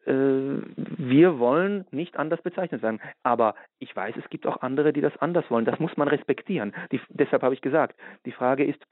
wir 0.06 1.40
wollen 1.40 1.86
nicht 1.92 2.18
anders 2.18 2.42
bezeichnet 2.42 2.82
werden. 2.82 3.02
Aber 3.24 3.56
ich 3.80 3.96
weiß, 3.96 4.16
es 4.18 4.30
gibt 4.30 4.48
auch 4.48 4.62
andere, 4.62 4.94
die 4.94 5.02
das 5.02 5.18
anders 5.18 5.50
wollen. 5.50 5.66
Das 5.66 5.80
muss 5.80 5.96
man 5.98 6.08
respektieren. 6.08 6.74
Die, 6.92 7.02
deshalb 7.10 7.44
habe 7.44 7.54
ich 7.54 7.62
gesagt, 7.62 8.00
die 8.26 8.32
Frage 8.32 8.64
ist, 8.66 8.84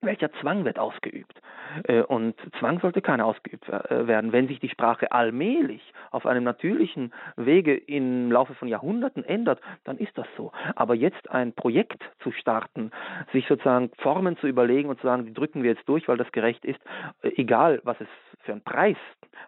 welcher 0.00 0.32
Zwang 0.40 0.64
wird 0.64 0.78
ausgeübt? 0.78 1.40
Äh, 1.84 2.02
und 2.02 2.34
Zwang 2.58 2.80
sollte 2.80 3.02
keiner 3.02 3.26
ausgeübt 3.26 3.68
äh, 3.68 4.06
werden. 4.06 4.32
Wenn 4.32 4.48
sich 4.48 4.60
die 4.60 4.68
Sprache 4.68 5.12
allmählich 5.12 5.82
auf 6.10 6.26
einem 6.26 6.44
natürlichen 6.44 7.12
Wege 7.36 7.76
im 7.76 8.30
Laufe 8.30 8.54
von 8.54 8.68
Jahrhunderten 8.68 9.24
ändert, 9.24 9.60
dann 9.84 9.98
ist 9.98 10.16
das 10.16 10.26
so. 10.36 10.52
Aber 10.74 10.94
jetzt 10.94 11.30
ein 11.30 11.52
Projekt 11.52 12.02
zu 12.20 12.32
starten, 12.32 12.90
sich 13.32 13.46
sozusagen 13.46 13.90
Formen 13.98 14.36
zu 14.38 14.46
überlegen 14.46 14.88
und 14.88 15.00
zu 15.00 15.06
sagen, 15.06 15.26
die 15.26 15.34
drücken 15.34 15.62
wir 15.62 15.70
jetzt 15.70 15.88
durch, 15.88 16.08
weil 16.08 16.16
das 16.16 16.30
gerecht 16.32 16.64
ist, 16.64 16.80
äh, 17.22 17.30
egal 17.36 17.80
was 17.84 18.00
es 18.00 18.08
für 18.40 18.52
einen 18.52 18.62
Preis 18.62 18.98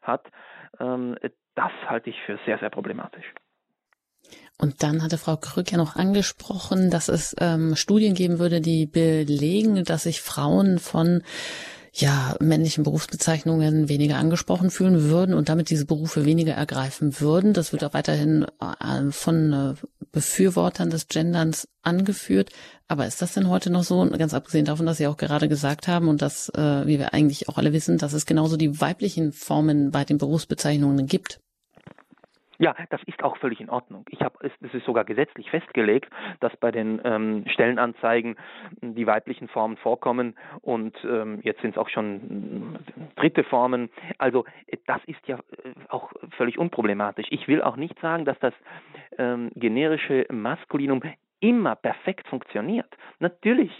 hat, 0.03 0.27
ähm, 0.81 1.17
das 1.55 1.73
halte 1.87 2.11
ich 2.11 2.21
für 2.23 2.39
sehr, 2.47 2.59
sehr 2.59 2.71
problematisch. 2.71 3.33
Und 4.59 4.83
dann 4.83 5.03
hatte 5.03 5.19
Frau 5.19 5.37
Krück 5.37 5.71
ja 5.71 5.79
noch 5.79 5.95
angesprochen, 5.95 6.91
dass 6.91 7.09
es 7.09 7.35
ähm, 7.39 7.77
Studien 7.77 8.15
geben 8.15 8.41
würde, 8.41 8.61
die 8.61 8.87
belegen, 8.87 9.85
dass 9.85 10.03
sich 10.03 10.21
Frauen 10.21 10.81
von 10.81 11.23
ja, 11.93 12.37
männlichen 12.41 12.85
Berufsbezeichnungen 12.85 13.89
weniger 13.89 14.17
angesprochen 14.17 14.71
fühlen 14.71 15.05
würden 15.05 15.35
und 15.35 15.49
damit 15.49 15.71
diese 15.71 15.87
Berufe 15.87 16.25
weniger 16.25 16.55
ergreifen 16.55 17.21
würden. 17.21 17.53
Das 17.53 17.73
wird 17.73 17.83
auch 17.85 17.95
weiterhin 17.95 18.47
äh, 18.61 19.11
von 19.11 19.53
äh, 19.53 19.75
Befürwortern 20.13 20.91
des 20.91 21.09
Genderns 21.09 21.69
angeführt. 21.83 22.51
Aber 22.87 23.07
ist 23.07 23.21
das 23.21 23.35
denn 23.35 23.49
heute 23.49 23.71
noch 23.71 23.85
so? 23.85 24.09
Ganz 24.11 24.35
abgesehen 24.35 24.65
davon, 24.65 24.87
dass 24.87 24.99
Sie 24.99 25.07
auch 25.07 25.17
gerade 25.17 25.49
gesagt 25.49 25.89
haben 25.89 26.09
und 26.09 26.23
dass, 26.23 26.49
äh, 26.51 26.87
wie 26.87 26.99
wir 26.99 27.15
eigentlich 27.15 27.49
auch 27.49 27.59
alle 27.59 27.73
wissen, 27.73 27.99
dass 27.99 28.13
es 28.13 28.27
genauso 28.27 28.57
die 28.57 28.81
weiblichen 28.81 29.33
Formen 29.33 29.91
bei 29.91 30.05
den 30.05 30.19
Berufsbezeichnungen 30.19 31.07
gibt. 31.07 31.41
Ja, 32.61 32.75
das 32.91 33.01
ist 33.05 33.23
auch 33.23 33.37
völlig 33.37 33.61
in 33.61 33.71
Ordnung. 33.71 34.05
Ich 34.11 34.21
habe 34.21 34.37
es, 34.41 34.51
es 34.61 34.75
ist 34.75 34.85
sogar 34.85 35.05
gesetzlich 35.05 35.49
festgelegt, 35.49 36.11
dass 36.41 36.57
bei 36.57 36.73
den 36.73 37.01
ähm, 37.05 37.45
Stellenanzeigen 37.47 38.37
die 38.81 39.07
weiblichen 39.07 39.47
Formen 39.47 39.77
vorkommen 39.77 40.37
und 40.61 40.97
ähm, 41.05 41.39
jetzt 41.43 41.63
sind 41.63 41.71
es 41.71 41.79
auch 41.79 41.89
schon 41.89 42.77
äh, 42.97 43.21
dritte 43.21 43.45
Formen. 43.45 43.91
Also 44.19 44.45
das 44.87 45.01
ist 45.07 45.25
ja 45.29 45.37
äh, 45.37 45.73
auch 45.89 46.13
völlig 46.37 46.59
unproblematisch. 46.59 47.27
Ich 47.31 47.47
will 47.47 47.63
auch 47.63 47.77
nicht 47.77 47.99
sagen, 48.01 48.25
dass 48.25 48.39
das 48.41 48.55
ähm, 49.19 49.51
generische 49.55 50.27
Maskulinum 50.29 51.03
immer 51.39 51.77
perfekt 51.77 52.27
funktioniert. 52.27 52.89
Natürlich 53.21 53.71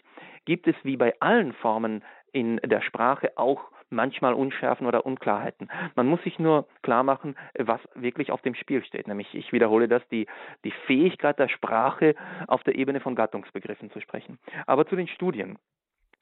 gibt 0.45 0.69
es 0.69 0.77
wie 0.85 0.97
bei 0.97 1.15
allen 1.19 1.53
Formen 1.53 2.05
in 2.31 2.59
der 2.59 2.83
Sprache 2.83 3.33
auch 3.37 3.61
manchmal 3.91 4.35
Unschärfen 4.35 4.87
oder 4.87 5.07
Unklarheiten. 5.07 5.69
Man 5.95 6.07
muss 6.07 6.23
sich 6.23 6.39
nur 6.39 6.67
klar 6.83 7.03
machen, 7.03 7.37
was 7.59 7.81
wirklich 7.95 8.31
auf 8.31 8.43
dem 8.43 8.55
Spiel 8.55 8.85
steht. 8.85 9.09
Nämlich, 9.09 9.35
ich 9.35 9.53
wiederhole 9.53 9.89
das, 9.89 10.07
die, 10.09 10.27
die 10.65 10.73
Fähigkeit 10.87 11.39
der 11.39 11.49
Sprache 11.49 12.15
auf 12.47 12.63
der 12.65 12.77
Ebene 12.77 13.01
von 13.01 13.15
Gattungsbegriffen 13.15 13.91
zu 13.91 14.01
sprechen. 14.01 14.39
Aber 14.67 14.87
zu 14.87 14.97
den 14.97 15.09
Studien. 15.09 15.59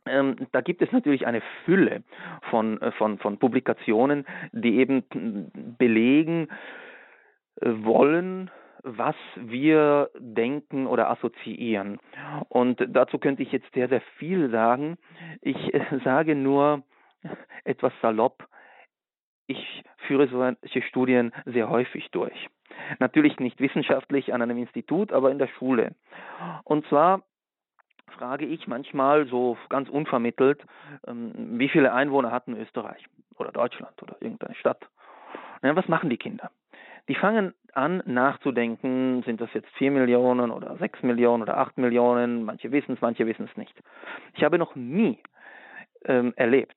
Ähm, 0.06 0.36
da 0.52 0.60
gibt 0.60 0.82
es 0.82 0.92
natürlich 0.92 1.26
eine 1.26 1.42
Fülle 1.64 2.04
von, 2.50 2.80
äh, 2.80 2.92
von, 2.92 3.18
von 3.18 3.38
Publikationen, 3.38 4.24
die 4.52 4.76
eben 4.76 5.04
belegen 5.78 6.48
äh, 7.60 7.70
wollen, 7.78 8.50
was 8.82 9.16
wir 9.34 10.10
denken 10.18 10.86
oder 10.86 11.10
assoziieren. 11.10 11.98
Und 12.48 12.86
dazu 12.88 13.18
könnte 13.18 13.42
ich 13.42 13.50
jetzt 13.50 13.72
sehr, 13.74 13.88
sehr 13.88 14.00
viel 14.18 14.48
sagen. 14.50 14.96
Ich 15.40 15.74
äh, 15.74 15.80
sage 16.04 16.36
nur, 16.36 16.84
etwas 17.64 17.92
salopp, 18.00 18.46
ich 19.46 19.84
führe 20.06 20.28
solche 20.28 20.82
Studien 20.82 21.32
sehr 21.44 21.68
häufig 21.68 22.10
durch. 22.10 22.48
Natürlich 22.98 23.38
nicht 23.38 23.60
wissenschaftlich 23.60 24.34
an 24.34 24.42
einem 24.42 24.58
Institut, 24.58 25.12
aber 25.12 25.30
in 25.30 25.38
der 25.38 25.46
Schule. 25.46 25.94
Und 26.64 26.86
zwar 26.88 27.22
frage 28.08 28.46
ich 28.46 28.66
manchmal 28.66 29.26
so 29.26 29.56
ganz 29.68 29.88
unvermittelt, 29.88 30.64
ähm, 31.06 31.58
wie 31.58 31.68
viele 31.68 31.92
Einwohner 31.92 32.30
hat 32.30 32.48
Österreich 32.48 33.04
oder 33.36 33.52
Deutschland 33.52 34.02
oder 34.02 34.16
irgendeine 34.20 34.54
Stadt? 34.54 34.88
was 35.62 35.88
machen 35.88 36.10
die 36.10 36.16
Kinder? 36.16 36.50
Die 37.08 37.14
fangen 37.14 37.52
an 37.72 38.02
nachzudenken, 38.06 39.22
sind 39.24 39.40
das 39.40 39.52
jetzt 39.52 39.68
4 39.76 39.90
Millionen 39.90 40.50
oder 40.50 40.76
6 40.76 41.02
Millionen 41.02 41.42
oder 41.42 41.58
8 41.58 41.78
Millionen, 41.78 42.44
manche 42.44 42.70
wissen 42.72 42.94
es, 42.94 43.00
manche 43.00 43.26
wissen 43.26 43.48
es 43.50 43.56
nicht. 43.56 43.74
Ich 44.34 44.44
habe 44.44 44.58
noch 44.58 44.76
nie 44.76 45.18
ähm, 46.04 46.32
erlebt, 46.36 46.76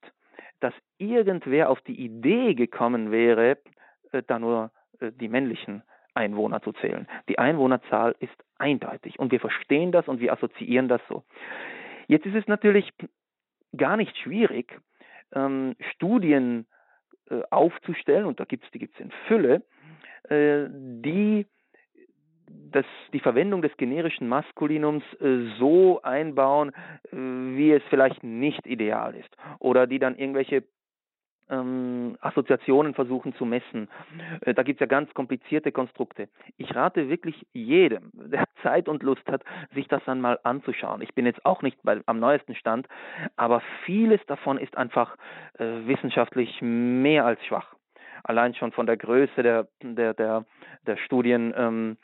dass 0.60 0.74
irgendwer 0.98 1.70
auf 1.70 1.82
die 1.82 2.00
Idee 2.00 2.54
gekommen 2.54 3.12
wäre, 3.12 3.58
äh, 4.12 4.24
da 4.26 4.40
nur 4.40 4.72
äh, 5.00 5.12
die 5.12 5.28
männlichen 5.28 5.84
Einwohner 6.14 6.62
zu 6.62 6.74
zählen. 6.74 7.08
Die 7.30 7.40
Einwohnerzahl 7.40 8.16
ist 8.20 8.34
eindeutig 8.58 9.20
und 9.20 9.32
wir 9.32 9.40
verstehen 9.40 9.92
das 9.92 10.08
und 10.08 10.20
wir 10.20 10.34
assoziieren 10.34 10.88
das 10.88 11.02
so. 11.08 11.24
Jetzt 12.08 12.26
ist 12.26 12.36
es 12.36 12.48
natürlich 12.48 12.92
gar 13.78 13.96
nicht 13.98 14.18
schwierig, 14.18 14.80
ähm, 15.34 15.76
Studien 15.94 16.66
äh, 17.30 17.42
aufzustellen, 17.52 18.26
und 18.26 18.40
da 18.40 18.46
gibt 18.46 18.66
es 18.66 18.72
die 18.72 18.80
gibt's 18.80 19.00
in 19.00 19.12
Fülle, 19.28 19.64
die 20.32 21.48
das, 22.72 22.86
die 23.14 23.20
Verwendung 23.20 23.62
des 23.62 23.76
generischen 23.78 24.28
Maskulinums 24.28 25.04
äh, 25.22 25.48
so 25.58 26.02
einbauen, 26.02 26.72
äh, 27.12 27.16
wie 27.16 27.72
es 27.72 27.84
vielleicht 27.90 28.24
nicht 28.24 28.66
ideal 28.68 29.16
ist. 29.16 29.36
Oder 29.60 29.88
die 29.88 30.00
dann 30.00 30.18
irgendwelche 30.18 30.64
ähm, 31.50 32.18
Assoziationen 32.22 32.94
versuchen 32.94 33.34
zu 33.36 33.46
messen. 33.46 33.90
Äh, 34.42 34.54
da 34.54 34.64
gibt 34.64 34.78
es 34.78 34.82
ja 34.82 34.88
ganz 34.88 35.14
komplizierte 35.14 35.72
Konstrukte. 35.72 36.30
Ich 36.58 36.76
rate 36.76 37.10
wirklich 37.10 37.46
jedem, 37.54 38.12
der 38.14 38.46
Zeit 38.62 38.88
und 38.88 39.04
Lust 39.04 39.26
hat, 39.28 39.44
sich 39.74 39.88
das 39.88 40.04
dann 40.06 40.22
mal 40.22 40.40
anzuschauen. 40.44 41.02
Ich 41.02 41.14
bin 41.16 41.26
jetzt 41.26 41.44
auch 41.46 41.62
nicht 41.62 41.78
bei, 41.84 42.02
am 42.06 42.20
neuesten 42.20 42.56
Stand, 42.56 42.88
aber 43.36 43.62
vieles 43.86 44.24
davon 44.28 44.58
ist 44.58 44.78
einfach 44.78 45.16
äh, 45.58 45.66
wissenschaftlich 45.86 46.62
mehr 46.62 47.26
als 47.26 47.44
schwach. 47.46 47.76
Allein 48.24 48.54
schon 48.54 48.72
von 48.72 48.86
der 48.86 48.98
Größe 48.98 49.42
der, 49.42 49.68
der, 49.82 50.14
der, 50.14 50.46
der 50.86 50.98
Studien. 50.98 51.54
Ähm, 51.56 51.98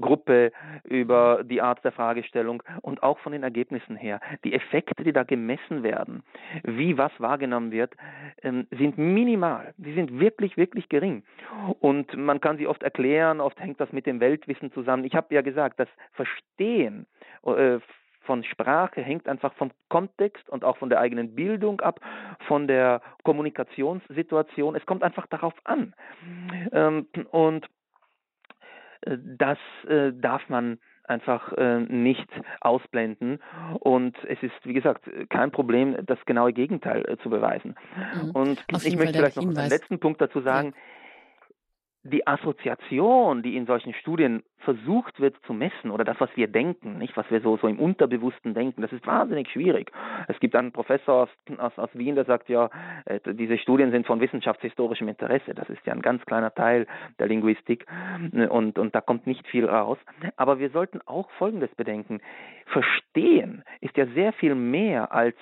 Gruppe, 0.00 0.52
über 0.84 1.42
die 1.44 1.62
Art 1.62 1.84
der 1.84 1.92
Fragestellung 1.92 2.62
und 2.82 3.02
auch 3.02 3.18
von 3.18 3.32
den 3.32 3.42
Ergebnissen 3.42 3.96
her. 3.96 4.20
Die 4.44 4.54
Effekte, 4.54 5.04
die 5.04 5.12
da 5.12 5.22
gemessen 5.22 5.82
werden, 5.82 6.22
wie 6.62 6.98
was 6.98 7.12
wahrgenommen 7.18 7.70
wird, 7.70 7.94
ähm, 8.42 8.66
sind 8.70 8.98
minimal. 8.98 9.74
Sie 9.78 9.94
sind 9.94 10.18
wirklich, 10.18 10.56
wirklich 10.56 10.88
gering. 10.88 11.22
Und 11.80 12.16
man 12.16 12.40
kann 12.40 12.56
sie 12.56 12.66
oft 12.66 12.82
erklären, 12.82 13.40
oft 13.40 13.60
hängt 13.60 13.80
das 13.80 13.92
mit 13.92 14.06
dem 14.06 14.20
Weltwissen 14.20 14.72
zusammen. 14.72 15.04
Ich 15.04 15.14
habe 15.14 15.34
ja 15.34 15.42
gesagt, 15.42 15.80
das 15.80 15.88
Verstehen 16.12 17.06
äh, 17.44 17.78
von 18.24 18.42
Sprache 18.44 19.02
hängt 19.02 19.28
einfach 19.28 19.52
vom 19.54 19.70
Kontext 19.88 20.48
und 20.48 20.64
auch 20.64 20.78
von 20.78 20.88
der 20.88 21.00
eigenen 21.00 21.34
Bildung 21.34 21.80
ab, 21.80 22.00
von 22.46 22.66
der 22.66 23.02
Kommunikationssituation. 23.22 24.74
Es 24.74 24.86
kommt 24.86 25.02
einfach 25.02 25.26
darauf 25.26 25.54
an. 25.64 25.94
Ähm, 26.72 27.06
und 27.30 27.68
das 29.06 29.58
äh, 29.88 30.12
darf 30.12 30.48
man 30.48 30.78
einfach 31.06 31.52
äh, 31.52 31.80
nicht 31.80 32.28
ausblenden. 32.60 33.40
Und 33.80 34.16
es 34.26 34.42
ist, 34.42 34.54
wie 34.64 34.72
gesagt, 34.72 35.04
kein 35.28 35.50
Problem, 35.50 35.96
das 36.06 36.18
genaue 36.24 36.52
Gegenteil 36.52 37.04
äh, 37.06 37.18
zu 37.18 37.30
beweisen. 37.30 37.74
Mhm. 38.22 38.30
Und 38.30 38.64
Auf 38.72 38.86
ich 38.86 38.96
möchte 38.96 39.18
vielleicht 39.18 39.36
noch 39.36 39.44
einen 39.44 39.68
letzten 39.68 39.98
Punkt 39.98 40.20
dazu 40.20 40.40
sagen. 40.40 40.68
Ja 40.68 40.93
die 42.04 42.26
Assoziation, 42.26 43.42
die 43.42 43.56
in 43.56 43.64
solchen 43.64 43.94
Studien 43.94 44.42
versucht 44.58 45.20
wird 45.20 45.36
zu 45.46 45.54
messen, 45.54 45.90
oder 45.90 46.04
das, 46.04 46.20
was 46.20 46.28
wir 46.36 46.48
denken, 46.48 46.98
nicht, 46.98 47.16
was 47.16 47.30
wir 47.30 47.40
so, 47.40 47.56
so 47.56 47.66
im 47.66 47.78
Unterbewussten 47.78 48.52
denken, 48.52 48.82
das 48.82 48.92
ist 48.92 49.06
wahnsinnig 49.06 49.48
schwierig. 49.50 49.90
Es 50.28 50.38
gibt 50.38 50.54
einen 50.54 50.70
Professor 50.72 51.22
aus, 51.22 51.28
aus, 51.58 51.78
aus 51.78 51.90
Wien, 51.94 52.14
der 52.14 52.26
sagt 52.26 52.50
ja, 52.50 52.68
äh, 53.06 53.20
diese 53.34 53.56
Studien 53.56 53.90
sind 53.90 54.06
von 54.06 54.20
wissenschaftshistorischem 54.20 55.08
Interesse. 55.08 55.54
Das 55.54 55.68
ist 55.70 55.84
ja 55.86 55.94
ein 55.94 56.02
ganz 56.02 56.24
kleiner 56.26 56.54
Teil 56.54 56.86
der 57.18 57.26
Linguistik 57.26 57.86
und, 58.48 58.78
und 58.78 58.94
da 58.94 59.00
kommt 59.00 59.26
nicht 59.26 59.46
viel 59.46 59.64
raus. 59.64 59.98
Aber 60.36 60.58
wir 60.58 60.70
sollten 60.70 61.00
auch 61.06 61.30
Folgendes 61.38 61.74
bedenken. 61.74 62.20
Verstehen 62.66 63.64
ist 63.80 63.96
ja 63.96 64.06
sehr 64.08 64.32
viel 64.34 64.54
mehr 64.54 65.12
als 65.12 65.36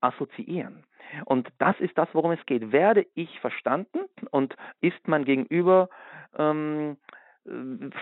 assoziieren. 0.00 0.84
Und 1.24 1.48
das 1.58 1.78
ist 1.80 1.96
das, 1.96 2.08
worum 2.12 2.32
es 2.32 2.44
geht. 2.46 2.72
Werde 2.72 3.06
ich 3.14 3.40
verstanden 3.40 4.00
und 4.30 4.56
ist 4.80 5.06
mein 5.06 5.24
Gegenüber 5.24 5.88
ähm, 6.38 6.96
äh, 7.46 7.50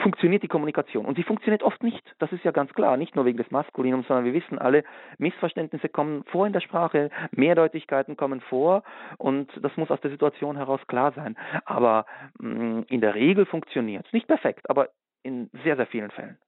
funktioniert 0.02 0.42
die 0.42 0.48
Kommunikation. 0.48 1.06
Und 1.06 1.16
sie 1.16 1.22
funktioniert 1.22 1.62
oft 1.62 1.82
nicht. 1.82 2.02
Das 2.18 2.32
ist 2.32 2.44
ja 2.44 2.50
ganz 2.50 2.72
klar. 2.72 2.96
Nicht 2.96 3.14
nur 3.14 3.24
wegen 3.24 3.38
des 3.38 3.50
Maskulinums, 3.50 4.06
sondern 4.06 4.24
wir 4.24 4.34
wissen 4.34 4.58
alle, 4.58 4.84
Missverständnisse 5.18 5.88
kommen 5.88 6.24
vor 6.24 6.46
in 6.46 6.52
der 6.52 6.60
Sprache, 6.60 7.10
Mehrdeutigkeiten 7.30 8.16
kommen 8.16 8.40
vor 8.40 8.82
und 9.18 9.50
das 9.62 9.76
muss 9.76 9.90
aus 9.90 10.00
der 10.00 10.10
Situation 10.10 10.56
heraus 10.56 10.80
klar 10.86 11.12
sein. 11.12 11.36
Aber 11.64 12.06
mh, 12.38 12.80
mm, 12.80 12.84
in 12.88 13.00
der 13.00 13.14
Regel 13.14 13.46
funktioniert 13.46 14.06
es. 14.06 14.12
Nicht 14.12 14.26
perfekt, 14.26 14.68
aber 14.68 14.88
in 15.22 15.50
sehr, 15.64 15.76
sehr 15.76 15.86
vielen 15.86 16.10
Fällen. 16.10 16.38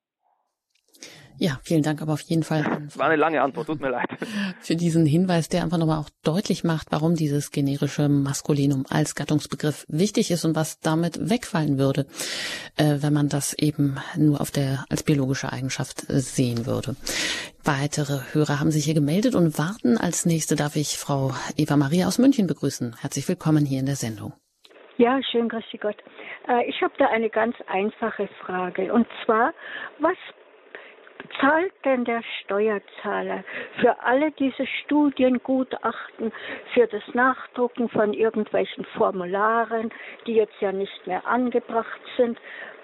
Ja, 1.39 1.59
vielen 1.63 1.83
Dank 1.83 2.03
aber 2.03 2.13
auf 2.13 2.21
jeden 2.21 2.43
Fall. 2.43 2.65
Das 2.91 2.99
war 2.99 3.07
eine 3.07 3.17
lange 3.17 3.41
Antwort, 3.41 3.69
tut 3.69 3.81
mir 3.81 3.89
leid. 3.89 4.09
Für 4.61 4.77
diesen 4.77 5.07
Hinweis, 5.07 5.49
der 5.49 5.63
einfach 5.63 5.79
nochmal 5.79 5.99
auch 5.99 6.11
deutlich 6.23 6.65
macht, 6.65 6.89
warum 6.91 7.15
dieses 7.15 7.51
generische 7.51 8.09
Maskulinum 8.09 8.85
als 8.91 9.15
Gattungsbegriff 9.15 9.87
wichtig 9.89 10.31
ist 10.31 10.45
und 10.45 10.55
was 10.55 10.81
damit 10.81 11.31
wegfallen 11.31 11.79
würde, 11.79 12.07
äh, 12.77 12.99
wenn 13.01 13.13
man 13.13 13.29
das 13.29 13.55
eben 13.55 13.97
nur 14.17 14.41
auf 14.41 14.51
der, 14.51 14.85
als 14.91 15.03
biologische 15.03 15.53
Eigenschaft 15.53 16.01
sehen 16.09 16.67
würde. 16.67 16.97
Weitere 17.65 18.21
Hörer 18.33 18.61
haben 18.61 18.71
sich 18.71 18.85
hier 18.85 18.95
gemeldet 18.95 19.35
und 19.35 19.59
warten. 19.59 19.97
Als 19.97 20.27
nächste 20.27 20.57
darf 20.57 20.77
ich 20.77 20.99
Frau 20.99 21.33
Eva 21.57 21.77
Maria 21.77 22.07
aus 22.07 22.19
München 22.19 22.47
begrüßen. 22.47 22.97
Herzlich 23.01 23.27
willkommen 23.29 23.65
hier 23.65 23.81
in 23.81 23.87
der 23.87 23.97
Sendung. 23.97 24.35
Ja, 24.99 25.19
schön, 25.23 25.49
grüß 25.49 25.65
Gott. 25.81 25.97
Äh, 26.49 26.69
ich 26.69 26.83
habe 26.83 26.93
da 26.99 27.07
eine 27.07 27.31
ganz 27.31 27.57
einfache 27.69 28.29
Frage. 28.45 28.93
Und 28.93 29.07
zwar, 29.25 29.55
was 29.99 30.17
zahlt 31.41 31.73
denn 31.85 32.05
der 32.05 32.23
Steuerzahler 32.41 33.45
für 33.81 34.03
alle 34.03 34.31
diese 34.33 34.67
Studiengutachten, 34.67 36.33
für 36.75 36.87
das 36.87 37.03
Nachdrucken 37.15 37.89
von 37.89 38.13
irgendwelchen 38.13 38.85
Formularen, 38.97 39.91
die 40.27 40.35
jetzt 40.35 40.61
ja 40.61 40.73
nicht 40.73 41.07
mehr 41.07 41.27
angebracht 41.27 42.01
sind? 42.17 42.39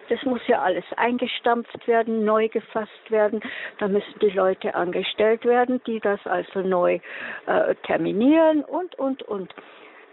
Das 0.09 0.23
muss 0.23 0.41
ja 0.47 0.63
alles 0.63 0.85
eingestampft 0.97 1.89
werden, 1.89 2.25
neu 2.25 2.49
gefasst 2.49 3.11
werden. 3.11 3.41
Da 3.79 3.89
müssen 3.89 4.19
die 4.21 4.31
Leute 4.31 4.75
angestellt 4.75 5.45
werden, 5.45 5.81
die 5.87 5.99
das 6.01 6.25
also 6.27 6.61
neu 6.61 7.01
äh, 7.47 7.75
terminieren 7.87 8.63
und, 8.63 8.97
und, 8.99 9.23
und. 9.25 9.53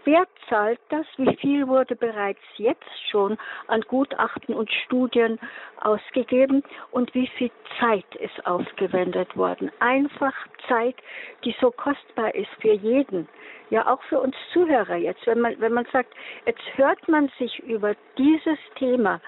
Wer 0.04 0.26
zahlt 0.50 0.80
das? 0.90 1.06
Wie 1.16 1.34
viel 1.36 1.66
wurde 1.66 1.96
bereits 1.96 2.42
jetzt 2.56 3.08
schon 3.10 3.38
an 3.68 3.80
Gutachten 3.88 4.54
und 4.54 4.70
Studien 4.84 5.38
ausgegeben 5.80 6.62
und 6.90 7.14
wie 7.14 7.26
viel 7.26 7.50
Zeit 7.80 8.14
ist 8.16 8.46
aufgewendet 8.46 9.34
worden? 9.34 9.72
Einfach 9.78 10.34
Zeit, 10.68 10.96
die 11.44 11.56
so 11.58 11.70
kostbar 11.70 12.34
ist 12.34 12.50
für 12.60 12.74
jeden. 12.74 13.28
Ja, 13.70 13.86
auch 13.90 14.02
für 14.02 14.20
uns 14.20 14.36
Zuhörer 14.52 14.96
jetzt. 14.96 15.26
Wenn 15.26 15.40
man, 15.40 15.58
wenn 15.58 15.72
man 15.72 15.86
sagt, 15.90 16.12
jetzt 16.44 16.62
hört 16.76 17.08
man 17.08 17.30
sich 17.38 17.58
über 17.60 17.94
dieses 18.18 18.58
Thema 18.76 19.22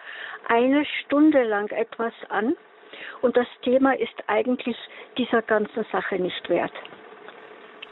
eine 0.48 0.84
Stunde 0.84 1.42
lang 1.44 1.70
etwas 1.70 2.12
an 2.28 2.54
und 3.22 3.34
das 3.36 3.48
Thema 3.62 3.96
ist 3.96 4.22
eigentlich 4.26 4.76
dieser 5.16 5.40
ganzen 5.40 5.84
Sache 5.90 6.16
nicht 6.16 6.46
wert 6.50 6.72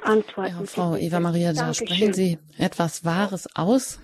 antworten. 0.05 0.61
Ja, 0.61 0.67
Frau 0.67 0.97
Eva 0.97 1.21
Maria, 1.21 1.53
da 1.53 1.75
sprechen 1.75 2.13
Sie 2.13 2.39
etwas 2.59 3.05
Wahres 3.05 3.49
aus. 3.57 4.01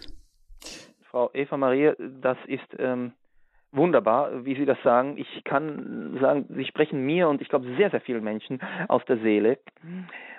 Frau 1.10 1.30
Eva 1.34 1.56
Maria, 1.56 1.94
das 1.98 2.38
ist 2.46 2.68
ähm, 2.78 3.12
wunderbar, 3.72 4.44
wie 4.44 4.54
Sie 4.54 4.64
das 4.64 4.78
sagen. 4.82 5.16
Ich 5.18 5.44
kann 5.44 6.18
sagen, 6.20 6.46
Sie 6.48 6.64
sprechen 6.64 7.04
mir 7.04 7.28
und 7.28 7.40
ich 7.40 7.48
glaube 7.48 7.66
sehr, 7.76 7.90
sehr 7.90 8.00
vielen 8.00 8.24
Menschen 8.24 8.60
aus 8.88 9.04
der 9.06 9.18
Seele. 9.18 9.58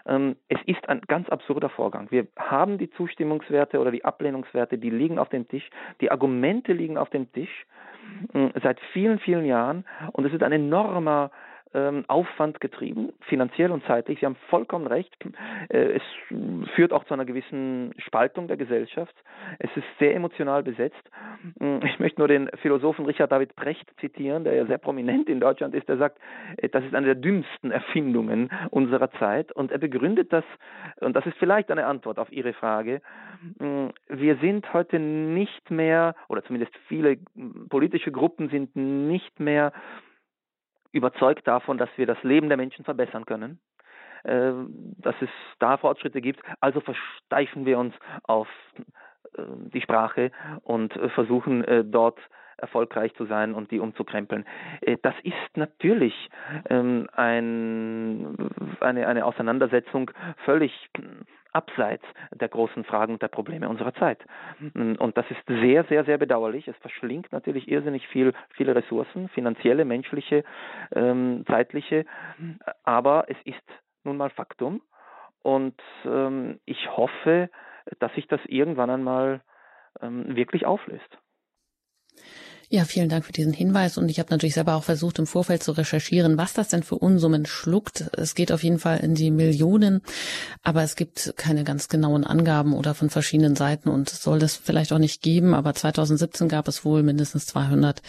Ähm, 0.06 0.36
es 0.48 0.60
ist 0.66 0.88
ein 0.90 1.02
ganz 1.08 1.30
absurder 1.30 1.70
Vorgang. 1.70 2.10
Wir 2.10 2.28
haben 2.38 2.78
die 2.78 2.90
Zustimmungswerte 2.92 3.80
oder 3.80 3.92
die 3.92 4.06
Ablehnungswerte, 4.06 4.78
die 4.78 4.90
liegen 4.90 5.20
auf 5.20 5.30
dem 5.30 5.48
Tisch, 5.48 5.70
die 6.00 6.12
Argumente 6.12 6.74
liegen 6.74 6.98
auf 6.98 7.10
dem 7.10 7.32
Tisch 7.32 7.66
äh, 8.34 8.50
seit 8.62 8.80
vielen, 8.94 9.20
vielen 9.20 9.46
Jahren 9.46 9.86
und 10.14 10.26
es 10.26 10.34
ist 10.34 10.44
ein 10.44 10.52
enormer 10.52 11.32
ähm, 11.74 12.04
Aufwand 12.08 12.60
getrieben, 12.60 13.14
finanziell 13.22 13.72
und 13.72 13.84
zeitlich. 13.86 14.20
Sie 14.20 14.26
haben 14.26 14.36
vollkommen 14.50 14.88
recht. 14.88 15.16
Äh, 15.70 15.94
es 15.94 16.02
führt 16.76 16.94
auch 16.94 17.04
zu 17.06 17.14
einer 17.14 17.26
gewissen 17.26 17.94
Spaltung 17.98 18.48
der 18.48 18.58
Gesellschaft. 18.58 19.16
Es 19.60 19.70
ist 19.76 19.86
sehr 20.00 20.16
emotional 20.16 20.64
besetzt. 20.64 21.02
Mm, 21.60 21.78
ich 21.86 22.00
möchte 22.00 22.20
nur 22.20 22.28
den 22.28 22.50
Philosophen 22.62 23.06
Richard 23.06 23.32
David 23.32 23.56
Brecht 23.56 23.90
zitieren, 24.00 24.44
der 24.44 24.56
ja 24.56 24.66
sehr 24.66 24.78
prominent 24.78 25.30
in 25.30 25.40
Deutschland 25.40 25.74
ist. 25.74 25.88
Der 25.88 25.98
sagt, 25.98 26.20
äh, 26.58 26.70
das 26.70 26.84
ist 26.84 26.94
eine 26.94 27.06
der 27.06 27.16
dümmsten 27.16 27.72
Erfindungen 27.72 28.50
unserer 28.70 29.12
Zeit. 29.14 29.52
Und 29.52 29.72
er 29.72 29.78
begründet 29.78 30.34
das, 30.34 30.46
und 31.00 31.16
das 31.16 31.26
ist 31.26 31.38
vielleicht 31.38 31.72
eine 31.72 31.86
Antwort 31.86 32.20
auf 32.20 32.32
Ihre 32.32 32.54
Frage. 32.54 33.02
Mm, 33.60 33.88
wir 34.10 34.36
sind 34.38 34.74
heute 34.74 35.00
nicht 35.00 35.72
mehr, 35.72 36.16
oder 36.28 36.44
zumindest 36.44 36.76
viele 36.88 37.18
politische 37.70 38.12
Gruppen 38.12 38.50
sind 38.50 38.76
nicht 38.76 39.40
mehr 39.40 39.72
überzeugt 40.92 41.48
davon, 41.48 41.78
dass 41.78 41.90
wir 41.96 42.06
das 42.06 42.22
Leben 42.24 42.50
der 42.50 42.58
Menschen 42.58 42.86
verbessern 42.86 43.26
können, 43.26 43.60
äh, 44.24 44.52
dass 44.98 45.16
es 45.22 45.30
da 45.60 45.78
Fortschritte 45.78 46.22
gibt. 46.22 46.42
Also 46.60 46.82
versteifen 46.82 47.66
wir 47.66 47.80
uns 47.80 47.94
auf 48.24 48.48
äh, 49.38 49.44
die 49.74 49.82
Sprache 49.82 50.32
und 50.64 50.96
äh, 50.96 51.10
versuchen 51.10 51.92
dort 51.92 52.20
erfolgreich 52.58 53.16
zu 53.16 53.26
sein 53.26 53.56
und 53.56 53.72
die 53.72 53.80
umzukrempeln. 53.80 54.46
Das 55.02 55.16
ist 55.24 55.58
natürlich 55.58 56.30
ähm, 56.70 57.08
ein, 57.14 58.38
eine, 58.80 59.08
eine 59.08 59.26
Auseinandersetzung 59.26 60.12
völlig 60.46 60.72
abseits 61.54 62.04
der 62.34 62.48
großen 62.50 62.84
Fragen 62.84 63.14
und 63.14 63.22
der 63.22 63.28
Probleme 63.28 63.68
unserer 63.70 63.94
Zeit. 63.96 64.20
Und 64.74 65.18
das 65.18 65.26
ist 65.30 65.42
sehr, 65.48 65.84
sehr, 65.86 66.06
sehr 66.06 66.18
bedauerlich. 66.18 66.68
Es 66.68 66.78
verschlingt 66.78 67.32
natürlich 67.32 67.68
irrsinnig 67.68 68.08
viel, 68.08 68.34
viele 68.52 68.76
Ressourcen, 68.76 69.30
finanzielle, 69.30 69.86
menschliche, 69.86 70.44
ähm, 70.94 71.44
zeitliche, 71.48 72.06
aber 72.84 73.26
es 73.28 73.38
ist 73.46 73.64
nun 74.04 74.18
mal 74.18 74.30
Faktum. 74.30 74.82
Und 75.44 75.82
ähm, 76.06 76.60
ich 76.66 76.90
hoffe, 76.96 77.50
dass 78.00 78.14
sich 78.14 78.28
das 78.28 78.40
irgendwann 78.46 78.90
einmal 78.90 79.42
ähm, 80.02 80.36
wirklich 80.36 80.66
auflöst. 80.66 81.18
Ja, 82.74 82.86
vielen 82.86 83.10
Dank 83.10 83.26
für 83.26 83.34
diesen 83.34 83.52
Hinweis. 83.52 83.98
Und 83.98 84.08
ich 84.08 84.18
habe 84.18 84.30
natürlich 84.30 84.54
selber 84.54 84.76
auch 84.76 84.86
versucht, 84.86 85.20
im 85.20 85.28
Vorfeld 85.28 85.62
zu 85.62 85.74
recherchieren, 85.74 86.38
was 86.38 86.54
das 86.54 86.70
denn 86.70 86.84
für 86.84 86.96
Unsummen 86.96 87.46
schluckt. 87.46 88.06
Es 88.16 88.34
geht 88.34 88.50
auf 88.50 88.64
jeden 88.64 88.80
Fall 88.80 89.00
in 89.00 89.14
die 89.14 89.30
Millionen, 89.30 90.02
aber 90.64 90.82
es 90.82 90.96
gibt 90.96 91.34
keine 91.36 91.66
ganz 91.66 91.90
genauen 91.90 92.24
Angaben 92.24 92.72
oder 92.74 92.96
von 92.96 93.10
verschiedenen 93.10 93.58
Seiten 93.58 93.90
und 93.90 94.08
soll 94.08 94.40
das 94.40 94.56
vielleicht 94.56 94.94
auch 94.94 95.00
nicht 95.00 95.22
geben. 95.22 95.54
Aber 95.54 95.74
2017 95.74 96.48
gab 96.48 96.70
es 96.70 96.86
wohl 96.86 97.04
mindestens 97.04 97.46
200 97.48 98.02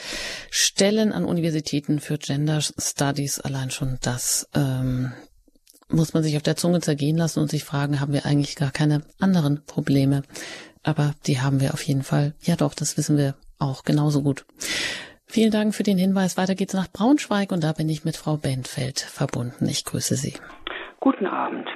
Stellen 0.49 1.13
an 1.13 1.25
Universitäten 1.25 1.99
für 1.99 2.17
Gender 2.19 2.61
Studies. 2.61 3.41
Allein 3.41 3.73
schon 3.73 3.99
das 4.01 4.49
ähm, 4.55 5.13
muss 5.89 6.15
man 6.15 6.23
sich 6.23 6.37
auf 6.37 6.45
der 6.45 6.55
Zunge 6.55 6.81
zergehen 6.81 7.17
lassen 7.17 7.41
und 7.41 7.51
sich 7.51 7.65
fragen, 7.65 7.99
haben 7.99 8.13
wir 8.13 8.27
eigentlich 8.27 8.55
gar 8.55 8.71
keine 8.71 9.03
anderen 9.19 9.65
Probleme? 9.65 10.23
Aber 10.85 11.17
die 11.27 11.41
haben 11.41 11.61
wir 11.61 11.75
auf 11.75 11.83
jeden 11.83 12.05
Fall. 12.05 12.35
Ja 12.43 12.55
doch, 12.55 12.75
das 12.75 12.97
wissen 12.97 13.17
wir 13.17 13.35
auch 13.63 13.85
genauso 13.85 14.23
gut. 14.23 14.45
Vielen 15.27 15.51
Dank 15.51 15.75
für 15.75 15.83
den 15.83 15.97
Hinweis. 15.97 16.37
Weiter 16.37 16.55
geht's 16.55 16.75
nach 16.75 16.89
Braunschweig 16.93 17.53
und 17.53 17.65
da 17.65 17.73
bin 17.73 17.89
ich 17.89 18.05
mit 18.05 18.17
Frau 18.17 18.37
Bentfeld 18.37 19.01
verbunden. 19.01 19.67
Ich 19.67 19.85
grüße 19.85 20.15
Sie. 20.15 20.35
Guten 21.01 21.27
Abend. 21.27 21.67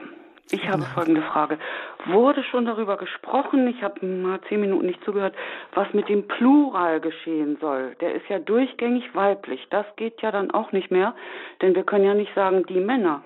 Ich 0.51 0.69
habe 0.69 0.83
ja. 0.83 0.89
folgende 0.89 1.23
Frage. 1.23 1.59
Wurde 2.07 2.45
schon 2.45 2.67
darüber 2.67 2.97
gesprochen, 2.97 3.67
ich 3.67 3.83
habe 3.83 4.07
mal 4.07 4.41
zehn 4.49 4.61
Minuten 4.61 4.87
nicht 4.87 5.03
zugehört, 5.05 5.35
was 5.75 5.93
mit 5.93 6.09
dem 6.09 6.29
Plural 6.29 7.01
geschehen 7.01 7.57
soll? 7.61 7.97
Der 8.01 8.15
ist 8.15 8.29
ja 8.29 8.39
durchgängig 8.39 9.15
weiblich. 9.15 9.67
Das 9.71 9.87
geht 9.97 10.23
ja 10.23 10.31
dann 10.31 10.53
auch 10.53 10.71
nicht 10.71 10.91
mehr, 10.91 11.17
denn 11.63 11.75
wir 11.75 11.83
können 11.83 12.05
ja 12.05 12.15
nicht 12.15 12.33
sagen, 12.35 12.65
die 12.69 12.79
Männer. 12.79 13.25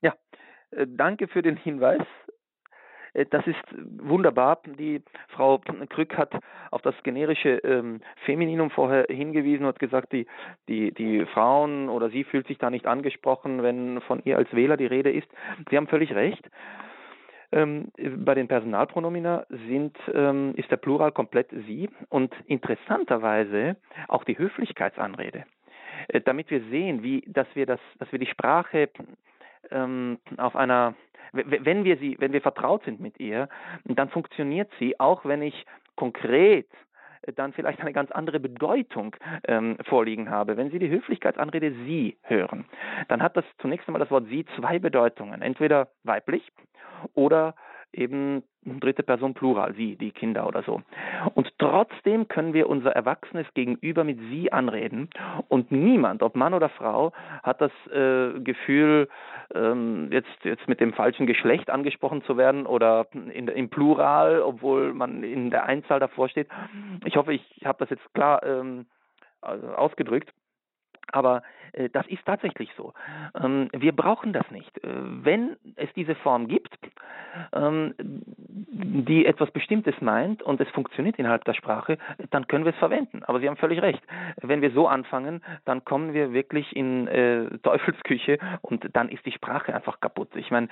Ja, 0.00 0.14
äh, 0.70 0.86
danke 0.88 1.28
für 1.28 1.42
den 1.42 1.56
Hinweis. 1.56 2.02
Äh, 3.14 3.26
das 3.26 3.46
ist 3.46 3.62
wunderbar. 3.98 4.60
Die 4.78 5.02
Frau 5.28 5.58
Krück 5.88 6.16
hat 6.16 6.32
auf 6.70 6.82
das 6.82 6.94
generische 7.02 7.58
ähm, 7.58 8.00
Femininum 8.24 8.70
vorher 8.70 9.06
hingewiesen 9.08 9.64
und 9.64 9.68
hat 9.68 9.78
gesagt, 9.78 10.12
die, 10.12 10.26
die, 10.68 10.92
die 10.92 11.26
Frauen 11.26 11.88
oder 11.88 12.10
sie 12.10 12.24
fühlt 12.24 12.46
sich 12.46 12.58
da 12.58 12.70
nicht 12.70 12.86
angesprochen, 12.86 13.62
wenn 13.62 14.00
von 14.02 14.22
ihr 14.24 14.36
als 14.36 14.52
Wähler 14.52 14.76
die 14.76 14.86
Rede 14.86 15.10
ist. 15.10 15.28
Sie 15.70 15.76
haben 15.76 15.88
völlig 15.88 16.14
recht. 16.14 16.48
Ähm, 17.54 17.92
bei 18.24 18.34
den 18.34 18.48
Personalpronomina 18.48 19.44
sind, 19.68 19.94
ähm, 20.14 20.54
ist 20.56 20.70
der 20.70 20.78
Plural 20.78 21.12
komplett 21.12 21.50
sie 21.50 21.90
und 22.08 22.34
interessanterweise 22.46 23.76
auch 24.08 24.24
die 24.24 24.38
Höflichkeitsanrede. 24.38 25.44
Äh, 26.08 26.22
damit 26.22 26.50
wir 26.50 26.62
sehen, 26.70 27.02
wie, 27.02 27.22
dass 27.26 27.46
wir 27.54 27.66
das, 27.66 27.80
dass 27.98 28.10
wir 28.10 28.18
die 28.18 28.26
Sprache 28.26 28.88
ähm, 29.70 30.18
auf 30.38 30.56
einer 30.56 30.94
wenn 31.32 31.84
wir 31.84 31.96
sie, 31.98 32.16
wenn 32.18 32.32
wir 32.32 32.40
vertraut 32.40 32.84
sind 32.84 33.00
mit 33.00 33.18
ihr, 33.20 33.48
dann 33.84 34.08
funktioniert 34.08 34.70
sie, 34.78 34.98
auch 35.00 35.24
wenn 35.24 35.42
ich 35.42 35.66
konkret 35.96 36.68
äh, 37.22 37.32
dann 37.32 37.52
vielleicht 37.52 37.80
eine 37.80 37.92
ganz 37.92 38.10
andere 38.10 38.40
Bedeutung 38.40 39.16
ähm, 39.44 39.76
vorliegen 39.88 40.30
habe. 40.30 40.56
Wenn 40.56 40.70
Sie 40.70 40.78
die 40.78 40.90
Höflichkeitsanrede 40.90 41.72
Sie 41.86 42.16
hören, 42.22 42.66
dann 43.08 43.22
hat 43.22 43.36
das 43.36 43.44
zunächst 43.58 43.88
einmal 43.88 44.00
das 44.00 44.10
Wort 44.10 44.26
Sie 44.28 44.44
zwei 44.56 44.78
Bedeutungen. 44.78 45.42
Entweder 45.42 45.88
weiblich 46.04 46.50
oder 47.14 47.54
eben 47.92 48.42
dritte 48.64 49.02
Person 49.02 49.34
Plural, 49.34 49.74
sie, 49.74 49.96
die 49.96 50.12
Kinder 50.12 50.46
oder 50.46 50.62
so. 50.62 50.82
Und 51.34 51.52
trotzdem 51.58 52.28
können 52.28 52.52
wir 52.54 52.68
unser 52.68 52.92
erwachsenes 52.92 53.46
Gegenüber 53.54 54.04
mit 54.04 54.18
sie 54.30 54.52
anreden 54.52 55.10
und 55.48 55.72
niemand, 55.72 56.22
ob 56.22 56.36
Mann 56.36 56.54
oder 56.54 56.68
Frau, 56.68 57.12
hat 57.42 57.60
das 57.60 57.72
äh, 57.92 58.38
Gefühl, 58.40 59.08
ähm, 59.54 60.08
jetzt, 60.12 60.44
jetzt 60.44 60.68
mit 60.68 60.80
dem 60.80 60.92
falschen 60.92 61.26
Geschlecht 61.26 61.70
angesprochen 61.70 62.22
zu 62.22 62.36
werden 62.36 62.66
oder 62.66 63.06
in, 63.12 63.48
im 63.48 63.68
Plural, 63.68 64.40
obwohl 64.42 64.92
man 64.94 65.22
in 65.22 65.50
der 65.50 65.64
Einzahl 65.64 66.00
davor 66.00 66.28
steht. 66.28 66.48
Ich 67.04 67.16
hoffe, 67.16 67.32
ich 67.32 67.44
habe 67.64 67.78
das 67.78 67.90
jetzt 67.90 68.14
klar 68.14 68.42
ähm, 68.44 68.86
ausgedrückt. 69.40 70.32
Aber 71.10 71.42
äh, 71.72 71.88
das 71.90 72.06
ist 72.06 72.24
tatsächlich 72.24 72.70
so. 72.76 72.92
Ähm, 73.40 73.68
wir 73.72 73.92
brauchen 73.92 74.32
das 74.32 74.50
nicht. 74.50 74.76
Äh, 74.84 74.88
wenn 74.88 75.56
es 75.76 75.92
diese 75.94 76.14
Form 76.14 76.48
gibt, 76.48 76.78
ähm, 77.52 77.94
die 77.98 79.26
etwas 79.26 79.50
Bestimmtes 79.50 79.94
meint 80.00 80.42
und 80.42 80.60
es 80.60 80.68
funktioniert 80.70 81.18
innerhalb 81.18 81.44
der 81.44 81.54
Sprache, 81.54 81.98
dann 82.30 82.46
können 82.46 82.64
wir 82.64 82.72
es 82.72 82.78
verwenden. 82.78 83.22
Aber 83.24 83.40
Sie 83.40 83.48
haben 83.48 83.56
völlig 83.56 83.80
recht. 83.80 84.02
Wenn 84.40 84.60
wir 84.60 84.70
so 84.72 84.86
anfangen, 84.86 85.42
dann 85.64 85.84
kommen 85.84 86.12
wir 86.12 86.32
wirklich 86.32 86.74
in 86.76 87.08
äh, 87.08 87.46
Teufelsküche 87.62 88.38
und 88.60 88.86
dann 88.92 89.08
ist 89.08 89.24
die 89.24 89.32
Sprache 89.32 89.74
einfach 89.74 90.00
kaputt. 90.00 90.28
Ich 90.36 90.50
meine, 90.50 90.68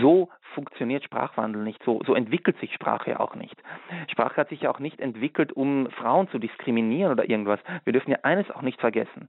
so 0.00 0.28
funktioniert 0.54 1.04
Sprachwandel 1.04 1.62
nicht, 1.62 1.82
so, 1.84 2.00
so 2.04 2.14
entwickelt 2.14 2.58
sich 2.58 2.72
Sprache 2.74 3.20
auch 3.20 3.34
nicht. 3.34 3.56
Sprache 4.10 4.36
hat 4.36 4.48
sich 4.48 4.62
ja 4.62 4.70
auch 4.70 4.78
nicht 4.78 5.00
entwickelt, 5.00 5.52
um 5.52 5.88
Frauen 5.90 6.28
zu 6.28 6.38
diskriminieren 6.38 7.12
oder 7.12 7.28
irgendwas. 7.28 7.60
Wir 7.84 7.92
dürfen 7.92 8.10
ja 8.10 8.18
eines 8.22 8.50
auch 8.50 8.62
nicht 8.62 8.80
vergessen. 8.80 9.28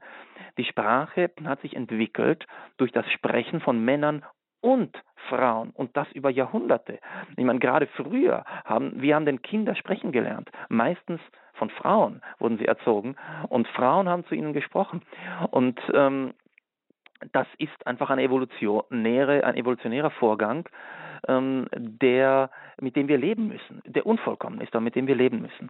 Die 0.57 0.65
Sprache 0.65 1.31
hat 1.45 1.61
sich 1.61 1.75
entwickelt 1.75 2.45
durch 2.77 2.91
das 2.91 3.09
Sprechen 3.11 3.61
von 3.61 3.83
Männern 3.83 4.25
und 4.61 4.95
Frauen 5.29 5.71
und 5.71 5.95
das 5.95 6.11
über 6.11 6.29
Jahrhunderte. 6.29 6.99
Ich 7.37 7.45
meine, 7.45 7.59
gerade 7.59 7.87
früher 7.87 8.43
haben 8.65 9.01
wir 9.01 9.15
haben 9.15 9.25
den 9.25 9.41
Kinder 9.41 9.75
sprechen 9.75 10.11
gelernt. 10.11 10.49
Meistens 10.69 11.21
von 11.53 11.69
Frauen 11.69 12.21
wurden 12.39 12.57
sie 12.57 12.65
erzogen 12.65 13.15
und 13.47 13.67
Frauen 13.69 14.09
haben 14.09 14.25
zu 14.25 14.35
ihnen 14.35 14.53
gesprochen. 14.53 15.01
Und 15.51 15.79
ähm, 15.93 16.33
das 17.31 17.47
ist 17.57 17.85
einfach 17.85 18.09
ein 18.09 18.19
evolutionäre, 18.19 19.43
ein 19.43 19.55
evolutionärer 19.55 20.09
Vorgang, 20.11 20.67
ähm, 21.27 21.67
der, 21.75 22.49
mit 22.79 22.95
dem 22.95 23.07
wir 23.07 23.17
leben 23.17 23.47
müssen, 23.49 23.81
der 23.85 24.05
unvollkommen 24.05 24.61
ist, 24.61 24.73
aber 24.73 24.81
mit 24.81 24.95
dem 24.95 25.07
wir 25.07 25.15
leben 25.15 25.41
müssen. 25.41 25.69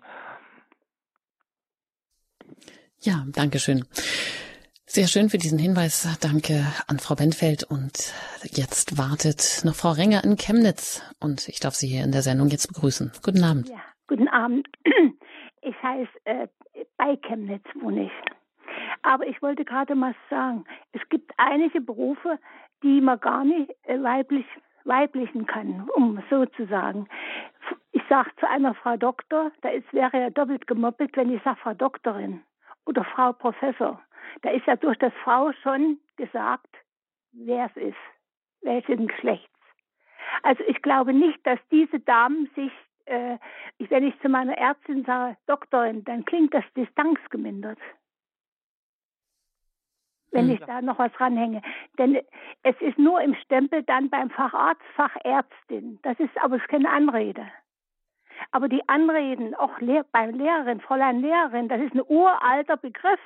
Ja, 3.02 3.24
danke 3.34 3.60
schön. 3.60 3.86
Sehr 4.86 5.08
schön 5.08 5.30
für 5.30 5.38
diesen 5.38 5.58
Hinweis. 5.58 6.20
Danke 6.20 6.66
an 6.88 7.00
Frau 7.00 7.16
Benfeld. 7.16 7.64
Und 7.64 8.14
jetzt 8.44 8.98
wartet 8.98 9.62
noch 9.64 9.76
Frau 9.76 9.92
Renger 9.92 10.26
in 10.26 10.36
Chemnitz. 10.36 11.02
Und 11.22 11.48
ich 11.48 11.62
darf 11.62 11.76
Sie 11.76 11.88
hier 11.88 12.04
in 12.04 12.12
der 12.12 12.24
Sendung 12.24 12.50
jetzt 12.50 12.68
begrüßen. 12.68 13.14
Guten 13.24 13.44
Abend. 13.44 13.70
Ja, 13.70 13.82
guten 14.08 14.28
Abend. 14.28 14.68
Ich 15.62 15.76
heiße, 15.84 16.10
äh, 16.24 16.48
bei 16.96 17.18
Chemnitz 17.18 17.66
wohne 17.82 18.06
ich. 18.06 18.12
Aber 19.02 19.28
ich 19.28 19.42
wollte 19.42 19.66
gerade 19.66 19.94
mal 19.94 20.16
sagen, 20.30 20.64
es 20.94 21.02
gibt 21.10 21.34
einige 21.36 21.82
Berufe, 21.82 22.40
die 22.82 23.02
man 23.02 23.20
gar 23.20 23.44
nicht 23.44 23.70
äh, 23.84 24.02
weiblich, 24.02 24.46
weiblichen 24.86 25.46
kann, 25.48 25.90
um 25.98 26.24
so 26.30 26.46
zu 26.46 26.66
sagen. 26.68 27.10
Ich 27.92 28.02
sage 28.08 28.32
zu 28.40 28.50
einer 28.50 28.74
Frau 28.74 28.96
Doktor, 28.96 29.52
da 29.62 29.70
ist, 29.70 29.92
wäre 29.92 30.18
ja 30.18 30.30
doppelt 30.30 30.66
gemoppelt, 30.66 31.18
wenn 31.18 31.30
ich 31.30 31.44
sage 31.44 31.60
Frau 31.62 31.74
Doktorin 31.74 32.42
oder 32.90 33.04
Frau 33.04 33.32
Professor. 33.34 34.02
Da 34.42 34.50
ist 34.50 34.66
ja 34.66 34.76
durch 34.76 34.98
das 34.98 35.14
Frau 35.24 35.52
schon 35.62 36.00
gesagt, 36.18 36.76
wer 37.32 37.66
es 37.68 37.82
ist, 37.82 38.04
welchen 38.62 39.08
Geschlechts. 39.08 39.48
Also 40.42 40.64
ich 40.68 40.82
glaube 40.82 41.14
nicht, 41.14 41.40
dass 41.46 41.60
diese 41.72 42.00
Damen 42.00 42.50
sich, 42.56 42.72
äh, 43.06 43.38
wenn 43.78 44.08
ich 44.08 44.20
zu 44.22 44.30
meiner 44.30 44.58
Ärztin 44.58 45.06
sage, 45.06 45.38
Doktorin, 45.46 46.04
dann 46.04 46.26
klingt 46.26 46.54
das 46.54 46.64
distanzgemindert. 46.76 47.80
Wenn 50.32 50.48
hm. 50.48 50.56
ich 50.56 50.60
da 50.62 50.82
noch 50.82 50.98
was 51.00 51.12
ranhänge. 51.20 51.62
Denn 51.98 52.20
es 52.64 52.76
ist 52.82 52.98
nur 52.98 53.22
im 53.22 53.36
Stempel 53.36 53.84
dann 53.84 54.10
beim 54.10 54.32
Facharzt, 54.32 54.82
Fachärztin. 54.96 56.00
Das 56.02 56.20
ist 56.20 56.36
aber 56.42 56.58
keine 56.60 56.90
Anrede. 56.90 57.48
Aber 58.52 58.70
die 58.70 58.88
Anreden, 58.88 59.56
auch 59.56 59.80
Lehr 59.80 60.06
beim 60.12 60.32
Lehrerin, 60.32 60.82
Fräulein 60.82 61.22
Lehrerin, 61.22 61.68
das 61.68 61.82
ist 61.82 61.94
ein 61.94 62.04
uralter 62.08 62.78
Begriff 62.78 63.20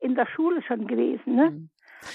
in 0.00 0.14
der 0.14 0.26
Schule 0.26 0.62
schon 0.62 0.86
gewesen. 0.86 1.34
Ne? 1.34 1.50
Mhm. 1.50 1.70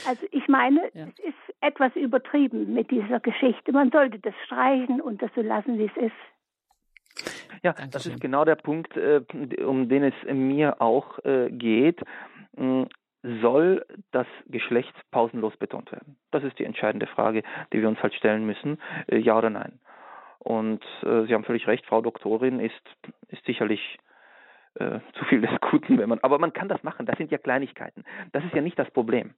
Also 0.07 0.25
ich 0.31 0.47
meine, 0.47 0.89
ja. 0.93 1.05
es 1.05 1.19
ist 1.19 1.55
etwas 1.61 1.95
übertrieben 1.95 2.73
mit 2.73 2.91
dieser 2.91 3.19
Geschichte. 3.19 3.71
Man 3.71 3.91
sollte 3.91 4.19
das 4.19 4.33
streichen 4.45 5.01
und 5.01 5.21
das 5.21 5.31
so 5.35 5.41
lassen, 5.41 5.77
wie 5.77 5.85
es 5.85 5.97
ist. 5.97 7.25
Ja, 7.63 7.71
Dankeschön. 7.71 7.91
das 7.91 8.05
ist 8.07 8.21
genau 8.21 8.45
der 8.45 8.55
Punkt, 8.55 8.95
äh, 8.97 9.21
um 9.63 9.87
den 9.89 10.03
es 10.03 10.13
mir 10.27 10.81
auch 10.81 11.19
äh, 11.23 11.49
geht. 11.51 12.01
Hm, 12.57 12.87
soll 13.41 13.85
das 14.11 14.27
Geschlecht 14.47 14.93
pausenlos 15.11 15.57
betont 15.57 15.91
werden? 15.91 16.15
Das 16.31 16.43
ist 16.43 16.59
die 16.59 16.65
entscheidende 16.65 17.07
Frage, 17.07 17.41
die 17.73 17.81
wir 17.81 17.87
uns 17.87 18.01
halt 18.03 18.13
stellen 18.13 18.45
müssen. 18.45 18.79
Äh, 19.07 19.17
ja 19.17 19.37
oder 19.37 19.49
nein? 19.49 19.79
Und 20.45 20.83
Sie 21.01 21.33
haben 21.33 21.43
völlig 21.43 21.65
recht, 21.65 21.87
Frau 21.87 22.01
Doktorin 22.01 22.59
ist, 22.59 22.79
ist 23.29 23.43
sicherlich 23.45 23.97
äh, 24.75 24.99
zu 25.13 25.25
viel 25.25 25.41
des 25.41 25.49
Guten, 25.71 25.97
wenn 25.97 26.09
man, 26.09 26.19
aber 26.19 26.37
man 26.37 26.53
kann 26.53 26.67
das 26.67 26.83
machen, 26.83 27.05
das 27.05 27.17
sind 27.17 27.31
ja 27.31 27.37
Kleinigkeiten. 27.37 28.03
Das 28.31 28.43
ist 28.43 28.53
ja 28.53 28.61
nicht 28.61 28.77
das 28.77 28.89
Problem. 28.91 29.33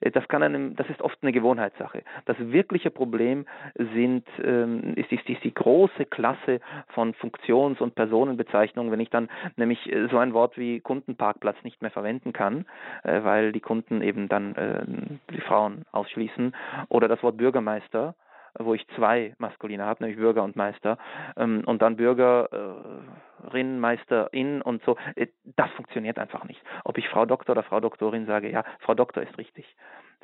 Äh, 0.00 0.10
das 0.10 0.26
kann 0.28 0.42
einem, 0.42 0.76
das 0.76 0.88
ist 0.90 1.00
oft 1.00 1.18
eine 1.22 1.32
Gewohnheitssache. 1.32 2.02
Das 2.26 2.36
wirkliche 2.38 2.90
Problem 2.90 3.46
sind, 3.74 4.26
ähm, 4.42 4.94
ist, 4.96 5.10
ist, 5.10 5.28
ist 5.28 5.44
die 5.44 5.54
große 5.54 6.04
Klasse 6.06 6.60
von 6.88 7.14
Funktions- 7.14 7.80
und 7.80 7.94
Personenbezeichnungen, 7.94 8.92
wenn 8.92 9.00
ich 9.00 9.10
dann 9.10 9.28
nämlich 9.56 9.90
äh, 9.90 10.08
so 10.08 10.18
ein 10.18 10.34
Wort 10.34 10.58
wie 10.58 10.80
Kundenparkplatz 10.80 11.56
nicht 11.62 11.80
mehr 11.82 11.90
verwenden 11.90 12.32
kann, 12.32 12.66
äh, 13.02 13.22
weil 13.24 13.52
die 13.52 13.60
Kunden 13.60 14.02
eben 14.02 14.28
dann 14.28 14.54
äh, 14.56 14.84
die 15.32 15.40
Frauen 15.40 15.84
ausschließen, 15.92 16.54
oder 16.88 17.08
das 17.08 17.22
Wort 17.22 17.36
Bürgermeister, 17.36 18.14
wo 18.58 18.74
ich 18.74 18.86
zwei 18.96 19.34
Maskuline 19.38 19.84
habe, 19.84 20.02
nämlich 20.02 20.18
Bürger 20.18 20.42
und 20.42 20.56
Meister, 20.56 20.98
ähm, 21.36 21.62
und 21.66 21.82
dann 21.82 21.96
Bürgerin, 21.96 23.80
Meisterin 23.80 24.62
und 24.62 24.82
so. 24.84 24.96
Äh, 25.14 25.28
das 25.56 25.70
funktioniert 25.72 26.18
einfach 26.18 26.44
nicht. 26.44 26.60
Ob 26.84 26.98
ich 26.98 27.08
Frau 27.08 27.26
Doktor 27.26 27.52
oder 27.52 27.62
Frau 27.62 27.80
Doktorin 27.80 28.26
sage, 28.26 28.50
ja, 28.50 28.64
Frau 28.80 28.94
Doktor 28.94 29.22
ist 29.22 29.36
richtig. 29.38 29.64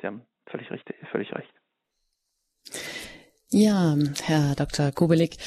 Sie 0.01 0.07
haben 0.07 0.21
völlig, 0.45 0.69
richtig, 0.71 0.95
völlig 1.11 1.33
recht. 1.33 1.53
Ja, 3.51 3.95
Herr 4.25 4.53
Dr. 4.55 4.91
Kubelik, 4.91 5.37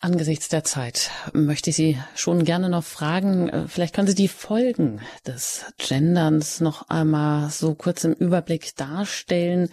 Angesichts 0.00 0.48
der 0.48 0.62
Zeit 0.62 1.10
möchte 1.32 1.70
ich 1.70 1.76
Sie 1.76 1.98
schon 2.14 2.44
gerne 2.44 2.68
noch 2.68 2.84
fragen, 2.84 3.48
äh, 3.48 3.66
vielleicht 3.66 3.96
können 3.96 4.06
Sie 4.06 4.14
die 4.14 4.28
Folgen 4.28 5.00
des 5.26 5.72
Genderns 5.76 6.60
noch 6.60 6.88
einmal 6.88 7.50
so 7.50 7.74
kurz 7.74 8.04
im 8.04 8.12
Überblick 8.12 8.76
darstellen. 8.76 9.70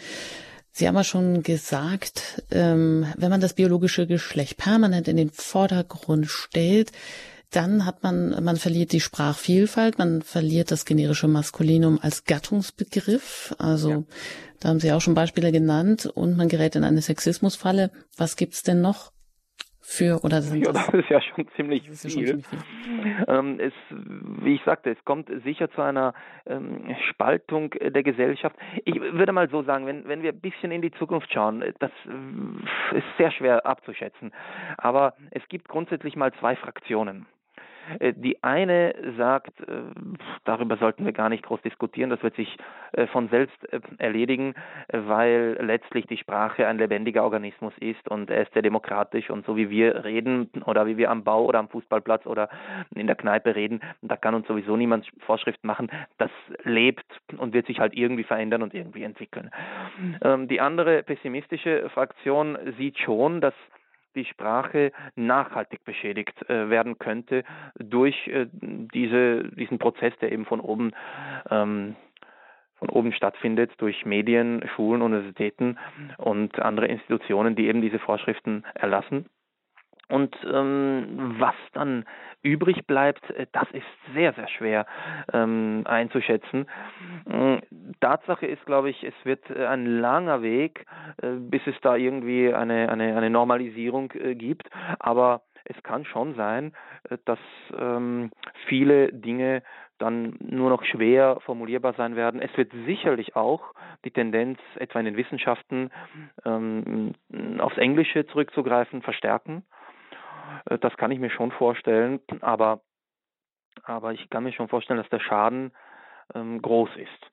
Sie 0.78 0.90
haben 0.90 0.96
ja 0.96 1.06
schon 1.06 1.42
gesagt, 1.42 2.44
ähm, 2.52 3.06
wenn 3.16 3.30
man 3.30 3.40
das 3.40 3.54
biologische 3.54 4.08
Geschlecht 4.08 4.58
permanent 4.58 5.08
in 5.08 5.16
den 5.16 5.32
Vordergrund 5.32 6.28
stellt, 6.30 6.92
dann 7.50 7.86
hat 7.86 8.04
man, 8.04 8.44
man 8.44 8.58
verliert 8.58 8.92
die 8.92 9.00
Sprachvielfalt, 9.00 9.98
man 9.98 10.22
verliert 10.22 10.72
das 10.72 10.84
generische 10.84 11.30
Maskulinum 11.30 11.98
als 12.02 12.26
Gattungsbegriff. 12.26 13.56
Also 13.58 13.90
ja. 13.90 14.04
da 14.60 14.68
haben 14.68 14.82
Sie 14.82 14.92
auch 14.92 15.00
schon 15.00 15.14
Beispiele 15.14 15.54
genannt 15.54 16.08
und 16.08 16.36
man 16.36 16.50
gerät 16.50 16.76
in 16.76 16.84
eine 16.84 17.02
Sexismusfalle. 17.02 17.90
Was 18.18 18.36
gibt's 18.36 18.62
denn 18.62 18.82
noch? 18.82 19.14
Für 19.88 20.20
oder 20.24 20.42
sind 20.42 20.66
ja, 20.66 20.72
das, 20.72 20.88
das 20.88 20.96
ist 20.96 21.10
ja 21.10 21.22
schon 21.22 21.48
ziemlich 21.56 21.84
viel. 21.84 21.96
Schon 21.96 22.10
ziemlich 22.10 22.48
viel. 22.48 23.26
Ähm, 23.28 23.60
es, 23.60 23.74
wie 23.90 24.56
ich 24.56 24.62
sagte, 24.64 24.90
es 24.90 25.06
kommt 25.06 25.30
sicher 25.44 25.70
zu 25.72 25.82
einer 25.82 26.14
ähm, 26.48 26.96
Spaltung 27.10 27.70
der 27.70 28.04
Gesellschaft. 28.04 28.56
Ich 28.84 28.96
würde 29.00 29.32
mal 29.32 29.48
so 29.50 29.62
sagen, 29.64 29.86
wenn, 29.86 30.08
wenn 30.08 30.24
wir 30.24 30.32
ein 30.32 30.40
bisschen 30.40 30.72
in 30.72 30.82
die 30.82 30.92
Zukunft 30.92 31.32
schauen, 31.32 31.64
das 31.80 31.92
äh, 32.06 32.98
ist 32.98 33.06
sehr 33.18 33.32
schwer 33.32 33.66
abzuschätzen. 33.66 34.34
Aber 34.78 35.14
es 35.32 35.48
gibt 35.50 35.68
grundsätzlich 35.68 36.16
mal 36.16 36.34
zwei 36.40 36.56
Fraktionen. 36.56 37.28
Äh, 38.00 38.14
die 38.14 38.44
eine 38.44 38.96
sagt, 39.18 39.60
äh, 39.62 39.82
darüber 40.44 40.78
sollten 40.78 41.06
wir 41.06 41.14
gar 41.14 41.30
nicht 41.30 41.44
groß 41.44 41.62
diskutieren, 41.62 42.10
das 42.10 42.24
wird 42.24 42.36
sich 42.36 42.58
äh, 42.94 43.08
von 43.08 43.30
selbst 43.30 43.56
erledigen, 43.98 44.54
weil 44.92 45.58
letztlich 45.62 46.06
die 46.08 46.18
Sprache 46.18 46.68
ein 46.68 46.78
lebendiger 46.78 47.24
Organismus 47.24 47.74
ist 47.80 48.08
und 48.10 48.30
er 48.30 48.44
ist 48.44 48.54
sehr 48.54 48.62
demokratisch 48.62 49.30
und 49.30 49.46
so 49.46 49.56
wie 49.56 49.70
wir 49.70 50.04
reden 50.04 50.50
oder 50.66 50.86
wie 50.86 50.98
wir 50.98 51.12
am 51.12 51.24
Bau 51.24 51.46
oder 51.46 51.60
am 51.60 51.70
Fußballplatz 51.70 52.26
oder 52.26 52.50
in 52.94 53.08
der 53.08 53.16
Kneipe 53.16 53.56
reden, 53.56 53.82
da 54.02 54.16
kann 54.16 54.36
uns 54.36 54.48
sowieso 54.48 54.76
niemand 54.78 55.10
Vorschriften 55.20 55.68
machen. 55.68 55.90
Das 56.18 56.32
lebt 56.64 57.06
und 57.38 57.54
wird 57.54 57.68
sich 57.68 57.80
halt 57.80 57.94
irgendwie 57.94 58.24
verändern 58.24 58.64
und 58.64 58.74
irgendwie 58.74 59.04
entwickeln. 59.04 59.52
Ähm, 60.22 60.48
die 60.48 60.62
andere 60.62 61.04
pessimistische 61.04 61.90
Fraktion 61.90 62.58
sieht 62.78 62.98
schon, 63.00 63.42
dass 63.42 63.54
die 64.16 64.26
Sprache 64.26 64.92
nachhaltig 65.16 65.84
beschädigt 65.84 66.50
äh, 66.50 66.70
werden 66.70 66.98
könnte 66.98 67.44
durch 67.78 68.28
äh, 68.28 68.48
diese, 68.52 69.44
diesen 69.50 69.78
Prozess, 69.80 70.14
der 70.22 70.32
eben 70.32 70.46
von 70.46 70.60
oben 70.60 70.92
ähm, 71.50 71.96
von 72.78 72.90
oben 72.90 73.14
stattfindet 73.14 73.72
durch 73.78 74.06
Medien, 74.06 74.62
Schulen, 74.76 75.02
Universitäten 75.02 75.78
und 76.18 76.60
andere 76.60 76.88
Institutionen, 76.88 77.56
die 77.56 77.68
eben 77.68 77.82
diese 77.82 78.00
Vorschriften 78.00 78.66
erlassen. 78.74 79.28
Und 80.08 80.36
ähm, 80.52 81.36
was 81.40 81.56
dann 81.74 82.06
übrig 82.44 82.86
bleibt, 82.86 83.30
äh, 83.32 83.48
das 83.52 83.70
ist 83.72 83.86
sehr, 84.14 84.34
sehr 84.34 84.48
schwer 84.48 84.86
ähm, 85.34 85.84
einzuschätzen. 85.86 86.68
Ähm, 87.30 87.62
Tatsache 88.00 88.46
ist, 88.46 88.66
glaube 88.66 88.90
ich, 88.90 89.04
es 89.04 89.14
wird 89.24 89.50
äh, 89.50 89.66
ein 89.66 89.86
langer 89.86 90.42
Weg, 90.42 90.86
äh, 91.22 91.32
bis 91.32 91.62
es 91.66 91.76
da 91.82 91.96
irgendwie 91.96 92.54
eine, 92.54 92.90
eine, 92.90 93.16
eine 93.18 93.30
Normalisierung 93.30 94.12
äh, 94.14 94.36
gibt. 94.36 94.70
Aber 95.00 95.42
es 95.66 95.82
kann 95.84 96.06
schon 96.06 96.36
sein, 96.36 96.74
äh, 97.10 97.18
dass 97.26 97.40
ähm, 97.78 98.32
viele 98.68 99.12
Dinge 99.12 99.64
dann 99.98 100.38
nur 100.40 100.70
noch 100.70 100.84
schwer 100.84 101.38
formulierbar 101.46 101.94
sein 101.94 102.16
werden. 102.16 102.42
Es 102.42 102.56
wird 102.58 102.72
sicherlich 102.86 103.36
auch 103.36 103.74
die 104.04 104.12
Tendenz, 104.12 104.60
etwa 104.76 105.00
in 105.00 105.06
den 105.06 105.18
Wissenschaften, 105.18 105.90
ähm, 106.44 107.14
aufs 107.60 107.78
Englische 107.78 108.26
zurückzugreifen, 108.28 109.02
verstärken. 109.02 109.64
Äh, 110.66 110.78
das 110.80 110.96
kann 110.98 111.12
ich 111.12 111.20
mir 111.20 111.30
schon 111.30 111.52
vorstellen, 111.52 112.20
aber, 112.42 112.82
aber 113.84 114.14
ich 114.14 114.30
kann 114.30 114.44
mir 114.44 114.54
schon 114.54 114.70
vorstellen, 114.70 115.00
dass 115.00 115.10
der 115.10 115.20
Schaden 115.20 115.72
ähm, 116.34 116.62
groß 116.62 116.90
ist, 116.98 117.32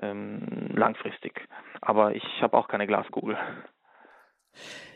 ähm, 0.00 0.70
langfristig. 0.74 1.48
Aber 1.80 2.14
ich 2.14 2.24
habe 2.42 2.56
auch 2.56 2.68
keine 2.68 2.86
Glaskugel. 2.86 3.36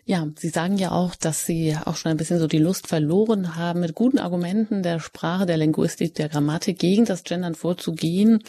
Ja, 0.07 0.27
Sie 0.37 0.49
sagen 0.49 0.77
ja 0.77 0.91
auch, 0.91 1.15
dass 1.15 1.47
Sie 1.47 1.75
auch 1.87 1.97
schon 1.97 2.11
ein 2.11 2.19
bisschen 2.19 2.39
so 2.39 2.47
die 2.47 2.59
Lust 2.59 2.89
verloren 2.89 3.57
haben, 3.57 3.81
mit 3.81 3.95
guten 3.95 4.19
Argumenten 4.19 4.83
der 4.83 4.99
Sprache, 4.99 5.47
der 5.47 5.57
Linguistik, 5.57 6.15
der 6.15 6.29
Grammatik 6.29 6.79
gegen 6.79 7.07
das 7.07 7.25
Gendern 7.25 7.55
vorzugehen 7.55 8.43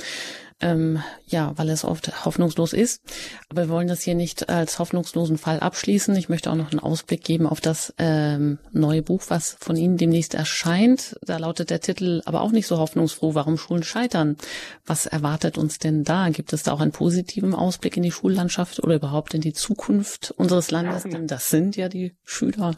ähm, 0.61 1.01
ja, 1.25 1.51
weil 1.57 1.69
es 1.69 1.83
oft 1.83 2.25
hoffnungslos 2.25 2.73
ist. 2.73 3.01
Aber 3.49 3.63
wir 3.63 3.69
wollen 3.69 3.87
das 3.87 4.01
hier 4.01 4.15
nicht 4.15 4.49
als 4.49 4.79
hoffnungslosen 4.79 5.37
Fall 5.37 5.59
abschließen. 5.59 6.15
Ich 6.15 6.29
möchte 6.29 6.49
auch 6.49 6.55
noch 6.55 6.71
einen 6.71 6.79
Ausblick 6.79 7.23
geben 7.23 7.45
auf 7.45 7.59
das 7.59 7.93
ähm, 7.97 8.59
neue 8.71 9.01
Buch, 9.01 9.23
was 9.27 9.57
von 9.59 9.75
Ihnen 9.75 9.97
demnächst 9.97 10.33
erscheint. 10.33 11.17
Da 11.21 11.37
lautet 11.37 11.69
der 11.69 11.81
Titel 11.81 12.21
aber 12.25 12.41
auch 12.41 12.51
nicht 12.51 12.67
so 12.67 12.77
hoffnungsfroh, 12.77 13.35
warum 13.35 13.57
Schulen 13.57 13.83
scheitern. 13.83 14.37
Was 14.85 15.05
erwartet 15.05 15.57
uns 15.57 15.77
denn 15.77 16.03
da? 16.03 16.29
Gibt 16.29 16.53
es 16.53 16.63
da 16.63 16.71
auch 16.71 16.81
einen 16.81 16.91
positiven 16.91 17.53
Ausblick 17.53 17.97
in 17.97 18.03
die 18.03 18.11
Schullandschaft 18.11 18.81
oder 18.81 18.95
überhaupt 18.95 19.33
in 19.33 19.41
die 19.41 19.53
Zukunft 19.53 20.31
unseres 20.31 20.71
Landes? 20.71 21.03
Denn 21.11 21.27
das 21.27 21.49
sind 21.49 21.75
ja 21.75 21.89
die 21.89 22.15
Schüler. 22.23 22.77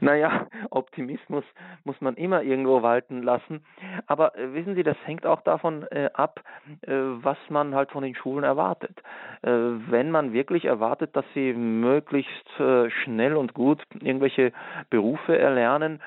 Naja, 0.00 0.46
Optimismus 0.70 1.44
muss 1.84 2.00
man 2.00 2.14
immer 2.14 2.42
irgendwo 2.42 2.82
walten 2.82 3.22
lassen. 3.22 3.64
Aber 4.06 4.36
äh, 4.36 4.54
wissen 4.54 4.74
Sie, 4.74 4.82
das 4.82 4.96
hängt 5.04 5.26
auch 5.26 5.42
davon 5.42 5.84
äh, 5.90 6.10
ab, 6.14 6.40
äh, 6.82 6.92
was 6.92 7.38
man 7.48 7.74
halt 7.74 7.90
von 7.90 8.02
den 8.02 8.14
Schulen 8.14 8.44
erwartet. 8.44 9.02
Äh, 9.42 9.50
wenn 9.50 10.10
man 10.10 10.32
wirklich 10.32 10.64
erwartet, 10.64 11.14
dass 11.16 11.24
sie 11.34 11.52
möglichst 11.52 12.60
äh, 12.60 12.90
schnell 12.90 13.36
und 13.36 13.54
gut 13.54 13.82
irgendwelche 14.00 14.52
Berufe 14.90 15.38
erlernen, 15.38 16.00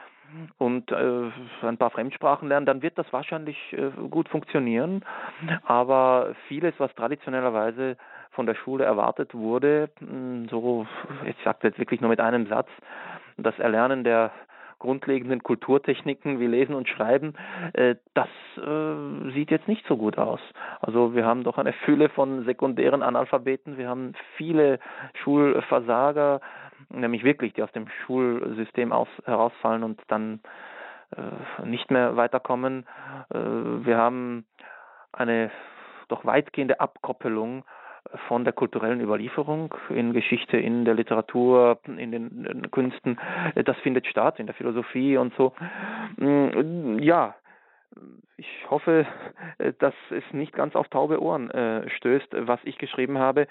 und 0.57 0.91
äh, 0.91 1.31
ein 1.61 1.77
paar 1.77 1.91
Fremdsprachen 1.91 2.49
lernen, 2.49 2.65
dann 2.65 2.81
wird 2.81 2.97
das 2.97 3.11
wahrscheinlich 3.13 3.57
äh, 3.73 3.89
gut 4.09 4.27
funktionieren. 4.27 5.03
Aber 5.63 6.35
vieles, 6.47 6.73
was 6.77 6.93
traditionellerweise 6.95 7.97
von 8.31 8.45
der 8.45 8.55
Schule 8.55 8.83
erwartet 8.83 9.33
wurde, 9.33 9.89
so, 10.49 10.85
ich 11.25 11.35
sage 11.43 11.59
jetzt 11.63 11.79
wirklich 11.79 12.01
nur 12.01 12.09
mit 12.09 12.19
einem 12.19 12.47
Satz, 12.47 12.67
das 13.37 13.57
Erlernen 13.59 14.03
der 14.03 14.31
grundlegenden 14.79 15.41
Kulturtechniken 15.41 16.39
wie 16.39 16.47
Lesen 16.47 16.75
und 16.75 16.89
Schreiben, 16.89 17.33
äh, 17.73 17.95
das 18.13 18.27
äh, 18.57 19.31
sieht 19.33 19.51
jetzt 19.51 19.67
nicht 19.67 19.85
so 19.87 19.97
gut 19.97 20.17
aus. 20.17 20.41
Also 20.81 21.15
wir 21.15 21.25
haben 21.25 21.43
doch 21.43 21.57
eine 21.57 21.73
Fülle 21.73 22.09
von 22.09 22.45
sekundären 22.45 23.01
Analphabeten, 23.01 23.77
wir 23.77 23.87
haben 23.87 24.13
viele 24.37 24.79
Schulversager, 25.23 26.41
nämlich 26.89 27.23
wirklich, 27.23 27.53
die 27.53 27.63
aus 27.63 27.71
dem 27.71 27.87
Schulsystem 28.05 28.91
aus, 28.91 29.07
herausfallen 29.25 29.83
und 29.83 30.01
dann 30.07 30.41
äh, 31.15 31.65
nicht 31.65 31.89
mehr 31.89 32.15
weiterkommen. 32.15 32.85
Wir 33.29 33.97
haben 33.97 34.45
eine 35.13 35.49
doch 36.09 36.25
weitgehende 36.25 36.79
Abkoppelung 36.79 37.63
von 38.27 38.43
der 38.43 38.53
kulturellen 38.53 39.01
Überlieferung 39.01 39.73
in 39.89 40.13
Geschichte, 40.13 40.57
in 40.57 40.85
der 40.85 40.93
Literatur, 40.93 41.79
in 41.85 42.11
den, 42.11 42.71
Künsten. 42.71 43.19
Das 43.55 43.77
findet 43.77 44.07
statt, 44.07 44.39
in 44.39 44.45
der 44.45 44.55
Philosophie 44.55 45.17
und 45.17 45.33
so. 45.35 45.53
Mm, 46.17 46.99
ja, 46.99 47.35
ich 48.37 48.69
hoffe, 48.69 49.05
dass 49.79 49.93
es 50.09 50.23
nicht 50.33 50.53
ganz 50.53 50.75
auf 50.75 50.89
taube 50.89 51.21
Ohren 51.21 51.49
äh, 51.51 51.89
stößt, 51.89 52.35
was 52.39 52.59
ich 52.63 52.77
geschrieben 52.77 53.17
habe. 53.17 53.47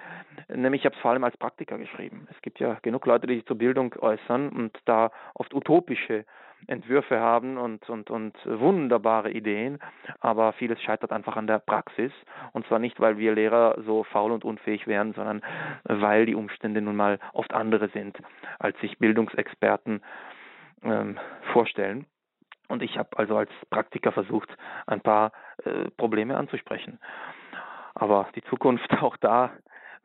Nämlich, 0.55 0.83
ich 0.83 0.87
habe 0.87 0.95
es 0.95 1.01
vor 1.01 1.13
allem 1.13 1.25
als 1.25 1.37
Praktiker 1.37 1.79
geschrieben. 1.79 2.29
Es 2.31 2.41
gibt 2.43 2.61
ja 2.61 2.79
genug 2.83 3.07
Leute, 3.07 3.27
die 3.27 3.37
sich 3.37 3.47
zur 3.47 3.57
Bildung 3.57 3.95
äußern 3.99 4.51
und 4.51 4.79
da 4.85 5.11
oft 5.35 5.55
utopische 5.55 6.27
Entwürfe 6.67 7.21
haben 7.21 7.59
und, 7.59 7.89
und, 7.89 8.11
und 8.11 8.35
wunderbare 8.45 9.31
Ideen, 9.31 9.79
aber 10.21 10.53
vieles 10.53 10.81
scheitert 10.83 11.13
einfach 11.13 11.37
an 11.37 11.47
der 11.47 11.59
Praxis. 11.59 12.13
Und 12.53 12.67
zwar 12.67 12.79
nicht, 12.79 13.01
weil 13.01 13.19
wir 13.19 13.35
Lehrer 13.35 13.77
so 13.85 14.05
faul 14.05 14.33
und 14.33 14.45
unfähig 14.45 14.87
wären, 14.87 15.13
sondern 15.15 15.43
weil 15.85 16.27
die 16.27 16.35
Umstände 16.35 16.81
nun 16.81 16.97
mal 16.97 17.19
oft 17.33 17.53
andere 17.53 17.89
sind, 17.89 18.19
als 18.59 18.79
sich 18.81 18.99
Bildungsexperten 18.99 20.03
ähm, 20.83 21.19
vorstellen. 21.53 22.07
Und 22.69 22.83
ich 22.83 22.99
habe 22.99 23.11
also 23.19 23.37
als 23.37 23.51
Praktiker 23.71 24.13
versucht, 24.13 24.49
ein 24.87 25.01
paar 25.01 25.33
äh, 25.65 25.91
Probleme 25.97 26.37
anzusprechen. 26.37 26.99
Aber 27.95 28.29
die 28.35 28.43
Zukunft, 28.45 28.91
auch 29.03 29.17
da 29.17 29.53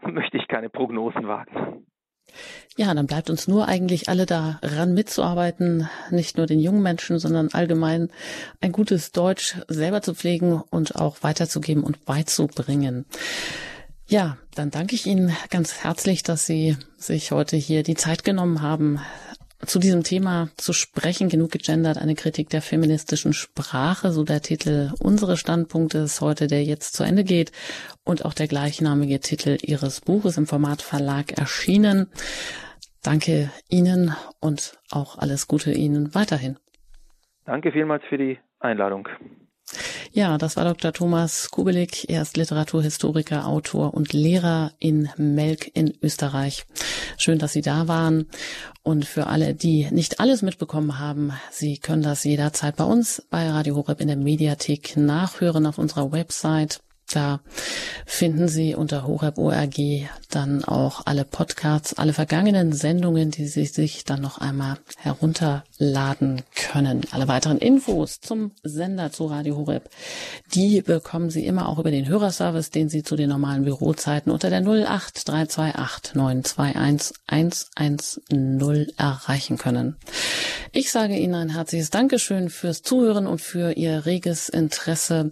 möchte 0.02 0.38
ich 0.38 0.48
keine 0.48 0.70
Prognosen 0.70 1.28
wagen. 1.28 1.86
Ja, 2.78 2.94
dann 2.94 3.08
bleibt 3.08 3.30
uns 3.30 3.48
nur 3.48 3.68
eigentlich 3.68 4.08
alle 4.08 4.26
daran 4.26 4.94
mitzuarbeiten, 4.94 5.90
nicht 6.12 6.38
nur 6.38 6.46
den 6.46 6.60
jungen 6.60 6.82
Menschen, 6.82 7.20
sondern 7.20 7.50
allgemein 7.50 8.10
ein 8.62 8.72
gutes 8.72 9.12
Deutsch 9.12 9.58
selber 9.68 10.02
zu 10.02 10.16
pflegen 10.16 10.62
und 10.70 10.96
auch 10.96 11.18
weiterzugeben 11.22 11.84
und 11.84 12.06
beizubringen. 12.06 13.06
Ja, 14.08 14.38
dann 14.56 14.72
danke 14.72 14.96
ich 14.96 15.06
Ihnen 15.06 15.36
ganz 15.50 15.84
herzlich, 15.84 16.24
dass 16.24 16.46
Sie 16.46 16.78
sich 16.98 17.32
heute 17.32 17.58
hier 17.58 17.84
die 17.84 17.96
Zeit 17.96 18.24
genommen 18.24 18.62
haben, 18.62 19.00
zu 19.66 19.80
diesem 19.80 20.04
Thema 20.04 20.50
zu 20.58 20.74
sprechen, 20.74 21.30
genug 21.30 21.52
gegendert, 21.52 21.98
eine 21.98 22.16
Kritik 22.16 22.50
der 22.50 22.62
feministischen 22.62 23.34
Sprache, 23.34 24.12
so 24.12 24.24
der 24.24 24.42
Titel 24.42 24.92
Unsere 25.00 25.38
Standpunkte 25.38 26.00
ist 26.00 26.22
heute, 26.22 26.48
der 26.48 26.64
jetzt 26.64 26.94
zu 26.96 27.04
Ende 27.04 27.24
geht 27.24 27.52
und 28.04 28.26
auch 28.26 28.34
der 28.34 28.48
gleichnamige 28.48 29.20
Titel 29.20 29.58
Ihres 29.62 30.02
Buches 30.02 30.38
im 30.38 30.48
Format 30.48 30.82
Verlag 30.82 31.38
erschienen. 31.38 32.08
Danke 33.04 33.52
Ihnen 33.70 34.16
und 34.40 34.80
auch 34.92 35.18
alles 35.18 35.48
Gute 35.48 35.72
Ihnen 35.72 36.16
weiterhin. 36.16 36.58
Danke 37.46 37.72
vielmals 37.72 38.04
für 38.08 38.18
die 38.18 38.40
Einladung. 38.60 39.08
Ja, 40.12 40.38
das 40.38 40.56
war 40.56 40.66
Dr. 40.66 40.94
Thomas 40.94 41.52
Kubelik. 41.52 42.10
Er 42.10 42.22
ist 42.22 42.38
Literaturhistoriker, 42.38 43.46
Autor 43.46 43.94
und 43.94 44.14
Lehrer 44.14 44.74
in 44.80 45.10
Melk 45.18 45.70
in 45.76 45.94
Österreich. 46.02 46.66
Schön, 47.18 47.40
dass 47.40 47.54
Sie 47.54 47.62
da 47.62 47.88
waren. 47.88 48.28
Und 48.84 49.06
für 49.06 49.28
alle, 49.28 49.54
die 49.54 49.88
nicht 49.92 50.20
alles 50.20 50.42
mitbekommen 50.42 51.00
haben, 51.00 51.34
Sie 51.52 51.78
können 51.78 52.02
das 52.02 52.24
jederzeit 52.24 52.76
bei 52.76 52.84
uns 52.84 53.24
bei 53.30 53.50
Radio 53.50 53.76
Horeb 53.76 54.02
in 54.02 54.08
der 54.08 54.18
Mediathek 54.18 54.98
nachhören 54.98 55.66
auf 55.66 55.78
unserer 55.78 56.12
Website 56.12 56.82
da 57.14 57.42
finden 58.06 58.48
Sie 58.48 58.76
unter 58.76 59.06
horeb.org 59.08 59.76
dann 60.30 60.64
auch 60.64 61.02
alle 61.06 61.26
Podcasts, 61.26 61.96
alle 61.96 62.14
vergangenen 62.14 62.72
Sendungen, 62.72 63.32
die 63.32 63.48
Sie 63.48 63.66
sich 63.66 64.04
dann 64.04 64.22
noch 64.22 64.38
einmal 64.38 64.78
herunterladen 65.80 66.42
können. 66.56 67.02
Alle 67.12 67.28
weiteren 67.28 67.58
Infos 67.58 68.20
zum 68.20 68.52
Sender 68.64 69.12
zu 69.12 69.26
Radio 69.26 69.58
Horeb, 69.58 69.90
die 70.54 70.82
bekommen 70.82 71.30
Sie 71.30 71.46
immer 71.46 71.68
auch 71.70 71.80
über 71.80 71.92
den 71.92 72.08
Hörerservice, 72.08 72.70
den 72.70 72.90
Sie 72.90 73.04
zu 73.04 73.16
den 73.16 73.30
normalen 73.30 73.64
Bürozeiten 73.64 74.32
unter 74.32 74.50
der 74.50 74.60
08328 74.60 76.16
921 76.16 77.18
110 77.76 78.94
erreichen 78.98 79.58
können. 79.58 79.96
Ich 80.72 80.92
sage 80.92 81.18
Ihnen 81.18 81.36
ein 81.36 81.50
herzliches 81.50 81.90
Dankeschön 81.90 82.50
fürs 82.50 82.84
Zuhören 82.84 83.26
und 83.26 83.42
für 83.42 83.72
Ihr 83.72 84.06
reges 84.06 84.50
Interesse. 84.50 85.32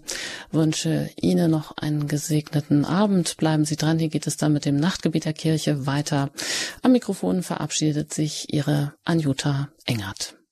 Wünsche 0.52 1.10
Ihnen 1.20 1.52
noch 1.52 1.78
einen 1.78 2.08
gesegneten 2.08 2.86
Abend. 2.86 3.38
Bleiben 3.38 3.66
Sie 3.66 3.76
dran, 3.76 4.00
hier 4.00 4.10
geht 4.10 4.28
es 4.28 4.38
dann 4.38 4.54
mit 4.54 4.66
dem 4.66 4.78
Nachtgebet 4.78 5.26
der 5.26 5.34
Kirche 5.34 5.86
weiter. 5.86 6.32
Am 6.82 6.92
Mikrofon 6.92 7.44
verabschiedet 7.44 8.14
sich 8.14 8.52
Ihre 8.52 8.94
Anjuta 9.06 9.70
Engert. 9.86 10.37